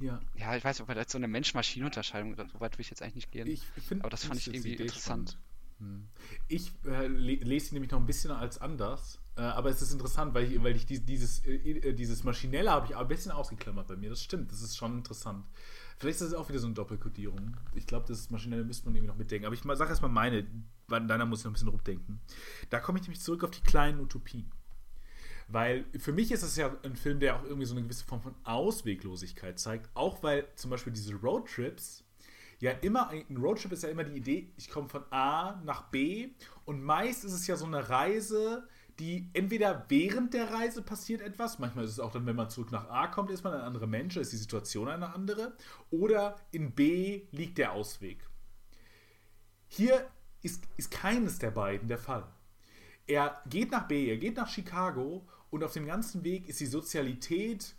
ja. 0.00 0.20
ja, 0.34 0.56
ich 0.56 0.64
weiß 0.64 0.76
nicht, 0.76 0.82
ob 0.82 0.88
man 0.88 0.96
da 0.96 1.04
so 1.06 1.18
eine 1.18 1.28
Mensch-Maschinen-Unterscheidung, 1.28 2.36
so 2.36 2.60
weit 2.60 2.76
will 2.76 2.82
ich 2.82 2.90
jetzt 2.90 3.02
eigentlich 3.02 3.14
nicht 3.14 3.30
gehen. 3.30 3.46
Ich 3.46 3.62
find, 3.86 4.02
Aber 4.02 4.10
das 4.10 4.24
fand 4.24 4.40
ich 4.40 4.48
irgendwie 4.48 4.74
interessant. 4.74 5.38
Hm. 5.78 6.08
Ich 6.48 6.72
äh, 6.84 7.06
lese 7.06 7.66
sie 7.66 7.74
nämlich 7.74 7.90
noch 7.90 8.00
ein 8.00 8.06
bisschen 8.06 8.30
als 8.30 8.58
anders. 8.58 9.20
Äh, 9.36 9.42
aber 9.42 9.70
es 9.70 9.82
ist 9.82 9.92
interessant, 9.92 10.34
weil 10.34 10.52
ich, 10.52 10.62
weil 10.62 10.76
ich 10.76 10.86
dieses, 10.86 11.44
äh, 11.44 11.54
äh, 11.54 11.92
dieses 11.92 12.22
Maschinelle 12.22 12.70
habe 12.70 12.86
ich 12.86 12.96
ein 12.96 13.08
bisschen 13.08 13.32
ausgeklammert 13.32 13.88
bei 13.88 13.96
mir. 13.96 14.10
Das 14.10 14.22
stimmt, 14.22 14.52
das 14.52 14.62
ist 14.62 14.76
schon 14.76 14.98
interessant. 14.98 15.44
Vielleicht 15.98 16.20
ist 16.20 16.32
das 16.32 16.34
auch 16.34 16.48
wieder 16.48 16.58
so 16.58 16.66
eine 16.66 16.74
Doppelkodierung. 16.74 17.56
Ich 17.74 17.86
glaube, 17.86 18.06
das 18.08 18.30
Maschinelle 18.30 18.64
müsste 18.64 18.86
man 18.86 18.94
irgendwie 18.94 19.12
noch 19.12 19.18
mitdenken. 19.18 19.46
Aber 19.46 19.54
ich 19.54 19.62
sage 19.62 19.90
erstmal 19.90 20.10
meine, 20.10 20.46
weil 20.88 21.06
deiner 21.06 21.26
muss 21.26 21.40
ich 21.40 21.44
noch 21.44 21.50
ein 21.50 21.54
bisschen 21.54 21.68
rumdenken. 21.68 22.20
Da 22.70 22.80
komme 22.80 22.98
ich 22.98 23.04
nämlich 23.04 23.20
zurück 23.20 23.44
auf 23.44 23.50
die 23.50 23.62
kleinen 23.62 24.00
Utopien. 24.00 24.50
Weil 25.48 25.84
für 25.98 26.12
mich 26.12 26.32
ist 26.32 26.42
es 26.42 26.56
ja 26.56 26.74
ein 26.82 26.96
Film, 26.96 27.20
der 27.20 27.36
auch 27.36 27.44
irgendwie 27.44 27.66
so 27.66 27.74
eine 27.74 27.82
gewisse 27.82 28.04
Form 28.04 28.20
von 28.20 28.34
Ausweglosigkeit 28.44 29.58
zeigt. 29.58 29.90
Auch 29.94 30.22
weil 30.22 30.48
zum 30.56 30.70
Beispiel 30.70 30.92
diese 30.92 31.14
Roadtrips 31.14 32.04
ja 32.60 32.72
immer, 32.72 33.10
ein 33.10 33.36
Roadtrip 33.36 33.72
ist 33.72 33.82
ja 33.82 33.90
immer 33.90 34.04
die 34.04 34.16
Idee, 34.16 34.52
ich 34.56 34.70
komme 34.70 34.88
von 34.88 35.04
A 35.10 35.60
nach 35.64 35.90
B 35.90 36.30
und 36.64 36.82
meist 36.82 37.24
ist 37.24 37.32
es 37.32 37.46
ja 37.46 37.56
so 37.56 37.66
eine 37.66 37.88
Reise, 37.88 38.66
die 38.98 39.28
entweder 39.32 39.84
während 39.88 40.34
der 40.34 40.52
Reise 40.52 40.82
passiert 40.82 41.20
etwas, 41.20 41.58
manchmal 41.58 41.84
ist 41.84 41.92
es 41.92 42.00
auch 42.00 42.12
dann, 42.12 42.26
wenn 42.26 42.36
man 42.36 42.50
zurück 42.50 42.70
nach 42.70 42.88
A 42.88 43.08
kommt, 43.08 43.30
ist 43.30 43.42
man 43.42 43.54
ein 43.54 43.60
anderer 43.60 43.86
Mensch, 43.86 44.16
ist 44.16 44.32
die 44.32 44.36
Situation 44.36 44.88
eine 44.88 45.12
andere, 45.12 45.56
oder 45.90 46.36
in 46.52 46.72
B 46.72 47.22
liegt 47.32 47.58
der 47.58 47.72
Ausweg. 47.72 48.28
Hier 49.66 50.08
ist, 50.42 50.64
ist 50.76 50.90
keines 50.90 51.38
der 51.38 51.50
beiden 51.50 51.88
der 51.88 51.98
Fall. 51.98 52.26
Er 53.06 53.42
geht 53.48 53.70
nach 53.70 53.88
B, 53.88 54.08
er 54.08 54.16
geht 54.16 54.36
nach 54.36 54.48
Chicago 54.48 55.26
und 55.50 55.64
auf 55.64 55.72
dem 55.72 55.86
ganzen 55.86 56.24
Weg 56.24 56.48
ist 56.48 56.60
die 56.60 56.66
Sozialität, 56.66 57.74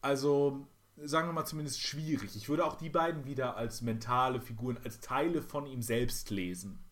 also 0.00 0.66
sagen 0.96 1.28
wir 1.28 1.32
mal 1.32 1.46
zumindest 1.46 1.80
schwierig. 1.80 2.34
Ich 2.36 2.48
würde 2.48 2.64
auch 2.64 2.76
die 2.76 2.90
beiden 2.90 3.24
wieder 3.24 3.56
als 3.56 3.82
mentale 3.82 4.40
Figuren, 4.40 4.78
als 4.84 5.00
Teile 5.00 5.42
von 5.42 5.66
ihm 5.66 5.82
selbst 5.82 6.30
lesen. 6.30 6.84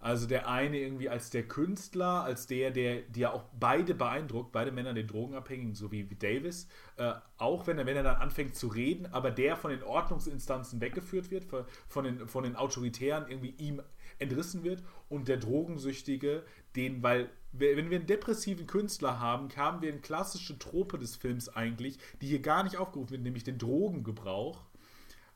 Also 0.00 0.28
der 0.28 0.48
eine 0.48 0.78
irgendwie 0.78 1.08
als 1.08 1.30
der 1.30 1.42
Künstler, 1.48 2.22
als 2.22 2.46
der, 2.46 2.70
der, 2.70 3.02
der 3.02 3.20
ja 3.20 3.32
auch 3.32 3.44
beide 3.58 3.94
beeindruckt, 3.94 4.52
beide 4.52 4.70
Männer, 4.70 4.94
den 4.94 5.08
Drogenabhängigen, 5.08 5.74
so 5.74 5.90
wie, 5.90 6.08
wie 6.08 6.14
Davis, 6.14 6.68
äh, 6.96 7.14
auch 7.36 7.66
wenn 7.66 7.78
er, 7.78 7.86
wenn 7.86 7.96
er 7.96 8.04
dann 8.04 8.16
anfängt 8.16 8.54
zu 8.54 8.68
reden, 8.68 9.06
aber 9.06 9.32
der 9.32 9.56
von 9.56 9.72
den 9.72 9.82
Ordnungsinstanzen 9.82 10.80
weggeführt 10.80 11.32
wird, 11.32 11.46
von 11.88 12.04
den, 12.04 12.28
von 12.28 12.44
den 12.44 12.54
Autoritären 12.54 13.28
irgendwie 13.28 13.54
ihm 13.58 13.82
entrissen 14.20 14.62
wird 14.62 14.84
und 15.08 15.26
der 15.26 15.36
Drogensüchtige, 15.36 16.44
den, 16.76 17.02
weil 17.02 17.30
wenn 17.52 17.90
wir 17.90 17.98
einen 17.98 18.06
depressiven 18.06 18.66
Künstler 18.66 19.18
haben, 19.18 19.48
haben 19.56 19.80
wir 19.82 19.90
eine 19.90 20.00
klassische 20.00 20.58
Trope 20.58 20.98
des 20.98 21.16
Films 21.16 21.48
eigentlich, 21.48 21.98
die 22.20 22.28
hier 22.28 22.40
gar 22.40 22.62
nicht 22.62 22.76
aufgerufen 22.76 23.12
wird, 23.12 23.22
nämlich 23.22 23.44
den 23.44 23.58
Drogengebrauch. 23.58 24.64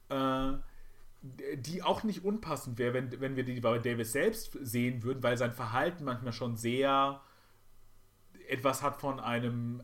Äh, 0.08 0.52
die 1.22 1.82
auch 1.82 2.02
nicht 2.02 2.24
unpassend 2.24 2.78
wäre, 2.78 2.94
wenn, 2.94 3.20
wenn 3.20 3.36
wir 3.36 3.44
die 3.44 3.60
bei 3.60 3.78
Davis 3.78 4.12
selbst 4.12 4.58
sehen 4.60 5.02
würden, 5.02 5.22
weil 5.22 5.38
sein 5.38 5.52
Verhalten 5.52 6.04
manchmal 6.04 6.32
schon 6.32 6.56
sehr 6.56 7.20
etwas 8.48 8.82
hat 8.82 8.96
von 8.96 9.20
einem 9.20 9.82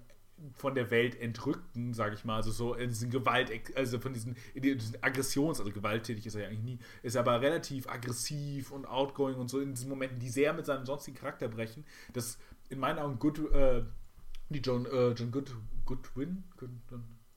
von 0.57 0.75
der 0.75 0.91
Welt 0.91 1.21
entrückten, 1.21 1.95
sage 1.95 2.15
ich 2.15 2.25
mal, 2.25 2.37
also 2.37 2.51
so 2.51 2.75
in 2.75 2.91
diesen 2.91 3.11
Gewalt, 3.11 3.51
also 3.75 3.99
von 3.99 4.13
diesen, 4.13 4.37
diesen 4.55 5.03
Aggressions, 5.03 5.59
also 5.59 5.73
gewalttätig 5.73 6.27
ist 6.27 6.37
er 6.37 6.43
ja 6.43 6.49
eigentlich 6.49 6.63
nie, 6.63 6.79
ist 7.03 7.17
aber 7.17 7.41
relativ 7.41 7.89
aggressiv 7.89 8.71
und 8.71 8.87
outgoing 8.87 9.37
und 9.37 9.49
so 9.49 9.61
in 9.61 9.75
diesen 9.75 9.89
Momenten, 9.89 10.21
die 10.21 10.29
sehr 10.29 10.53
mit 10.53 10.67
seinem 10.67 10.87
sonstigen 10.87 11.17
Charakter 11.17 11.49
brechen. 11.49 11.85
Das 12.13 12.39
in 12.69 12.79
meinen 12.79 12.99
Augen 13.01 13.19
gut, 13.19 13.39
äh, 13.53 13.83
die 14.49 14.61
John, 14.61 14.87
äh, 14.87 15.11
John 15.11 15.31
Good, 15.31 15.57
Goodwin, 15.85 16.45
Good, 16.57 16.71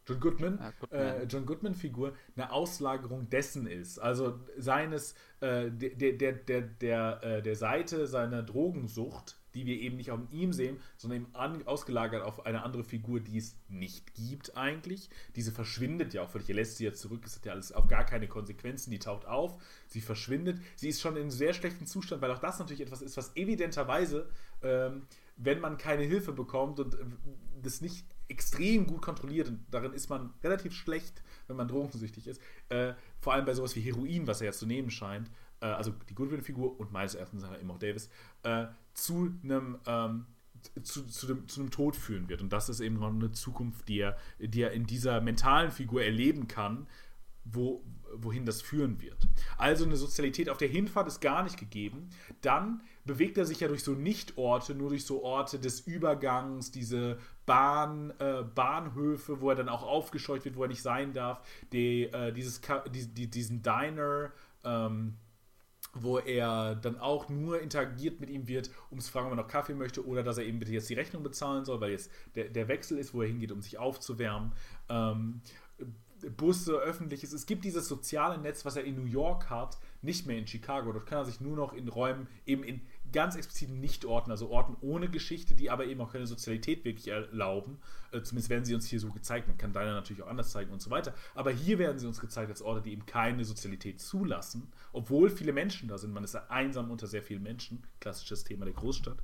John 0.08 0.20
Goodman, 0.20 0.58
ja, 0.60 0.74
Goodman. 0.80 1.02
Äh, 1.02 1.24
John 1.24 1.46
Goodman-Figur 1.46 2.14
eine 2.36 2.52
Auslagerung 2.52 3.30
dessen 3.30 3.68
ist. 3.68 4.00
Also 4.00 4.40
seines, 4.58 5.14
äh, 5.42 5.70
der, 5.72 6.14
der, 6.14 6.34
der, 6.34 6.62
der, 6.62 7.24
äh, 7.24 7.42
der 7.42 7.56
Seite 7.56 8.08
seiner 8.08 8.42
Drogensucht, 8.42 9.38
die 9.54 9.66
wir 9.66 9.80
eben 9.80 9.98
nicht 9.98 10.12
auf 10.12 10.20
ihm 10.32 10.54
sehen, 10.54 10.80
sondern 10.98 11.24
eben 11.24 11.36
an, 11.36 11.66
ausgelagert 11.68 12.24
auf 12.24 12.46
eine 12.46 12.64
andere 12.64 12.84
Figur, 12.84 13.20
die 13.20 13.38
es 13.38 13.58
nicht 13.68 14.14
gibt 14.14 14.58
eigentlich. 14.58 15.10
Diese 15.36 15.52
verschwindet 15.52 16.14
ja 16.14 16.24
auch 16.24 16.30
völlig. 16.30 16.50
Er 16.50 16.56
lässt 16.56 16.78
sie 16.78 16.86
ja 16.86 16.94
zurück, 16.94 17.24
es 17.26 17.36
hat 17.36 17.46
ja 17.46 17.52
alles 17.52 17.72
auf 17.72 17.88
gar 17.88 18.06
keine 18.06 18.28
Konsequenzen, 18.28 18.92
die 18.92 19.00
taucht 19.00 19.26
auf, 19.26 19.62
sie 19.88 20.02
verschwindet. 20.02 20.60
Sie 20.76 20.90
ist 20.90 21.02
schon 21.02 21.16
in 21.16 21.24
einem 21.24 21.32
sehr 21.32 21.54
schlechten 21.54 21.86
Zustand, 21.86 22.22
weil 22.22 22.32
auch 22.32 22.40
das 22.40 22.60
natürlich 22.60 22.82
etwas 22.82 23.02
ist, 23.02 23.18
was 23.18 23.36
evidenterweise, 23.36 24.30
ähm, 24.64 25.08
wenn 25.38 25.60
man 25.60 25.78
keine 25.78 26.04
Hilfe 26.04 26.32
bekommt 26.32 26.80
und 26.80 26.96
äh, 26.96 26.98
das 27.62 27.82
nicht 27.82 28.06
extrem 28.32 28.88
gut 28.88 29.02
kontrolliert 29.02 29.50
und 29.50 29.66
darin 29.70 29.94
ist 29.94 30.10
man 30.10 30.34
relativ 30.44 30.74
schlecht, 30.74 31.22
wenn 31.48 31.58
man 31.58 31.68
drogensüchtig 31.68 32.28
ist. 32.28 32.42
Äh, 32.70 32.94
vor 33.20 33.34
allem 33.34 33.46
bei 33.46 33.54
sowas 33.54 33.76
wie 33.76 33.82
Heroin, 33.82 34.26
was 34.28 34.42
er 34.42 34.48
ja 34.48 34.52
zu 34.54 34.66
nehmen 34.66 34.90
scheint, 34.90 35.30
äh, 35.60 35.66
also 35.66 35.92
die 36.10 36.16
Goodwin-Figur 36.16 36.80
und 36.80 36.92
meines 36.92 37.16
Erachtens 37.16 37.44
eben 37.44 37.70
auch 37.70 37.80
Davis, 37.80 38.10
äh, 38.44 38.66
zu 38.94 39.34
einem 39.44 39.78
ähm, 39.86 40.26
zu, 40.84 41.06
zu, 41.08 41.28
dem, 41.28 41.48
zu 41.48 41.60
einem 41.60 41.72
Tod 41.72 41.96
führen 41.96 42.30
wird. 42.30 42.42
Und 42.42 42.54
das 42.54 42.70
ist 42.70 42.80
eben 42.80 43.00
noch 43.00 43.10
eine 43.10 43.32
Zukunft, 43.32 43.88
die 43.88 44.00
er, 44.00 44.18
die 44.40 44.62
er 44.62 44.72
in 44.72 44.86
dieser 44.86 45.22
mentalen 45.22 45.72
Figur 45.72 46.04
erleben 46.04 46.48
kann, 46.48 46.88
wo, 47.44 47.84
wohin 48.16 48.46
das 48.46 48.62
führen 48.62 49.02
wird. 49.02 49.28
Also 49.58 49.86
eine 49.86 49.96
Sozialität 49.96 50.50
auf 50.50 50.58
der 50.58 50.68
Hinfahrt 50.68 51.08
ist 51.08 51.22
gar 51.22 51.44
nicht 51.44 51.58
gegeben. 51.58 52.10
Dann 52.42 52.82
bewegt 53.06 53.38
er 53.38 53.46
sich 53.46 53.60
ja 53.60 53.68
durch 53.68 53.84
so 53.84 53.94
Nichtorte, 53.94 54.76
nur 54.76 54.90
durch 54.90 55.06
so 55.06 55.24
Orte 55.24 55.60
des 55.60 55.82
Übergangs, 55.82 56.72
diese 56.72 57.18
Bahn, 57.46 58.14
äh, 58.20 58.44
Bahnhöfe, 58.44 59.42
wo 59.42 59.50
er 59.50 59.56
dann 59.56 59.70
auch 59.70 59.84
aufgescheucht 59.84 60.46
wird, 60.46 60.56
wo 60.56 60.64
er 60.64 60.70
nicht 60.70 60.82
sein 60.82 61.14
darf, 61.14 61.42
die, 61.72 62.04
äh, 62.04 62.32
dieses, 62.32 62.62
die, 62.94 63.28
diesen 63.28 63.62
Diner, 63.62 64.32
ähm, 64.64 65.16
wo 65.94 66.20
er 66.20 66.76
dann 66.76 66.98
auch 67.00 67.28
nur 67.28 67.60
interagiert 67.60 68.20
mit 68.20 68.30
ihm 68.30 68.48
wird, 68.48 68.70
um 68.90 69.00
zu 69.00 69.12
fragen, 69.12 69.28
ob 69.28 69.34
er 69.34 69.36
noch 69.38 69.48
Kaffee 69.48 69.74
möchte 69.74 70.06
oder 70.06 70.24
dass 70.24 70.38
er 70.38 70.46
eben 70.46 70.60
bitte 70.60 70.72
jetzt 70.72 70.90
die 70.90 70.94
Rechnung 70.94 71.24
bezahlen 71.24 71.66
soll, 71.66 71.82
weil 71.82 71.92
jetzt 71.92 72.10
der, 72.36 72.46
der 72.46 72.68
Wechsel 72.68 72.98
ist, 72.98 73.14
wo 73.14 73.22
er 73.22 73.28
hingeht, 73.28 73.52
um 73.52 73.62
sich 73.62 73.78
aufzuwärmen. 73.78 74.54
Ähm, 74.88 75.42
Busse, 76.30 76.78
öffentliches. 76.78 77.34
Es 77.34 77.46
gibt 77.46 77.66
dieses 77.66 77.88
soziale 77.88 78.38
Netz, 78.38 78.66
was 78.66 78.76
er 78.76 78.84
in 78.84 78.96
New 78.96 79.06
York 79.06 79.50
hat, 79.50 79.78
nicht 80.02 80.26
mehr 80.28 80.38
in 80.38 80.48
Chicago. 80.48 80.92
Dort 80.92 81.06
kann 81.06 81.20
er 81.20 81.26
sich 81.26 81.42
nur 81.42 81.56
noch 81.56 81.74
in 81.74 81.88
Räumen, 81.88 82.28
eben 82.46 82.64
in 82.64 82.82
ganz 83.12 83.36
expliziten 83.36 83.80
Nicht-Orten, 83.80 84.32
also 84.32 84.50
Orten 84.50 84.76
ohne 84.82 85.10
Geschichte, 85.10 85.54
die 85.54 85.70
aber 85.70 85.86
eben 85.86 86.02
auch 86.02 86.12
keine 86.12 86.28
Sozialität 86.28 86.86
wirklich 86.86 87.10
erlauben. 87.10 87.80
Äh, 88.12 88.22
zumindest 88.22 88.50
werden 88.50 88.66
sie 88.66 88.74
uns 88.74 88.88
hier 88.88 89.00
so 89.00 89.10
gezeigt. 89.10 89.48
Man 89.48 89.58
kann 89.58 89.74
deiner 89.74 89.94
natürlich 89.94 90.24
auch 90.24 90.28
anders 90.28 90.52
zeigen 90.52 90.72
und 90.72 90.82
so 90.82 90.90
weiter. 90.90 91.14
Aber 91.36 91.52
hier 91.52 91.78
werden 91.78 92.00
sie 92.00 92.08
uns 92.08 92.20
gezeigt 92.20 92.50
als 92.50 92.62
Orte, 92.62 92.82
die 92.82 92.92
eben 92.92 93.06
keine 93.06 93.44
Sozialität 93.46 94.00
zulassen, 94.00 94.72
obwohl 94.94 95.30
viele 95.30 95.54
Menschen 95.54 95.88
da 95.88 95.98
sind. 95.98 96.14
Man 96.14 96.24
ist 96.24 96.36
einsam 96.36 96.90
unter 96.90 97.08
sehr 97.08 97.22
vielen 97.22 97.44
Menschen. 97.44 97.84
Klassisches 98.00 98.44
Thema 98.44 98.66
der 98.66 98.74
Großstadt. 98.74 99.18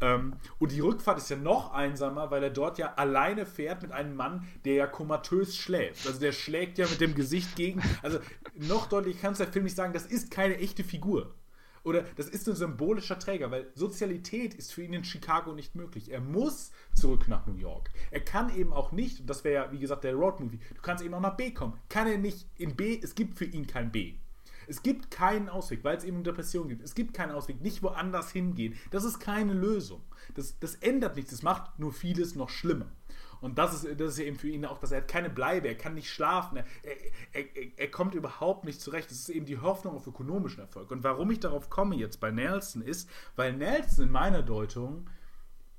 Ähm, 0.00 0.34
und 0.58 0.72
die 0.72 0.80
Rückfahrt 0.80 1.18
ist 1.18 1.30
ja 1.30 1.36
noch 1.36 1.72
einsamer, 1.72 2.30
weil 2.30 2.42
er 2.42 2.50
dort 2.50 2.78
ja 2.78 2.94
alleine 2.94 3.46
fährt 3.46 3.82
mit 3.82 3.92
einem 3.92 4.16
Mann, 4.16 4.46
der 4.64 4.74
ja 4.74 4.86
komatös 4.86 5.56
schläft. 5.56 6.06
Also 6.06 6.20
der 6.20 6.32
schlägt 6.32 6.78
ja 6.78 6.86
mit 6.88 7.00
dem 7.00 7.14
Gesicht 7.14 7.56
gegen. 7.56 7.82
Also 8.02 8.18
noch 8.54 8.86
deutlich 8.86 9.20
kannst 9.20 9.40
du 9.40 9.44
der 9.44 9.52
Film 9.52 9.64
nicht 9.64 9.76
sagen, 9.76 9.92
das 9.92 10.06
ist 10.06 10.30
keine 10.30 10.58
echte 10.58 10.84
Figur. 10.84 11.34
Oder 11.84 12.02
das 12.16 12.28
ist 12.28 12.48
ein 12.48 12.56
symbolischer 12.56 13.18
Träger, 13.18 13.50
weil 13.50 13.70
Sozialität 13.74 14.54
ist 14.54 14.72
für 14.72 14.82
ihn 14.82 14.94
in 14.94 15.04
Chicago 15.04 15.52
nicht 15.52 15.74
möglich. 15.74 16.10
Er 16.10 16.20
muss 16.20 16.72
zurück 16.94 17.28
nach 17.28 17.46
New 17.46 17.56
York. 17.56 17.90
Er 18.10 18.20
kann 18.20 18.54
eben 18.56 18.72
auch 18.72 18.90
nicht, 18.90 19.20
und 19.20 19.28
das 19.28 19.44
wäre 19.44 19.66
ja, 19.66 19.72
wie 19.72 19.78
gesagt, 19.78 20.02
der 20.02 20.14
Roadmovie, 20.14 20.60
du 20.74 20.80
kannst 20.80 21.04
eben 21.04 21.12
auch 21.12 21.20
nach 21.20 21.36
B 21.36 21.50
kommen. 21.50 21.78
Kann 21.90 22.06
er 22.06 22.16
nicht 22.16 22.48
in 22.56 22.74
B, 22.74 22.98
es 23.02 23.14
gibt 23.14 23.36
für 23.36 23.44
ihn 23.44 23.66
kein 23.66 23.92
B. 23.92 24.14
Es 24.66 24.82
gibt 24.82 25.10
keinen 25.10 25.48
Ausweg, 25.48 25.84
weil 25.84 25.96
es 25.96 26.04
eben 26.04 26.24
Depression 26.24 26.68
gibt. 26.68 26.82
Es 26.82 26.94
gibt 26.94 27.14
keinen 27.14 27.32
Ausweg, 27.32 27.60
nicht 27.60 27.82
woanders 27.82 28.30
hingehen. 28.30 28.74
Das 28.90 29.04
ist 29.04 29.18
keine 29.20 29.52
Lösung. 29.52 30.02
Das, 30.34 30.58
das 30.58 30.76
ändert 30.76 31.16
nichts, 31.16 31.30
das 31.30 31.42
macht 31.42 31.78
nur 31.78 31.92
vieles 31.92 32.34
noch 32.34 32.48
schlimmer. 32.48 32.90
Und 33.40 33.58
das 33.58 33.74
ist, 33.74 34.00
das 34.00 34.14
ist 34.14 34.18
eben 34.20 34.38
für 34.38 34.48
ihn 34.48 34.64
auch, 34.64 34.78
dass 34.78 34.90
er 34.90 35.02
hat 35.02 35.08
keine 35.08 35.28
Bleibe, 35.28 35.68
er 35.68 35.76
kann 35.76 35.92
nicht 35.92 36.08
schlafen, 36.08 36.56
er, 36.56 36.64
er, 37.32 37.56
er, 37.56 37.68
er 37.76 37.90
kommt 37.90 38.14
überhaupt 38.14 38.64
nicht 38.64 38.80
zurecht. 38.80 39.10
Das 39.10 39.18
ist 39.18 39.28
eben 39.28 39.44
die 39.44 39.58
Hoffnung 39.58 39.94
auf 39.94 40.06
ökonomischen 40.06 40.60
Erfolg. 40.60 40.90
Und 40.90 41.04
warum 41.04 41.30
ich 41.30 41.40
darauf 41.40 41.68
komme 41.68 41.94
jetzt 41.96 42.20
bei 42.20 42.30
Nelson 42.30 42.80
ist, 42.80 43.08
weil 43.36 43.52
Nelson 43.52 44.06
in 44.06 44.10
meiner 44.10 44.42
Deutung 44.42 45.10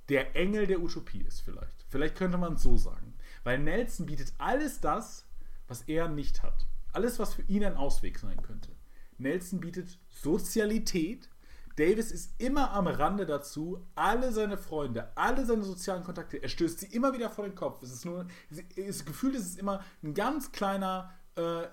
der 0.09 0.35
Engel 0.35 0.67
der 0.67 0.79
Utopie 0.79 1.23
ist 1.23 1.41
vielleicht. 1.41 1.85
Vielleicht 1.89 2.15
könnte 2.15 2.37
man 2.37 2.53
es 2.53 2.61
so 2.61 2.77
sagen. 2.77 3.15
Weil 3.43 3.57
Nelson 3.57 4.05
bietet 4.05 4.33
alles 4.37 4.79
das, 4.79 5.25
was 5.67 5.81
er 5.83 6.07
nicht 6.07 6.43
hat. 6.43 6.67
Alles, 6.93 7.17
was 7.17 7.33
für 7.33 7.41
ihn 7.43 7.65
ein 7.65 7.77
Ausweg 7.77 8.19
sein 8.19 8.41
könnte. 8.41 8.74
Nelson 9.17 9.59
bietet 9.59 9.99
Sozialität, 10.09 11.29
Davis 11.75 12.11
ist 12.11 12.41
immer 12.41 12.71
am 12.71 12.87
Rande 12.87 13.25
dazu, 13.25 13.85
alle 13.95 14.31
seine 14.31 14.57
Freunde, 14.57 15.11
alle 15.15 15.45
seine 15.45 15.63
sozialen 15.63 16.03
Kontakte, 16.03 16.41
er 16.41 16.47
stößt 16.47 16.79
sie 16.79 16.87
immer 16.87 17.13
wieder 17.13 17.29
vor 17.29 17.45
den 17.45 17.55
Kopf. 17.55 17.83
Es 17.83 17.91
ist 17.91 18.05
nur, 18.05 18.27
das 18.49 19.05
Gefühl, 19.05 19.35
es 19.35 19.45
ist 19.45 19.59
immer 19.59 19.83
ein 20.01 20.13
ganz 20.13 20.53
kleiner, 20.53 21.13
äh, 21.35 21.63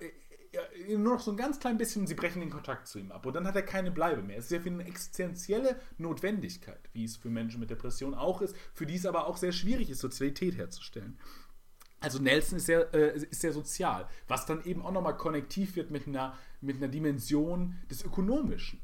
nur 0.96 1.14
noch 1.14 1.20
so 1.20 1.30
ein 1.30 1.36
ganz 1.36 1.60
klein 1.60 1.78
bisschen, 1.78 2.06
sie 2.06 2.14
brechen 2.14 2.40
den 2.40 2.50
Kontakt 2.50 2.88
zu 2.88 2.98
ihm 2.98 3.12
ab. 3.12 3.24
Und 3.24 3.34
dann 3.34 3.46
hat 3.46 3.56
er 3.56 3.62
keine 3.62 3.90
Bleibe 3.90 4.22
mehr. 4.22 4.38
Es 4.38 4.46
ist 4.46 4.50
ja 4.50 4.60
für 4.60 4.70
eine 4.70 4.84
existenzielle 4.84 5.76
Notwendigkeit, 5.98 6.90
wie 6.92 7.04
es 7.04 7.16
für 7.16 7.30
Menschen 7.30 7.60
mit 7.60 7.70
Depressionen 7.70 8.14
auch 8.14 8.42
ist, 8.42 8.56
für 8.74 8.86
die 8.86 8.96
es 8.96 9.06
aber 9.06 9.26
auch 9.28 9.36
sehr 9.36 9.52
schwierig 9.52 9.88
ist, 9.88 10.00
Sozialität 10.00 10.58
herzustellen. 10.58 11.16
Also 12.00 12.18
Nelson 12.18 12.58
ist 12.58 12.66
sehr, 12.66 12.92
äh, 12.92 13.16
ist 13.16 13.40
sehr 13.40 13.52
sozial, 13.52 14.08
was 14.26 14.44
dann 14.44 14.64
eben 14.64 14.82
auch 14.82 14.90
nochmal 14.90 15.16
konnektiv 15.16 15.76
wird 15.76 15.92
mit 15.92 16.08
einer, 16.08 16.36
mit 16.62 16.76
einer 16.76 16.88
Dimension 16.88 17.74
des 17.90 18.04
Ökonomischen 18.04 18.80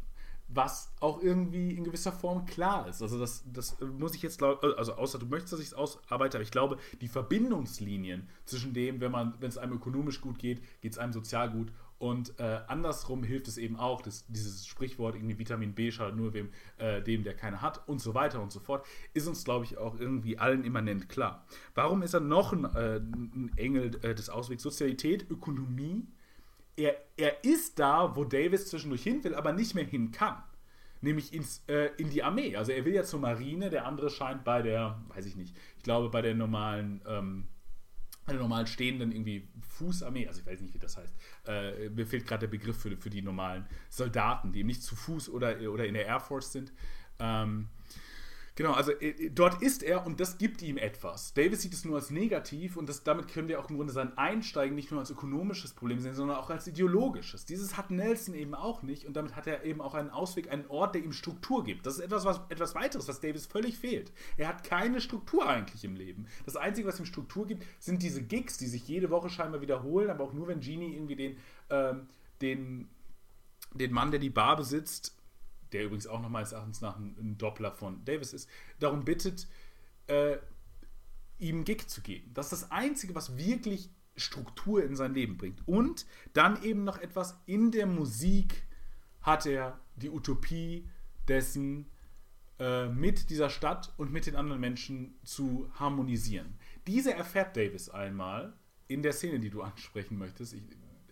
was 0.49 0.91
auch 1.01 1.23
irgendwie 1.23 1.73
in 1.73 1.85
gewisser 1.85 2.11
Form 2.11 2.47
klar 2.47 2.89
ist. 2.89 3.03
Also 3.03 3.19
das, 3.19 3.45
das 3.53 3.77
muss 3.99 4.15
ich 4.15 4.23
jetzt, 4.23 4.43
also 4.43 4.95
außer 4.95 5.19
du 5.19 5.27
möchtest, 5.27 5.53
dass 5.53 5.61
ich 5.61 5.67
es 5.67 5.75
ausarbeite, 5.75 6.39
aber 6.39 6.43
ich 6.43 6.51
glaube, 6.51 6.79
die 7.03 7.09
Verbindungslinien 7.09 8.27
zwischen 8.47 8.73
dem, 8.73 9.01
wenn 9.01 9.13
man, 9.13 9.35
wenn 9.41 9.51
es 9.51 9.59
einem 9.59 9.75
ökonomisch 9.75 10.23
gut 10.23 10.39
geht, 10.39 10.63
geht 10.81 10.93
es 10.93 10.99
einem 10.99 11.13
sozial 11.13 11.51
gut 11.51 11.71
und 11.99 12.39
äh, 12.39 12.61
andersrum 12.69 13.25
hilft 13.25 13.49
es 13.49 13.59
eben 13.59 13.77
auch, 13.77 14.01
dass 14.01 14.25
dieses 14.29 14.67
Sprichwort 14.67 15.17
irgendwie 15.17 15.39
Vitamin 15.39 15.75
B 15.75 15.91
schadet 15.91 16.17
nur 16.17 16.33
wem, 16.33 16.49
äh, 16.79 17.03
dem, 17.03 17.25
der 17.25 17.35
keine 17.35 17.61
hat 17.61 17.87
und 17.89 18.01
so 18.01 18.15
weiter 18.15 18.41
und 18.41 18.53
so 18.53 18.61
fort, 18.61 18.87
ist 19.15 19.27
uns, 19.27 19.45
glaube 19.45 19.65
ich, 19.65 19.77
auch 19.77 19.99
irgendwie 19.99 20.39
allen 20.39 20.65
immanent 20.65 21.09
klar. 21.09 21.45
Warum 21.75 22.03
ist 22.03 22.15
er 22.15 22.21
noch 22.21 22.53
ein, 22.53 22.65
äh, 22.65 23.01
ein 23.01 23.51
Engel 23.57 23.99
äh, 24.03 24.15
des 24.15 24.31
Auswegs? 24.31 24.63
Sozialität, 24.63 25.29
Ökonomie, 25.29 26.07
er, 26.79 26.97
er 27.17 27.45
ist 27.45 27.79
da, 27.79 28.15
wo 28.15 28.25
Davis 28.25 28.69
zwischendurch 28.69 29.03
hin 29.03 29.23
will, 29.25 29.35
aber 29.35 29.53
nicht 29.53 29.75
mehr 29.75 29.85
hin 29.85 30.13
kann. 30.13 30.43
Nämlich 31.01 31.33
ins, 31.33 31.63
äh, 31.69 31.91
in 31.97 32.11
die 32.11 32.23
Armee. 32.23 32.57
Also 32.57 32.73
er 32.73 32.85
will 32.85 32.95
ja 32.95 33.05
zur 33.05 33.21
Marine, 33.21 33.71
der 33.71 33.87
andere 33.87 34.11
scheint 34.11 34.45
bei 34.45 34.63
der, 34.63 35.01
weiß 35.09 35.27
ich 35.27 35.37
nicht, 35.37 35.57
ich 35.77 35.83
glaube 35.83 36.09
bei 36.09 36.23
der 36.23 36.35
normalen, 36.35 37.03
ähm, 37.07 37.49
bei 38.27 38.33
der 38.33 38.43
normal 38.43 38.67
stehenden 38.67 39.13
irgendwie 39.13 39.49
Fußarmee, 39.61 40.27
also 40.27 40.41
ich 40.41 40.47
weiß 40.47 40.61
nicht, 40.61 40.75
wie 40.75 40.79
das 40.79 40.97
heißt. 40.97 41.15
Äh, 41.47 41.89
mir 41.91 42.07
fehlt 42.07 42.27
gerade 42.27 42.41
der 42.41 42.49
Begriff 42.49 42.79
für, 42.79 42.97
für 42.97 43.11
die 43.11 43.23
normalen 43.23 43.67
Soldaten, 43.91 44.53
die 44.53 44.61
eben 44.61 44.69
nicht 44.69 44.83
zu 44.83 44.97
Fuß 44.97 45.31
oder, 45.31 45.61
oder 45.71 45.87
in 45.87 45.95
der 45.95 46.07
Air 46.07 46.21
Force 46.21 46.53
sind. 46.53 46.73
Ähm, 47.21 47.69
Genau, 48.59 48.73
also 48.73 48.91
äh, 48.91 49.31
dort 49.31 49.63
ist 49.63 49.85
er 49.85 50.05
und 50.05 50.19
das 50.19 50.37
gibt 50.37 50.63
ihm 50.63 50.79
etwas. 50.79 51.33
Davis 51.33 51.63
sieht 51.63 51.73
es 51.75 51.85
nur 51.85 51.95
als 51.95 52.11
negativ 52.11 52.77
und 52.77 52.89
das, 52.89 53.05
damit 53.05 53.29
können 53.29 53.47
wir 53.47 53.61
auch 53.61 53.71
im 53.71 53.77
Grunde 53.77 53.93
sein 53.93 54.19
Einsteigen 54.19 54.75
nicht 54.75 54.91
nur 54.91 54.99
als 54.99 55.11
ökonomisches 55.11 55.75
Problem 55.75 56.01
sehen, 56.01 56.17
sondern 56.17 56.39
auch 56.39 56.51
als 56.51 56.67
ideologisches. 56.67 57.45
Dieses 57.45 57.77
hat 57.77 57.93
Nelson 57.93 58.35
eben 58.35 58.57
auch 58.57 58.83
nicht 58.83 59.07
und 59.07 59.17
damit 59.17 59.37
hat 59.37 59.47
er 59.47 59.65
eben 59.65 59.81
auch 59.81 59.95
einen 59.95 60.11
Ausweg, 60.11 60.51
einen 60.51 60.67
Ort, 60.67 60.97
der 60.97 61.05
ihm 61.05 61.13
Struktur 61.13 61.63
gibt. 61.63 61.87
Das 61.87 61.99
ist 61.99 62.01
etwas, 62.01 62.25
was, 62.25 62.41
etwas 62.49 62.75
weiteres, 62.75 63.07
was 63.07 63.21
Davis 63.21 63.47
völlig 63.47 63.79
fehlt. 63.79 64.11
Er 64.37 64.49
hat 64.49 64.65
keine 64.65 65.01
Struktur 65.01 65.49
eigentlich 65.49 65.85
im 65.85 65.95
Leben. 65.95 66.27
Das 66.45 66.57
Einzige, 66.57 66.89
was 66.89 66.99
ihm 66.99 67.07
Struktur 67.07 67.47
gibt, 67.47 67.65
sind 67.79 68.03
diese 68.03 68.25
Gigs, 68.25 68.59
die 68.59 68.67
sich 68.67 68.89
jede 68.89 69.11
Woche 69.11 69.31
scheinbar 69.31 69.61
wiederholen, 69.61 70.11
aber 70.11 70.25
auch 70.25 70.33
nur, 70.33 70.49
wenn 70.49 70.59
Genie 70.59 70.97
irgendwie 70.97 71.15
den, 71.15 71.37
ähm, 71.71 72.09
den, 72.41 72.89
den 73.73 73.93
Mann, 73.93 74.11
der 74.11 74.19
die 74.19 74.31
Bar 74.31 74.57
besitzt, 74.57 75.15
der 75.73 75.85
übrigens 75.85 76.07
auch 76.07 76.21
noch 76.21 76.29
meines 76.29 76.53
Erachtens 76.53 76.81
nach 76.81 76.99
ein, 76.99 77.37
Doppler 77.39 77.73
von 77.73 78.05
Davis 78.05 78.33
ist, 78.33 78.49
darum 78.79 79.05
bittet, 79.05 79.49
äh, 80.07 80.39
ihm 81.39 81.57
einen 81.57 81.65
Gig 81.65 81.89
zu 81.89 82.01
geben. 82.01 82.33
Das 82.35 82.53
ist 82.53 82.63
das 82.63 82.71
Einzige, 82.71 83.15
was 83.15 83.37
wirklich 83.37 83.91
Struktur 84.17 84.83
in 84.83 84.97
sein 84.97 85.15
Leben 85.15 85.37
bringt. 85.37 85.67
Und 85.67 86.07
dann 86.33 86.63
eben 86.63 86.85
noch 86.85 86.99
etwas 86.99 87.41
in 87.47 87.71
der 87.71 87.87
Musik 87.87 88.67
hat 89.23 89.47
er 89.47 89.81
die 89.97 90.11
Utopie 90.11 90.89
dessen, 91.29 91.87
äh, 92.59 92.89
mit 92.89 93.31
dieser 93.31 93.51
Stadt 93.51 93.93
und 93.99 94.13
mit 94.13 94.27
den 94.27 94.35
anderen 94.35 94.61
Menschen 94.61 95.17
zu 95.23 95.71
harmonisieren. 95.75 96.59
Diese 96.89 97.15
erfährt 97.15 97.57
Davis 97.57 97.89
einmal 97.89 98.53
in 98.89 99.03
der 99.03 99.13
Szene, 99.13 99.39
die 99.39 99.51
du 99.51 99.63
ansprechen 99.63 100.19
möchtest. 100.19 100.55
Ich, 100.55 100.63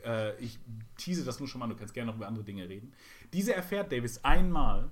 äh, 0.07 0.39
ich 0.39 0.59
tease 0.97 1.25
das 1.25 1.39
nur 1.39 1.49
schon 1.49 1.59
mal, 1.59 1.69
du 1.69 1.77
kannst 1.77 1.93
gerne 1.93 2.11
noch 2.11 2.17
über 2.17 2.29
andere 2.29 2.45
Dinge 2.45 2.69
reden. 2.69 2.93
Diese 3.33 3.55
erfährt 3.55 3.93
Davis 3.93 4.25
einmal 4.25 4.91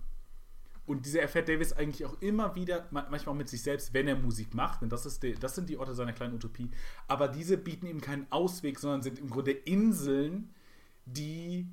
und 0.87 1.07
diese 1.07 1.21
erfährt 1.21 1.49
Davis 1.49 1.73
eigentlich 1.73 2.05
auch 2.05 2.21
immer 2.21 2.55
wieder, 2.55 2.87
manchmal 2.91 3.29
auch 3.29 3.39
mit 3.39 3.49
sich 3.49 3.63
selbst, 3.63 3.95
wenn 3.95 4.07
er 4.07 4.17
Musik 4.17 4.55
macht. 4.55 4.83
Denn 4.83 4.91
das, 4.91 5.07
ist 5.07 5.23
die, 5.23 5.35
das 5.35 5.55
sind 5.55 5.69
die 5.71 5.79
Orte 5.79 5.95
seiner 5.95 6.13
kleinen 6.13 6.35
Utopie. 6.35 6.71
Aber 7.09 7.29
diese 7.29 7.57
bieten 7.57 7.87
ihm 7.87 8.01
keinen 8.01 8.27
Ausweg, 8.31 8.79
sondern 8.79 9.03
sind 9.03 9.19
im 9.19 9.31
Grunde 9.31 9.53
Inseln, 9.53 10.53
die, 11.07 11.67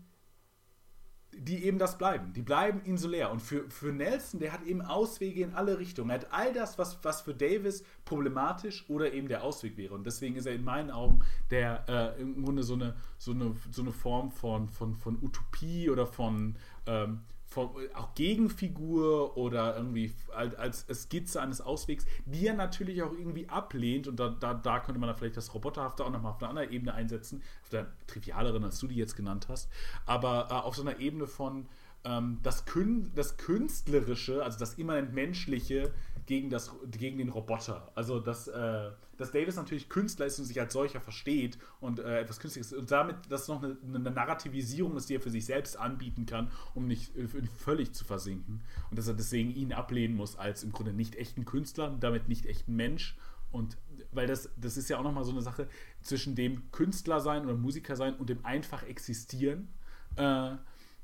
die 1.33 1.65
eben 1.65 1.77
das 1.77 1.97
bleiben. 1.97 2.33
Die 2.33 2.41
bleiben 2.41 2.81
insulär. 2.83 3.31
Und 3.31 3.41
für, 3.41 3.69
für 3.69 3.91
Nelson, 3.93 4.39
der 4.39 4.53
hat 4.53 4.63
eben 4.63 4.81
Auswege 4.81 5.43
in 5.43 5.53
alle 5.53 5.79
Richtungen. 5.79 6.09
Er 6.09 6.19
hat 6.19 6.27
all 6.31 6.53
das, 6.53 6.77
was, 6.77 6.99
was 7.03 7.21
für 7.21 7.33
Davis 7.33 7.83
problematisch 8.05 8.85
oder 8.89 9.13
eben 9.13 9.27
der 9.27 9.43
Ausweg 9.43 9.77
wäre. 9.77 9.93
Und 9.93 10.05
deswegen 10.05 10.35
ist 10.35 10.45
er 10.45 10.53
in 10.53 10.63
meinen 10.63 10.91
Augen 10.91 11.21
der 11.49 11.85
äh, 11.87 12.21
im 12.21 12.43
Grunde 12.43 12.63
so 12.63 12.73
eine, 12.73 12.95
so 13.17 13.31
eine, 13.31 13.55
so 13.71 13.81
eine 13.81 13.91
Form 13.91 14.31
von, 14.31 14.67
von, 14.69 14.95
von 14.95 15.17
Utopie 15.21 15.89
oder 15.89 16.05
von. 16.05 16.55
Ähm, 16.85 17.21
auch 17.57 18.15
Gegenfigur 18.15 19.37
oder 19.37 19.75
irgendwie 19.75 20.13
als, 20.33 20.85
Skizze 20.91 21.41
eines 21.41 21.61
Auswegs, 21.61 22.05
die 22.25 22.47
er 22.47 22.53
natürlich 22.53 23.03
auch 23.03 23.11
irgendwie 23.11 23.49
ablehnt. 23.49 24.07
Und 24.07 24.19
da, 24.19 24.29
da, 24.29 24.53
da 24.53 24.79
könnte 24.79 24.99
man 24.99 25.09
da 25.09 25.13
vielleicht 25.13 25.37
das 25.37 25.53
Roboterhafte 25.53 26.05
auch 26.05 26.11
nochmal 26.11 26.31
auf 26.31 26.41
einer 26.41 26.49
anderen 26.49 26.71
Ebene 26.71 26.93
einsetzen, 26.93 27.41
auf 27.63 27.69
der 27.69 27.87
trivialeren, 28.07 28.63
als 28.63 28.79
du 28.79 28.87
die 28.87 28.95
jetzt 28.95 29.15
genannt 29.15 29.47
hast, 29.49 29.69
aber 30.05 30.47
äh, 30.49 30.53
auf 30.53 30.75
so 30.75 30.81
einer 30.81 30.99
Ebene 30.99 31.27
von 31.27 31.67
ähm, 32.03 32.39
das, 32.43 32.65
Kün 32.65 33.11
das 33.15 33.37
Künstlerische, 33.37 34.43
also 34.43 34.57
das 34.57 34.75
immanent 34.75 35.13
Menschliche 35.13 35.91
gegen, 36.25 36.49
das, 36.49 36.71
gegen 36.89 37.17
den 37.17 37.29
Roboter. 37.29 37.91
Also, 37.95 38.19
dass, 38.19 38.47
äh, 38.47 38.91
dass 39.21 39.31
Davis 39.31 39.55
natürlich 39.55 39.87
Künstler 39.87 40.25
ist 40.25 40.39
und 40.39 40.45
sich 40.45 40.59
als 40.59 40.73
solcher 40.73 40.99
versteht 40.99 41.57
und 41.79 41.99
äh, 41.99 42.21
etwas 42.21 42.39
Künstliches 42.39 42.73
und 42.73 42.89
damit, 42.91 43.15
dass 43.29 43.43
es 43.43 43.47
noch 43.47 43.63
eine, 43.63 43.77
eine, 43.83 43.99
Narrativisierung 43.99 44.97
ist, 44.97 45.09
die 45.09 45.15
er 45.15 45.21
für 45.21 45.29
sich 45.29 45.45
selbst 45.45 45.77
anbieten 45.77 46.25
kann, 46.25 46.51
um 46.73 46.87
nicht 46.87 47.15
äh, 47.15 47.27
völlig 47.57 47.93
zu 47.93 48.03
versinken. 48.03 48.61
Und 48.89 48.97
dass 48.97 49.07
er 49.07 49.13
deswegen 49.13 49.51
ihn 49.51 49.73
ablehnen 49.73 50.15
muss 50.15 50.35
als 50.35 50.63
im 50.63 50.71
Grunde 50.71 50.91
nicht 50.93 51.15
echten 51.15 51.45
Künstler 51.45 51.91
und 51.91 52.03
damit 52.03 52.27
nicht 52.27 52.45
echten 52.47 52.75
Mensch. 52.75 53.15
Und 53.51 53.77
weil 54.11 54.27
das, 54.27 54.49
das 54.57 54.75
ist 54.75 54.89
ja 54.89 54.97
auch 54.97 55.03
nochmal 55.03 55.23
so 55.23 55.31
eine 55.31 55.41
Sache 55.41 55.67
zwischen 56.01 56.35
dem 56.35 56.71
Künstler 56.71 57.19
sein 57.19 57.43
oder 57.43 57.53
Musiker 57.53 57.95
sein 57.95 58.15
und 58.15 58.29
dem 58.29 58.43
einfach 58.45 58.83
existieren. 58.83 59.69
Äh, 60.15 60.55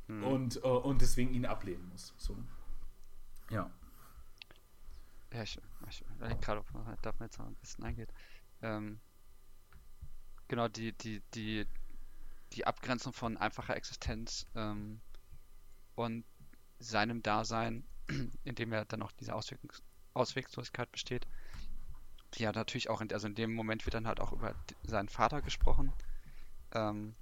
hm. 0.08 0.24
und, 0.24 0.64
äh, 0.64 0.68
und 0.68 1.02
deswegen 1.02 1.34
ihn 1.34 1.46
ablehnen 1.46 1.88
muss. 1.90 2.14
So. 2.18 2.36
Ja. 3.52 3.70
Ja, 5.32 5.44
ich, 5.44 5.60
ich 5.90 6.02
überlege 6.02 6.40
gerade, 6.40 6.60
ob 6.60 6.74
man 6.74 6.98
da 7.02 7.14
jetzt 7.22 7.40
noch 7.40 7.48
ein 7.48 7.56
bisschen 7.56 7.84
eingeht. 7.84 8.10
Ähm, 8.62 9.00
genau, 10.48 10.68
die, 10.68 10.94
die, 10.94 11.22
die, 11.34 11.66
die 12.54 12.66
Abgrenzung 12.66 13.14
von 13.14 13.38
einfacher 13.38 13.76
Existenz 13.76 14.48
ähm, 14.56 15.00
und 15.96 16.26
seinem 16.80 17.22
Dasein, 17.24 17.84
in 18.44 18.56
dem 18.56 18.72
ja 18.72 18.86
dann 18.86 19.02
auch 19.02 19.12
diese 19.14 19.34
Ausweg 19.34 19.60
Ausweglosigkeit 20.14 20.92
besteht. 20.92 21.28
Ja, 22.36 22.52
natürlich 22.52 22.90
auch, 22.90 23.02
in, 23.02 23.14
also 23.14 23.28
in 23.28 23.36
dem 23.36 23.54
Moment 23.54 23.86
wird 23.86 23.94
dann 23.94 24.08
halt 24.08 24.20
auch 24.20 24.32
über 24.32 24.56
seinen 24.84 25.10
Vater 25.10 25.44
gesprochen, 25.44 25.94
ähm, 26.74 27.16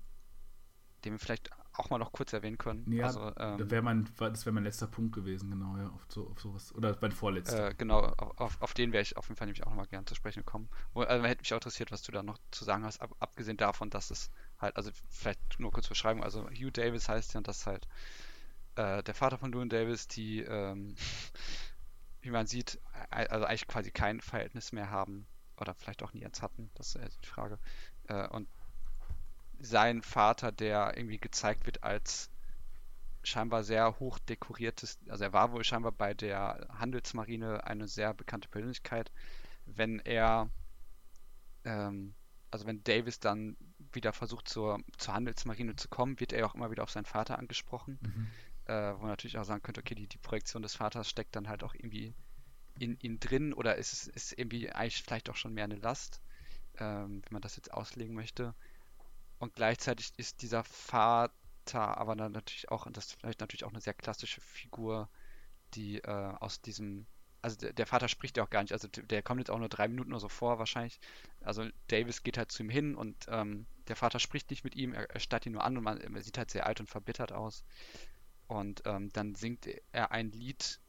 dem 1.03 1.19
vielleicht 1.19 1.49
auch 1.77 1.89
mal 1.89 1.97
noch 1.97 2.11
kurz 2.11 2.33
erwähnen 2.33 2.57
können. 2.57 2.91
Ja, 2.91 3.05
also, 3.05 3.31
ähm, 3.37 3.57
das 3.57 3.69
wäre 3.69 3.81
mein, 3.81 4.07
wär 4.17 4.51
mein 4.51 4.63
letzter 4.63 4.87
Punkt 4.87 5.13
gewesen, 5.13 5.49
genau, 5.49 5.77
ja, 5.77 5.89
auf, 5.89 6.05
so, 6.09 6.27
auf 6.29 6.39
sowas. 6.39 6.73
Oder 6.75 6.97
mein 7.01 7.11
vorletzter. 7.11 7.69
Äh, 7.69 7.75
genau, 7.75 8.01
auf, 8.01 8.61
auf 8.61 8.73
den 8.73 8.91
wäre 8.91 9.01
ich 9.01 9.17
auf 9.17 9.27
jeden 9.27 9.37
Fall 9.37 9.47
nämlich 9.47 9.63
auch 9.63 9.69
nochmal 9.69 9.87
gerne 9.87 10.05
zu 10.05 10.15
sprechen 10.15 10.39
gekommen. 10.39 10.69
Also, 10.93 11.25
hätte 11.25 11.41
mich 11.41 11.53
auch 11.53 11.57
interessiert, 11.57 11.91
was 11.91 12.03
du 12.03 12.11
da 12.11 12.23
noch 12.23 12.37
zu 12.51 12.63
sagen 12.63 12.83
hast, 12.83 13.01
ab, 13.01 13.15
abgesehen 13.19 13.57
davon, 13.57 13.89
dass 13.89 14.11
es 14.11 14.31
halt, 14.59 14.75
also 14.75 14.91
vielleicht 15.09 15.59
nur 15.59 15.71
kurz 15.71 15.87
beschreiben, 15.87 16.23
also 16.23 16.49
Hugh 16.49 16.71
Davis 16.71 17.09
heißt 17.09 17.33
ja, 17.33 17.39
und 17.39 17.47
das 17.47 17.65
halt 17.65 17.87
äh, 18.75 19.03
der 19.03 19.13
Vater 19.13 19.37
von 19.37 19.51
Llewyn 19.51 19.69
Davis, 19.69 20.07
die, 20.07 20.41
ähm, 20.41 20.95
wie 22.21 22.29
man 22.31 22.47
sieht, 22.47 22.79
also 23.09 23.45
eigentlich 23.45 23.67
quasi 23.67 23.91
kein 23.91 24.19
Verhältnis 24.21 24.71
mehr 24.71 24.89
haben 24.89 25.27
oder 25.57 25.73
vielleicht 25.73 26.03
auch 26.03 26.13
nie 26.13 26.21
jetzt 26.21 26.41
hatten, 26.41 26.69
das 26.75 26.95
ist 26.95 27.23
die 27.23 27.27
Frage. 27.27 27.59
Äh, 28.07 28.27
und 28.29 28.47
sein 29.65 30.01
Vater, 30.01 30.51
der 30.51 30.95
irgendwie 30.95 31.17
gezeigt 31.17 31.65
wird 31.65 31.83
als 31.83 32.29
scheinbar 33.23 33.63
sehr 33.63 33.99
hoch 33.99 34.19
dekoriertes, 34.19 34.99
also 35.09 35.23
er 35.23 35.33
war 35.33 35.51
wohl 35.51 35.63
scheinbar 35.63 35.91
bei 35.91 36.13
der 36.13 36.67
Handelsmarine 36.77 37.65
eine 37.65 37.87
sehr 37.87 38.13
bekannte 38.13 38.47
Persönlichkeit. 38.49 39.11
Wenn 39.65 39.99
er, 39.99 40.49
ähm, 41.63 42.13
also 42.51 42.67
wenn 42.67 42.83
Davis 42.83 43.19
dann 43.19 43.57
wieder 43.91 44.13
versucht 44.13 44.47
zur, 44.47 44.79
zur 44.97 45.13
Handelsmarine 45.13 45.75
zu 45.75 45.87
kommen, 45.87 46.19
wird 46.19 46.33
er 46.33 46.45
auch 46.45 46.55
immer 46.55 46.71
wieder 46.71 46.83
auf 46.83 46.91
seinen 46.91 47.05
Vater 47.05 47.39
angesprochen, 47.39 47.99
mhm. 48.01 48.27
äh, 48.65 48.93
wo 48.93 48.99
man 48.99 49.09
natürlich 49.09 49.37
auch 49.37 49.45
sagen 49.45 49.63
könnte, 49.63 49.81
okay, 49.81 49.95
die, 49.95 50.07
die 50.07 50.17
Projektion 50.17 50.61
des 50.61 50.75
Vaters 50.75 51.09
steckt 51.09 51.35
dann 51.35 51.49
halt 51.49 51.63
auch 51.63 51.73
irgendwie 51.73 52.13
in 52.77 52.97
ihm 52.99 53.19
drin 53.19 53.53
oder 53.53 53.75
ist 53.75 53.93
es 53.93 54.07
ist 54.07 54.37
irgendwie 54.37 54.69
eigentlich 54.69 55.01
vielleicht 55.01 55.29
auch 55.29 55.35
schon 55.35 55.53
mehr 55.53 55.63
eine 55.63 55.77
Last, 55.77 56.21
ähm, 56.77 57.21
wenn 57.23 57.33
man 57.33 57.41
das 57.41 57.55
jetzt 57.55 57.73
auslegen 57.73 58.13
möchte. 58.13 58.53
Und 59.45 59.53
gleichzeitig 59.53 60.11
ist 60.17 60.41
dieser 60.41 60.63
Vater 60.63 61.99
aber 61.99 62.15
dann 62.15 62.31
natürlich 62.31 62.71
auch, 62.71 62.87
und 62.87 62.97
das 62.97 63.05
ist 63.05 63.19
vielleicht 63.19 63.41
natürlich 63.41 63.63
auch 63.63 63.69
eine 63.69 63.79
sehr 63.79 63.93
klassische 63.93 64.41
Figur, 64.41 65.07
die 65.75 65.99
äh, 65.99 66.33
aus 66.39 66.61
diesem, 66.61 67.05
also 67.43 67.55
der, 67.55 67.73
der, 67.73 67.85
Vater 67.85 68.07
spricht 68.07 68.37
ja 68.37 68.43
auch 68.43 68.49
gar 68.49 68.63
nicht, 68.63 68.73
also 68.73 68.87
der 68.87 69.21
kommt 69.21 69.39
jetzt 69.39 69.51
auch 69.51 69.59
nur 69.59 69.69
drei 69.69 69.87
Minuten 69.87 70.13
oder 70.13 70.19
so 70.19 70.29
vor 70.29 70.57
wahrscheinlich. 70.57 70.99
Also 71.41 71.67
Davis 71.89 72.23
geht 72.23 72.39
halt 72.39 72.51
zu 72.51 72.63
ihm 72.63 72.71
hin 72.71 72.95
und 72.95 73.27
ähm, 73.27 73.67
der 73.87 73.95
Vater 73.95 74.17
spricht 74.17 74.49
nicht 74.49 74.63
mit 74.63 74.73
ihm, 74.73 74.93
er, 74.93 75.11
er 75.11 75.19
starrt 75.19 75.45
ihn 75.45 75.51
nur 75.51 75.63
an 75.63 75.77
und 75.77 75.83
man, 75.83 76.01
er 76.01 76.23
sieht 76.23 76.39
halt 76.39 76.49
sehr 76.49 76.65
alt 76.65 76.79
und 76.79 76.89
verbittert 76.89 77.31
aus. 77.31 77.63
Und 78.47 78.81
ähm, 78.85 79.11
dann 79.13 79.35
singt 79.35 79.67
er 79.91 80.11
ein 80.11 80.31
Lied 80.31 80.79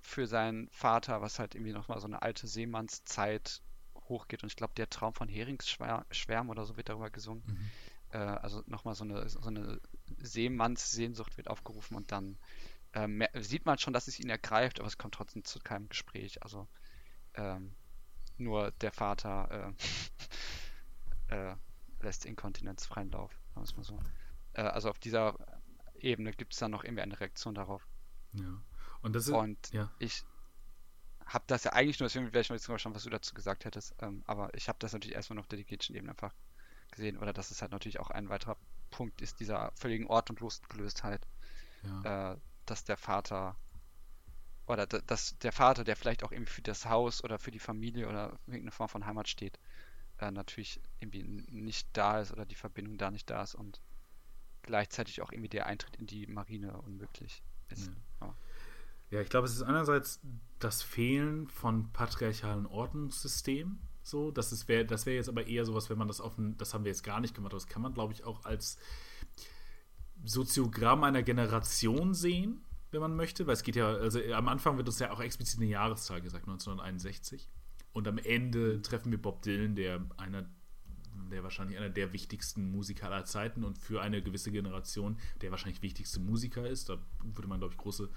für 0.00 0.26
seinen 0.26 0.70
Vater, 0.70 1.20
was 1.20 1.38
halt 1.38 1.54
irgendwie 1.54 1.74
nochmal 1.74 2.00
so 2.00 2.06
eine 2.06 2.22
alte 2.22 2.46
Seemannszeit 2.46 3.60
hochgeht. 4.08 4.42
Und 4.42 4.50
ich 4.50 4.56
glaube, 4.56 4.74
der 4.76 4.88
Traum 4.88 5.14
von 5.14 5.28
Heringsschwärm 5.28 6.50
oder 6.50 6.64
so 6.64 6.76
wird 6.76 6.88
darüber 6.88 7.10
gesungen. 7.10 7.42
Mhm. 7.46 7.70
Äh, 8.10 8.18
also 8.18 8.62
nochmal 8.66 8.94
so 8.94 9.04
eine, 9.04 9.28
so 9.28 9.40
eine 9.40 9.80
Seemannssehnsucht 10.18 11.36
wird 11.36 11.48
aufgerufen 11.48 11.96
und 11.96 12.12
dann 12.12 12.38
äh, 12.92 13.42
sieht 13.42 13.66
man 13.66 13.78
schon, 13.78 13.92
dass 13.92 14.08
es 14.08 14.18
ihn 14.18 14.30
ergreift, 14.30 14.80
aber 14.80 14.88
es 14.88 14.98
kommt 14.98 15.14
trotzdem 15.14 15.44
zu 15.44 15.58
keinem 15.60 15.88
Gespräch. 15.88 16.42
Also 16.42 16.68
ähm, 17.34 17.74
nur 18.38 18.70
der 18.72 18.92
Vater 18.92 19.74
äh, 21.28 21.34
äh 21.50 21.56
lässt 22.00 22.26
Inkontinenz 22.26 22.86
freien 22.86 23.10
Lauf, 23.10 23.32
sagen 23.54 23.66
wir 23.66 23.76
mal 23.76 23.84
so. 23.84 23.98
Äh, 24.52 24.62
also 24.62 24.90
auf 24.90 24.98
dieser 24.98 25.34
Ebene 25.98 26.32
gibt 26.32 26.52
es 26.52 26.58
dann 26.58 26.70
noch 26.70 26.84
irgendwie 26.84 27.02
eine 27.02 27.18
Reaktion 27.18 27.54
darauf. 27.54 27.86
Ja. 28.32 28.62
Und 29.02 29.14
das 29.14 29.28
ist, 29.28 29.34
und 29.34 29.72
ja. 29.72 29.90
ich 29.98 30.24
habe 31.26 31.44
das 31.48 31.64
ja 31.64 31.72
eigentlich 31.72 31.98
nur, 31.98 32.08
deswegen 32.08 32.32
wäre 32.32 32.40
ich 32.40 32.48
mal 32.48 32.56
jetzt 32.56 32.66
schauen, 32.80 32.94
was 32.94 33.02
du 33.02 33.10
dazu 33.10 33.34
gesagt 33.34 33.64
hättest, 33.64 33.94
ähm, 34.00 34.22
aber 34.26 34.54
ich 34.54 34.68
habe 34.68 34.78
das 34.78 34.92
natürlich 34.92 35.16
erstmal 35.16 35.36
noch 35.36 35.46
Dedication-Ebene 35.46 36.12
einfach 36.12 36.34
gesehen, 36.90 37.18
oder 37.18 37.32
dass 37.32 37.50
es 37.50 37.62
halt 37.62 37.72
natürlich 37.72 37.98
auch 37.98 38.10
ein 38.10 38.28
weiterer 38.28 38.56
Punkt 38.90 39.20
ist, 39.20 39.40
dieser 39.40 39.72
völligen 39.72 40.06
Ort- 40.06 40.30
und 40.30 40.40
Losgelöstheit, 40.40 41.26
ja. 41.82 42.32
äh, 42.32 42.36
dass 42.64 42.84
der 42.84 42.96
Vater 42.96 43.56
oder 44.66 44.86
dass 44.86 45.38
der 45.38 45.52
Vater, 45.52 45.84
der 45.84 45.96
vielleicht 45.96 46.24
auch 46.24 46.32
irgendwie 46.32 46.52
für 46.52 46.62
das 46.62 46.86
Haus 46.86 47.22
oder 47.22 47.38
für 47.38 47.52
die 47.52 47.60
Familie 47.60 48.08
oder 48.08 48.38
irgendeine 48.46 48.72
Form 48.72 48.88
von 48.88 49.06
Heimat 49.06 49.28
steht, 49.28 49.58
äh, 50.18 50.30
natürlich 50.30 50.80
irgendwie 50.98 51.22
nicht 51.22 51.88
da 51.92 52.20
ist 52.20 52.32
oder 52.32 52.44
die 52.46 52.54
Verbindung 52.54 52.98
da 52.98 53.10
nicht 53.10 53.30
da 53.30 53.42
ist 53.42 53.54
und 53.54 53.80
gleichzeitig 54.62 55.22
auch 55.22 55.30
irgendwie 55.30 55.48
der 55.48 55.66
Eintritt 55.66 55.96
in 55.96 56.06
die 56.06 56.26
Marine 56.26 56.80
unmöglich 56.82 57.42
ist. 57.68 57.92
Ja. 58.20 58.26
Ja. 58.26 58.36
Ja, 59.10 59.20
ich 59.20 59.28
glaube, 59.28 59.46
es 59.46 59.54
ist 59.54 59.62
einerseits 59.62 60.20
das 60.58 60.82
Fehlen 60.82 61.48
von 61.48 61.92
patriarchalen 61.92 62.66
Ordnungssystemen. 62.66 63.78
So, 64.02 64.30
das 64.30 64.68
wäre 64.68 64.84
das 64.84 65.04
wär 65.06 65.14
jetzt 65.14 65.28
aber 65.28 65.46
eher 65.46 65.64
sowas, 65.64 65.90
wenn 65.90 65.98
man 65.98 66.08
das 66.08 66.20
auf 66.20 66.38
ein, 66.38 66.56
das 66.58 66.74
haben 66.74 66.84
wir 66.84 66.90
jetzt 66.90 67.02
gar 67.02 67.20
nicht 67.20 67.34
gemacht, 67.34 67.52
das 67.52 67.66
kann 67.66 67.82
man, 67.82 67.92
glaube 67.92 68.12
ich, 68.12 68.24
auch 68.24 68.44
als 68.44 68.78
Soziogramm 70.24 71.04
einer 71.04 71.22
Generation 71.22 72.14
sehen, 72.14 72.64
wenn 72.90 73.00
man 73.00 73.16
möchte, 73.16 73.46
weil 73.46 73.54
es 73.54 73.62
geht 73.62 73.76
ja, 73.76 73.88
also 73.88 74.20
am 74.32 74.48
Anfang 74.48 74.76
wird 74.76 74.88
uns 74.88 74.98
ja 74.98 75.10
auch 75.10 75.20
explizit 75.20 75.60
eine 75.60 75.68
Jahreszahl 75.68 76.20
gesagt, 76.20 76.44
1961. 76.44 77.48
Und 77.92 78.06
am 78.08 78.18
Ende 78.18 78.82
treffen 78.82 79.10
wir 79.10 79.20
Bob 79.20 79.42
Dylan, 79.42 79.74
der 79.74 80.04
einer, 80.16 80.48
der 81.30 81.42
wahrscheinlich 81.42 81.76
einer 81.76 81.90
der 81.90 82.12
wichtigsten 82.12 82.70
Musiker 82.70 83.06
aller 83.06 83.24
Zeiten 83.24 83.64
und 83.64 83.78
für 83.78 84.02
eine 84.02 84.22
gewisse 84.22 84.52
Generation 84.52 85.18
der 85.40 85.50
wahrscheinlich 85.50 85.82
wichtigste 85.82 86.20
Musiker 86.20 86.68
ist. 86.68 86.88
Da 86.88 86.98
würde 87.24 87.48
man, 87.48 87.58
glaube 87.58 87.72
ich, 87.72 87.78
große 87.78 88.08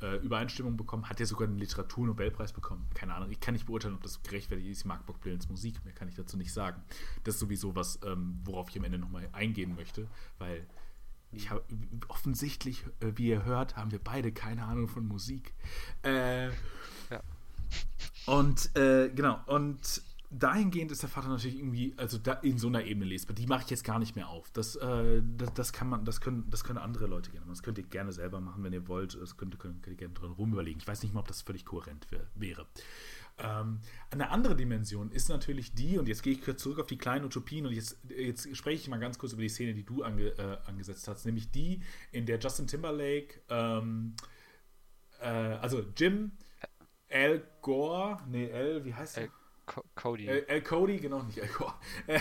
äh, 0.00 0.16
Übereinstimmung 0.16 0.76
bekommen, 0.76 1.08
hat 1.08 1.20
er 1.20 1.26
sogar 1.26 1.48
einen 1.48 1.58
Literaturnobelpreis 1.58 2.52
bekommen. 2.52 2.86
Keine 2.94 3.14
Ahnung, 3.14 3.30
ich 3.30 3.40
kann 3.40 3.54
nicht 3.54 3.66
beurteilen, 3.66 3.94
ob 3.94 4.02
das 4.02 4.22
gerechtfertigt 4.22 4.68
ist. 4.70 4.78
Ich 4.80 4.84
mag 4.84 5.04
Bob 5.06 5.20
Dylans 5.22 5.48
Musik, 5.48 5.84
mehr 5.84 5.94
kann 5.94 6.08
ich 6.08 6.14
dazu 6.14 6.36
nicht 6.36 6.52
sagen. 6.52 6.82
Das 7.24 7.34
ist 7.34 7.40
sowieso 7.40 7.74
was, 7.74 7.98
ähm, 8.04 8.40
worauf 8.44 8.68
ich 8.70 8.78
am 8.78 8.84
Ende 8.84 8.98
nochmal 8.98 9.28
eingehen 9.32 9.74
möchte, 9.74 10.06
weil 10.38 10.66
Ich 11.34 11.48
habe 11.50 11.62
offensichtlich, 12.08 12.84
äh, 13.00 13.12
wie 13.16 13.28
ihr 13.28 13.44
hört, 13.44 13.76
haben 13.76 13.90
wir 13.90 13.98
beide 13.98 14.32
keine 14.32 14.64
Ahnung 14.64 14.86
von 14.86 15.06
Musik. 15.06 15.54
Äh, 16.02 16.48
Ja. 17.10 17.22
Und 18.26 18.74
äh, 18.76 19.08
genau, 19.10 19.40
und 19.46 20.02
dahingehend 20.32 20.90
ist 20.90 21.02
der 21.02 21.10
Vater 21.10 21.28
natürlich 21.28 21.58
irgendwie, 21.58 21.94
also 21.98 22.16
da 22.16 22.32
in 22.32 22.58
so 22.58 22.68
einer 22.68 22.84
Ebene 22.84 23.04
lesbar. 23.04 23.34
Die 23.34 23.46
mache 23.46 23.64
ich 23.64 23.70
jetzt 23.70 23.84
gar 23.84 23.98
nicht 23.98 24.16
mehr 24.16 24.28
auf. 24.28 24.50
Das, 24.50 24.76
äh, 24.76 25.22
das, 25.36 25.52
das 25.54 25.72
kann 25.72 25.88
man, 25.88 26.04
das 26.04 26.20
können, 26.20 26.48
das 26.48 26.64
können 26.64 26.78
andere 26.78 27.06
Leute 27.06 27.30
gerne 27.30 27.44
machen. 27.44 27.54
Das 27.54 27.62
könnt 27.62 27.78
ihr 27.78 27.84
gerne 27.84 28.12
selber 28.12 28.40
machen, 28.40 28.64
wenn 28.64 28.72
ihr 28.72 28.88
wollt. 28.88 29.14
Das 29.20 29.36
könnt, 29.36 29.58
könnt, 29.58 29.82
könnt 29.82 29.94
ihr 29.94 29.98
gerne 29.98 30.14
drin 30.14 30.32
rumüberlegen. 30.32 30.80
Ich 30.80 30.88
weiß 30.88 31.02
nicht 31.02 31.12
mal, 31.12 31.20
ob 31.20 31.28
das 31.28 31.42
völlig 31.42 31.66
kohärent 31.66 32.10
wär, 32.10 32.26
wäre. 32.34 32.66
Ähm, 33.38 33.80
eine 34.10 34.30
andere 34.30 34.56
Dimension 34.56 35.10
ist 35.10 35.28
natürlich 35.28 35.74
die, 35.74 35.98
und 35.98 36.08
jetzt 36.08 36.22
gehe 36.22 36.34
ich 36.34 36.56
zurück 36.56 36.78
auf 36.78 36.86
die 36.86 36.98
kleinen 36.98 37.24
Utopien 37.24 37.66
und 37.66 37.72
jetzt, 37.72 37.98
jetzt 38.08 38.54
spreche 38.56 38.82
ich 38.82 38.88
mal 38.88 38.98
ganz 38.98 39.18
kurz 39.18 39.32
über 39.32 39.42
die 39.42 39.48
Szene, 39.48 39.74
die 39.74 39.84
du 39.84 40.02
ange, 40.02 40.28
äh, 40.38 40.58
angesetzt 40.66 41.08
hast, 41.08 41.24
nämlich 41.26 41.50
die, 41.50 41.80
in 42.10 42.26
der 42.26 42.38
Justin 42.38 42.66
Timberlake, 42.66 43.40
ähm, 43.48 44.14
äh, 45.20 45.26
also 45.26 45.84
Jim, 45.96 46.32
Al 47.10 47.42
Gore, 47.60 48.18
nee, 48.28 48.52
Al, 48.52 48.84
wie 48.84 48.94
heißt 48.94 49.18
er? 49.18 49.28
Äh, 49.66 49.72
Co 49.72 49.84
Cody. 49.94 50.26
El, 50.26 50.44
El 50.48 50.62
Cody, 50.62 50.98
genau, 50.98 51.22
nicht 51.22 51.38
El. 51.38 51.48
Äh, 52.06 52.20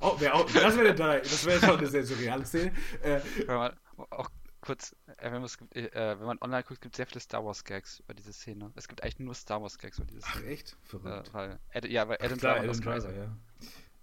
oh, 0.00 0.18
wär 0.20 0.34
auch, 0.34 0.50
das 0.50 0.76
wäre 0.76 0.96
wär 0.98 1.60
schon 1.60 1.78
eine 1.78 1.86
sehr 1.88 2.04
surreale 2.04 2.44
Szene. 2.44 2.72
Äh, 3.02 3.20
Wenn 3.46 3.56
man 3.56 3.76
auch 4.10 4.30
kurz, 4.60 4.94
äh, 5.18 5.30
wenn, 5.30 5.44
äh, 5.44 6.18
wenn 6.18 6.26
man 6.26 6.38
online 6.40 6.62
guckt, 6.64 6.80
gibt 6.80 6.94
es 6.94 6.96
sehr 6.96 7.06
viele 7.06 7.20
Star 7.20 7.44
Wars 7.44 7.64
Gags 7.64 8.00
über 8.00 8.14
diese 8.14 8.32
Szene. 8.32 8.72
Es 8.76 8.88
gibt 8.88 9.02
eigentlich 9.02 9.18
nur 9.18 9.34
Star 9.34 9.60
Wars 9.62 9.78
Gags 9.78 9.98
über 9.98 10.06
diese 10.06 10.24
ach, 10.26 10.34
Szene. 10.36 10.46
echt? 10.46 10.72
Äh, 10.72 10.86
Verrückt. 10.86 11.34
weil, 11.34 11.58
ja, 11.86 12.08
weil 12.08 12.18
Adam 12.20 12.38
Driver 12.38 12.66
das 12.66 12.80
Driver, 12.80 13.12
ja. 13.12 13.36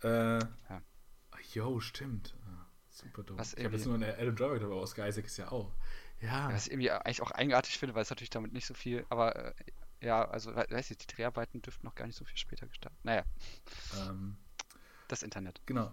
Äh, 0.04 0.40
Ja. 0.70 0.82
ach, 1.32 1.40
Jo, 1.54 1.80
stimmt. 1.80 2.36
Ah, 2.46 2.66
super 2.90 3.24
dumm. 3.24 3.38
Was 3.38 3.54
ich 3.54 3.64
habe 3.66 3.76
jetzt 3.76 3.86
nur 3.86 3.96
eine 3.96 4.14
Adam 4.18 4.36
Driver, 4.36 4.56
aber 4.66 4.76
Oscar 4.76 5.08
Isaac 5.08 5.26
ist 5.26 5.38
ja 5.38 5.52
auch. 5.52 5.72
Ja. 6.22 6.52
Was 6.52 6.68
ich 6.68 6.74
irgendwie 6.74 6.92
eigentlich 6.92 7.22
auch 7.22 7.32
eigenartig 7.32 7.78
finde, 7.80 7.96
weil 7.96 8.02
es 8.04 8.10
natürlich 8.10 8.30
damit 8.30 8.52
nicht 8.52 8.66
so 8.66 8.74
viel, 8.74 9.06
aber 9.10 9.36
äh, 9.36 9.54
ja, 10.02 10.28
also 10.30 10.56
we- 10.56 10.66
weiß 10.70 10.92
ich, 10.92 10.98
die 10.98 11.08
Dreharbeiten 11.08 11.62
dürften 11.62 11.86
noch 11.86 11.96
gar 11.96 12.08
nicht 12.08 12.16
so 12.18 12.26
viel 12.26 12.38
später 12.38 12.68
gestartet. 12.68 12.98
Naja, 13.04 13.24
Ähm, 14.08 14.36
das 15.08 15.24
Internet. 15.24 15.62
Genau. 15.66 15.92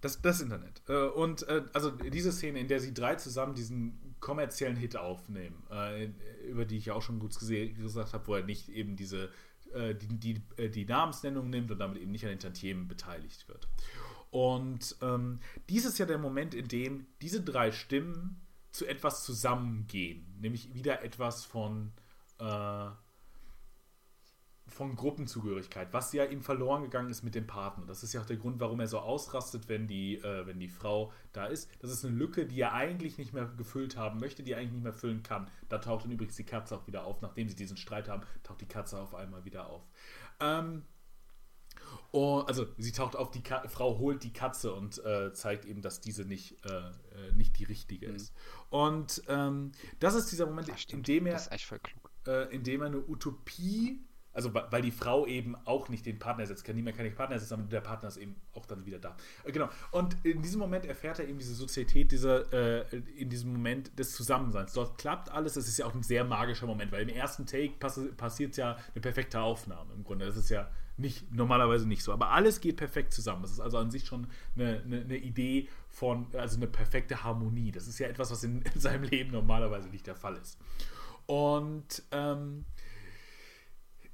Das, 0.00 0.20
das 0.20 0.40
Internet. 0.40 0.82
Äh, 0.88 1.06
Und 1.08 1.42
äh, 1.48 1.62
also 1.72 1.90
diese 1.90 2.32
Szene, 2.32 2.60
in 2.60 2.68
der 2.68 2.80
sie 2.80 2.92
drei 2.94 3.14
zusammen 3.16 3.54
diesen 3.54 4.14
kommerziellen 4.20 4.76
Hit 4.76 4.96
aufnehmen, 4.96 5.62
äh, 5.70 6.06
über 6.48 6.64
die 6.64 6.76
ich 6.78 6.86
ja 6.86 6.94
auch 6.94 7.02
schon 7.02 7.18
gut 7.18 7.36
gesagt 7.38 8.12
habe, 8.12 8.26
wo 8.26 8.34
er 8.34 8.44
nicht 8.44 8.68
eben 8.68 8.96
diese 8.96 9.30
die, 9.74 10.06
die, 10.08 10.70
die 10.70 10.84
Namensnennung 10.86 11.50
nimmt 11.50 11.70
und 11.72 11.78
damit 11.80 11.98
eben 11.98 12.12
nicht 12.12 12.22
an 12.24 12.30
den 12.30 12.38
Tantiemen 12.38 12.86
beteiligt 12.88 13.46
wird. 13.48 13.68
Und 14.30 14.96
ähm, 15.02 15.40
dies 15.68 15.84
ist 15.84 15.98
ja 15.98 16.06
der 16.06 16.18
Moment, 16.18 16.54
in 16.54 16.68
dem 16.68 17.06
diese 17.20 17.42
drei 17.42 17.72
Stimmen 17.72 18.40
zu 18.70 18.86
etwas 18.86 19.24
zusammengehen, 19.24 20.24
nämlich 20.40 20.72
wieder 20.72 21.02
etwas 21.02 21.44
von 21.44 21.92
äh, 22.38 22.88
von 24.76 24.94
Gruppenzugehörigkeit, 24.94 25.88
was 25.92 26.12
ja 26.12 26.24
ihm 26.24 26.42
verloren 26.42 26.82
gegangen 26.82 27.08
ist 27.08 27.22
mit 27.22 27.34
dem 27.34 27.46
Partner. 27.46 27.86
Das 27.86 28.02
ist 28.02 28.12
ja 28.12 28.20
auch 28.20 28.26
der 28.26 28.36
Grund, 28.36 28.60
warum 28.60 28.78
er 28.78 28.86
so 28.86 28.98
ausrastet, 28.98 29.70
wenn 29.70 29.86
die, 29.86 30.16
äh, 30.16 30.46
wenn 30.46 30.60
die 30.60 30.68
Frau 30.68 31.12
da 31.32 31.46
ist. 31.46 31.70
Das 31.80 31.90
ist 31.90 32.04
eine 32.04 32.14
Lücke, 32.14 32.44
die 32.44 32.60
er 32.60 32.74
eigentlich 32.74 33.16
nicht 33.16 33.32
mehr 33.32 33.46
gefüllt 33.56 33.96
haben 33.96 34.20
möchte, 34.20 34.42
die 34.42 34.52
er 34.52 34.58
eigentlich 34.58 34.72
nicht 34.72 34.84
mehr 34.84 34.92
füllen 34.92 35.22
kann. 35.22 35.48
Da 35.70 35.78
taucht 35.78 36.04
dann 36.04 36.12
übrigens 36.12 36.36
die 36.36 36.44
Katze 36.44 36.76
auch 36.76 36.86
wieder 36.86 37.04
auf. 37.04 37.22
Nachdem 37.22 37.48
sie 37.48 37.56
diesen 37.56 37.78
Streit 37.78 38.08
haben, 38.08 38.22
taucht 38.42 38.60
die 38.60 38.66
Katze 38.66 39.00
auf 39.00 39.14
einmal 39.14 39.46
wieder 39.46 39.70
auf. 39.70 39.82
Ähm, 40.40 40.82
oh, 42.12 42.44
also 42.46 42.66
sie 42.76 42.92
taucht 42.92 43.16
auf, 43.16 43.30
die 43.30 43.42
Ka 43.42 43.66
Frau 43.68 43.96
holt 43.96 44.24
die 44.24 44.32
Katze 44.34 44.74
und 44.74 45.02
äh, 45.06 45.32
zeigt 45.32 45.64
eben, 45.64 45.80
dass 45.80 46.02
diese 46.02 46.26
nicht, 46.26 46.62
äh, 46.66 46.68
äh, 46.68 47.32
nicht 47.34 47.58
die 47.58 47.64
richtige 47.64 48.06
ist. 48.06 48.34
Und 48.68 49.22
ähm, 49.28 49.72
das 50.00 50.14
ist 50.14 50.30
dieser 50.30 50.44
Moment, 50.44 50.68
Ah, 50.70 50.76
in 50.88 51.02
dem 51.02 51.26
er 51.26 51.40
äh, 52.26 52.54
indem 52.54 52.82
er 52.82 52.88
eine 52.88 53.08
Utopie, 53.08 54.05
also 54.36 54.52
weil 54.52 54.82
die 54.82 54.90
Frau 54.90 55.26
eben 55.26 55.56
auch 55.64 55.88
nicht 55.88 56.04
den 56.04 56.18
Partner 56.18 56.42
ersetzen 56.42 56.64
kann, 56.64 56.76
niemand 56.76 56.96
kann 56.96 57.06
den 57.06 57.14
Partner 57.14 57.36
ersetzen, 57.36 57.54
aber 57.54 57.62
der 57.62 57.80
Partner 57.80 58.08
ist 58.08 58.18
eben 58.18 58.36
auch 58.52 58.66
dann 58.66 58.84
wieder 58.84 58.98
da. 58.98 59.16
Äh, 59.44 59.50
genau. 59.50 59.70
Und 59.92 60.14
in 60.24 60.42
diesem 60.42 60.60
Moment 60.60 60.84
erfährt 60.84 61.18
er 61.18 61.26
eben 61.26 61.38
diese 61.38 61.54
Sozietät, 61.54 62.12
dieser, 62.12 62.52
äh, 62.52 62.96
in 63.16 63.30
diesem 63.30 63.54
Moment 63.54 63.98
des 63.98 64.14
Zusammenseins. 64.14 64.74
Dort 64.74 64.98
klappt 64.98 65.32
alles, 65.32 65.56
es 65.56 65.68
ist 65.68 65.78
ja 65.78 65.86
auch 65.86 65.94
ein 65.94 66.02
sehr 66.02 66.22
magischer 66.22 66.66
Moment, 66.66 66.92
weil 66.92 67.08
im 67.08 67.08
ersten 67.08 67.46
Take 67.46 67.72
pass 67.78 67.98
passiert 68.18 68.58
ja 68.58 68.76
eine 68.94 69.00
perfekte 69.00 69.40
Aufnahme 69.40 69.94
im 69.94 70.04
Grunde. 70.04 70.26
Das 70.26 70.36
ist 70.36 70.50
ja 70.50 70.68
nicht, 70.98 71.32
normalerweise 71.32 71.88
nicht 71.88 72.02
so. 72.02 72.12
Aber 72.12 72.30
alles 72.30 72.60
geht 72.60 72.76
perfekt 72.76 73.14
zusammen. 73.14 73.40
Das 73.40 73.52
ist 73.52 73.60
also 73.60 73.78
an 73.78 73.90
sich 73.90 74.04
schon 74.04 74.26
eine, 74.54 74.82
eine, 74.84 75.00
eine 75.00 75.16
Idee 75.16 75.68
von, 75.88 76.26
also 76.34 76.56
eine 76.56 76.66
perfekte 76.66 77.24
Harmonie. 77.24 77.72
Das 77.72 77.86
ist 77.86 77.98
ja 77.98 78.06
etwas, 78.06 78.30
was 78.30 78.44
in, 78.44 78.60
in 78.74 78.80
seinem 78.80 79.04
Leben 79.04 79.32
normalerweise 79.32 79.88
nicht 79.88 80.06
der 80.06 80.16
Fall 80.16 80.36
ist. 80.36 80.58
Und 81.26 82.02
ähm, 82.12 82.66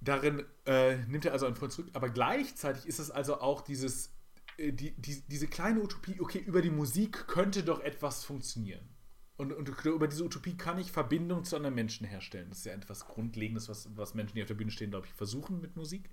darin 0.05 0.45
äh, 0.67 0.97
nimmt 1.07 1.25
er 1.25 1.33
also 1.33 1.47
einen 1.47 1.57
Freund 1.57 1.73
zurück, 1.73 1.91
aber 1.93 2.11
gleichzeitig 2.11 2.87
ist 2.87 2.99
es 2.99 3.11
also 3.11 3.41
auch 3.41 3.61
dieses, 3.63 4.13
äh, 4.57 4.73
die, 4.73 4.93
die, 5.01 5.23
diese 5.29 5.47
kleine 5.47 5.81
Utopie, 5.83 6.21
okay, 6.21 6.39
über 6.39 6.63
die 6.63 6.71
Musik 6.71 7.27
könnte 7.27 7.63
doch 7.63 7.81
etwas 7.81 8.25
funktionieren. 8.25 8.89
Und, 9.37 9.53
und 9.53 9.69
über 9.85 10.09
diese 10.09 10.25
Utopie 10.25 10.57
kann 10.57 10.79
ich 10.79 10.93
Verbindung 10.93 11.45
zu 11.45 11.57
anderen 11.57 11.75
Menschen 11.75 12.07
herstellen. 12.07 12.49
Das 12.51 12.59
ist 12.59 12.67
ja 12.67 12.75
etwas 12.75 13.07
Grundlegendes, 13.07 13.69
was, 13.69 13.89
was 13.97 14.15
Menschen, 14.15 14.37
die 14.37 14.43
auf 14.43 14.49
der 14.49 14.55
Bühne 14.55 14.71
stehen, 14.71 14.91
glaube 14.91 15.07
ich, 15.07 15.13
versuchen 15.13 15.61
mit 15.61 15.75
Musik. 15.75 16.11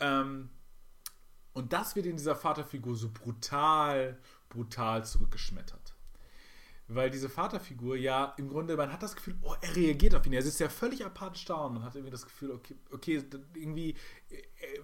Ähm, 0.00 0.50
und 1.52 1.72
das 1.72 1.94
wird 1.94 2.06
in 2.06 2.16
dieser 2.16 2.34
Vaterfigur 2.34 2.96
so 2.96 3.10
brutal, 3.10 4.18
brutal 4.48 5.04
zurückgeschmettert. 5.04 5.93
Weil 6.86 7.10
diese 7.10 7.30
Vaterfigur 7.30 7.96
ja 7.96 8.34
im 8.36 8.50
Grunde, 8.50 8.76
man 8.76 8.92
hat 8.92 9.02
das 9.02 9.16
Gefühl, 9.16 9.36
oh, 9.40 9.54
er 9.58 9.74
reagiert 9.74 10.14
auf 10.14 10.26
ihn. 10.26 10.34
Er 10.34 10.42
sitzt 10.42 10.60
ja 10.60 10.68
völlig 10.68 11.04
apathisch 11.04 11.46
da 11.46 11.54
und 11.54 11.74
man 11.74 11.82
hat 11.82 11.94
irgendwie 11.94 12.10
das 12.10 12.24
Gefühl, 12.24 12.50
okay, 12.50 12.74
okay 12.92 13.24
irgendwie, 13.54 13.92
äh, 14.28 14.36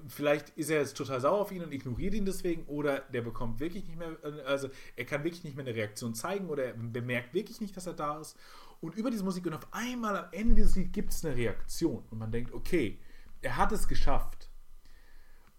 vielleicht 0.09 0.49
ist 0.51 0.71
er 0.71 0.81
jetzt 0.81 0.97
total 0.97 1.21
sauer 1.21 1.41
auf 1.41 1.53
ihn 1.53 1.63
und 1.63 1.73
ignoriert 1.73 2.15
ihn 2.15 2.25
deswegen 2.25 2.65
oder 2.65 3.01
der 3.01 3.21
bekommt 3.21 3.61
wirklich 3.61 3.87
nicht 3.87 3.99
mehr, 3.99 4.17
äh, 4.25 4.41
also 4.47 4.71
er 4.97 5.05
kann 5.05 5.25
wirklich 5.25 5.45
nicht 5.45 5.57
mehr 5.57 5.67
eine 5.67 5.75
Reaktion 5.75 6.15
zeigen 6.15 6.49
oder 6.49 6.65
er 6.65 6.73
bemerkt 6.73 7.35
wirklich 7.35 7.61
nicht, 7.61 7.77
dass 7.77 7.87
er 7.87 7.93
da 7.93 8.19
ist. 8.19 8.35
Und 8.81 8.95
über 8.95 9.11
diese 9.11 9.25
Musik 9.25 9.45
und 9.47 9.53
auf 9.53 9.69
einmal 9.73 10.17
am 10.17 10.33
Ende 10.33 10.55
dieses 10.55 10.77
Lied 10.77 10.95
gibt 10.95 11.13
es 11.13 11.23
eine 11.23 11.37
Reaktion 11.37 12.03
und 12.11 12.19
man 12.19 12.33
denkt, 12.33 12.55
okay, 12.55 12.99
er 13.43 13.59
hat 13.59 13.73
es 13.73 13.89
geschafft. 13.89 14.49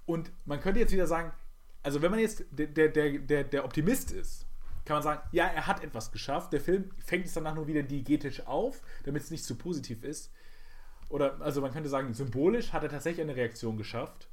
Und 0.08 0.32
man 0.46 0.60
könnte 0.60 0.80
jetzt 0.80 0.92
wieder 0.92 1.06
sagen, 1.06 1.32
also 1.84 2.02
wenn 2.02 2.10
man 2.10 2.20
jetzt 2.20 2.46
der, 2.52 2.68
der, 2.68 2.90
der, 2.90 3.44
der 3.44 3.64
Optimist 3.66 4.12
ist, 4.12 4.48
kann 4.86 4.96
man 4.96 5.04
sagen, 5.04 5.22
ja, 5.32 5.46
er 5.46 5.68
hat 5.68 5.84
etwas 5.84 6.12
geschafft. 6.12 6.54
Der 6.54 6.62
Film 6.62 6.90
fängt 7.00 7.26
es 7.26 7.34
danach 7.34 7.56
nur 7.56 7.68
wieder 7.68 7.84
diegetisch 7.84 8.46
auf, 8.48 8.82
damit 9.04 9.24
es 9.24 9.32
nicht 9.32 9.44
zu 9.44 9.56
positiv 9.56 10.04
ist. 10.04 10.34
Oder, 11.10 11.42
also 11.42 11.62
man 11.62 11.72
könnte 11.72 11.90
sagen, 11.90 12.14
symbolisch 12.14 12.72
hat 12.74 12.84
er 12.84 12.90
tatsächlich 12.90 13.22
eine 13.22 13.36
Reaktion 13.36 13.78
geschafft. 13.78 14.30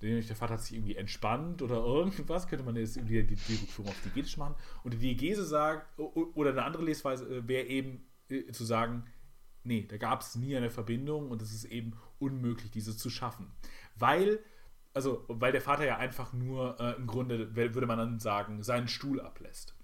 Nämlich 0.00 0.28
der 0.28 0.36
Vater 0.36 0.54
hat 0.54 0.62
sich 0.62 0.76
irgendwie 0.76 0.96
entspannt 0.96 1.60
oder 1.62 1.76
irgendwas, 1.76 2.46
könnte 2.46 2.64
man 2.64 2.76
jetzt 2.76 2.96
wieder 3.08 3.22
die, 3.22 3.34
Rückführung 3.34 3.90
auf 3.90 4.00
diegetisch 4.04 4.36
machen. 4.36 4.54
Und 4.84 4.94
die 4.94 4.98
Diegese 4.98 5.44
sagt, 5.44 5.98
oder 5.98 6.50
eine 6.50 6.62
andere 6.62 6.84
Lesweise 6.84 7.48
wäre 7.48 7.66
eben 7.66 8.06
äh, 8.28 8.52
zu 8.52 8.64
sagen, 8.64 9.04
nee, 9.64 9.86
da 9.88 9.96
gab 9.96 10.20
es 10.20 10.36
nie 10.36 10.56
eine 10.56 10.70
Verbindung 10.70 11.30
und 11.30 11.42
es 11.42 11.52
ist 11.52 11.64
eben 11.64 11.94
unmöglich, 12.18 12.70
diese 12.70 12.96
zu 12.96 13.10
schaffen. 13.10 13.50
Weil, 13.96 14.38
also, 14.94 15.24
weil 15.28 15.52
der 15.52 15.62
Vater 15.62 15.84
ja 15.84 15.96
einfach 15.96 16.32
nur 16.32 16.78
äh, 16.78 16.92
im 16.92 17.06
Grunde, 17.06 17.56
würde 17.56 17.86
man 17.86 17.98
dann 17.98 18.20
sagen, 18.20 18.62
seinen 18.62 18.88
Stuhl 18.88 19.20
ablässt. 19.20 19.77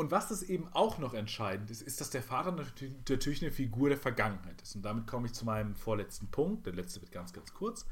Und 0.00 0.10
was 0.10 0.28
das 0.28 0.42
eben 0.42 0.66
auch 0.72 0.96
noch 0.96 1.12
entscheidend 1.12 1.70
ist, 1.70 1.82
ist, 1.82 2.00
dass 2.00 2.08
der 2.08 2.22
Vater 2.22 2.52
natürlich, 2.52 3.42
eine 3.42 3.52
Figur 3.52 3.90
der 3.90 3.98
Vergangenheit 3.98 4.62
ist. 4.62 4.74
Und 4.74 4.80
damit 4.80 5.06
komme 5.06 5.26
ich 5.26 5.34
zu 5.34 5.44
meinem 5.44 5.74
vorletzten 5.74 6.30
Punkt. 6.30 6.64
Der 6.64 6.72
letzte 6.72 7.02
wird 7.02 7.12
ganz, 7.12 7.34
ganz 7.34 7.52
kurz. 7.52 7.84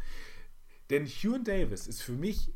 Denn 0.88 1.04
Hugh 1.04 1.38
Davis 1.44 1.86
ist 1.86 2.00
für 2.00 2.12
mich 2.12 2.50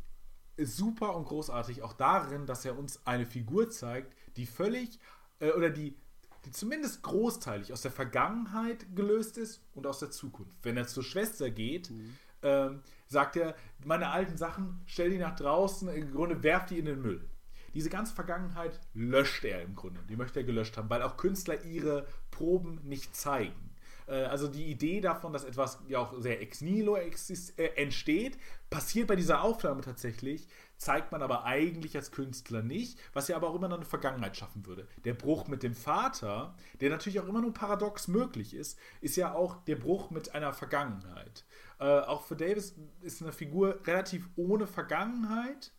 super 0.56 1.14
und 1.14 1.27
großartig 1.27 1.82
auch 1.82 1.93
darin, 1.93 2.47
dass 2.47 2.64
er 2.64 2.78
uns 2.78 3.06
eine 3.06 3.27
Figur 3.27 3.68
zeigt, 3.68 4.16
die 4.39 4.47
völlig 4.47 4.98
äh, 5.39 5.51
oder 5.51 5.68
die, 5.68 5.98
die 6.47 6.51
zumindest 6.51 7.02
großteilig 7.02 7.74
aus 7.74 7.82
der 7.82 7.90
Vergangenheit 7.90 8.97
gelöst 8.97 9.36
ist 9.36 9.60
und 9.74 9.86
aus 9.86 9.98
der 9.98 10.10
Zukunft. 10.10 10.56
Wenn 10.62 10.78
er 10.78 10.86
zur 10.86 11.02
Schwester 11.02 11.51
geht, 11.51 11.90
mhm. 11.90 12.16
ähm, 12.40 12.82
sagt 13.06 13.36
er, 13.36 13.55
meine 13.85 14.09
alten 14.09 14.39
Sachen, 14.39 14.81
stell 14.86 15.10
die 15.10 15.18
nach 15.18 15.36
draußen, 15.36 15.89
im 15.89 16.10
Grunde 16.10 16.43
werft 16.43 16.70
die 16.70 16.78
in 16.78 16.86
den 16.86 17.02
Müll 17.02 17.28
diese 17.74 17.90
ganze 17.90 18.15
Vergangenheit 18.15 18.81
löscht 18.94 19.44
er 19.44 19.62
im 19.62 19.74
Grunde. 19.74 20.01
Die 20.09 20.16
möchte 20.16 20.40
er 20.40 20.44
gelöscht 20.44 20.77
haben, 20.77 20.90
weil 20.90 21.03
auch 21.03 21.16
Künstler 21.16 21.65
ihre 21.65 22.07
Proben 22.31 22.81
nicht 22.85 23.16
zeigen. 23.16 23.73
Also 24.09 24.49
die 24.49 24.65
Idee 24.66 25.01
davon, 25.01 25.32
dass 25.32 25.44
etwas 25.44 25.78
ja 25.89 26.01
auch 26.01 26.12
sehr 26.20 26.43
ex 26.43 26.61
nihilo 26.61 26.97
äh, 26.97 27.11
entsteht, 27.77 28.36
passiert 28.69 29.07
bei 29.07 29.16
dieser 29.16 29.43
Aufnahme 29.43 29.81
tatsächlich, 29.81 30.49
zeigt 30.77 31.12
man 31.12 31.23
aber 31.23 31.44
eigentlich 31.44 31.97
als 31.97 32.11
Künstler 32.11 32.62
nicht, 32.62 32.99
was 33.12 33.28
ja 33.28 33.36
aber 33.36 33.49
auch 33.49 33.55
immer 33.55 33.69
noch 33.69 33.77
eine 33.77 33.86
Vergangenheit 33.86 34.36
schaffen 34.36 34.66
würde. 34.66 34.89
Der 35.05 35.15
Bruch 35.15 35.47
mit 35.47 35.62
dem 35.62 35.74
Vater, 35.74 36.57
der 36.81 36.90
natürlich 36.90 37.20
auch 37.20 37.28
immer 37.28 37.40
nur 37.40 37.55
paradox 37.55 38.09
möglich 38.09 38.55
ist, 38.55 38.77
ist 39.01 39.16
ja 39.16 39.32
auch 39.32 39.65
der 39.65 39.77
Bruch 39.77 40.11
mit 40.11 40.35
einer 40.35 40.53
Vergangenheit. 40.53 41.44
Äh, 41.78 42.01
auch 42.01 42.24
für 42.24 42.36
Davis 42.36 42.74
ist 43.03 43.23
eine 43.23 43.32
Figur 43.32 43.81
relativ 43.86 44.28
ohne 44.36 44.66
Vergangenheit 44.66 45.73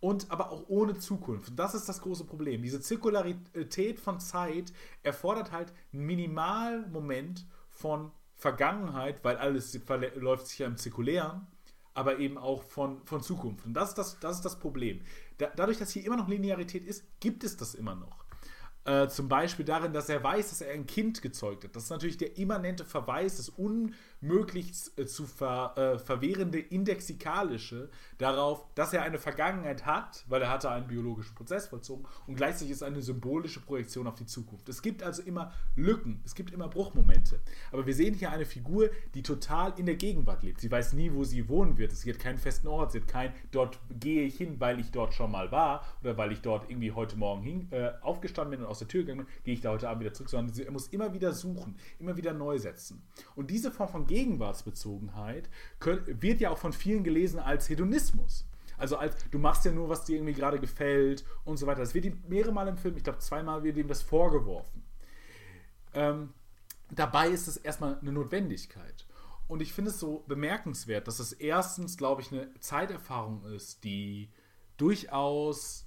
und 0.00 0.30
aber 0.30 0.50
auch 0.50 0.64
ohne 0.68 0.98
Zukunft. 0.98 1.50
Und 1.50 1.56
das 1.56 1.74
ist 1.74 1.88
das 1.88 2.00
große 2.00 2.24
Problem. 2.24 2.62
Diese 2.62 2.80
Zirkularität 2.80 4.00
von 4.00 4.18
Zeit 4.18 4.72
erfordert 5.02 5.52
halt 5.52 5.72
einen 5.92 6.06
Minimalmoment 6.06 7.46
von 7.68 8.10
Vergangenheit, 8.34 9.22
weil 9.22 9.36
alles 9.36 9.78
läuft 10.16 10.46
sich 10.46 10.58
ja 10.60 10.66
im 10.66 10.78
Zirkulären, 10.78 11.46
aber 11.92 12.18
eben 12.18 12.38
auch 12.38 12.62
von, 12.62 13.04
von 13.04 13.22
Zukunft. 13.22 13.66
Und 13.66 13.74
das 13.74 13.90
ist 13.90 13.98
das, 13.98 14.20
das, 14.20 14.36
ist 14.36 14.44
das 14.44 14.58
Problem. 14.58 15.02
Da, 15.36 15.48
dadurch, 15.54 15.78
dass 15.78 15.90
hier 15.90 16.04
immer 16.06 16.16
noch 16.16 16.28
Linearität 16.28 16.86
ist, 16.86 17.04
gibt 17.20 17.44
es 17.44 17.56
das 17.58 17.74
immer 17.74 17.94
noch. 17.94 18.24
Äh, 18.84 19.08
zum 19.08 19.28
Beispiel 19.28 19.66
darin, 19.66 19.92
dass 19.92 20.08
er 20.08 20.24
weiß, 20.24 20.48
dass 20.48 20.62
er 20.62 20.72
ein 20.72 20.86
Kind 20.86 21.20
gezeugt 21.20 21.64
hat. 21.64 21.76
Das 21.76 21.84
ist 21.84 21.90
natürlich 21.90 22.16
der 22.16 22.38
immanente 22.38 22.86
Verweis, 22.86 23.36
das 23.36 23.50
unmöglich 24.22 24.72
äh, 24.96 25.06
zu 25.06 25.26
ver, 25.26 25.74
äh, 25.76 25.98
verwehrende 25.98 26.58
Indexikalische 26.58 27.90
darauf, 28.18 28.64
dass 28.74 28.92
er 28.92 29.02
eine 29.02 29.18
Vergangenheit 29.18 29.86
hat, 29.86 30.24
weil 30.28 30.42
er 30.42 30.50
hatte 30.50 30.70
einen 30.70 30.86
biologischen 30.86 31.34
Prozess 31.34 31.68
vollzogen 31.68 32.06
und 32.26 32.34
gleichzeitig 32.34 32.70
ist 32.70 32.82
eine 32.82 33.02
symbolische 33.02 33.60
Projektion 33.60 34.06
auf 34.06 34.14
die 34.14 34.26
Zukunft. 34.26 34.68
Es 34.68 34.82
gibt 34.82 35.02
also 35.02 35.22
immer 35.22 35.52
Lücken, 35.76 36.20
es 36.24 36.34
gibt 36.34 36.52
immer 36.52 36.68
Bruchmomente. 36.68 37.40
Aber 37.72 37.86
wir 37.86 37.94
sehen 37.94 38.14
hier 38.14 38.30
eine 38.30 38.44
Figur, 38.44 38.90
die 39.14 39.22
total 39.22 39.72
in 39.78 39.86
der 39.86 39.96
Gegenwart 39.96 40.42
lebt. 40.42 40.60
Sie 40.60 40.70
weiß 40.70 40.92
nie, 40.92 41.12
wo 41.12 41.24
sie 41.24 41.48
wohnen 41.48 41.78
wird. 41.78 41.92
Sie 41.92 42.10
hat 42.10 42.18
keinen 42.18 42.38
festen 42.38 42.68
Ort, 42.68 42.92
sie 42.92 43.00
hat 43.00 43.08
kein, 43.08 43.32
dort 43.50 43.78
gehe 43.98 44.24
ich 44.24 44.36
hin, 44.36 44.56
weil 44.58 44.80
ich 44.80 44.90
dort 44.90 45.14
schon 45.14 45.30
mal 45.30 45.50
war 45.50 45.84
oder 46.02 46.16
weil 46.16 46.32
ich 46.32 46.40
dort 46.40 46.70
irgendwie 46.70 46.92
heute 46.92 47.16
Morgen 47.16 47.42
hin, 47.42 47.68
äh, 47.70 47.92
aufgestanden 48.02 48.50
bin 48.50 48.60
und 48.60 48.66
aus 48.66 48.78
der 48.78 48.88
Tür 48.88 49.02
gegangen 49.02 49.24
bin, 49.24 49.44
gehe 49.44 49.54
ich 49.54 49.60
da 49.60 49.70
heute 49.70 49.88
Abend 49.88 50.02
wieder 50.02 50.12
zurück, 50.12 50.30
sondern 50.30 50.56
er 50.58 50.70
muss 50.70 50.88
immer 50.88 51.12
wieder 51.12 51.32
suchen, 51.32 51.76
immer 51.98 52.16
wieder 52.16 52.32
neu 52.32 52.58
setzen. 52.58 53.02
Und 53.34 53.50
diese 53.50 53.70
Form 53.70 53.88
von 53.88 54.06
Gegenwartsbezogenheit 54.10 55.48
können, 55.78 56.04
wird 56.20 56.40
ja 56.40 56.50
auch 56.50 56.58
von 56.58 56.72
vielen 56.72 57.04
gelesen 57.04 57.38
als 57.38 57.68
Hedonismus. 57.68 58.44
Also 58.76 58.96
als 58.96 59.14
du 59.30 59.38
machst 59.38 59.64
ja 59.64 59.72
nur, 59.72 59.88
was 59.88 60.04
dir 60.04 60.16
irgendwie 60.16 60.34
gerade 60.34 60.58
gefällt 60.58 61.24
und 61.44 61.58
so 61.58 61.66
weiter. 61.66 61.80
Das 61.80 61.94
wird 61.94 62.06
ihm 62.06 62.22
mehrere 62.28 62.52
Mal 62.52 62.66
im 62.68 62.76
Film, 62.76 62.96
ich 62.96 63.04
glaube 63.04 63.20
zweimal 63.20 63.62
wird 63.62 63.76
ihm 63.76 63.88
das 63.88 64.02
vorgeworfen. 64.02 64.82
Ähm, 65.94 66.32
dabei 66.90 67.28
ist 67.28 67.46
es 67.46 67.56
erstmal 67.56 67.98
eine 67.98 68.12
Notwendigkeit. 68.12 69.06
Und 69.48 69.62
ich 69.62 69.72
finde 69.72 69.90
es 69.90 69.98
so 69.98 70.24
bemerkenswert, 70.28 71.08
dass 71.08 71.18
es 71.18 71.32
erstens, 71.32 71.96
glaube 71.96 72.22
ich, 72.22 72.32
eine 72.32 72.52
Zeiterfahrung 72.60 73.44
ist, 73.52 73.84
die 73.84 74.30
durchaus 74.76 75.86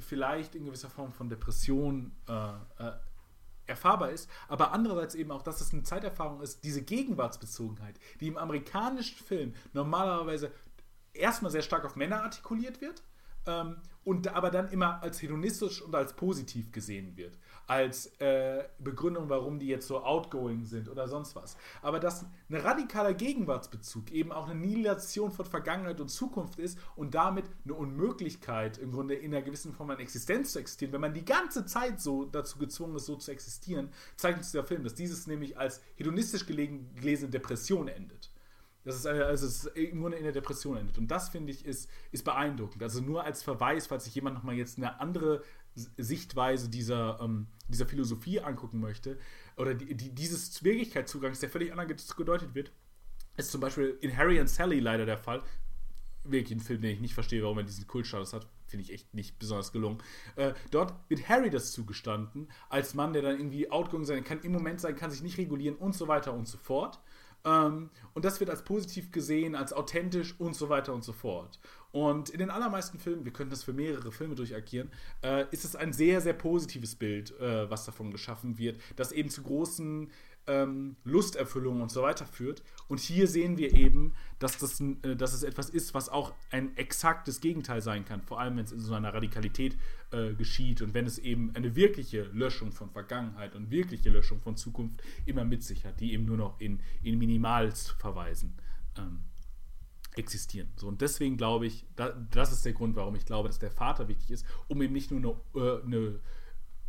vielleicht 0.00 0.54
in 0.54 0.64
gewisser 0.64 0.90
Form 0.90 1.12
von 1.12 1.28
Depression 1.28 2.12
äh, 2.28 2.32
äh, 2.32 2.92
erfahrbar 3.68 4.10
ist, 4.10 4.28
aber 4.48 4.72
andererseits 4.72 5.14
eben 5.14 5.30
auch, 5.30 5.42
dass 5.42 5.60
es 5.60 5.72
eine 5.72 5.82
Zeiterfahrung 5.82 6.40
ist, 6.40 6.64
diese 6.64 6.82
Gegenwartsbezogenheit, 6.82 7.98
die 8.20 8.28
im 8.28 8.36
amerikanischen 8.36 9.18
Film 9.18 9.54
normalerweise 9.72 10.52
erstmal 11.12 11.50
sehr 11.50 11.62
stark 11.62 11.84
auf 11.84 11.96
Männer 11.96 12.22
artikuliert 12.22 12.80
wird 12.80 13.02
ähm, 13.46 13.76
und 14.04 14.28
aber 14.28 14.50
dann 14.50 14.68
immer 14.68 15.02
als 15.02 15.20
hedonistisch 15.20 15.82
und 15.82 15.94
als 15.94 16.14
positiv 16.14 16.72
gesehen 16.72 17.16
wird 17.16 17.38
als 17.68 18.06
äh, 18.18 18.64
Begründung, 18.78 19.28
warum 19.28 19.58
die 19.58 19.66
jetzt 19.66 19.86
so 19.86 20.02
outgoing 20.02 20.64
sind 20.64 20.88
oder 20.88 21.06
sonst 21.06 21.36
was. 21.36 21.56
Aber 21.82 22.00
dass 22.00 22.24
ein 22.48 22.56
radikaler 22.56 23.12
Gegenwartsbezug 23.12 24.10
eben 24.10 24.32
auch 24.32 24.48
eine 24.48 24.58
Nihilation 24.58 25.30
von 25.30 25.44
Vergangenheit 25.44 26.00
und 26.00 26.08
Zukunft 26.08 26.58
ist 26.58 26.78
und 26.96 27.14
damit 27.14 27.44
eine 27.64 27.74
Unmöglichkeit 27.74 28.78
im 28.78 28.90
Grunde 28.90 29.14
in 29.14 29.34
einer 29.34 29.44
gewissen 29.44 29.74
Form 29.74 29.90
an 29.90 29.98
Existenz 29.98 30.52
zu 30.52 30.60
existieren, 30.60 30.94
wenn 30.94 31.02
man 31.02 31.12
die 31.12 31.26
ganze 31.26 31.66
Zeit 31.66 32.00
so 32.00 32.24
dazu 32.24 32.58
gezwungen 32.58 32.96
ist, 32.96 33.04
so 33.04 33.16
zu 33.16 33.30
existieren, 33.30 33.90
zeigt 34.16 34.38
uns 34.38 34.50
der 34.50 34.64
Film, 34.64 34.82
dass 34.82 34.94
dieses 34.94 35.26
nämlich 35.26 35.58
als 35.58 35.82
hedonistisch 35.96 36.46
gelesene 36.46 37.30
Depression 37.30 37.88
endet. 37.88 38.17
Das 38.84 38.96
ist 38.96 39.06
eine, 39.06 39.26
also 39.26 39.46
es 39.46 39.64
im 39.66 40.00
Grunde 40.00 40.16
in 40.16 40.24
der 40.24 40.32
Depression 40.32 40.76
endet. 40.76 40.98
Und 40.98 41.08
das 41.08 41.28
finde 41.28 41.52
ich 41.52 41.66
ist, 41.66 41.90
ist 42.10 42.24
beeindruckend. 42.24 42.82
Also 42.82 43.00
nur 43.00 43.24
als 43.24 43.42
Verweis, 43.42 43.86
falls 43.86 44.04
sich 44.04 44.14
jemand 44.14 44.36
nochmal 44.36 44.54
jetzt 44.54 44.78
eine 44.78 45.00
andere 45.00 45.42
Sichtweise 45.74 46.68
dieser, 46.68 47.20
ähm, 47.20 47.48
dieser 47.68 47.86
Philosophie 47.86 48.40
angucken 48.40 48.80
möchte, 48.80 49.18
oder 49.56 49.74
die, 49.74 49.94
die, 49.94 50.14
dieses 50.14 50.62
Wirklichkeitszugangs, 50.62 51.40
der 51.40 51.50
völlig 51.50 51.72
anders 51.72 52.16
gedeutet 52.16 52.54
wird, 52.54 52.72
ist 53.36 53.52
zum 53.52 53.60
Beispiel 53.60 53.96
in 54.00 54.16
Harry 54.16 54.40
and 54.40 54.48
Sally 54.48 54.80
leider 54.80 55.06
der 55.06 55.18
Fall. 55.18 55.42
Wirklich 56.24 56.58
ein 56.58 56.60
Film, 56.60 56.82
den 56.82 56.90
ich 56.90 57.00
nicht 57.00 57.14
verstehe, 57.14 57.42
warum 57.42 57.58
er 57.58 57.64
diesen 57.64 57.86
Kultstatus 57.86 58.32
hat. 58.32 58.46
Finde 58.66 58.84
ich 58.84 58.92
echt 58.92 59.14
nicht 59.14 59.38
besonders 59.38 59.72
gelungen. 59.72 59.98
Äh, 60.36 60.52
dort 60.70 60.94
wird 61.08 61.28
Harry 61.28 61.48
das 61.48 61.72
zugestanden, 61.72 62.50
als 62.68 62.94
Mann, 62.94 63.12
der 63.12 63.22
dann 63.22 63.38
irgendwie 63.38 63.70
outgoing 63.70 64.04
sein 64.04 64.24
kann, 64.24 64.40
im 64.40 64.52
Moment 64.52 64.80
sein, 64.80 64.96
kann 64.96 65.10
sich 65.10 65.22
nicht 65.22 65.38
regulieren 65.38 65.76
und 65.76 65.94
so 65.94 66.08
weiter 66.08 66.34
und 66.34 66.46
so 66.46 66.58
fort. 66.58 67.00
Ähm, 67.48 67.90
und 68.14 68.24
das 68.24 68.40
wird 68.40 68.50
als 68.50 68.62
positiv 68.62 69.10
gesehen, 69.10 69.54
als 69.54 69.72
authentisch 69.72 70.34
und 70.38 70.54
so 70.54 70.68
weiter 70.68 70.92
und 70.92 71.04
so 71.04 71.12
fort. 71.12 71.58
Und 71.90 72.28
in 72.28 72.38
den 72.38 72.50
allermeisten 72.50 72.98
Filmen, 72.98 73.24
wir 73.24 73.32
können 73.32 73.50
das 73.50 73.64
für 73.64 73.72
mehrere 73.72 74.12
Filme 74.12 74.34
durchagieren, 74.34 74.90
äh, 75.22 75.46
ist 75.50 75.64
es 75.64 75.74
ein 75.74 75.92
sehr, 75.92 76.20
sehr 76.20 76.34
positives 76.34 76.94
Bild, 76.94 77.38
äh, 77.40 77.70
was 77.70 77.86
davon 77.86 78.10
geschaffen 78.10 78.58
wird, 78.58 78.80
das 78.96 79.12
eben 79.12 79.30
zu 79.30 79.42
großen 79.42 80.10
ähm, 80.48 80.96
Lusterfüllung 81.04 81.80
und 81.80 81.92
so 81.92 82.02
weiter 82.02 82.26
führt. 82.26 82.62
Und 82.88 82.98
hier 82.98 83.28
sehen 83.28 83.58
wir 83.58 83.74
eben, 83.74 84.14
dass, 84.38 84.58
das, 84.58 84.80
äh, 84.80 85.14
dass 85.14 85.34
es 85.34 85.42
etwas 85.42 85.68
ist, 85.68 85.94
was 85.94 86.08
auch 86.08 86.32
ein 86.50 86.76
exaktes 86.76 87.40
Gegenteil 87.40 87.82
sein 87.82 88.04
kann, 88.04 88.22
vor 88.22 88.40
allem 88.40 88.56
wenn 88.56 88.64
es 88.64 88.72
in 88.72 88.80
so 88.80 88.94
einer 88.94 89.14
Radikalität 89.14 89.76
äh, 90.10 90.32
geschieht 90.32 90.82
und 90.82 90.94
wenn 90.94 91.06
es 91.06 91.18
eben 91.18 91.54
eine 91.54 91.76
wirkliche 91.76 92.22
Löschung 92.32 92.72
von 92.72 92.90
Vergangenheit 92.90 93.54
und 93.54 93.70
wirkliche 93.70 94.08
Löschung 94.08 94.40
von 94.40 94.56
Zukunft 94.56 95.02
immer 95.26 95.44
mit 95.44 95.62
sich 95.62 95.84
hat, 95.84 96.00
die 96.00 96.14
eben 96.14 96.24
nur 96.24 96.38
noch 96.38 96.58
in, 96.60 96.80
in 97.02 97.18
Minimals 97.18 97.90
verweisen. 97.98 98.54
Ähm, 98.96 99.20
existieren. 100.16 100.68
So, 100.76 100.88
und 100.88 101.00
deswegen 101.00 101.36
glaube 101.36 101.66
ich, 101.66 101.86
da, 101.94 102.10
das 102.30 102.52
ist 102.52 102.64
der 102.64 102.72
Grund, 102.72 102.96
warum 102.96 103.14
ich 103.14 103.24
glaube, 103.24 103.48
dass 103.48 103.60
der 103.60 103.70
Vater 103.70 104.08
wichtig 104.08 104.30
ist, 104.30 104.46
um 104.66 104.82
eben 104.82 104.92
nicht 104.92 105.12
nur 105.12 105.40
eine, 105.54 105.64
äh, 105.64 105.82
eine 105.84 106.20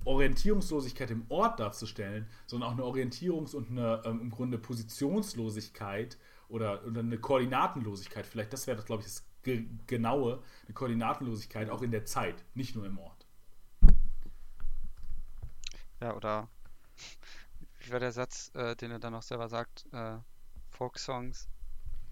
Orientierungslosigkeit 0.05 1.11
im 1.11 1.25
Ort 1.29 1.59
darzustellen, 1.59 2.27
sondern 2.45 2.69
auch 2.69 2.73
eine 2.73 2.83
Orientierungs- 2.83 3.55
und 3.55 3.69
eine 3.69 4.01
ähm, 4.05 4.21
im 4.21 4.29
Grunde 4.29 4.57
Positionslosigkeit 4.57 6.17
oder, 6.47 6.85
oder 6.85 7.01
eine 7.01 7.17
Koordinatenlosigkeit. 7.17 8.25
Vielleicht 8.25 8.53
das 8.53 8.67
wäre 8.67 8.77
das, 8.77 8.85
glaube 8.85 9.01
ich, 9.01 9.07
das 9.07 9.25
ge 9.43 9.65
genaue, 9.87 10.41
eine 10.65 10.73
Koordinatenlosigkeit 10.73 11.69
auch 11.69 11.81
in 11.81 11.91
der 11.91 12.05
Zeit, 12.05 12.43
nicht 12.53 12.75
nur 12.75 12.85
im 12.85 12.97
Ort. 12.97 13.25
Ja, 16.01 16.15
oder 16.15 16.47
wie 17.79 17.91
war 17.91 17.99
der 17.99 18.11
Satz, 18.11 18.51
äh, 18.55 18.75
den 18.75 18.91
er 18.91 18.99
dann 18.99 19.13
noch 19.13 19.23
selber 19.23 19.49
sagt? 19.49 19.85
Äh, 19.91 20.17
Folk-Songs 20.69 21.49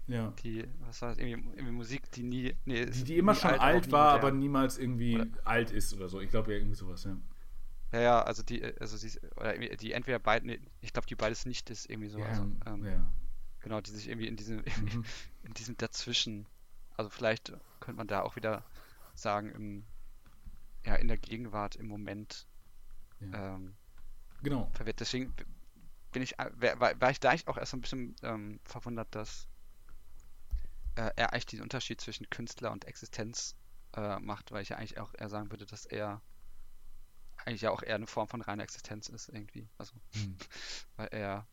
ja. 0.08 0.32
Die, 0.42 0.64
was 0.80 1.02
war 1.02 1.10
das, 1.10 1.18
irgendwie, 1.18 1.50
irgendwie 1.54 1.72
Musik, 1.72 2.10
die 2.12 2.22
nie. 2.22 2.54
Nee, 2.64 2.86
die, 2.86 3.04
die 3.04 3.18
immer 3.18 3.34
schon 3.34 3.50
alt, 3.50 3.60
alt 3.60 3.92
war, 3.92 4.14
aber 4.14 4.30
niemals 4.30 4.78
irgendwie 4.78 5.16
oder? 5.16 5.26
alt 5.44 5.70
ist 5.70 5.92
oder 5.92 6.08
so. 6.08 6.20
Ich 6.20 6.30
glaube 6.30 6.52
ja 6.52 6.58
irgendwie 6.58 6.76
sowas, 6.76 7.04
ja. 7.04 7.16
Ja, 7.92 8.00
ja, 8.00 8.22
also 8.22 8.42
die, 8.42 8.62
also 8.80 8.96
sie, 8.96 9.18
oder 9.36 9.56
die 9.56 9.92
entweder 9.92 10.18
beiden, 10.18 10.50
ich 10.80 10.92
glaube, 10.92 11.06
die 11.06 11.14
beides 11.14 11.46
nicht 11.46 11.70
ist 11.70 11.88
irgendwie 11.88 12.10
so. 12.10 12.18
Ja, 12.18 12.26
also, 12.26 12.42
ähm, 12.66 12.84
ja. 12.84 13.10
Genau, 13.60 13.80
die 13.80 13.90
sich 13.90 14.08
irgendwie 14.08 14.28
in 14.28 14.36
diesem, 14.36 14.58
mhm. 14.58 15.04
in 15.42 15.54
diesem 15.54 15.76
Dazwischen, 15.76 16.46
also 16.96 17.10
vielleicht 17.10 17.52
könnte 17.80 17.96
man 17.96 18.06
da 18.06 18.22
auch 18.22 18.36
wieder 18.36 18.64
sagen, 19.14 19.50
im, 19.50 19.84
ja, 20.84 20.96
in 20.96 21.08
der 21.08 21.18
Gegenwart, 21.18 21.76
im 21.76 21.86
Moment. 21.86 22.46
Ja. 23.20 23.54
Ähm, 23.54 23.74
genau. 24.42 24.70
Verwirrt. 24.74 25.00
Deswegen 25.00 25.34
bin 26.12 26.22
ich, 26.22 26.36
war, 26.38 27.00
war 27.00 27.10
ich 27.10 27.20
da 27.20 27.32
echt 27.32 27.48
auch 27.48 27.56
erst 27.56 27.72
so 27.72 27.76
ein 27.76 27.80
bisschen 27.80 28.16
ähm, 28.22 28.60
verwundert, 28.64 29.08
dass 29.14 29.48
äh, 30.94 31.10
er 31.16 31.32
eigentlich 31.32 31.46
den 31.46 31.62
Unterschied 31.62 32.00
zwischen 32.00 32.28
Künstler 32.30 32.70
und 32.70 32.84
Existenz 32.84 33.56
äh, 33.96 34.18
macht, 34.18 34.52
weil 34.52 34.62
ich 34.62 34.70
ja 34.70 34.76
eigentlich 34.76 34.98
auch 34.98 35.14
eher 35.14 35.28
sagen 35.28 35.50
würde, 35.50 35.66
dass 35.66 35.86
er 35.86 36.20
eigentlich 37.48 37.62
ja 37.62 37.70
auch 37.70 37.82
eher 37.82 37.94
eine 37.94 38.06
Form 38.06 38.28
von 38.28 38.42
reiner 38.42 38.62
Existenz 38.62 39.08
ist 39.08 39.28
irgendwie. 39.28 39.68
Also, 39.78 39.94
hm. 40.12 40.36
weil 40.96 41.08
er 41.08 41.46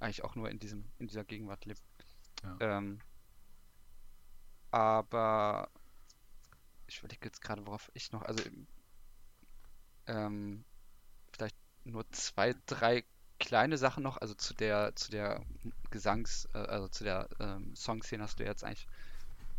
eigentlich 0.00 0.24
auch 0.24 0.34
nur 0.34 0.50
in 0.50 0.58
diesem, 0.58 0.84
in 0.98 1.06
dieser 1.06 1.24
Gegenwart 1.24 1.64
lebt. 1.64 1.82
Ja. 2.42 2.78
Ähm, 2.78 2.98
aber 4.70 5.70
ich 6.86 6.98
überlege 6.98 7.24
jetzt 7.24 7.40
gerade, 7.40 7.66
worauf 7.66 7.90
ich 7.94 8.12
noch, 8.12 8.22
also 8.22 8.42
ähm, 10.06 10.64
vielleicht 11.32 11.56
nur 11.84 12.10
zwei, 12.10 12.54
drei 12.66 13.04
kleine 13.38 13.78
Sachen 13.78 14.02
noch, 14.02 14.16
also 14.18 14.34
zu 14.34 14.54
der, 14.54 14.94
zu 14.96 15.10
der 15.10 15.44
Gesangs-, 15.90 16.48
äh, 16.54 16.58
also 16.58 16.88
zu 16.88 17.04
der 17.04 17.28
ähm, 17.38 17.74
Songszene 17.76 18.22
hast 18.22 18.38
du 18.38 18.44
jetzt 18.44 18.64
eigentlich 18.64 18.86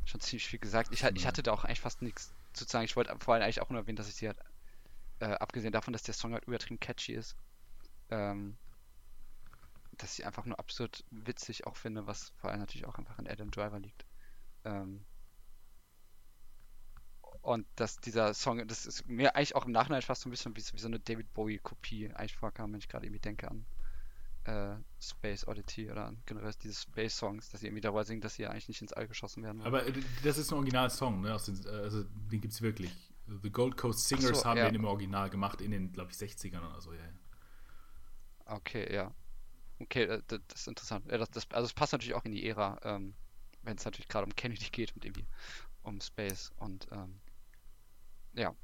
schon 0.05 0.21
ziemlich 0.21 0.47
viel 0.47 0.59
gesagt. 0.59 0.89
Ich, 0.91 1.03
ich 1.03 1.27
hatte 1.27 1.43
da 1.43 1.51
auch 1.51 1.63
eigentlich 1.63 1.81
fast 1.81 2.01
nichts 2.01 2.33
zu 2.53 2.65
sagen. 2.65 2.85
Ich 2.85 2.95
wollte 2.95 3.15
vor 3.19 3.33
allem 3.33 3.43
eigentlich 3.43 3.61
auch 3.61 3.69
nur 3.69 3.79
erwähnen, 3.79 3.97
dass 3.97 4.09
ich 4.09 4.15
sie 4.15 4.27
halt, 4.27 4.37
äh, 5.19 5.25
abgesehen 5.25 5.71
davon, 5.71 5.93
dass 5.93 6.03
der 6.03 6.13
Song 6.13 6.33
halt 6.33 6.45
übertrieben 6.45 6.79
catchy 6.79 7.13
ist, 7.13 7.35
ähm, 8.09 8.57
dass 9.97 10.17
ich 10.17 10.25
einfach 10.25 10.45
nur 10.45 10.59
absurd 10.59 11.03
witzig 11.09 11.65
auch 11.65 11.75
finde, 11.75 12.07
was 12.07 12.29
vor 12.37 12.51
allem 12.51 12.59
natürlich 12.59 12.85
auch 12.85 12.97
einfach 12.97 13.17
an 13.17 13.27
Adam 13.27 13.51
Driver 13.51 13.79
liegt. 13.79 14.05
Ähm, 14.63 15.05
und 17.41 17.65
dass 17.75 17.97
dieser 17.97 18.33
Song, 18.33 18.67
das 18.67 18.85
ist 18.85 19.07
mir 19.07 19.35
eigentlich 19.35 19.55
auch 19.55 19.65
im 19.65 19.71
Nachhinein 19.71 20.01
fast 20.01 20.21
so 20.21 20.29
ein 20.29 20.31
bisschen 20.31 20.55
wie, 20.55 20.61
wie 20.61 20.79
so 20.79 20.87
eine 20.87 20.99
David 20.99 21.33
Bowie-Kopie 21.33 22.13
eigentlich 22.13 22.35
vorkam, 22.35 22.73
wenn 22.73 22.79
ich 22.79 22.89
gerade 22.89 23.05
irgendwie 23.05 23.21
denke 23.21 23.49
an 23.49 23.65
äh, 24.47 24.75
Space 24.99 25.47
Oddity 25.47 25.91
oder 25.91 26.13
generell 26.25 26.53
diese 26.61 26.73
Space 26.73 27.17
Songs, 27.17 27.49
dass 27.49 27.61
sie 27.61 27.67
irgendwie 27.67 27.81
darüber 27.81 28.03
singen, 28.03 28.21
dass 28.21 28.35
sie 28.35 28.43
ja 28.43 28.49
eigentlich 28.49 28.69
nicht 28.69 28.81
ins 28.81 28.93
All 28.93 29.07
geschossen 29.07 29.43
werden. 29.43 29.61
Aber 29.61 29.85
äh, 29.85 29.93
das 30.23 30.37
ist 30.37 30.51
ein 30.51 30.55
Originalsong, 30.55 31.21
ne? 31.21 31.33
Aus 31.33 31.45
den, 31.45 31.63
äh, 31.65 31.69
also 31.69 32.03
den 32.03 32.41
gibt 32.41 32.53
es 32.53 32.61
wirklich. 32.61 32.91
The 33.41 33.51
Gold 33.51 33.77
Coast 33.77 34.07
Singers 34.07 34.39
so, 34.39 34.45
haben 34.45 34.57
ja. 34.57 34.65
den 34.65 34.75
im 34.75 34.85
Original 34.85 35.29
gemacht 35.29 35.61
in 35.61 35.71
den, 35.71 35.91
glaube 35.91 36.11
ich, 36.11 36.17
60ern 36.17 36.59
oder 36.59 36.81
so, 36.81 36.93
ja. 36.93 36.99
ja. 36.99 38.55
Okay, 38.55 38.93
ja. 38.93 39.13
Okay, 39.79 40.03
äh, 40.03 40.21
das, 40.27 40.39
das 40.47 40.61
ist 40.61 40.67
interessant. 40.67 41.05
Ja, 41.11 41.17
das, 41.17 41.29
das, 41.31 41.47
also 41.51 41.65
es 41.65 41.73
passt 41.73 41.93
natürlich 41.93 42.15
auch 42.15 42.25
in 42.25 42.31
die 42.31 42.47
Ära, 42.47 42.79
ähm, 42.83 43.13
wenn 43.63 43.77
es 43.77 43.85
natürlich 43.85 44.07
gerade 44.07 44.25
um 44.25 44.35
Kennedy 44.35 44.69
geht 44.71 44.95
und 44.95 45.05
irgendwie 45.05 45.25
um 45.83 45.99
Space 46.01 46.51
und 46.57 46.87
ähm, 46.91 47.19
ja. 48.33 48.55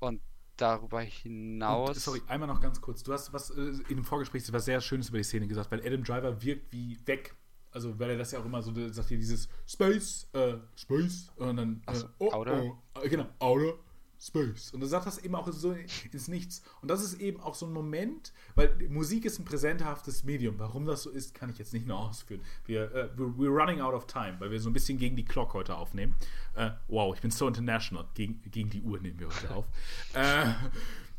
Und 0.00 0.20
darüber 0.56 1.00
hinaus. 1.00 1.90
Und, 1.90 2.00
sorry, 2.00 2.22
einmal 2.28 2.48
noch 2.48 2.60
ganz 2.60 2.80
kurz. 2.80 3.02
Du 3.02 3.12
hast 3.12 3.32
was 3.32 3.50
äh, 3.50 3.60
in 3.60 3.96
dem 3.96 4.04
Vorgespräch 4.04 4.52
was 4.52 4.64
sehr 4.64 4.80
Schönes 4.80 5.08
über 5.08 5.18
die 5.18 5.24
Szene 5.24 5.46
gesagt, 5.46 5.70
weil 5.70 5.80
Adam 5.86 6.04
Driver 6.04 6.42
wirkt 6.42 6.72
wie 6.72 6.98
weg. 7.06 7.34
Also, 7.70 7.98
weil 7.98 8.10
er 8.10 8.18
das 8.18 8.32
ja 8.32 8.38
auch 8.38 8.44
immer 8.44 8.60
so 8.62 8.72
sagt, 8.90 9.08
hier 9.08 9.16
dieses 9.16 9.48
Space, 9.66 10.28
äh, 10.34 10.56
Space, 10.76 11.30
und 11.36 11.56
dann, 11.56 11.82
äh, 11.86 11.94
so, 11.94 12.06
oh, 12.18 12.30
Outer. 12.30 12.62
oh, 12.62 13.00
äh, 13.00 13.08
genau, 13.08 13.26
Outer 13.38 13.78
Space. 14.22 14.70
Und 14.72 14.82
er 14.82 14.88
sagt 14.88 15.06
das 15.06 15.18
eben 15.18 15.34
auch 15.34 15.50
so 15.52 15.72
ins 16.12 16.28
Nichts. 16.28 16.62
Und 16.80 16.90
das 16.90 17.02
ist 17.02 17.20
eben 17.20 17.40
auch 17.40 17.56
so 17.56 17.66
ein 17.66 17.72
Moment, 17.72 18.32
weil 18.54 18.76
Musik 18.88 19.24
ist 19.24 19.40
ein 19.40 19.44
präsenthaftes 19.44 20.22
Medium. 20.22 20.58
Warum 20.58 20.84
das 20.84 21.02
so 21.02 21.10
ist, 21.10 21.34
kann 21.34 21.50
ich 21.50 21.58
jetzt 21.58 21.72
nicht 21.72 21.86
mehr 21.86 21.96
ausführen. 21.96 22.40
Wir, 22.64 22.94
äh, 22.94 23.08
we're, 23.16 23.48
running 23.48 23.80
out 23.80 23.94
of 23.94 24.06
time, 24.06 24.36
weil 24.38 24.50
wir 24.52 24.60
so 24.60 24.70
ein 24.70 24.72
bisschen 24.72 24.98
gegen 24.98 25.16
die 25.16 25.24
Clock 25.24 25.54
heute 25.54 25.74
aufnehmen. 25.76 26.14
Äh, 26.54 26.70
wow, 26.86 27.12
ich 27.14 27.20
bin 27.20 27.32
so 27.32 27.48
international. 27.48 28.06
Gegen, 28.14 28.40
gegen 28.50 28.70
die 28.70 28.82
Uhr 28.82 29.00
nehmen 29.00 29.18
wir 29.18 29.26
heute 29.26 29.54
auf. 29.54 29.64
äh, 30.14 30.52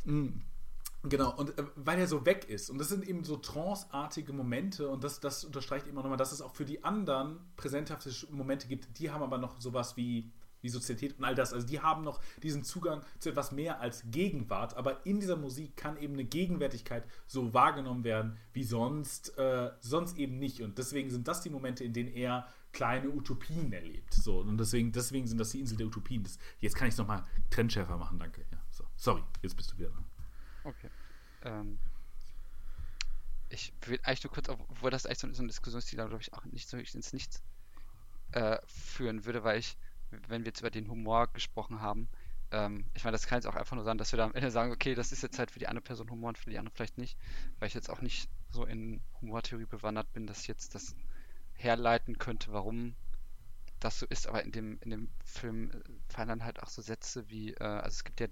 mh. 0.05 0.31
Genau, 1.05 1.35
und 1.35 1.57
äh, 1.59 1.63
weil 1.75 1.99
er 1.99 2.07
so 2.07 2.25
weg 2.25 2.47
ist. 2.47 2.69
Und 2.69 2.77
das 2.77 2.87
sind 2.87 3.05
eben 3.05 3.25
so 3.25 3.35
tranceartige 3.35 4.31
Momente 4.31 4.87
und 4.87 5.03
das, 5.03 5.19
das 5.19 5.43
unterstreicht 5.43 5.87
immer 5.87 6.01
nochmal, 6.01 6.17
dass 6.17 6.31
es 6.31 6.41
auch 6.41 6.55
für 6.55 6.63
die 6.63 6.85
anderen 6.85 7.39
präsenthafte 7.57 8.09
Momente 8.31 8.67
gibt. 8.67 8.97
Die 8.99 9.11
haben 9.11 9.21
aber 9.21 9.37
noch 9.37 9.59
sowas 9.59 9.97
wie, 9.97 10.31
wie 10.63 10.69
Sozialität 10.69 11.17
und 11.17 11.25
all 11.25 11.35
das. 11.35 11.53
Also 11.53 11.67
die 11.67 11.79
haben 11.81 12.03
noch 12.03 12.21
diesen 12.41 12.63
Zugang 12.63 13.03
zu 13.19 13.29
etwas 13.29 13.51
mehr 13.51 13.79
als 13.79 14.03
Gegenwart, 14.09 14.75
aber 14.75 15.05
in 15.05 15.19
dieser 15.19 15.35
Musik 15.35 15.77
kann 15.77 15.97
eben 15.97 16.13
eine 16.13 16.23
Gegenwärtigkeit 16.23 17.05
so 17.27 17.53
wahrgenommen 17.53 18.03
werden, 18.03 18.37
wie 18.53 18.63
sonst, 18.63 19.37
äh, 19.37 19.71
sonst 19.81 20.17
eben 20.17 20.39
nicht. 20.39 20.61
Und 20.61 20.77
deswegen 20.77 21.11
sind 21.11 21.27
das 21.27 21.41
die 21.41 21.49
Momente, 21.49 21.83
in 21.83 21.93
denen 21.93 22.09
er 22.09 22.47
kleine 22.71 23.09
Utopien 23.09 23.71
erlebt. 23.71 24.13
So, 24.13 24.39
und 24.39 24.57
deswegen, 24.57 24.91
deswegen 24.91 25.27
sind 25.27 25.37
das 25.37 25.51
die 25.51 25.59
Insel 25.59 25.77
der 25.77 25.87
Utopien. 25.87 26.23
Das, 26.23 26.39
jetzt 26.59 26.75
kann 26.75 26.87
ich 26.87 26.93
es 26.93 26.97
nochmal 26.97 27.23
trennschärfer 27.51 27.97
machen, 27.97 28.17
danke. 28.17 28.45
Ja, 28.51 28.57
so. 28.71 28.85
Sorry, 28.95 29.23
jetzt 29.41 29.55
bist 29.55 29.71
du 29.71 29.77
wieder 29.77 29.89
dran. 29.89 30.05
Okay. 30.63 30.89
Ähm, 31.43 31.77
ich 33.49 33.73
will 33.85 33.99
eigentlich 34.03 34.23
nur 34.23 34.33
kurz, 34.33 34.49
obwohl 34.49 34.89
das 34.89 35.05
eigentlich 35.05 35.19
so, 35.19 35.31
so 35.31 35.41
eine 35.41 35.49
Diskussionsstil, 35.49 35.97
glaube 35.97 36.17
ich, 36.19 36.33
auch 36.33 36.45
nicht 36.45 36.67
so 36.67 36.77
ins 36.77 37.13
Nichts 37.13 37.43
äh, 38.31 38.57
führen 38.65 39.25
würde, 39.25 39.43
weil 39.43 39.59
ich, 39.59 39.77
wenn 40.27 40.43
wir 40.43 40.49
jetzt 40.49 40.61
über 40.61 40.71
den 40.71 40.89
Humor 40.89 41.27
gesprochen 41.27 41.81
haben, 41.81 42.09
ähm, 42.51 42.85
ich 42.93 43.03
meine, 43.03 43.13
das 43.13 43.27
kann 43.27 43.37
jetzt 43.37 43.47
auch 43.47 43.55
einfach 43.55 43.75
nur 43.75 43.83
sein, 43.83 43.97
dass 43.97 44.11
wir 44.11 44.17
da 44.17 44.25
am 44.25 44.35
Ende 44.35 44.51
sagen, 44.51 44.71
okay, 44.71 44.95
das 44.95 45.11
ist 45.11 45.23
jetzt 45.23 45.39
halt 45.39 45.51
für 45.51 45.59
die 45.59 45.67
eine 45.67 45.81
Person 45.81 46.09
Humor 46.09 46.29
und 46.29 46.37
für 46.37 46.49
die 46.49 46.57
andere 46.57 46.75
vielleicht 46.75 46.97
nicht, 46.97 47.17
weil 47.59 47.67
ich 47.67 47.73
jetzt 47.73 47.89
auch 47.89 48.01
nicht 48.01 48.29
so 48.49 48.65
in 48.65 49.01
Humortheorie 49.21 49.65
bewandert 49.65 50.11
bin, 50.13 50.27
dass 50.27 50.41
ich 50.41 50.47
jetzt 50.47 50.75
das 50.75 50.95
herleiten 51.55 52.17
könnte, 52.19 52.53
warum 52.53 52.95
das 53.79 53.99
so 53.99 54.05
ist, 54.05 54.27
aber 54.27 54.43
in 54.43 54.51
dem, 54.51 54.79
in 54.81 54.91
dem 54.91 55.09
Film 55.25 55.71
fallen 56.07 56.29
dann 56.29 56.43
halt 56.43 56.61
auch 56.61 56.69
so 56.69 56.81
Sätze 56.81 57.29
wie, 57.29 57.53
äh, 57.53 57.63
also 57.63 57.95
es 57.95 58.03
gibt 58.03 58.19
ja, 58.19 58.27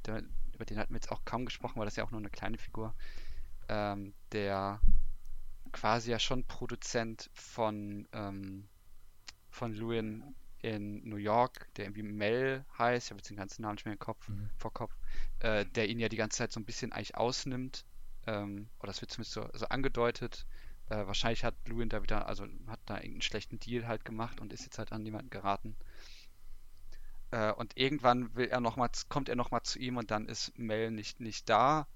über 0.53 0.65
den 0.65 0.77
hatten 0.77 0.93
wir 0.93 0.97
jetzt 0.97 1.11
auch 1.11 1.25
kaum 1.25 1.45
gesprochen, 1.45 1.79
weil 1.79 1.85
das 1.85 1.95
ja 1.95 2.03
auch 2.03 2.11
nur 2.11 2.19
eine 2.19 2.29
kleine 2.29 2.57
Figur, 2.57 2.93
ähm, 3.67 4.13
der 4.31 4.79
quasi 5.71 6.11
ja 6.11 6.19
schon 6.19 6.45
Produzent 6.45 7.29
von, 7.33 8.07
ähm, 8.13 8.67
von 9.49 9.73
Lewin 9.73 10.35
in 10.61 11.07
New 11.07 11.17
York, 11.17 11.67
der 11.75 11.85
irgendwie 11.85 12.03
Mel 12.03 12.65
heißt, 12.77 13.07
ich 13.07 13.11
habe 13.11 13.19
jetzt 13.19 13.29
den 13.29 13.38
ganzen 13.38 13.61
Namen 13.63 13.75
nicht 13.75 13.85
mehr 13.85 13.93
im 13.93 13.99
Kopf, 13.99 14.27
Mhm. 14.29 14.49
vor 14.57 14.73
Kopf, 14.73 14.93
äh, 15.39 15.65
der 15.65 15.89
ihn 15.89 15.99
ja 15.99 16.09
die 16.09 16.17
ganze 16.17 16.38
Zeit 16.38 16.51
so 16.51 16.59
ein 16.59 16.65
bisschen 16.65 16.91
eigentlich 16.91 17.15
ausnimmt, 17.15 17.85
ähm, 18.27 18.67
oder 18.79 18.88
das 18.88 19.01
wird 19.01 19.11
zumindest 19.11 19.33
so, 19.33 19.47
so 19.53 19.65
angedeutet. 19.67 20.45
Äh, 20.89 21.07
wahrscheinlich 21.07 21.43
hat 21.43 21.55
Lewin 21.67 21.89
da 21.89 22.03
wieder, 22.03 22.27
also 22.27 22.45
hat 22.67 22.79
da 22.85 22.95
irgendeinen 22.95 23.21
schlechten 23.21 23.59
Deal 23.59 23.88
halt 23.88 24.05
gemacht 24.05 24.39
und 24.41 24.53
ist 24.53 24.63
jetzt 24.65 24.77
halt 24.77 24.91
an 24.91 25.05
jemanden 25.05 25.29
geraten. 25.29 25.75
Äh, 27.31 27.53
und 27.53 27.77
irgendwann 27.77 28.35
will 28.35 28.47
er 28.49 28.59
noch 28.59 28.75
mal, 28.75 28.89
kommt 29.09 29.29
er 29.29 29.35
nochmal 29.35 29.63
zu 29.63 29.79
ihm 29.79 29.97
und 29.97 30.11
dann 30.11 30.27
ist 30.27 30.57
Mel 30.57 30.91
nicht, 30.91 31.19
nicht 31.19 31.49
da. 31.49 31.88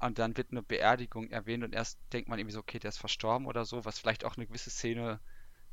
Und 0.00 0.18
dann 0.18 0.36
wird 0.36 0.50
eine 0.50 0.62
Beerdigung 0.62 1.30
erwähnt 1.30 1.62
und 1.62 1.74
erst 1.74 1.98
denkt 2.12 2.28
man 2.28 2.38
irgendwie 2.38 2.54
so, 2.54 2.60
okay, 2.60 2.78
der 2.78 2.88
ist 2.88 2.98
verstorben 2.98 3.46
oder 3.46 3.64
so, 3.64 3.84
was 3.84 3.98
vielleicht 3.98 4.24
auch 4.24 4.36
eine 4.36 4.46
gewisse 4.46 4.70
Szene, 4.70 5.20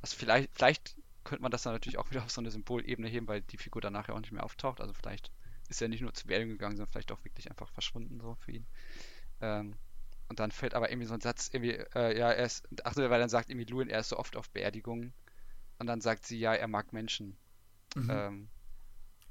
was 0.02 0.14
vielleicht, 0.14 0.50
vielleicht 0.54 0.96
könnte 1.28 1.42
man 1.42 1.52
das 1.52 1.64
dann 1.64 1.74
natürlich 1.74 1.98
auch 1.98 2.10
wieder 2.10 2.24
auf 2.24 2.32
so 2.32 2.42
eine 2.42 2.52
Symbolebene 2.52 3.08
heben, 3.08 3.28
weil 3.28 3.42
die 3.42 3.58
Figur 3.58 3.82
danach 3.82 4.08
ja 4.08 4.16
auch 4.16 4.20
nicht 4.20 4.32
mehr 4.32 4.44
auftaucht. 4.44 4.82
Also 4.82 4.94
vielleicht 4.94 5.32
ist 5.70 5.82
er 5.82 5.88
nicht 5.88 6.02
nur 6.02 6.14
zur 6.14 6.28
Beerdigung 6.28 6.54
gegangen, 6.54 6.78
sondern 6.78 6.92
vielleicht 6.92 7.12
auch 7.12 7.24
wirklich 7.24 7.50
einfach 7.50 7.70
verschwunden 7.70 8.20
so 8.20 8.36
für 8.36 8.52
ihn. 8.52 8.66
Ähm, 9.42 9.76
und 10.30 10.40
dann 10.40 10.52
fällt 10.52 10.74
aber 10.74 10.90
irgendwie 10.90 11.08
so 11.08 11.14
ein 11.14 11.22
Satz, 11.22 11.50
irgendwie, 11.52 11.74
äh, 11.96 12.18
ja, 12.18 12.32
er 12.32 12.46
ist, 12.46 12.68
ach 12.84 12.94
so, 12.94 13.02
weil 13.10 13.20
dann 13.20 13.30
sagt 13.30 13.50
irgendwie 13.50 13.66
Lewin, 13.66 13.90
er 13.90 14.00
ist 14.00 14.10
so 14.10 14.18
oft 14.18 14.36
auf 14.36 14.50
Beerdigungen. 14.50 15.14
Und 15.80 15.88
dann 15.88 16.02
sagt 16.02 16.26
sie, 16.26 16.40
ja, 16.40 16.54
er 16.54 16.68
mag 16.68 16.92
Menschen. 16.92 17.38
Mhm. 17.96 18.10
Ähm, 18.10 18.50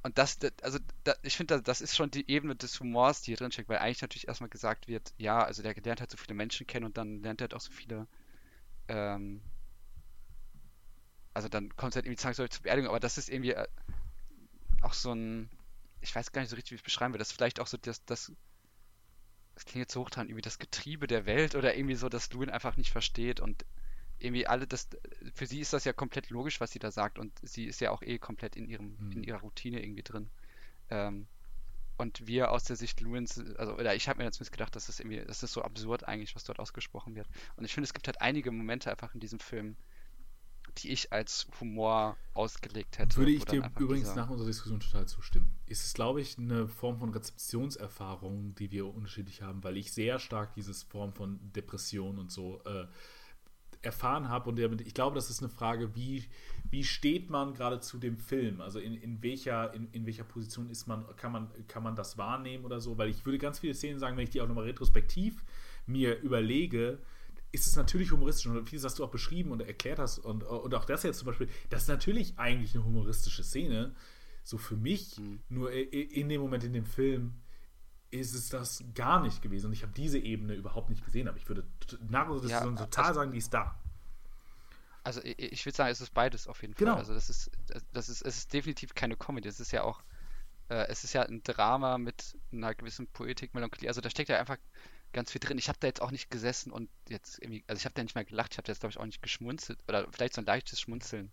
und 0.03 0.19
das, 0.19 0.39
das 0.39 0.53
also 0.63 0.79
da, 1.05 1.15
ich 1.23 1.37
finde, 1.37 1.55
das, 1.55 1.63
das 1.65 1.81
ist 1.81 1.97
schon 1.97 2.11
die 2.11 2.31
Ebene 2.31 2.55
des 2.55 2.79
Humors, 2.79 3.23
die 3.23 3.33
hier 3.33 3.37
drin 3.37 3.51
steckt, 3.51 3.69
weil 3.69 3.79
eigentlich 3.79 4.03
natürlich 4.03 4.29
erstmal 4.29 4.49
gesagt 4.49 4.87
wird, 4.87 5.13
ja, 5.19 5.43
also 5.43 5.63
der 5.63 5.75
lernt 5.75 6.01
halt 6.01 6.11
so 6.11 6.17
viele 6.17 6.35
Menschen 6.35 6.67
kennen 6.67 6.87
und 6.87 6.97
dann 6.97 7.23
lernt 7.23 7.41
er 7.41 7.47
halt 7.47 7.55
auch 7.55 7.61
so 7.61 7.73
viele, 7.73 8.07
ähm, 8.89 9.43
also 11.37 11.49
dann 11.51 11.69
kommt 11.77 11.93
es 11.93 11.97
halt 11.97 12.07
irgendwie 12.07 12.17
zwangsläufig 12.17 12.53
zur 12.53 12.63
Beerdigung, 12.63 12.89
aber 12.89 12.99
das 12.99 13.19
ist 13.19 13.29
irgendwie 13.29 13.53
äh, 13.53 13.69
auch 14.81 14.95
so 14.95 15.13
ein, 15.13 15.51
ich 16.01 16.15
weiß 16.15 16.33
gar 16.33 16.41
nicht 16.41 16.49
so 16.51 16.57
richtig, 16.57 16.71
wie 16.73 16.75
ich 16.77 16.81
es 16.81 16.85
beschreiben 16.85 17.13
will, 17.13 17.19
das 17.19 17.29
ist 17.29 17.37
vielleicht 17.37 17.61
auch 17.61 17.67
so 17.67 17.77
das, 17.77 18.03
das, 18.07 18.33
das 19.55 19.65
klingt 19.67 19.83
jetzt 19.83 19.93
so 19.93 20.01
hoch 20.01 20.11
dran, 20.11 20.29
irgendwie 20.29 20.43
das 20.43 20.59
Getriebe 20.59 21.07
der 21.07 21.27
Welt 21.27 21.55
oder 21.55 21.77
irgendwie 21.77 21.95
so, 21.95 22.09
dass 22.09 22.33
Luin 22.33 22.49
einfach 22.49 22.77
nicht 22.79 22.91
versteht 22.91 23.41
und 23.41 23.67
irgendwie 24.19 24.47
alle 24.47 24.67
das 24.67 24.89
für 25.35 25.47
sie 25.47 25.61
ist 25.61 25.75
das 25.75 25.85
ja 25.85 25.93
komplett 25.93 26.31
logisch, 26.31 26.59
was 26.61 26.71
sie 26.71 26.79
da 26.79 26.91
sagt 26.91 27.19
und 27.19 27.33
sie 27.43 27.67
ist 27.67 27.83
ja 27.83 27.91
auch 27.91 28.01
eh 28.01 28.19
komplett 28.19 28.57
in 28.57 28.67
ihrem 28.67 28.97
Mhm. 28.99 29.13
in 29.13 29.23
ihrer 29.25 29.41
Routine 29.41 29.83
irgendwie 29.83 30.03
drin. 30.03 30.31
Ähm, 30.89 31.27
und 31.99 32.27
wir 32.27 32.51
aus 32.51 32.65
der 32.65 32.77
Sicht 32.77 33.01
Luins, 33.03 33.39
also 33.57 33.75
oder 33.75 33.95
ich 33.95 34.09
habe 34.09 34.23
mir 34.23 34.31
zumindest 34.31 34.53
gedacht, 34.53 34.75
dass 34.75 34.87
das 34.87 35.01
irgendwie, 35.01 35.21
das 35.21 35.43
ist 35.43 35.53
so 35.53 35.63
absurd 35.63 36.05
eigentlich, 36.09 36.35
was 36.35 36.45
dort 36.45 36.61
ausgesprochen 36.61 37.15
wird. 37.15 37.29
Und 37.57 37.67
ich 37.67 37.75
finde, 37.75 37.85
es 37.87 37.93
gibt 37.93 38.07
halt 38.07 38.23
einige 38.23 38.51
Momente 38.53 38.91
einfach 38.91 39.13
in 39.15 39.21
diesem 39.21 39.39
Film, 39.39 39.77
die 40.79 40.91
ich 40.91 41.13
als 41.13 41.47
Humor 41.61 42.17
ausgelegt 42.35 42.99
hätte. 42.99 43.17
Würde 43.17 43.33
ich 43.33 43.45
dir 43.45 43.71
übrigens 43.79 44.15
nach 44.15 44.29
unserer 44.29 44.49
Diskussion 44.49 44.81
total 44.81 45.07
zustimmen. 45.07 45.51
Es 45.67 45.85
ist, 45.85 45.95
glaube 45.95 46.21
ich, 46.21 46.39
eine 46.39 46.69
Form 46.69 46.99
von 46.99 47.11
Rezeptionserfahrung, 47.11 48.55
die 48.55 48.71
wir 48.71 48.87
unterschiedlich 48.87 49.43
haben, 49.43 49.65
weil 49.65 49.77
ich 49.77 49.93
sehr 49.93 50.19
stark 50.19 50.55
dieses 50.55 50.83
Form 50.83 51.13
von 51.13 51.41
Depression 51.53 52.19
und 52.19 52.31
so 52.31 52.63
äh, 52.65 52.87
erfahren 53.83 54.29
habe. 54.29 54.51
Und 54.51 54.81
ich 54.81 54.95
glaube, 54.95 55.15
das 55.15 55.31
ist 55.31 55.43
eine 55.43 55.49
Frage, 55.49 55.95
wie, 55.95 56.25
wie 56.69 56.85
steht 56.85 57.31
man 57.31 57.55
gerade 57.55 57.81
zu 57.81 57.99
dem 57.99 58.19
Film? 58.19 58.61
Also 58.61 58.79
in, 58.79 58.95
in, 58.95 59.23
welcher, 59.23 59.73
in, 59.73 59.89
in 59.93 60.05
welcher 60.05 60.25
Position 60.25 60.69
ist 60.69 60.87
man, 60.87 61.05
kann 61.17 61.33
man, 61.33 61.49
kann 61.69 61.83
man 61.83 61.97
das 61.97 62.19
wahrnehmen 62.19 62.65
oder 62.65 62.81
so? 62.81 62.99
Weil 62.99 63.09
ich 63.09 63.25
würde 63.25 63.39
ganz 63.39 63.61
viele 63.61 63.75
Szenen 63.75 63.99
sagen, 63.99 64.17
wenn 64.17 64.25
ich 64.25 64.31
die 64.31 64.41
auch 64.41 64.49
nochmal 64.49 64.65
retrospektiv 64.65 65.43
mir 65.87 66.21
überlege, 66.21 66.99
ist 67.57 67.67
es 67.67 67.75
natürlich 67.77 68.13
humoristisch 68.13 68.47
und 68.47 68.69
vieles 68.69 68.85
hast 68.85 68.99
du 68.99 69.05
auch 69.05 69.11
beschrieben 69.11 69.51
und 69.51 69.61
erklärt 69.61 69.99
hast 69.99 70.19
und, 70.19 70.43
und 70.45 70.75
auch 70.75 70.85
das 70.85 71.03
jetzt 71.03 71.19
zum 71.19 71.27
Beispiel, 71.27 71.49
das 71.71 71.83
ist 71.83 71.89
natürlich 71.89 72.39
eigentlich 72.39 72.75
eine 72.75 72.85
humoristische 72.85 73.43
Szene, 73.43 73.95
so 74.45 74.59
für 74.59 74.77
mich, 74.77 75.19
Mhm. 75.19 75.41
nur 75.49 75.73
in 75.73 76.29
dem 76.29 76.41
Moment 76.41 76.65
in 76.65 76.73
dem 76.75 76.85
Film 76.85 77.35
ist 78.11 78.35
es 78.35 78.49
das 78.51 78.85
gar 78.95 79.21
nicht 79.23 79.43
gewesen 79.43 79.67
und 79.67 79.73
ich 79.73 79.83
habe 79.83 79.93
diese 79.97 80.19
Ebene 80.19 80.55
überhaupt 80.55 80.91
nicht 80.91 81.05
gesehen, 81.05 81.29
aber 81.29 81.39
ich 81.39 81.49
würde 81.49 81.65
nach 82.09 82.29
unserer 82.29 82.51
Ja, 82.51 82.59
Diskussion 82.61 82.77
total 82.77 83.05
also- 83.07 83.21
sagen, 83.21 83.33
die 83.33 83.39
ist 83.39 83.53
da. 83.55 83.79
Also 85.03 85.21
ich, 85.23 85.39
ich 85.39 85.65
würde 85.67 85.77
sagen, 85.77 85.91
es 85.93 86.01
ist 86.01 86.13
beides 86.15 86.47
auf 86.49 86.61
jeden 86.63 86.75
Genau. 86.75 86.93
Fall. 86.93 87.01
Also 87.01 87.15
das 87.15 87.31
ist, 87.31 87.51
das 87.93 88.09
ist, 88.09 88.23
es 88.23 88.39
ist 88.39 88.53
definitiv 88.53 88.95
keine 88.95 89.17
Comedy. 89.17 89.49
Es 89.49 89.61
ist 89.61 89.71
ja 89.73 89.83
auch, 89.85 90.03
äh, 90.69 90.87
es 90.89 91.05
ist 91.05 91.13
ja 91.13 91.23
ein 91.23 91.43
Drama 91.45 91.97
mit 91.97 92.37
einer 92.53 92.75
gewissen 92.75 93.07
Poetik, 93.07 93.55
Melancholie. 93.55 93.89
Also 93.89 94.01
da 94.01 94.11
steckt 94.11 94.29
ja 94.31 94.39
einfach 94.41 94.59
ganz 95.13 95.33
viel 95.33 95.41
drin. 95.41 95.59
Ich 95.59 95.69
habe 95.69 95.79
da 95.81 95.87
jetzt 95.87 96.03
auch 96.03 96.11
nicht 96.11 96.31
gesessen 96.31 96.73
und 96.73 96.91
jetzt 97.09 97.39
irgendwie, 97.43 97.65
also 97.69 97.79
ich 97.81 97.85
habe 97.85 97.95
da 97.95 98.03
nicht 98.03 98.15
mal 98.15 98.25
gelacht. 98.25 98.53
Ich 98.55 98.59
habe 98.59 98.67
da 98.67 98.73
jetzt 98.73 98.81
glaube 98.81 98.93
ich 98.93 98.99
auch 98.99 99.07
nicht 99.07 99.23
geschmunzelt 99.23 99.79
oder 99.89 100.07
vielleicht 100.13 100.35
so 100.35 100.43
ein 100.43 100.47
leichtes 100.47 100.81
Schmunzeln. 100.81 101.33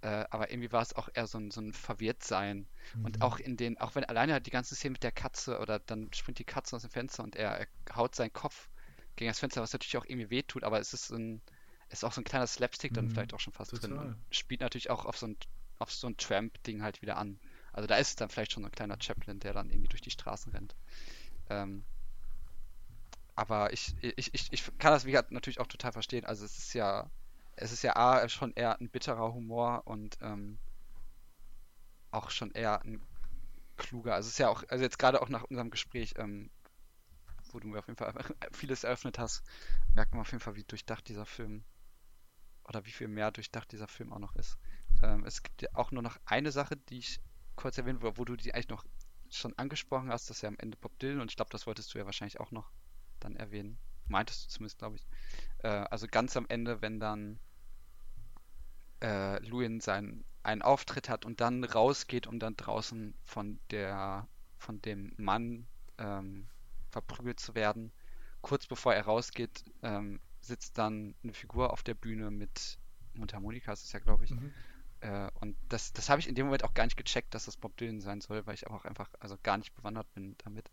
Äh, 0.00 0.24
aber 0.30 0.50
irgendwie 0.50 0.72
war 0.72 0.82
es 0.82 0.94
auch 0.94 1.08
eher 1.12 1.26
so 1.26 1.38
ein, 1.38 1.50
so 1.50 1.60
ein 1.60 1.72
Verwirrtsein. 1.72 2.68
Und 3.02 3.20
Mhm. 3.20 3.20
auch 3.20 3.38
in 3.38 3.56
den, 3.56 3.78
auch 3.78 3.94
wenn 3.94 4.04
alleine 4.04 4.32
halt 4.34 4.46
die 4.46 4.50
ganze 4.50 4.74
Szene 4.76 4.92
mit 4.92 5.02
der 5.02 5.12
Katze 5.12 5.58
oder 5.58 5.80
dann 5.80 6.10
springt 6.14 6.38
die 6.38 6.44
Katze 6.44 6.76
aus 6.76 6.82
dem 6.82 6.90
Fenster 6.90 7.24
und 7.24 7.36
er, 7.36 7.58
er 7.60 7.96
haut 7.96 8.14
seinen 8.14 8.32
Kopf 8.32 8.68
gegen 9.16 9.28
das 9.30 9.40
Fenster, 9.40 9.60
was 9.62 9.72
natürlich 9.72 9.96
auch 9.96 10.04
irgendwie 10.06 10.30
wehtut, 10.30 10.64
aber 10.64 10.78
es 10.78 10.92
ist 10.92 11.10
ein, 11.10 11.42
ist 11.88 12.04
auch 12.04 12.12
so 12.12 12.20
ein 12.20 12.24
kleiner 12.24 12.46
Slapstick 12.46 12.92
dann 12.94 13.08
Mhm, 13.08 13.10
vielleicht 13.10 13.34
auch 13.34 13.40
schon 13.40 13.52
fast 13.52 13.80
drin 13.82 13.96
total. 13.96 13.98
und 13.98 14.16
spielt 14.30 14.60
natürlich 14.60 14.90
auch 14.90 15.04
auf 15.04 15.16
so 15.18 15.26
ein, 15.26 15.36
auf 15.78 15.92
so 15.92 16.06
ein 16.08 16.16
Tramp-Ding 16.16 16.82
halt 16.82 17.02
wieder 17.02 17.16
an. 17.16 17.40
Also 17.72 17.86
da 17.86 17.96
ist 17.96 18.08
es 18.10 18.16
dann 18.16 18.28
vielleicht 18.30 18.52
schon 18.52 18.62
so 18.62 18.68
ein 18.68 18.72
kleiner 18.72 18.96
Chaplin, 19.00 19.40
der 19.40 19.52
dann 19.52 19.70
irgendwie 19.70 19.88
durch 19.88 20.00
die 20.02 20.10
Straßen 20.10 20.52
rennt. 20.52 20.76
Ähm, 21.50 21.84
aber 23.38 23.72
ich, 23.72 23.94
ich, 24.00 24.34
ich, 24.34 24.52
ich 24.52 24.78
kann 24.78 24.90
das, 24.90 25.04
natürlich 25.30 25.60
auch 25.60 25.68
total 25.68 25.92
verstehen. 25.92 26.24
Also 26.24 26.44
es 26.44 26.58
ist 26.58 26.74
ja, 26.74 27.08
es 27.54 27.70
ist 27.70 27.84
ja 27.84 27.94
A, 27.94 28.28
schon 28.28 28.52
eher 28.54 28.80
ein 28.80 28.90
bitterer 28.90 29.32
Humor 29.32 29.82
und 29.86 30.18
ähm, 30.22 30.58
auch 32.10 32.30
schon 32.30 32.50
eher 32.50 32.82
ein 32.82 33.00
kluger. 33.76 34.14
Also 34.16 34.26
es 34.26 34.32
ist 34.32 34.38
ja 34.38 34.48
auch, 34.48 34.64
also 34.70 34.82
jetzt 34.82 34.98
gerade 34.98 35.22
auch 35.22 35.28
nach 35.28 35.44
unserem 35.44 35.70
Gespräch, 35.70 36.14
ähm, 36.16 36.50
wo 37.52 37.60
du 37.60 37.68
mir 37.68 37.78
auf 37.78 37.86
jeden 37.86 37.96
Fall 37.96 38.12
vieles 38.52 38.82
eröffnet 38.82 39.20
hast, 39.20 39.44
merkt 39.94 40.14
man 40.14 40.22
auf 40.22 40.32
jeden 40.32 40.42
Fall, 40.42 40.56
wie 40.56 40.64
durchdacht 40.64 41.08
dieser 41.08 41.24
Film 41.24 41.62
oder 42.64 42.84
wie 42.86 42.92
viel 42.92 43.06
mehr 43.06 43.30
durchdacht 43.30 43.70
dieser 43.70 43.86
Film 43.86 44.12
auch 44.12 44.18
noch 44.18 44.34
ist. 44.34 44.58
Ähm, 45.00 45.24
es 45.24 45.44
gibt 45.44 45.62
ja 45.62 45.68
auch 45.74 45.92
nur 45.92 46.02
noch 46.02 46.18
eine 46.24 46.50
Sache, 46.50 46.76
die 46.76 46.98
ich 46.98 47.20
kurz 47.54 47.78
erwähnen 47.78 48.02
wo, 48.02 48.16
wo 48.16 48.24
du 48.24 48.34
die 48.34 48.52
eigentlich 48.52 48.68
noch 48.68 48.84
schon 49.30 49.56
angesprochen 49.56 50.10
hast, 50.10 50.28
das 50.28 50.38
ist 50.38 50.42
ja 50.42 50.48
am 50.48 50.58
Ende 50.58 50.76
Bob 50.76 50.98
Dylan 50.98 51.20
und 51.20 51.30
ich 51.30 51.36
glaube, 51.36 51.52
das 51.52 51.68
wolltest 51.68 51.94
du 51.94 51.98
ja 51.98 52.04
wahrscheinlich 52.04 52.40
auch 52.40 52.50
noch 52.50 52.72
dann 53.20 53.36
erwähnen. 53.36 53.78
Meintest 54.06 54.46
du 54.46 54.48
zumindest, 54.50 54.78
glaube 54.78 54.96
ich. 54.96 55.06
Äh, 55.58 55.68
also 55.68 56.06
ganz 56.06 56.36
am 56.36 56.46
Ende, 56.48 56.82
wenn 56.82 57.00
dann 57.00 57.38
äh, 59.02 59.38
Lewin 59.44 59.80
seinen 59.80 60.24
einen 60.42 60.62
Auftritt 60.62 61.08
hat 61.08 61.24
und 61.24 61.40
dann 61.40 61.62
rausgeht, 61.64 62.26
um 62.26 62.38
dann 62.38 62.56
draußen 62.56 63.14
von 63.24 63.60
der 63.70 64.26
von 64.56 64.80
dem 64.82 65.12
Mann 65.16 65.66
ähm, 65.98 66.48
verprügelt 66.90 67.38
zu 67.38 67.54
werden. 67.54 67.92
Kurz 68.40 68.66
bevor 68.66 68.94
er 68.94 69.04
rausgeht, 69.04 69.64
ähm, 69.82 70.20
sitzt 70.40 70.78
dann 70.78 71.14
eine 71.22 71.32
Figur 71.32 71.72
auf 71.72 71.82
der 71.82 71.94
Bühne 71.94 72.30
mit 72.30 72.78
Mundharmonika, 73.14 73.72
ist 73.72 73.84
es 73.84 73.92
ja, 73.92 73.98
glaube 73.98 74.24
ich. 74.24 74.30
Mhm. 74.30 74.52
Äh, 75.00 75.30
und 75.34 75.56
das, 75.68 75.92
das 75.92 76.08
habe 76.08 76.20
ich 76.20 76.28
in 76.28 76.34
dem 76.34 76.46
Moment 76.46 76.64
auch 76.64 76.74
gar 76.74 76.84
nicht 76.84 76.96
gecheckt, 76.96 77.34
dass 77.34 77.44
das 77.44 77.56
Bob 77.56 77.76
Dylan 77.76 78.00
sein 78.00 78.20
soll, 78.20 78.46
weil 78.46 78.54
ich 78.54 78.66
auch 78.66 78.84
einfach 78.84 79.10
also 79.20 79.36
gar 79.42 79.58
nicht 79.58 79.74
bewandert 79.74 80.12
bin 80.14 80.36
damit. 80.38 80.70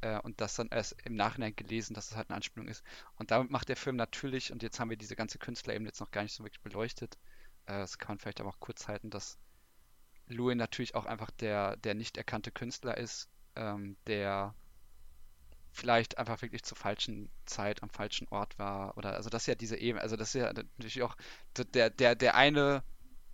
Äh, 0.00 0.18
und 0.20 0.40
das 0.40 0.54
dann 0.54 0.68
erst 0.68 0.96
im 1.04 1.14
Nachhinein 1.16 1.56
gelesen, 1.56 1.94
dass 1.94 2.10
es 2.10 2.16
halt 2.16 2.30
eine 2.30 2.36
Anspielung 2.36 2.68
ist. 2.68 2.84
Und 3.16 3.30
damit 3.30 3.50
macht 3.50 3.68
der 3.68 3.76
Film 3.76 3.96
natürlich, 3.96 4.52
und 4.52 4.62
jetzt 4.62 4.78
haben 4.80 4.90
wir 4.90 4.96
diese 4.96 5.16
ganze 5.16 5.38
Künstler 5.38 5.74
eben 5.74 5.86
jetzt 5.86 6.00
noch 6.00 6.10
gar 6.10 6.22
nicht 6.22 6.34
so 6.34 6.44
wirklich 6.44 6.62
beleuchtet, 6.62 7.18
äh, 7.66 7.78
das 7.78 7.98
kann 7.98 8.12
man 8.12 8.18
vielleicht 8.18 8.40
aber 8.40 8.50
auch 8.50 8.60
kurz 8.60 8.88
halten, 8.88 9.10
dass 9.10 9.38
Louis 10.28 10.56
natürlich 10.56 10.94
auch 10.94 11.06
einfach 11.06 11.30
der, 11.30 11.76
der 11.78 11.94
nicht 11.94 12.16
erkannte 12.16 12.50
Künstler 12.50 12.96
ist, 12.96 13.28
ähm, 13.56 13.96
der 14.06 14.54
vielleicht 15.72 16.18
einfach 16.18 16.42
wirklich 16.42 16.62
zur 16.64 16.76
falschen 16.76 17.30
Zeit 17.46 17.82
am 17.82 17.90
falschen 17.90 18.26
Ort 18.28 18.58
war 18.58 18.96
oder 18.96 19.14
also 19.14 19.30
das 19.30 19.42
ist 19.42 19.46
ja 19.46 19.54
diese 19.54 19.76
Ebene, 19.76 20.02
also 20.02 20.16
das 20.16 20.34
ist 20.34 20.40
ja 20.40 20.52
natürlich 20.52 21.02
auch 21.02 21.16
der 21.56 21.90
der 21.90 22.14
der 22.14 22.34
eine 22.34 22.82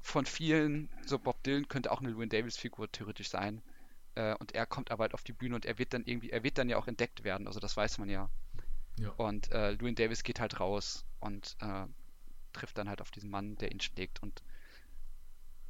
von 0.03 0.27
vielen, 0.27 0.91
so 1.07 1.19
Bob 1.19 1.43
Dylan 1.43 1.69
könnte 1.69 1.91
auch 1.91 2.01
eine 2.01 2.11
Louis 2.11 2.29
Davis 2.29 2.57
Figur 2.57 2.91
theoretisch 2.91 3.31
sein 3.31 3.63
äh, 4.15 4.35
und 4.37 4.55
er 4.55 4.67
kommt 4.67 4.91
aber 4.91 5.03
halt 5.03 5.15
auf 5.15 5.23
die 5.23 5.33
Bühne 5.33 5.55
und 5.55 5.65
er 5.65 5.79
wird 5.79 5.93
dann 5.95 6.05
irgendwie, 6.05 6.31
er 6.31 6.43
wird 6.43 6.59
dann 6.59 6.69
ja 6.69 6.77
auch 6.77 6.89
entdeckt 6.89 7.25
werden, 7.25 7.47
also 7.47 7.61
das 7.61 7.77
weiß 7.77 7.99
man 7.99 8.09
ja. 8.09 8.31
ja. 8.99 9.11
Und 9.11 9.51
äh, 9.53 9.73
Louis 9.73 9.95
Davis 9.95 10.23
geht 10.23 10.41
halt 10.41 10.61
raus 10.61 11.05
und 11.21 11.57
äh, 11.61 11.87
trifft 12.53 12.79
dann 12.79 12.89
halt 12.89 13.01
auf 13.01 13.11
diesen 13.11 13.31
Mann, 13.31 13.57
der 13.57 13.73
ihn 13.73 13.81
schlägt. 13.81 14.23
Und 14.23 14.43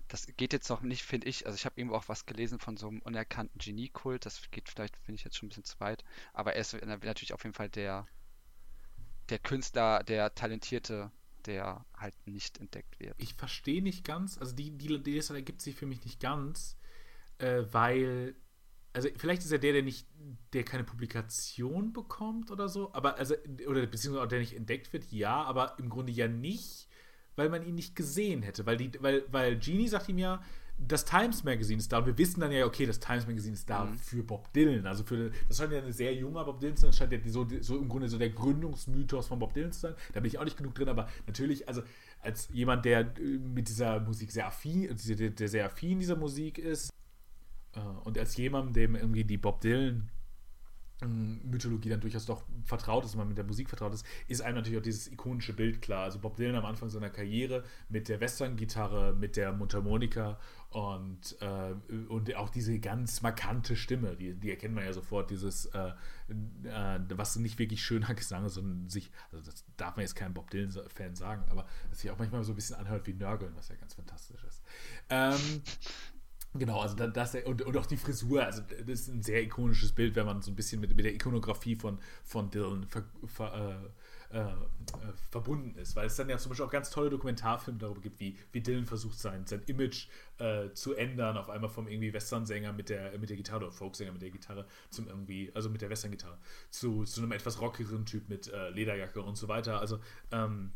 das 0.09 0.27
geht 0.37 0.53
jetzt 0.53 0.69
noch 0.69 0.83
nicht, 0.83 1.03
finde 1.03 1.29
ich. 1.29 1.47
Also 1.47 1.57
ich 1.57 1.65
habe 1.65 1.81
eben 1.81 1.93
auch 1.93 2.09
was 2.09 2.27
gelesen 2.27 2.59
von 2.59 2.77
so 2.77 2.89
einem 2.89 3.01
unerkannten 3.01 3.59
Geniekult. 3.59 4.27
Das 4.27 4.51
geht 4.51 4.69
vielleicht, 4.69 4.97
finde 4.99 5.17
ich 5.17 5.25
jetzt 5.25 5.37
schon 5.37 5.47
ein 5.47 5.49
bisschen 5.49 5.65
zu 5.65 5.81
weit. 5.81 6.05
Aber 6.33 6.55
er 6.55 6.61
ist 6.61 6.75
natürlich 6.75 7.33
auf 7.33 7.43
jeden 7.43 7.55
Fall 7.55 7.71
der, 7.71 8.07
der 9.31 9.39
Künstler, 9.39 10.05
der 10.05 10.35
Talentierte, 10.35 11.11
der 11.47 11.85
halt 11.97 12.15
nicht 12.27 12.59
entdeckt 12.59 12.99
wird. 13.01 13.15
Ich 13.19 13.35
verstehe 13.35 13.83
nicht 13.83 14.05
ganz, 14.05 14.39
also 14.39 14.55
die, 14.55 14.71
die, 14.71 15.03
die 15.03 15.13
Liste 15.13 15.35
ergibt 15.35 15.61
sich 15.61 15.75
für 15.75 15.87
mich 15.87 16.05
nicht 16.05 16.21
ganz, 16.21 16.77
äh, 17.39 17.63
weil 17.71 18.35
also 18.95 19.09
vielleicht 19.17 19.43
ist 19.43 19.51
er 19.51 19.59
der, 19.59 19.73
der 19.73 19.83
nicht, 19.83 20.07
der 20.53 20.63
keine 20.63 20.85
Publikation 20.85 21.93
bekommt 21.93 22.51
oder 22.53 22.69
so, 22.69 22.95
aber 22.95 23.19
also, 23.19 23.35
oder 23.67 23.85
beziehungsweise 23.87 24.29
der 24.29 24.39
nicht 24.39 24.55
entdeckt 24.55 24.93
wird, 24.93 25.11
ja, 25.11 25.43
aber 25.43 25.77
im 25.79 25.89
Grunde 25.89 26.13
ja 26.13 26.29
nicht, 26.29 26.89
weil 27.35 27.49
man 27.49 27.67
ihn 27.67 27.75
nicht 27.75 27.97
gesehen 27.97 28.43
hätte. 28.43 28.67
Weil 28.67 28.77
die, 28.77 28.93
weil, 29.01 29.25
weil 29.33 29.59
Genie 29.59 29.89
sagt 29.89 30.09
ihm 30.09 30.19
ja, 30.19 30.41
das 30.79 31.05
Times 31.05 31.43
Magazine 31.43 31.79
ist 31.79 31.93
da 31.93 31.99
und 31.99 32.07
wir 32.07 32.19
wissen 32.19 32.41
dann 32.41 32.53
ja, 32.53 32.67
okay, 32.67 32.87
das 32.87 33.01
Times 33.01 33.27
Magazine 33.27 33.55
ist 33.55 33.69
da 33.69 33.85
mhm. 33.85 33.97
für 33.97 34.23
Bob 34.23 34.53
Dylan. 34.53 34.87
Also 34.87 35.03
für 35.03 35.33
das 35.49 35.59
scheint 35.59 35.73
ja 35.73 35.83
ein 35.83 35.93
sehr 35.93 36.15
junger 36.15 36.45
Bob 36.45 36.61
Dylan 36.61 36.77
zu 36.77 36.83
sein, 36.83 36.91
das 36.91 36.97
scheint 36.97 37.13
ja 37.13 37.19
so, 37.27 37.47
so 37.61 37.79
im 37.79 37.89
Grunde 37.89 38.09
so 38.09 38.19
der 38.19 38.31
Gründungsmythos 38.31 39.27
von 39.27 39.41
Bob 39.41 39.55
Dylan 39.55 39.73
zu 39.73 39.81
sein. 39.81 39.95
Da 40.13 40.21
bin 40.21 40.29
ich 40.29 40.39
auch 40.39 40.45
nicht 40.45 40.57
genug 40.57 40.75
drin, 40.75 40.89
aber 40.89 41.09
natürlich, 41.27 41.67
also 41.69 41.83
als 42.23 42.49
jemand, 42.53 42.85
der 42.85 43.13
mit 43.55 43.69
dieser 43.69 43.99
Musik 44.01 44.31
sehr 44.31 44.47
affin, 44.47 44.89
der, 44.89 45.31
der 45.31 45.49
sehr 45.49 45.67
affin 45.67 45.99
dieser 45.99 46.17
Musik 46.17 46.59
ist, 46.59 46.91
äh, 46.91 46.94
und 48.05 48.19
als 48.19 48.37
jemand, 48.37 48.77
dem 48.77 48.95
irgendwie 48.95 49.25
die 49.25 49.39
Bob 49.39 49.61
Dylan 49.61 50.11
Mythologie 51.07 51.89
dann 51.89 52.01
durchaus 52.01 52.27
doch 52.27 52.45
vertraut 52.65 53.05
ist, 53.05 53.17
man 53.17 53.29
mit 53.29 53.37
der 53.37 53.45
Musik 53.45 53.69
vertraut 53.69 53.93
ist, 53.93 54.07
ist 54.29 54.43
einem 54.43 54.57
natürlich 54.57 54.79
auch 54.79 54.83
dieses 54.83 55.11
ikonische 55.11 55.53
Bild 55.53 55.83
klar. 55.83 56.05
Also 56.05 56.19
Bob 56.19 56.37
Dylan 56.37 56.55
am 56.55 56.65
Anfang 56.65 56.89
seiner 56.89 57.11
Karriere 57.11 57.65
mit 57.89 58.09
der 58.09 58.21
Western-Gitarre, 58.21 59.15
mit 59.15 59.37
der 59.37 59.53
Mundharmonika 59.53 60.39
und, 60.71 61.37
äh, 61.41 61.75
und 62.09 62.35
auch 62.37 62.49
diese 62.49 62.79
ganz 62.79 63.23
markante 63.23 63.77
Stimme, 63.77 64.17
die, 64.17 64.35
die 64.35 64.51
erkennt 64.51 64.75
man 64.75 64.85
ja 64.85 64.93
sofort, 64.93 65.31
dieses, 65.31 65.67
äh, 65.67 65.93
äh, 66.65 67.01
was 67.11 67.37
nicht 67.37 67.59
wirklich 67.59 67.83
schöner 67.83 68.15
Gesang 68.15 68.45
ist, 68.45 68.55
sondern 68.55 68.89
sich, 68.89 69.11
also 69.33 69.45
das 69.51 69.65
darf 69.77 69.97
man 69.97 70.05
jetzt 70.05 70.15
keinem 70.15 70.35
Bob 70.35 70.51
Dylan-Fan 70.51 71.17
sagen, 71.17 71.45
aber 71.51 71.67
sich 71.93 72.11
auch 72.11 72.19
manchmal 72.19 72.45
so 72.45 72.53
ein 72.53 72.57
bisschen 72.57 72.77
anhört 72.77 73.07
wie 73.07 73.15
Nörgeln, 73.15 73.55
was 73.57 73.69
ja 73.69 73.77
ganz 73.77 73.95
fantastisch 73.95 74.45
ist. 74.45 74.63
Ähm, 75.11 75.63
Genau, 76.57 76.81
also 76.81 76.95
das 76.95 77.35
und, 77.35 77.63
und 77.63 77.77
auch 77.77 77.87
die 77.87 77.97
Frisur, 77.97 78.45
also 78.45 78.63
das 78.63 79.01
ist 79.01 79.09
ein 79.09 79.23
sehr 79.23 79.43
ikonisches 79.43 79.91
Bild, 79.91 80.15
wenn 80.15 80.25
man 80.25 80.41
so 80.41 80.53
ein 80.53 80.55
bisschen 80.55 80.81
mit, 80.81 80.95
mit 80.95 81.05
der 81.05 81.13
Ikonografie 81.13 81.75
von, 81.75 81.99
von 82.23 82.49
Dylan 82.49 82.87
ver, 82.87 83.03
ver, 83.27 83.91
äh, 84.31 84.39
äh, 84.39 84.53
verbunden 85.31 85.77
ist, 85.77 85.97
weil 85.97 86.07
es 86.07 86.15
dann 86.15 86.29
ja 86.29 86.39
zum 86.39 86.51
Beispiel 86.51 86.67
auch 86.67 86.71
ganz 86.71 86.91
tolle 86.91 87.11
Dokumentarfilme 87.11 87.81
darüber 87.81 88.01
gibt, 88.01 88.21
wie, 88.21 88.39
wie 88.53 88.61
Dylan 88.61 88.85
versucht 88.85 89.19
sein, 89.19 89.47
sein 89.47 89.63
Image 89.67 90.07
äh, 90.39 90.71
zu 90.75 90.95
ändern, 90.95 91.37
auf 91.37 91.51
einmal 91.51 91.71
vom 91.71 91.89
irgendwie 91.89 92.13
Western-Sänger 92.13 92.73
mit 92.73 92.89
der, 92.89 93.19
mit 93.19 93.31
der 93.31 93.37
Gitarre 93.37 93.65
oder 93.65 93.73
Folksänger 93.73 94.13
mit 94.13 94.23
der 94.23 94.31
Gitarre 94.31 94.67
zum 94.91 95.09
irgendwie, 95.09 95.51
also 95.55 95.71
mit 95.71 95.83
der 95.83 95.91
Western-Gitarre, 95.91 96.39
zu, 96.71 97.03
zu 97.03 97.21
einem 97.21 97.33
etwas 97.33 97.61
rockigeren 97.61 98.07
Typ 98.07 98.29
mit 98.29 98.47
äh, 98.47 98.71
Lederjacke 98.71 99.23
und 99.23 99.37
so 99.37 99.49
weiter. 99.49 99.81
Also 99.81 99.99
ähm, 100.31 100.71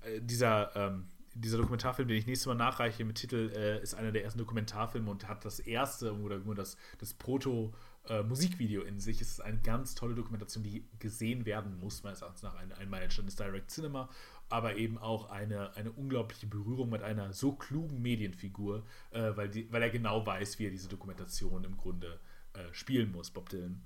äh, 0.00 0.22
dieser 0.22 0.74
ähm, 0.74 1.06
dieser 1.40 1.58
Dokumentarfilm, 1.58 2.08
den 2.08 2.16
ich 2.16 2.26
nächstes 2.26 2.46
Mal 2.46 2.54
nachreiche 2.54 3.04
mit 3.04 3.16
Titel, 3.16 3.50
äh, 3.54 3.82
ist 3.82 3.94
einer 3.94 4.12
der 4.12 4.24
ersten 4.24 4.38
Dokumentarfilme 4.38 5.10
und 5.10 5.28
hat 5.28 5.44
das 5.44 5.60
erste 5.60 6.14
oder 6.18 6.38
nur 6.38 6.54
das, 6.54 6.76
das 6.98 7.14
Proto-Musikvideo 7.14 8.82
äh, 8.82 8.88
in 8.88 9.00
sich. 9.00 9.20
Es 9.20 9.30
ist 9.30 9.40
eine 9.40 9.58
ganz 9.58 9.94
tolle 9.94 10.14
Dokumentation, 10.14 10.64
die 10.64 10.84
gesehen 10.98 11.46
werden 11.46 11.78
muss, 11.78 12.02
meines 12.02 12.22
Erachtens 12.22 12.42
nach. 12.42 12.54
Ein, 12.56 12.72
ein 12.72 12.90
Meilenstein 12.90 13.26
ist 13.26 13.38
Direct 13.38 13.70
Cinema, 13.70 14.08
aber 14.48 14.76
eben 14.76 14.98
auch 14.98 15.30
eine, 15.30 15.74
eine 15.76 15.92
unglaubliche 15.92 16.46
Berührung 16.46 16.90
mit 16.90 17.02
einer 17.02 17.32
so 17.32 17.52
klugen 17.52 18.02
Medienfigur, 18.02 18.84
äh, 19.10 19.32
weil, 19.36 19.48
die, 19.48 19.70
weil 19.72 19.82
er 19.82 19.90
genau 19.90 20.26
weiß, 20.26 20.58
wie 20.58 20.66
er 20.66 20.70
diese 20.70 20.88
Dokumentation 20.88 21.64
im 21.64 21.76
Grunde 21.76 22.18
äh, 22.54 22.72
spielen 22.72 23.12
muss, 23.12 23.30
Bob 23.30 23.48
Dylan. 23.48 23.80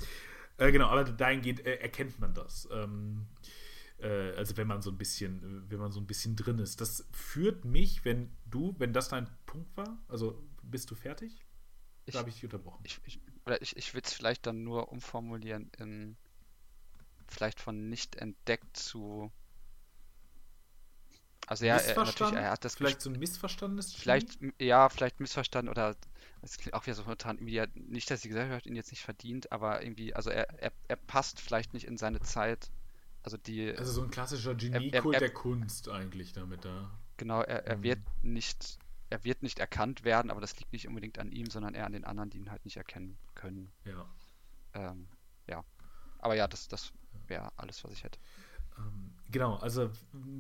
Äh, 0.59 0.73
genau, 0.73 0.87
aber 0.87 1.05
dahingehend 1.05 1.67
äh, 1.67 1.77
erkennt 1.77 2.21
man 2.21 2.35
das. 2.35 2.69
Ähm, 2.73 3.27
äh, 4.03 4.35
also 4.37 4.57
wenn 4.57 4.67
man 4.67 4.83
so 4.83 4.91
ein 4.91 4.99
bisschen, 4.99 5.65
wenn 5.71 5.79
man 5.79 5.93
so 5.93 6.01
ein 6.01 6.07
bisschen 6.07 6.37
drin 6.37 6.59
ist. 6.59 6.81
Das 6.81 7.07
führt 7.13 7.65
mich, 7.65 8.05
wenn 8.05 8.37
du, 8.47 8.75
wenn 8.79 8.93
das 8.93 9.09
dein 9.09 9.29
Punkt 9.47 9.77
war, 9.77 9.99
also 10.09 10.43
bist 10.63 10.91
du 10.91 10.95
fertig? 10.95 11.47
Ich, 12.05 12.17
habe 12.17 12.29
ich 12.29 12.37
dich 12.37 12.45
unterbrochen. 12.45 12.81
Ich, 12.85 13.01
ich, 13.05 13.21
ich, 13.61 13.77
ich 13.77 13.95
würde 13.95 14.07
es 14.07 14.13
vielleicht 14.13 14.47
dann 14.47 14.65
nur 14.65 14.91
umformulieren 14.91 15.71
in 15.79 16.17
vielleicht 17.29 17.61
von 17.61 17.89
nicht 17.89 18.17
entdeckt 18.17 18.77
zu 18.77 19.33
also 21.47 21.65
ja, 21.65 21.77
er, 21.77 21.97
natürlich, 21.97 22.35
er 22.35 22.51
hat 22.53 22.65
das 22.65 22.77
vielleicht 22.77 23.01
so 23.01 23.11
ein 23.11 23.19
missverstandenes 23.19 23.93
Vielleicht, 23.93 24.39
ja, 24.61 24.89
vielleicht 24.89 25.19
missverstanden 25.19 25.71
oder 25.71 25.97
es 26.41 26.57
klingt 26.57 26.75
auch 26.75 26.87
wieder 26.87 26.95
so 26.95 27.03
spontan, 27.03 27.39
irgendwie, 27.39 27.63
nicht, 27.75 28.11
dass 28.11 28.21
die 28.21 28.29
Gesellschaft 28.29 28.67
ihn 28.67 28.77
jetzt 28.77 28.91
nicht 28.91 29.03
verdient, 29.03 29.51
aber 29.51 29.83
irgendwie, 29.83 30.15
also 30.15 30.31
er, 30.31 30.49
er, 30.61 30.73
er 30.87 30.97
passt 30.97 31.41
vielleicht 31.41 31.75
nicht 31.75 31.87
in 31.87 31.97
seine 31.97 32.21
Zeit 32.21 32.71
also 33.23 33.37
die. 33.37 33.77
Also 33.77 33.93
so 33.93 34.03
ein 34.03 34.11
klassischer 34.11 34.55
Geniekult 34.55 35.21
der 35.21 35.33
Kunst 35.33 35.89
eigentlich 35.89 36.33
damit 36.33 36.65
da. 36.65 36.91
Genau, 37.17 37.41
er, 37.43 37.67
er 37.67 37.77
mhm. 37.79 37.83
wird 37.83 38.01
nicht, 38.23 38.79
er 39.11 39.25
wird 39.25 39.43
nicht 39.43 39.59
erkannt 39.59 40.05
werden, 40.05 40.31
aber 40.31 40.41
das 40.41 40.59
liegt 40.59 40.73
nicht 40.73 40.89
unbedingt 40.89 41.19
an 41.19 41.31
ihm, 41.31 41.49
sondern 41.51 41.75
eher 41.75 41.87
an 41.87 41.93
den 41.93 42.05
anderen, 42.05 42.31
die 42.31 42.39
ihn 42.39 42.51
halt 42.51 42.65
nicht 42.65 42.77
erkennen 42.77 43.19
können. 43.35 43.71
Ja. 43.85 44.07
Ähm, 44.75 45.09
ja. 45.47 45.65
Aber 46.19 46.35
ja, 46.35 46.49
das, 46.49 46.69
das 46.69 46.93
wäre 47.27 47.53
alles, 47.57 47.85
was 47.85 47.93
ich 47.93 48.05
hätte. 48.05 48.19
Ähm, 48.79 49.13
genau, 49.31 49.57
also 49.57 49.91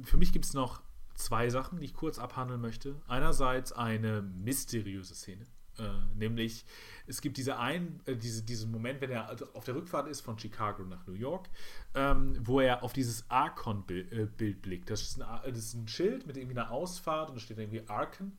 für 0.04 0.16
mich 0.16 0.32
gibt 0.32 0.44
es 0.44 0.54
noch 0.54 0.82
zwei 1.14 1.50
Sachen, 1.50 1.78
die 1.80 1.86
ich 1.86 1.94
kurz 1.94 2.18
abhandeln 2.18 2.60
möchte. 2.60 3.00
Einerseits 3.06 3.72
eine 3.72 4.22
mysteriöse 4.22 5.14
Szene. 5.14 5.46
Äh, 5.78 5.84
nämlich, 6.14 6.64
es 7.06 7.20
gibt 7.20 7.36
diese 7.36 7.58
ein, 7.58 8.00
äh, 8.04 8.14
diese, 8.14 8.42
diesen 8.42 8.70
Moment, 8.70 9.00
wenn 9.00 9.10
er 9.10 9.28
also 9.28 9.46
auf 9.54 9.64
der 9.64 9.74
Rückfahrt 9.74 10.06
ist 10.08 10.20
von 10.20 10.38
Chicago 10.38 10.82
nach 10.84 11.06
New 11.06 11.14
York, 11.14 11.48
ähm, 11.94 12.36
wo 12.40 12.60
er 12.60 12.82
auf 12.82 12.92
dieses 12.92 13.28
Archon-Bild 13.30 14.12
äh, 14.12 14.52
blickt. 14.52 14.90
Das 14.90 15.02
ist, 15.02 15.22
ein, 15.22 15.40
das 15.46 15.58
ist, 15.58 15.74
ein, 15.74 15.88
Schild 15.88 16.26
mit 16.26 16.36
irgendwie 16.36 16.58
einer 16.58 16.70
Ausfahrt 16.70 17.30
und 17.30 17.36
da 17.36 17.40
steht 17.40 17.58
irgendwie 17.58 17.88
Archon. 17.88 18.32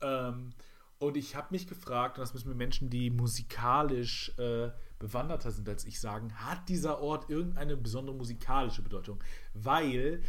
Ähm, 0.00 0.52
und 0.98 1.16
ich 1.16 1.36
habe 1.36 1.48
mich 1.50 1.66
gefragt, 1.68 2.18
und 2.18 2.22
das 2.22 2.34
müssen 2.34 2.48
wir 2.48 2.56
Menschen, 2.56 2.90
die 2.90 3.10
musikalisch 3.10 4.36
äh, 4.38 4.70
bewanderter 4.98 5.52
sind 5.52 5.68
als 5.68 5.84
ich, 5.84 6.00
sagen, 6.00 6.34
hat 6.34 6.68
dieser 6.68 7.00
Ort 7.00 7.30
irgendeine 7.30 7.76
besondere 7.76 8.16
musikalische 8.16 8.82
Bedeutung? 8.82 9.22
Weil 9.54 10.22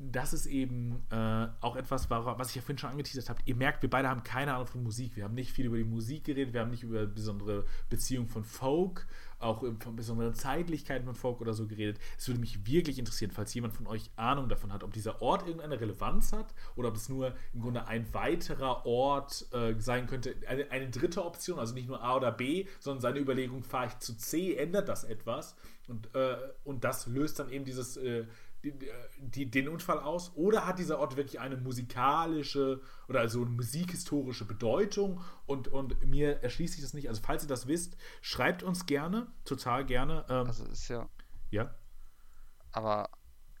das 0.00 0.32
ist 0.32 0.46
eben 0.46 1.02
äh, 1.10 1.48
auch 1.60 1.74
etwas, 1.74 2.08
was 2.08 2.50
ich 2.50 2.56
ja 2.56 2.62
vorhin 2.62 2.78
schon 2.78 2.90
angeteasert 2.90 3.28
habe. 3.28 3.40
Ihr 3.46 3.56
merkt, 3.56 3.82
wir 3.82 3.90
beide 3.90 4.08
haben 4.08 4.22
keine 4.22 4.54
Ahnung 4.54 4.66
von 4.66 4.82
Musik. 4.84 5.16
Wir 5.16 5.24
haben 5.24 5.34
nicht 5.34 5.50
viel 5.50 5.66
über 5.66 5.76
die 5.76 5.84
Musik 5.84 6.24
geredet, 6.24 6.54
wir 6.54 6.60
haben 6.60 6.70
nicht 6.70 6.84
über 6.84 7.04
besondere 7.06 7.64
Beziehungen 7.90 8.28
von 8.28 8.44
Folk, 8.44 9.08
auch 9.40 9.64
von 9.80 9.96
besonderen 9.96 10.34
Zeitlichkeiten 10.34 11.04
von 11.04 11.16
Folk 11.16 11.40
oder 11.40 11.52
so 11.52 11.66
geredet. 11.66 11.98
Es 12.16 12.28
würde 12.28 12.40
mich 12.40 12.64
wirklich 12.64 12.98
interessieren, 12.98 13.32
falls 13.32 13.52
jemand 13.54 13.74
von 13.74 13.88
euch 13.88 14.10
Ahnung 14.14 14.48
davon 14.48 14.72
hat, 14.72 14.84
ob 14.84 14.92
dieser 14.92 15.20
Ort 15.20 15.46
irgendeine 15.46 15.80
Relevanz 15.80 16.32
hat 16.32 16.54
oder 16.76 16.88
ob 16.88 16.94
es 16.94 17.08
nur 17.08 17.34
im 17.52 17.60
Grunde 17.60 17.86
ein 17.86 18.12
weiterer 18.14 18.86
Ort 18.86 19.46
äh, 19.52 19.74
sein 19.78 20.06
könnte. 20.06 20.36
Eine, 20.46 20.70
eine 20.70 20.90
dritte 20.90 21.24
Option, 21.24 21.58
also 21.58 21.74
nicht 21.74 21.88
nur 21.88 22.02
A 22.02 22.16
oder 22.16 22.30
B, 22.30 22.66
sondern 22.78 23.00
seine 23.00 23.18
Überlegung, 23.18 23.64
fahre 23.64 23.88
ich 23.88 23.98
zu 23.98 24.16
C, 24.16 24.54
ändert 24.54 24.88
das 24.88 25.02
etwas? 25.02 25.56
Und, 25.88 26.14
äh, 26.14 26.36
und 26.64 26.84
das 26.84 27.08
löst 27.08 27.40
dann 27.40 27.50
eben 27.50 27.64
dieses. 27.64 27.96
Äh, 27.96 28.26
die, 28.64 28.72
die, 29.18 29.50
den 29.50 29.68
Unfall 29.68 30.00
aus? 30.00 30.32
Oder 30.34 30.66
hat 30.66 30.78
dieser 30.78 30.98
Ort 30.98 31.16
wirklich 31.16 31.40
eine 31.40 31.56
musikalische 31.56 32.80
oder 33.08 33.20
also 33.20 33.42
eine 33.42 33.50
musikhistorische 33.50 34.44
Bedeutung 34.44 35.20
und, 35.46 35.68
und 35.68 36.04
mir 36.04 36.42
erschließt 36.42 36.74
sich 36.74 36.82
das 36.82 36.94
nicht? 36.94 37.08
Also, 37.08 37.22
falls 37.24 37.44
ihr 37.44 37.48
das 37.48 37.66
wisst, 37.66 37.96
schreibt 38.20 38.62
uns 38.62 38.86
gerne, 38.86 39.28
total 39.44 39.86
gerne. 39.86 40.24
Ähm, 40.28 40.46
also, 40.46 40.64
ist 40.64 40.88
ja. 40.88 41.08
Ja. 41.50 41.74
Aber, 42.72 43.10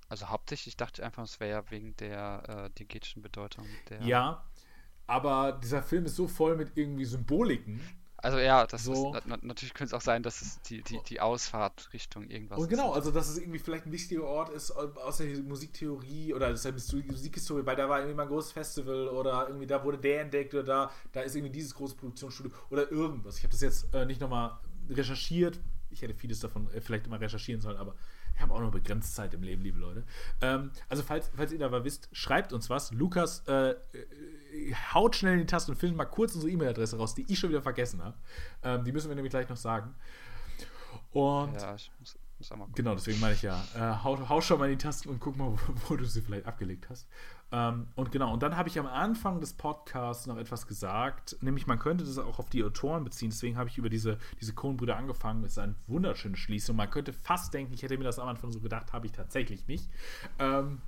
also 0.08 0.28
hauptsächlich 0.28 0.76
dachte 0.76 1.00
ich 1.00 1.06
einfach, 1.06 1.24
es 1.24 1.40
wäre 1.40 1.50
ja 1.50 1.70
wegen 1.70 1.96
der 1.96 2.42
äh, 2.66 2.70
digetischen 2.70 3.22
Bedeutung. 3.22 3.66
Der 3.88 4.02
ja, 4.02 4.44
aber 5.06 5.52
dieser 5.52 5.82
Film 5.82 6.04
ist 6.04 6.16
so 6.16 6.28
voll 6.28 6.56
mit 6.56 6.76
irgendwie 6.76 7.04
Symboliken 7.04 7.80
also 8.20 8.38
ja, 8.38 8.66
das 8.66 8.84
so. 8.84 9.14
ist 9.14 9.26
natürlich 9.26 9.74
könnte 9.74 9.94
es 9.94 9.94
auch 9.94 10.04
sein, 10.04 10.22
dass 10.22 10.42
es 10.42 10.60
die, 10.62 10.82
die, 10.82 11.00
die 11.08 11.20
Ausfahrt 11.20 11.92
Richtung 11.92 12.28
irgendwas 12.28 12.58
Und 12.58 12.68
genau, 12.68 12.90
ist. 12.90 12.96
also 12.96 13.10
dass 13.12 13.28
es 13.28 13.38
irgendwie 13.38 13.60
vielleicht 13.60 13.86
ein 13.86 13.92
wichtiger 13.92 14.24
Ort 14.24 14.50
ist 14.50 14.72
aus 14.72 15.18
der 15.18 15.26
Musiktheorie 15.42 16.34
oder 16.34 16.50
aus 16.50 16.62
der 16.62 16.72
Musikhistorie, 16.72 17.64
weil 17.64 17.76
da 17.76 17.88
war 17.88 18.00
irgendwie 18.00 18.16
mal 18.16 18.24
ein 18.24 18.28
großes 18.28 18.52
Festival 18.52 19.08
oder 19.08 19.46
irgendwie 19.46 19.66
da 19.66 19.84
wurde 19.84 19.98
der 19.98 20.22
entdeckt 20.22 20.52
oder 20.54 20.64
da, 20.64 20.90
da 21.12 21.20
ist 21.20 21.36
irgendwie 21.36 21.52
dieses 21.52 21.74
große 21.74 21.94
Produktionsstudio 21.94 22.52
oder 22.70 22.90
irgendwas. 22.90 23.38
Ich 23.38 23.44
habe 23.44 23.52
das 23.52 23.60
jetzt 23.60 23.94
äh, 23.94 24.04
nicht 24.04 24.20
nochmal 24.20 24.58
recherchiert. 24.90 25.60
Ich 25.90 26.02
hätte 26.02 26.14
vieles 26.14 26.40
davon 26.40 26.68
äh, 26.72 26.80
vielleicht 26.80 27.06
immer 27.06 27.20
recherchieren 27.20 27.60
sollen, 27.60 27.76
aber 27.76 27.94
ich 28.34 28.42
habe 28.42 28.52
auch 28.54 28.60
noch 28.60 28.70
begrenzt 28.70 29.16
Zeit 29.16 29.34
im 29.34 29.42
Leben, 29.42 29.62
liebe 29.62 29.78
Leute. 29.80 30.04
Ähm, 30.40 30.70
also 30.88 31.02
falls, 31.02 31.30
falls 31.34 31.52
ihr 31.52 31.58
da 31.58 31.68
mal 31.68 31.84
wisst, 31.84 32.08
schreibt 32.12 32.52
uns 32.52 32.70
was. 32.70 32.92
Lukas 32.92 33.42
äh, 33.48 33.74
haut 34.92 35.16
schnell 35.16 35.34
in 35.34 35.40
die 35.40 35.46
Taste 35.46 35.72
und 35.72 35.78
findet 35.78 35.96
mal 35.96 36.04
kurz 36.04 36.34
unsere 36.34 36.52
E-Mail-Adresse 36.52 36.96
raus, 36.96 37.14
die 37.14 37.24
ich 37.28 37.38
schon 37.38 37.50
wieder 37.50 37.62
vergessen 37.62 38.02
habe. 38.02 38.16
Ähm, 38.62 38.84
die 38.84 38.92
müssen 38.92 39.08
wir 39.08 39.14
nämlich 39.14 39.30
gleich 39.30 39.48
noch 39.48 39.56
sagen. 39.56 39.94
Und 41.12 41.54
ja, 41.54 41.74
ich 41.74 41.90
muss, 41.98 42.18
muss 42.38 42.52
auch 42.52 42.56
mal 42.56 42.68
genau, 42.74 42.94
deswegen 42.94 43.18
meine 43.20 43.34
ich 43.34 43.42
ja, 43.42 43.62
äh, 43.74 44.04
hau, 44.04 44.28
hau, 44.28 44.40
schon 44.40 44.58
mal 44.58 44.66
in 44.70 44.78
die 44.78 44.82
Tasten 44.82 45.08
und 45.08 45.20
guck 45.20 45.36
mal, 45.36 45.52
wo, 45.52 45.58
wo 45.88 45.96
du 45.96 46.04
sie 46.04 46.20
vielleicht 46.20 46.46
abgelegt 46.46 46.88
hast. 46.90 47.08
Ähm, 47.50 47.88
und 47.94 48.12
genau, 48.12 48.32
und 48.34 48.42
dann 48.42 48.56
habe 48.56 48.68
ich 48.68 48.78
am 48.78 48.86
Anfang 48.86 49.40
des 49.40 49.54
Podcasts 49.54 50.26
noch 50.26 50.36
etwas 50.36 50.66
gesagt, 50.66 51.36
nämlich 51.40 51.66
man 51.66 51.78
könnte 51.78 52.04
das 52.04 52.18
auch 52.18 52.38
auf 52.38 52.50
die 52.50 52.62
Autoren 52.62 53.04
beziehen, 53.04 53.30
deswegen 53.30 53.56
habe 53.56 53.70
ich 53.70 53.78
über 53.78 53.88
diese, 53.88 54.18
diese 54.40 54.52
Coen-Brüder 54.52 54.96
angefangen, 54.96 55.42
das 55.42 55.52
ist 55.52 55.58
eine 55.58 55.74
wunderschöne 55.86 56.36
Schließung. 56.36 56.76
Man 56.76 56.90
könnte 56.90 57.12
fast 57.12 57.54
denken, 57.54 57.72
ich 57.72 57.82
hätte 57.82 57.96
mir 57.96 58.04
das 58.04 58.18
am 58.18 58.28
Anfang 58.28 58.52
so 58.52 58.60
gedacht, 58.60 58.92
habe 58.92 59.06
ich 59.06 59.12
tatsächlich 59.12 59.66
nicht. 59.66 59.88
Ähm, 60.38 60.82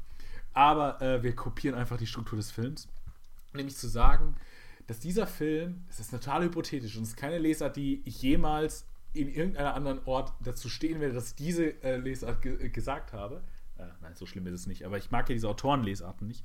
aber 0.53 1.01
äh, 1.01 1.23
wir 1.23 1.35
kopieren 1.35 1.79
einfach 1.79 1.97
die 1.97 2.07
Struktur 2.07 2.37
des 2.37 2.51
Films 2.51 2.89
nämlich 3.53 3.77
zu 3.77 3.89
sagen, 3.89 4.37
dass 4.87 4.99
dieser 5.01 5.27
Film, 5.27 5.85
es 5.89 6.01
ist 6.01 6.11
total 6.11 6.45
hypothetisch 6.45 6.97
und 6.97 7.05
es 7.05 7.11
ist 7.11 7.17
keine 7.17 7.39
Lesart, 7.39 7.77
die 7.77 8.03
ich 8.05 8.23
jemals 8.23 8.87
in 9.13 9.29
irgendeinem 9.29 9.75
anderen 9.75 10.05
Ort 10.05 10.33
dazu 10.43 10.69
stehen 10.69 11.01
werde, 11.01 11.15
dass 11.15 11.31
ich 11.31 11.35
diese 11.37 11.83
äh, 11.83 11.97
Lesart 11.97 12.43
ge 12.43 12.67
äh, 12.67 12.69
gesagt 12.69 13.13
habe. 13.13 13.43
Äh, 13.79 13.87
nein, 14.03 14.15
so 14.15 14.27
schlimm 14.27 14.47
ist 14.47 14.55
es 14.55 14.67
nicht, 14.67 14.85
aber 14.85 14.99
ich 14.99 15.11
mag 15.11 15.29
ja 15.29 15.35
diese 15.35 15.49
Autorenlesarten 15.49 16.27
nicht. 16.27 16.45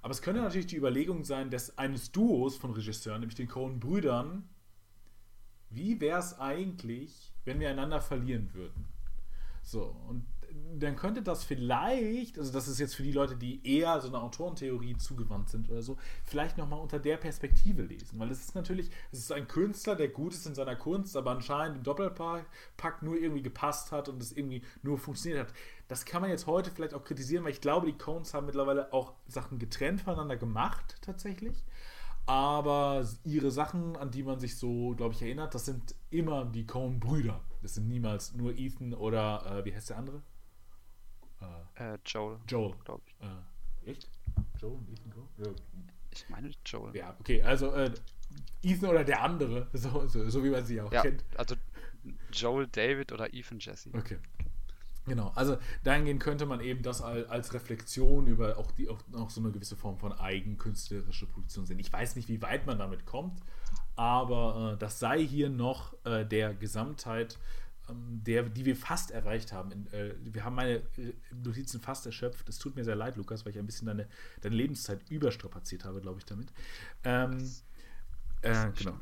Aber 0.00 0.10
es 0.10 0.22
könnte 0.22 0.42
natürlich 0.42 0.66
die 0.66 0.76
Überlegung 0.76 1.24
sein, 1.24 1.50
dass 1.50 1.78
eines 1.78 2.10
Duos 2.10 2.56
von 2.56 2.72
Regisseuren, 2.72 3.20
nämlich 3.20 3.36
den 3.36 3.48
Coen-Brüdern, 3.48 4.48
wie 5.70 6.00
wäre 6.00 6.18
es 6.18 6.38
eigentlich, 6.38 7.32
wenn 7.44 7.60
wir 7.60 7.70
einander 7.70 8.00
verlieren 8.00 8.52
würden? 8.52 8.84
So, 9.62 9.96
und 10.08 10.26
dann 10.78 10.96
könnte 10.96 11.22
das 11.22 11.44
vielleicht, 11.44 12.38
also 12.38 12.52
das 12.52 12.68
ist 12.68 12.78
jetzt 12.78 12.94
für 12.94 13.02
die 13.02 13.12
Leute, 13.12 13.36
die 13.36 13.60
eher 13.66 14.00
so 14.00 14.08
einer 14.08 14.22
Autorentheorie 14.22 14.96
zugewandt 14.96 15.48
sind 15.48 15.70
oder 15.70 15.82
so, 15.82 15.96
vielleicht 16.24 16.58
nochmal 16.58 16.80
unter 16.80 16.98
der 16.98 17.16
Perspektive 17.16 17.82
lesen. 17.82 18.18
Weil 18.18 18.30
es 18.30 18.40
ist 18.40 18.54
natürlich, 18.54 18.90
es 19.10 19.18
ist 19.18 19.32
ein 19.32 19.48
Künstler, 19.48 19.96
der 19.96 20.08
gut 20.08 20.32
ist 20.32 20.46
in 20.46 20.54
seiner 20.54 20.76
Kunst, 20.76 21.16
aber 21.16 21.32
anscheinend 21.32 21.78
im 21.78 21.82
Doppelpack 21.82 23.02
nur 23.02 23.16
irgendwie 23.16 23.42
gepasst 23.42 23.92
hat 23.92 24.08
und 24.08 24.22
es 24.22 24.32
irgendwie 24.32 24.62
nur 24.82 24.98
funktioniert 24.98 25.48
hat. 25.48 25.54
Das 25.88 26.04
kann 26.04 26.22
man 26.22 26.30
jetzt 26.30 26.46
heute 26.46 26.70
vielleicht 26.70 26.94
auch 26.94 27.04
kritisieren, 27.04 27.44
weil 27.44 27.52
ich 27.52 27.60
glaube, 27.60 27.86
die 27.86 27.98
Cones 27.98 28.32
haben 28.34 28.46
mittlerweile 28.46 28.92
auch 28.92 29.14
Sachen 29.26 29.58
getrennt 29.58 30.00
voneinander 30.00 30.36
gemacht, 30.36 30.96
tatsächlich. 31.02 31.64
Aber 32.26 33.06
ihre 33.24 33.50
Sachen, 33.50 33.96
an 33.96 34.10
die 34.10 34.22
man 34.22 34.38
sich 34.38 34.56
so, 34.56 34.94
glaube 34.96 35.14
ich, 35.14 35.22
erinnert, 35.22 35.54
das 35.54 35.66
sind 35.66 35.94
immer 36.10 36.44
die 36.44 36.66
Coen-Brüder. 36.66 37.40
Das 37.62 37.74
sind 37.74 37.88
niemals 37.88 38.34
nur 38.34 38.56
Ethan 38.56 38.94
oder, 38.94 39.44
äh, 39.58 39.64
wie 39.64 39.74
heißt 39.74 39.90
der 39.90 39.98
andere? 39.98 40.22
Äh, 41.74 41.98
Joel. 42.06 42.38
Joel. 42.48 42.74
Glaube 42.84 43.02
ich. 43.06 43.88
Äh, 43.88 43.90
echt? 43.90 44.08
Joel 44.60 44.74
und 44.74 44.88
Ethan 44.90 45.10
Coen? 45.10 45.28
Ja. 45.38 45.50
Ich 46.10 46.28
meine 46.28 46.50
Joel. 46.64 46.96
Ja, 46.96 47.16
okay, 47.18 47.42
also 47.42 47.72
äh, 47.72 47.90
Ethan 48.62 48.90
oder 48.90 49.04
der 49.04 49.22
andere, 49.22 49.68
so, 49.72 50.06
so, 50.06 50.28
so, 50.28 50.44
wie 50.44 50.50
man 50.50 50.64
sie 50.64 50.80
auch 50.80 50.92
ja, 50.92 51.02
kennt. 51.02 51.24
Also 51.36 51.56
Joel 52.32 52.66
David 52.68 53.12
oder 53.12 53.32
Ethan 53.32 53.58
Jesse. 53.58 53.90
Okay. 53.92 54.18
Genau, 55.04 55.32
also 55.34 55.58
dahingehend 55.82 56.22
könnte 56.22 56.46
man 56.46 56.60
eben 56.60 56.82
das 56.82 57.02
als 57.02 57.52
Reflexion 57.54 58.28
über 58.28 58.56
auch, 58.56 58.70
die, 58.70 58.88
auch, 58.88 59.00
auch 59.14 59.30
so 59.30 59.40
eine 59.40 59.50
gewisse 59.50 59.74
Form 59.74 59.98
von 59.98 60.12
eigenkünstlerische 60.12 61.26
Produktion 61.26 61.66
sehen. 61.66 61.80
Ich 61.80 61.92
weiß 61.92 62.14
nicht, 62.14 62.28
wie 62.28 62.40
weit 62.40 62.66
man 62.66 62.78
damit 62.78 63.04
kommt, 63.04 63.40
aber 63.96 64.74
äh, 64.74 64.78
das 64.78 65.00
sei 65.00 65.18
hier 65.26 65.50
noch 65.50 65.94
äh, 66.04 66.24
der 66.24 66.54
Gesamtheit 66.54 67.38
der, 67.94 68.44
die 68.44 68.64
wir 68.64 68.76
fast 68.76 69.10
erreicht 69.10 69.52
haben. 69.52 69.70
In, 69.72 69.86
äh, 69.92 70.14
wir 70.22 70.44
haben 70.44 70.56
meine 70.56 70.76
äh, 70.76 71.14
Notizen 71.32 71.80
fast 71.80 72.06
erschöpft. 72.06 72.48
Es 72.48 72.58
tut 72.58 72.76
mir 72.76 72.84
sehr 72.84 72.96
leid, 72.96 73.16
Lukas, 73.16 73.44
weil 73.44 73.52
ich 73.52 73.58
ein 73.58 73.66
bisschen 73.66 73.86
deine, 73.86 74.08
deine 74.40 74.54
Lebenszeit 74.54 75.00
überstrapaziert 75.10 75.84
habe, 75.84 76.00
glaube 76.00 76.18
ich, 76.18 76.24
damit. 76.24 76.52
Ähm, 77.04 77.50
äh, 78.42 78.70
genau. 78.76 78.98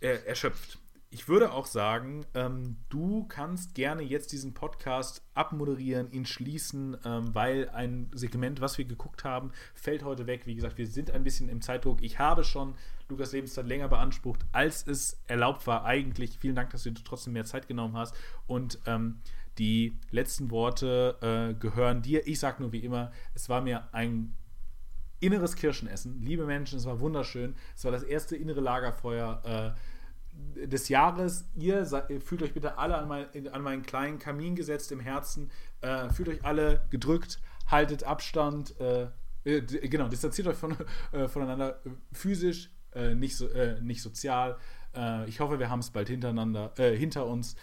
Er, 0.00 0.26
erschöpft. 0.26 0.78
Ich 1.14 1.28
würde 1.28 1.52
auch 1.52 1.66
sagen, 1.66 2.26
ähm, 2.34 2.76
du 2.88 3.24
kannst 3.28 3.76
gerne 3.76 4.02
jetzt 4.02 4.32
diesen 4.32 4.52
Podcast 4.52 5.22
abmoderieren, 5.34 6.10
ihn 6.10 6.26
schließen, 6.26 6.96
ähm, 7.04 7.32
weil 7.32 7.68
ein 7.68 8.10
Segment, 8.12 8.60
was 8.60 8.78
wir 8.78 8.84
geguckt 8.84 9.22
haben, 9.22 9.52
fällt 9.74 10.02
heute 10.02 10.26
weg. 10.26 10.44
Wie 10.46 10.56
gesagt, 10.56 10.76
wir 10.76 10.88
sind 10.88 11.12
ein 11.12 11.22
bisschen 11.22 11.48
im 11.48 11.62
Zeitdruck. 11.62 12.02
Ich 12.02 12.18
habe 12.18 12.42
schon 12.42 12.74
Lukas 13.08 13.30
Lebenszeit 13.30 13.68
länger 13.68 13.86
beansprucht, 13.86 14.44
als 14.50 14.84
es 14.88 15.20
erlaubt 15.28 15.68
war 15.68 15.84
eigentlich. 15.84 16.36
Vielen 16.40 16.56
Dank, 16.56 16.70
dass 16.70 16.82
du 16.82 16.90
dir 16.90 17.04
trotzdem 17.04 17.34
mehr 17.34 17.44
Zeit 17.44 17.68
genommen 17.68 17.96
hast. 17.96 18.16
Und 18.48 18.80
ähm, 18.86 19.20
die 19.58 19.96
letzten 20.10 20.50
Worte 20.50 21.16
äh, 21.22 21.54
gehören 21.54 22.02
dir. 22.02 22.26
Ich 22.26 22.40
sage 22.40 22.60
nur 22.60 22.72
wie 22.72 22.80
immer, 22.80 23.12
es 23.34 23.48
war 23.48 23.60
mir 23.60 23.86
ein 23.92 24.34
inneres 25.20 25.54
Kirschenessen. 25.54 26.20
Liebe 26.20 26.44
Menschen, 26.44 26.76
es 26.76 26.86
war 26.86 26.98
wunderschön. 26.98 27.54
Es 27.76 27.84
war 27.84 27.92
das 27.92 28.02
erste 28.02 28.34
innere 28.34 28.60
Lagerfeuer. 28.60 29.74
Äh, 29.76 29.93
des 30.54 30.88
Jahres. 30.88 31.46
Ihr 31.54 31.86
fühlt 32.20 32.42
euch 32.42 32.54
bitte 32.54 32.78
alle 32.78 32.96
an, 32.96 33.08
mein, 33.08 33.48
an 33.48 33.62
meinen 33.62 33.82
kleinen 33.82 34.18
Kamin 34.18 34.56
gesetzt 34.56 34.92
im 34.92 35.00
Herzen. 35.00 35.50
Äh, 35.80 36.08
fühlt 36.10 36.28
euch 36.28 36.44
alle 36.44 36.86
gedrückt, 36.90 37.40
haltet 37.66 38.04
Abstand. 38.04 38.78
Äh, 38.80 39.08
äh, 39.44 39.60
genau, 39.60 40.08
distanziert 40.08 40.48
euch 40.48 40.56
von, 40.56 40.76
äh, 41.12 41.28
voneinander 41.28 41.80
äh, 41.84 41.90
physisch, 42.12 42.70
äh, 42.94 43.14
nicht, 43.14 43.36
so, 43.36 43.48
nicht 43.82 44.02
sozial. 44.02 44.56
ich 45.26 45.40
hoffe, 45.40 45.58
wir 45.58 45.70
haben 45.70 45.80
es 45.80 45.90
bald 45.90 46.08
hintereinander, 46.08 46.72
hinter 46.76 47.26
uns. 47.26 47.56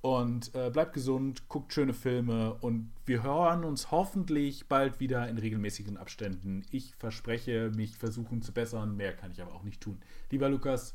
Und 0.00 0.52
bleibt 0.52 0.94
gesund, 0.94 1.48
guckt 1.48 1.74
schöne 1.74 1.92
Filme 1.92 2.54
und 2.54 2.90
wir 3.04 3.22
hören 3.22 3.62
uns 3.64 3.90
hoffentlich 3.90 4.66
bald 4.68 4.98
wieder 4.98 5.28
in 5.28 5.36
regelmäßigen 5.36 5.98
Abständen. 5.98 6.64
Ich 6.70 6.94
verspreche, 6.96 7.70
mich 7.76 7.98
versuchen 7.98 8.40
zu 8.40 8.52
bessern. 8.52 8.96
Mehr 8.96 9.12
kann 9.12 9.32
ich 9.32 9.42
aber 9.42 9.52
auch 9.52 9.64
nicht 9.64 9.82
tun. 9.82 10.00
Lieber 10.30 10.48
Lukas, 10.48 10.94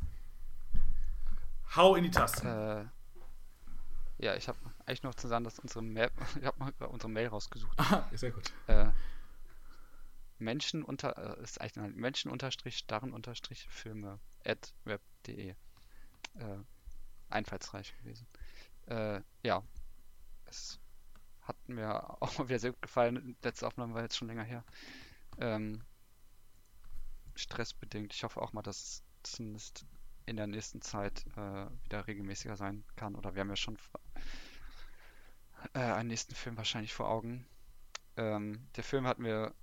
Hau 1.76 1.96
in 1.96 2.04
die 2.04 2.12
Tasten. 2.12 2.48
Äh, 2.48 2.86
ja, 4.20 4.36
ich 4.36 4.48
habe 4.48 4.60
eigentlich 4.86 5.04
noch 5.04 5.16
zu 5.16 5.28
sagen, 5.28 5.44
dass 5.44 5.60
unsere 5.60 5.82
Mail, 5.82 6.12
ich 6.40 6.46
habe 6.46 6.60
mal 6.60 6.72
unsere 6.88 7.10
Mail 7.10 7.28
rausgesucht. 7.28 7.78
Aha, 7.80 8.08
sehr 8.14 8.32
gut. 8.32 8.54
Äh, 8.68 8.92
Menschen 10.38 10.84
unter, 10.84 11.38
äh, 11.40 11.44
ist 11.44 11.60
eigentlich 11.60 11.78
ein 11.78 11.96
Menschen 11.96 12.30
unterstrich 12.30 12.78
starren 12.78 13.12
unterstrich 13.12 13.68
Filme 13.70 14.20
at 14.46 14.74
web.de. 14.84 15.50
Äh, 15.50 16.58
einfallsreich 17.30 17.96
gewesen. 17.98 18.28
Äh, 18.88 19.22
ja, 19.44 19.64
es 20.46 20.80
hat 21.42 21.58
mir 21.68 22.10
auch 22.22 22.38
mal 22.38 22.50
wieder 22.50 22.60
sehr 22.60 22.72
gut 22.72 22.82
gefallen. 22.82 23.36
Letzte 23.42 23.66
Aufnahme 23.66 23.94
war 23.94 24.04
jetzt 24.04 24.18
schon 24.18 24.28
länger 24.28 24.44
her. 24.44 24.64
Ähm, 25.40 25.84
stressbedingt. 27.36 28.14
Ich 28.14 28.24
hoffe 28.24 28.42
auch 28.42 28.54
mal, 28.54 28.62
dass 28.62 28.78
es 28.78 29.04
zumindest 29.24 29.86
in 30.26 30.38
der 30.38 30.48
nächsten 30.48 30.82
Zeit 30.82 31.26
äh, 31.36 31.66
wieder 31.84 32.08
regelmäßiger 32.08 32.56
sein 32.56 32.84
kann. 32.96 33.16
Oder 33.16 33.36
wir 33.36 33.42
haben 33.42 33.50
ja 33.50 33.56
schon 33.56 33.78
äh, 35.74 35.80
einen 35.80 36.10
nächsten 36.10 36.36
Film 36.36 36.58
wahrscheinlich 36.58 36.94
vor 36.94 37.10
Augen. 37.10 37.46
Ähm, 38.18 38.68
der 38.76 38.84
Film 38.84 39.08
hat 39.08 39.20
mir, 39.20 39.54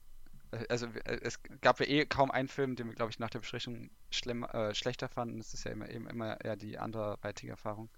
äh, 0.51 0.67
also 0.69 0.87
äh, 0.87 1.21
es 1.23 1.41
gab 1.61 1.81
ja 1.81 1.87
eh 1.87 2.07
kaum 2.07 2.31
einen 2.31 2.49
Film, 2.49 2.77
den 2.77 2.89
wir, 2.89 2.95
glaube 2.95 3.11
ich, 3.11 3.19
nach 3.19 3.31
der 3.31 3.41
Besprechung 3.41 3.91
schlimm, 4.11 4.45
äh, 4.45 4.75
schlechter 4.75 5.09
fanden. 5.09 5.41
Es 5.41 5.55
ist 5.55 5.65
ja 5.65 5.73
immer, 5.73 5.89
eben 5.89 6.07
immer 6.09 6.41
eher 6.41 6.57
die 6.57 6.79
anderweitige 6.79 7.53
Erfahrung. 7.53 7.89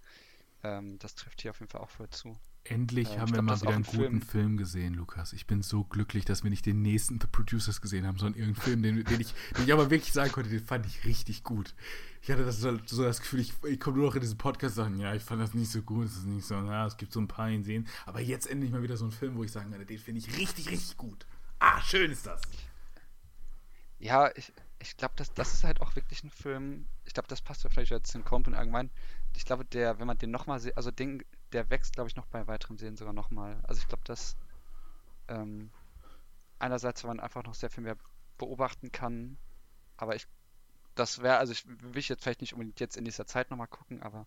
Ähm, 0.63 0.99
das 0.99 1.15
trifft 1.15 1.43
hier 1.43 1.51
auf 1.51 1.61
jeden 1.61 1.71
Fall 1.71 1.81
auch 1.81 1.91
voll 1.91 2.11
zu. 2.11 2.37
Endlich 2.65 3.11
Äh, 3.17 3.19
haben 3.19 3.35
wir 3.35 3.43
mal 3.43 3.61
wieder 3.61 3.71
einen 3.71 3.85
ein 3.85 3.91
guten 3.91 3.99
Film- 3.99 4.23
Film 4.23 4.57
gesehen, 4.57 4.95
Lukas. 4.95 5.33
Ich 5.33 5.47
bin 5.49 5.63
so 5.63 5.83
glücklich, 5.83 6.25
dass 6.25 6.45
wir 6.45 6.51
nicht 6.51 6.65
den 6.65 6.81
nächsten 6.81 7.21
The 7.21 7.27
Producers 7.27 7.81
gesehen 7.81 8.07
haben, 8.07 8.19
sondern 8.19 8.39
irgendeinen 8.41 8.65
Film, 8.65 8.83
den, 8.83 9.05
den, 9.05 9.21
ich, 9.21 9.35
den 9.57 9.65
ich 9.65 9.73
aber 9.73 9.91
wirklich 9.91 10.13
sagen 10.13 10.31
konnte, 10.31 10.49
den 10.51 10.65
fand 10.65 10.87
ich 10.87 11.05
richtig 11.05 11.43
gut. 11.43 11.75
Ich 12.21 12.31
hatte 12.31 12.45
das 12.45 12.61
so, 12.61 12.79
so 12.87 13.03
das 13.03 13.21
Gefühl, 13.21 13.41
ich, 13.41 13.53
ich 13.65 13.81
komme 13.81 13.97
nur 13.99 14.07
noch 14.07 14.15
in 14.15 14.21
diesen 14.21 14.39
Podcast 14.39 14.79
und 14.79 14.85
sagen, 14.85 14.99
ja, 15.01 15.13
ich 15.13 15.25
fand 15.25 15.43
das 15.43 15.55
nicht 15.55 15.73
so 15.73 15.83
gut, 15.83 16.07
es 16.07 16.19
ist 16.19 16.25
nicht 16.27 16.47
so, 16.47 16.55
ja, 16.55 16.87
es 16.87 16.97
gibt 16.97 17.13
so 17.13 17.21
ein 17.21 17.27
paar 17.27 17.51
ihn 17.51 17.65
sehen. 17.65 17.89
Aber 18.07 18.21
jetzt 18.21 18.49
endlich 18.49 18.71
mal 18.71 18.83
wieder 18.83 18.97
so 18.97 19.07
einen 19.07 19.13
Film, 19.13 19.35
wo 19.35 19.43
ich 19.43 19.51
sagen 19.51 19.73
kann, 19.73 19.85
den 19.85 19.99
finde 19.99 20.21
ich 20.21 20.39
richtig, 20.39 20.71
richtig 20.71 20.97
gut. 20.97 21.27
Ah, 21.59 21.81
schön 21.83 22.13
ist 22.13 22.27
das. 22.27 22.41
Ja, 23.99 24.31
ich, 24.37 24.53
ich 24.81 24.97
glaube, 24.97 25.15
das, 25.17 25.35
das 25.35 25.53
ist 25.55 25.65
halt 25.65 25.81
auch 25.81 25.97
wirklich 25.97 26.23
ein 26.25 26.31
Film. 26.31 26.87
Ich 27.05 27.15
glaube, 27.15 27.29
das 27.29 27.41
passt 27.41 27.65
ja 27.65 27.71
vielleicht 27.71 27.91
jetzt 27.91 28.15
in 28.15 28.25
Comp 28.25 28.47
und 28.47 28.55
allgemein. 28.55 28.91
Ich 29.37 29.45
glaube, 29.45 29.65
der, 29.65 29.99
wenn 29.99 30.07
man 30.07 30.19
den 30.19 30.31
nochmal 30.31 30.61
sieht, 30.61 30.77
also 30.77 30.91
den, 30.91 31.23
der 31.53 31.71
wächst, 31.71 31.95
glaube 31.95 32.09
ich, 32.09 32.17
noch 32.17 32.27
bei 32.27 32.47
weiterem 32.47 32.79
Sehen 32.79 32.97
sogar 32.97 33.13
nochmal. 33.13 33.61
Also 33.65 33.81
ich 33.81 33.89
glaube, 33.89 34.05
dass 34.05 34.37
ähm, 35.29 35.71
einerseits, 36.59 37.03
weil 37.03 37.09
man 37.09 37.21
einfach 37.21 37.45
noch 37.45 37.55
sehr 37.55 37.71
viel 37.71 37.85
mehr 37.85 37.97
beobachten 38.39 38.93
kann, 38.93 39.39
aber 39.97 40.17
ich, 40.17 40.27
das 40.95 41.23
wäre, 41.23 41.39
also 41.39 41.53
ich 41.53 41.67
will 41.67 41.99
ich 41.99 42.09
jetzt 42.09 42.23
vielleicht 42.23 42.41
nicht 42.41 42.55
unbedingt 42.55 42.81
jetzt 42.81 42.97
in 42.97 43.05
dieser 43.05 43.27
Zeit 43.27 43.51
nochmal 43.51 43.69
gucken, 43.69 44.03
aber 44.03 44.27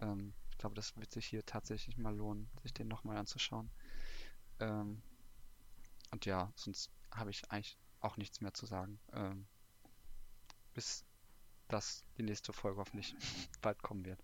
ähm, 0.00 0.32
ich 0.50 0.58
glaube, 0.58 0.74
das 0.74 0.96
wird 0.96 1.12
sich 1.12 1.26
hier 1.26 1.44
tatsächlich 1.44 1.96
mal 1.98 2.14
lohnen, 2.14 2.48
sich 2.62 2.72
den 2.72 2.88
nochmal 2.88 3.16
anzuschauen. 3.16 3.70
Ähm, 4.60 5.02
und 6.10 6.24
ja, 6.24 6.52
sonst 6.56 6.90
habe 7.10 7.30
ich 7.30 7.50
eigentlich 7.50 7.76
auch 8.00 8.16
nichts 8.16 8.40
mehr 8.40 8.54
zu 8.54 8.66
sagen. 8.66 8.98
Ähm, 9.12 9.46
bis 10.72 11.04
dass 11.68 12.04
die 12.16 12.22
nächste 12.22 12.52
Folge 12.52 12.78
hoffentlich 12.78 13.14
bald 13.62 13.82
kommen 13.82 14.04
wird. 14.04 14.22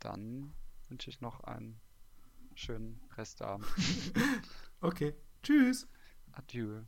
Dann 0.00 0.52
wünsche 0.88 1.10
ich 1.10 1.20
noch 1.20 1.40
einen 1.40 1.80
schönen 2.54 3.00
Restabend. 3.16 3.66
Okay, 4.82 5.14
tschüss. 5.42 5.88
Adieu. 6.32 6.82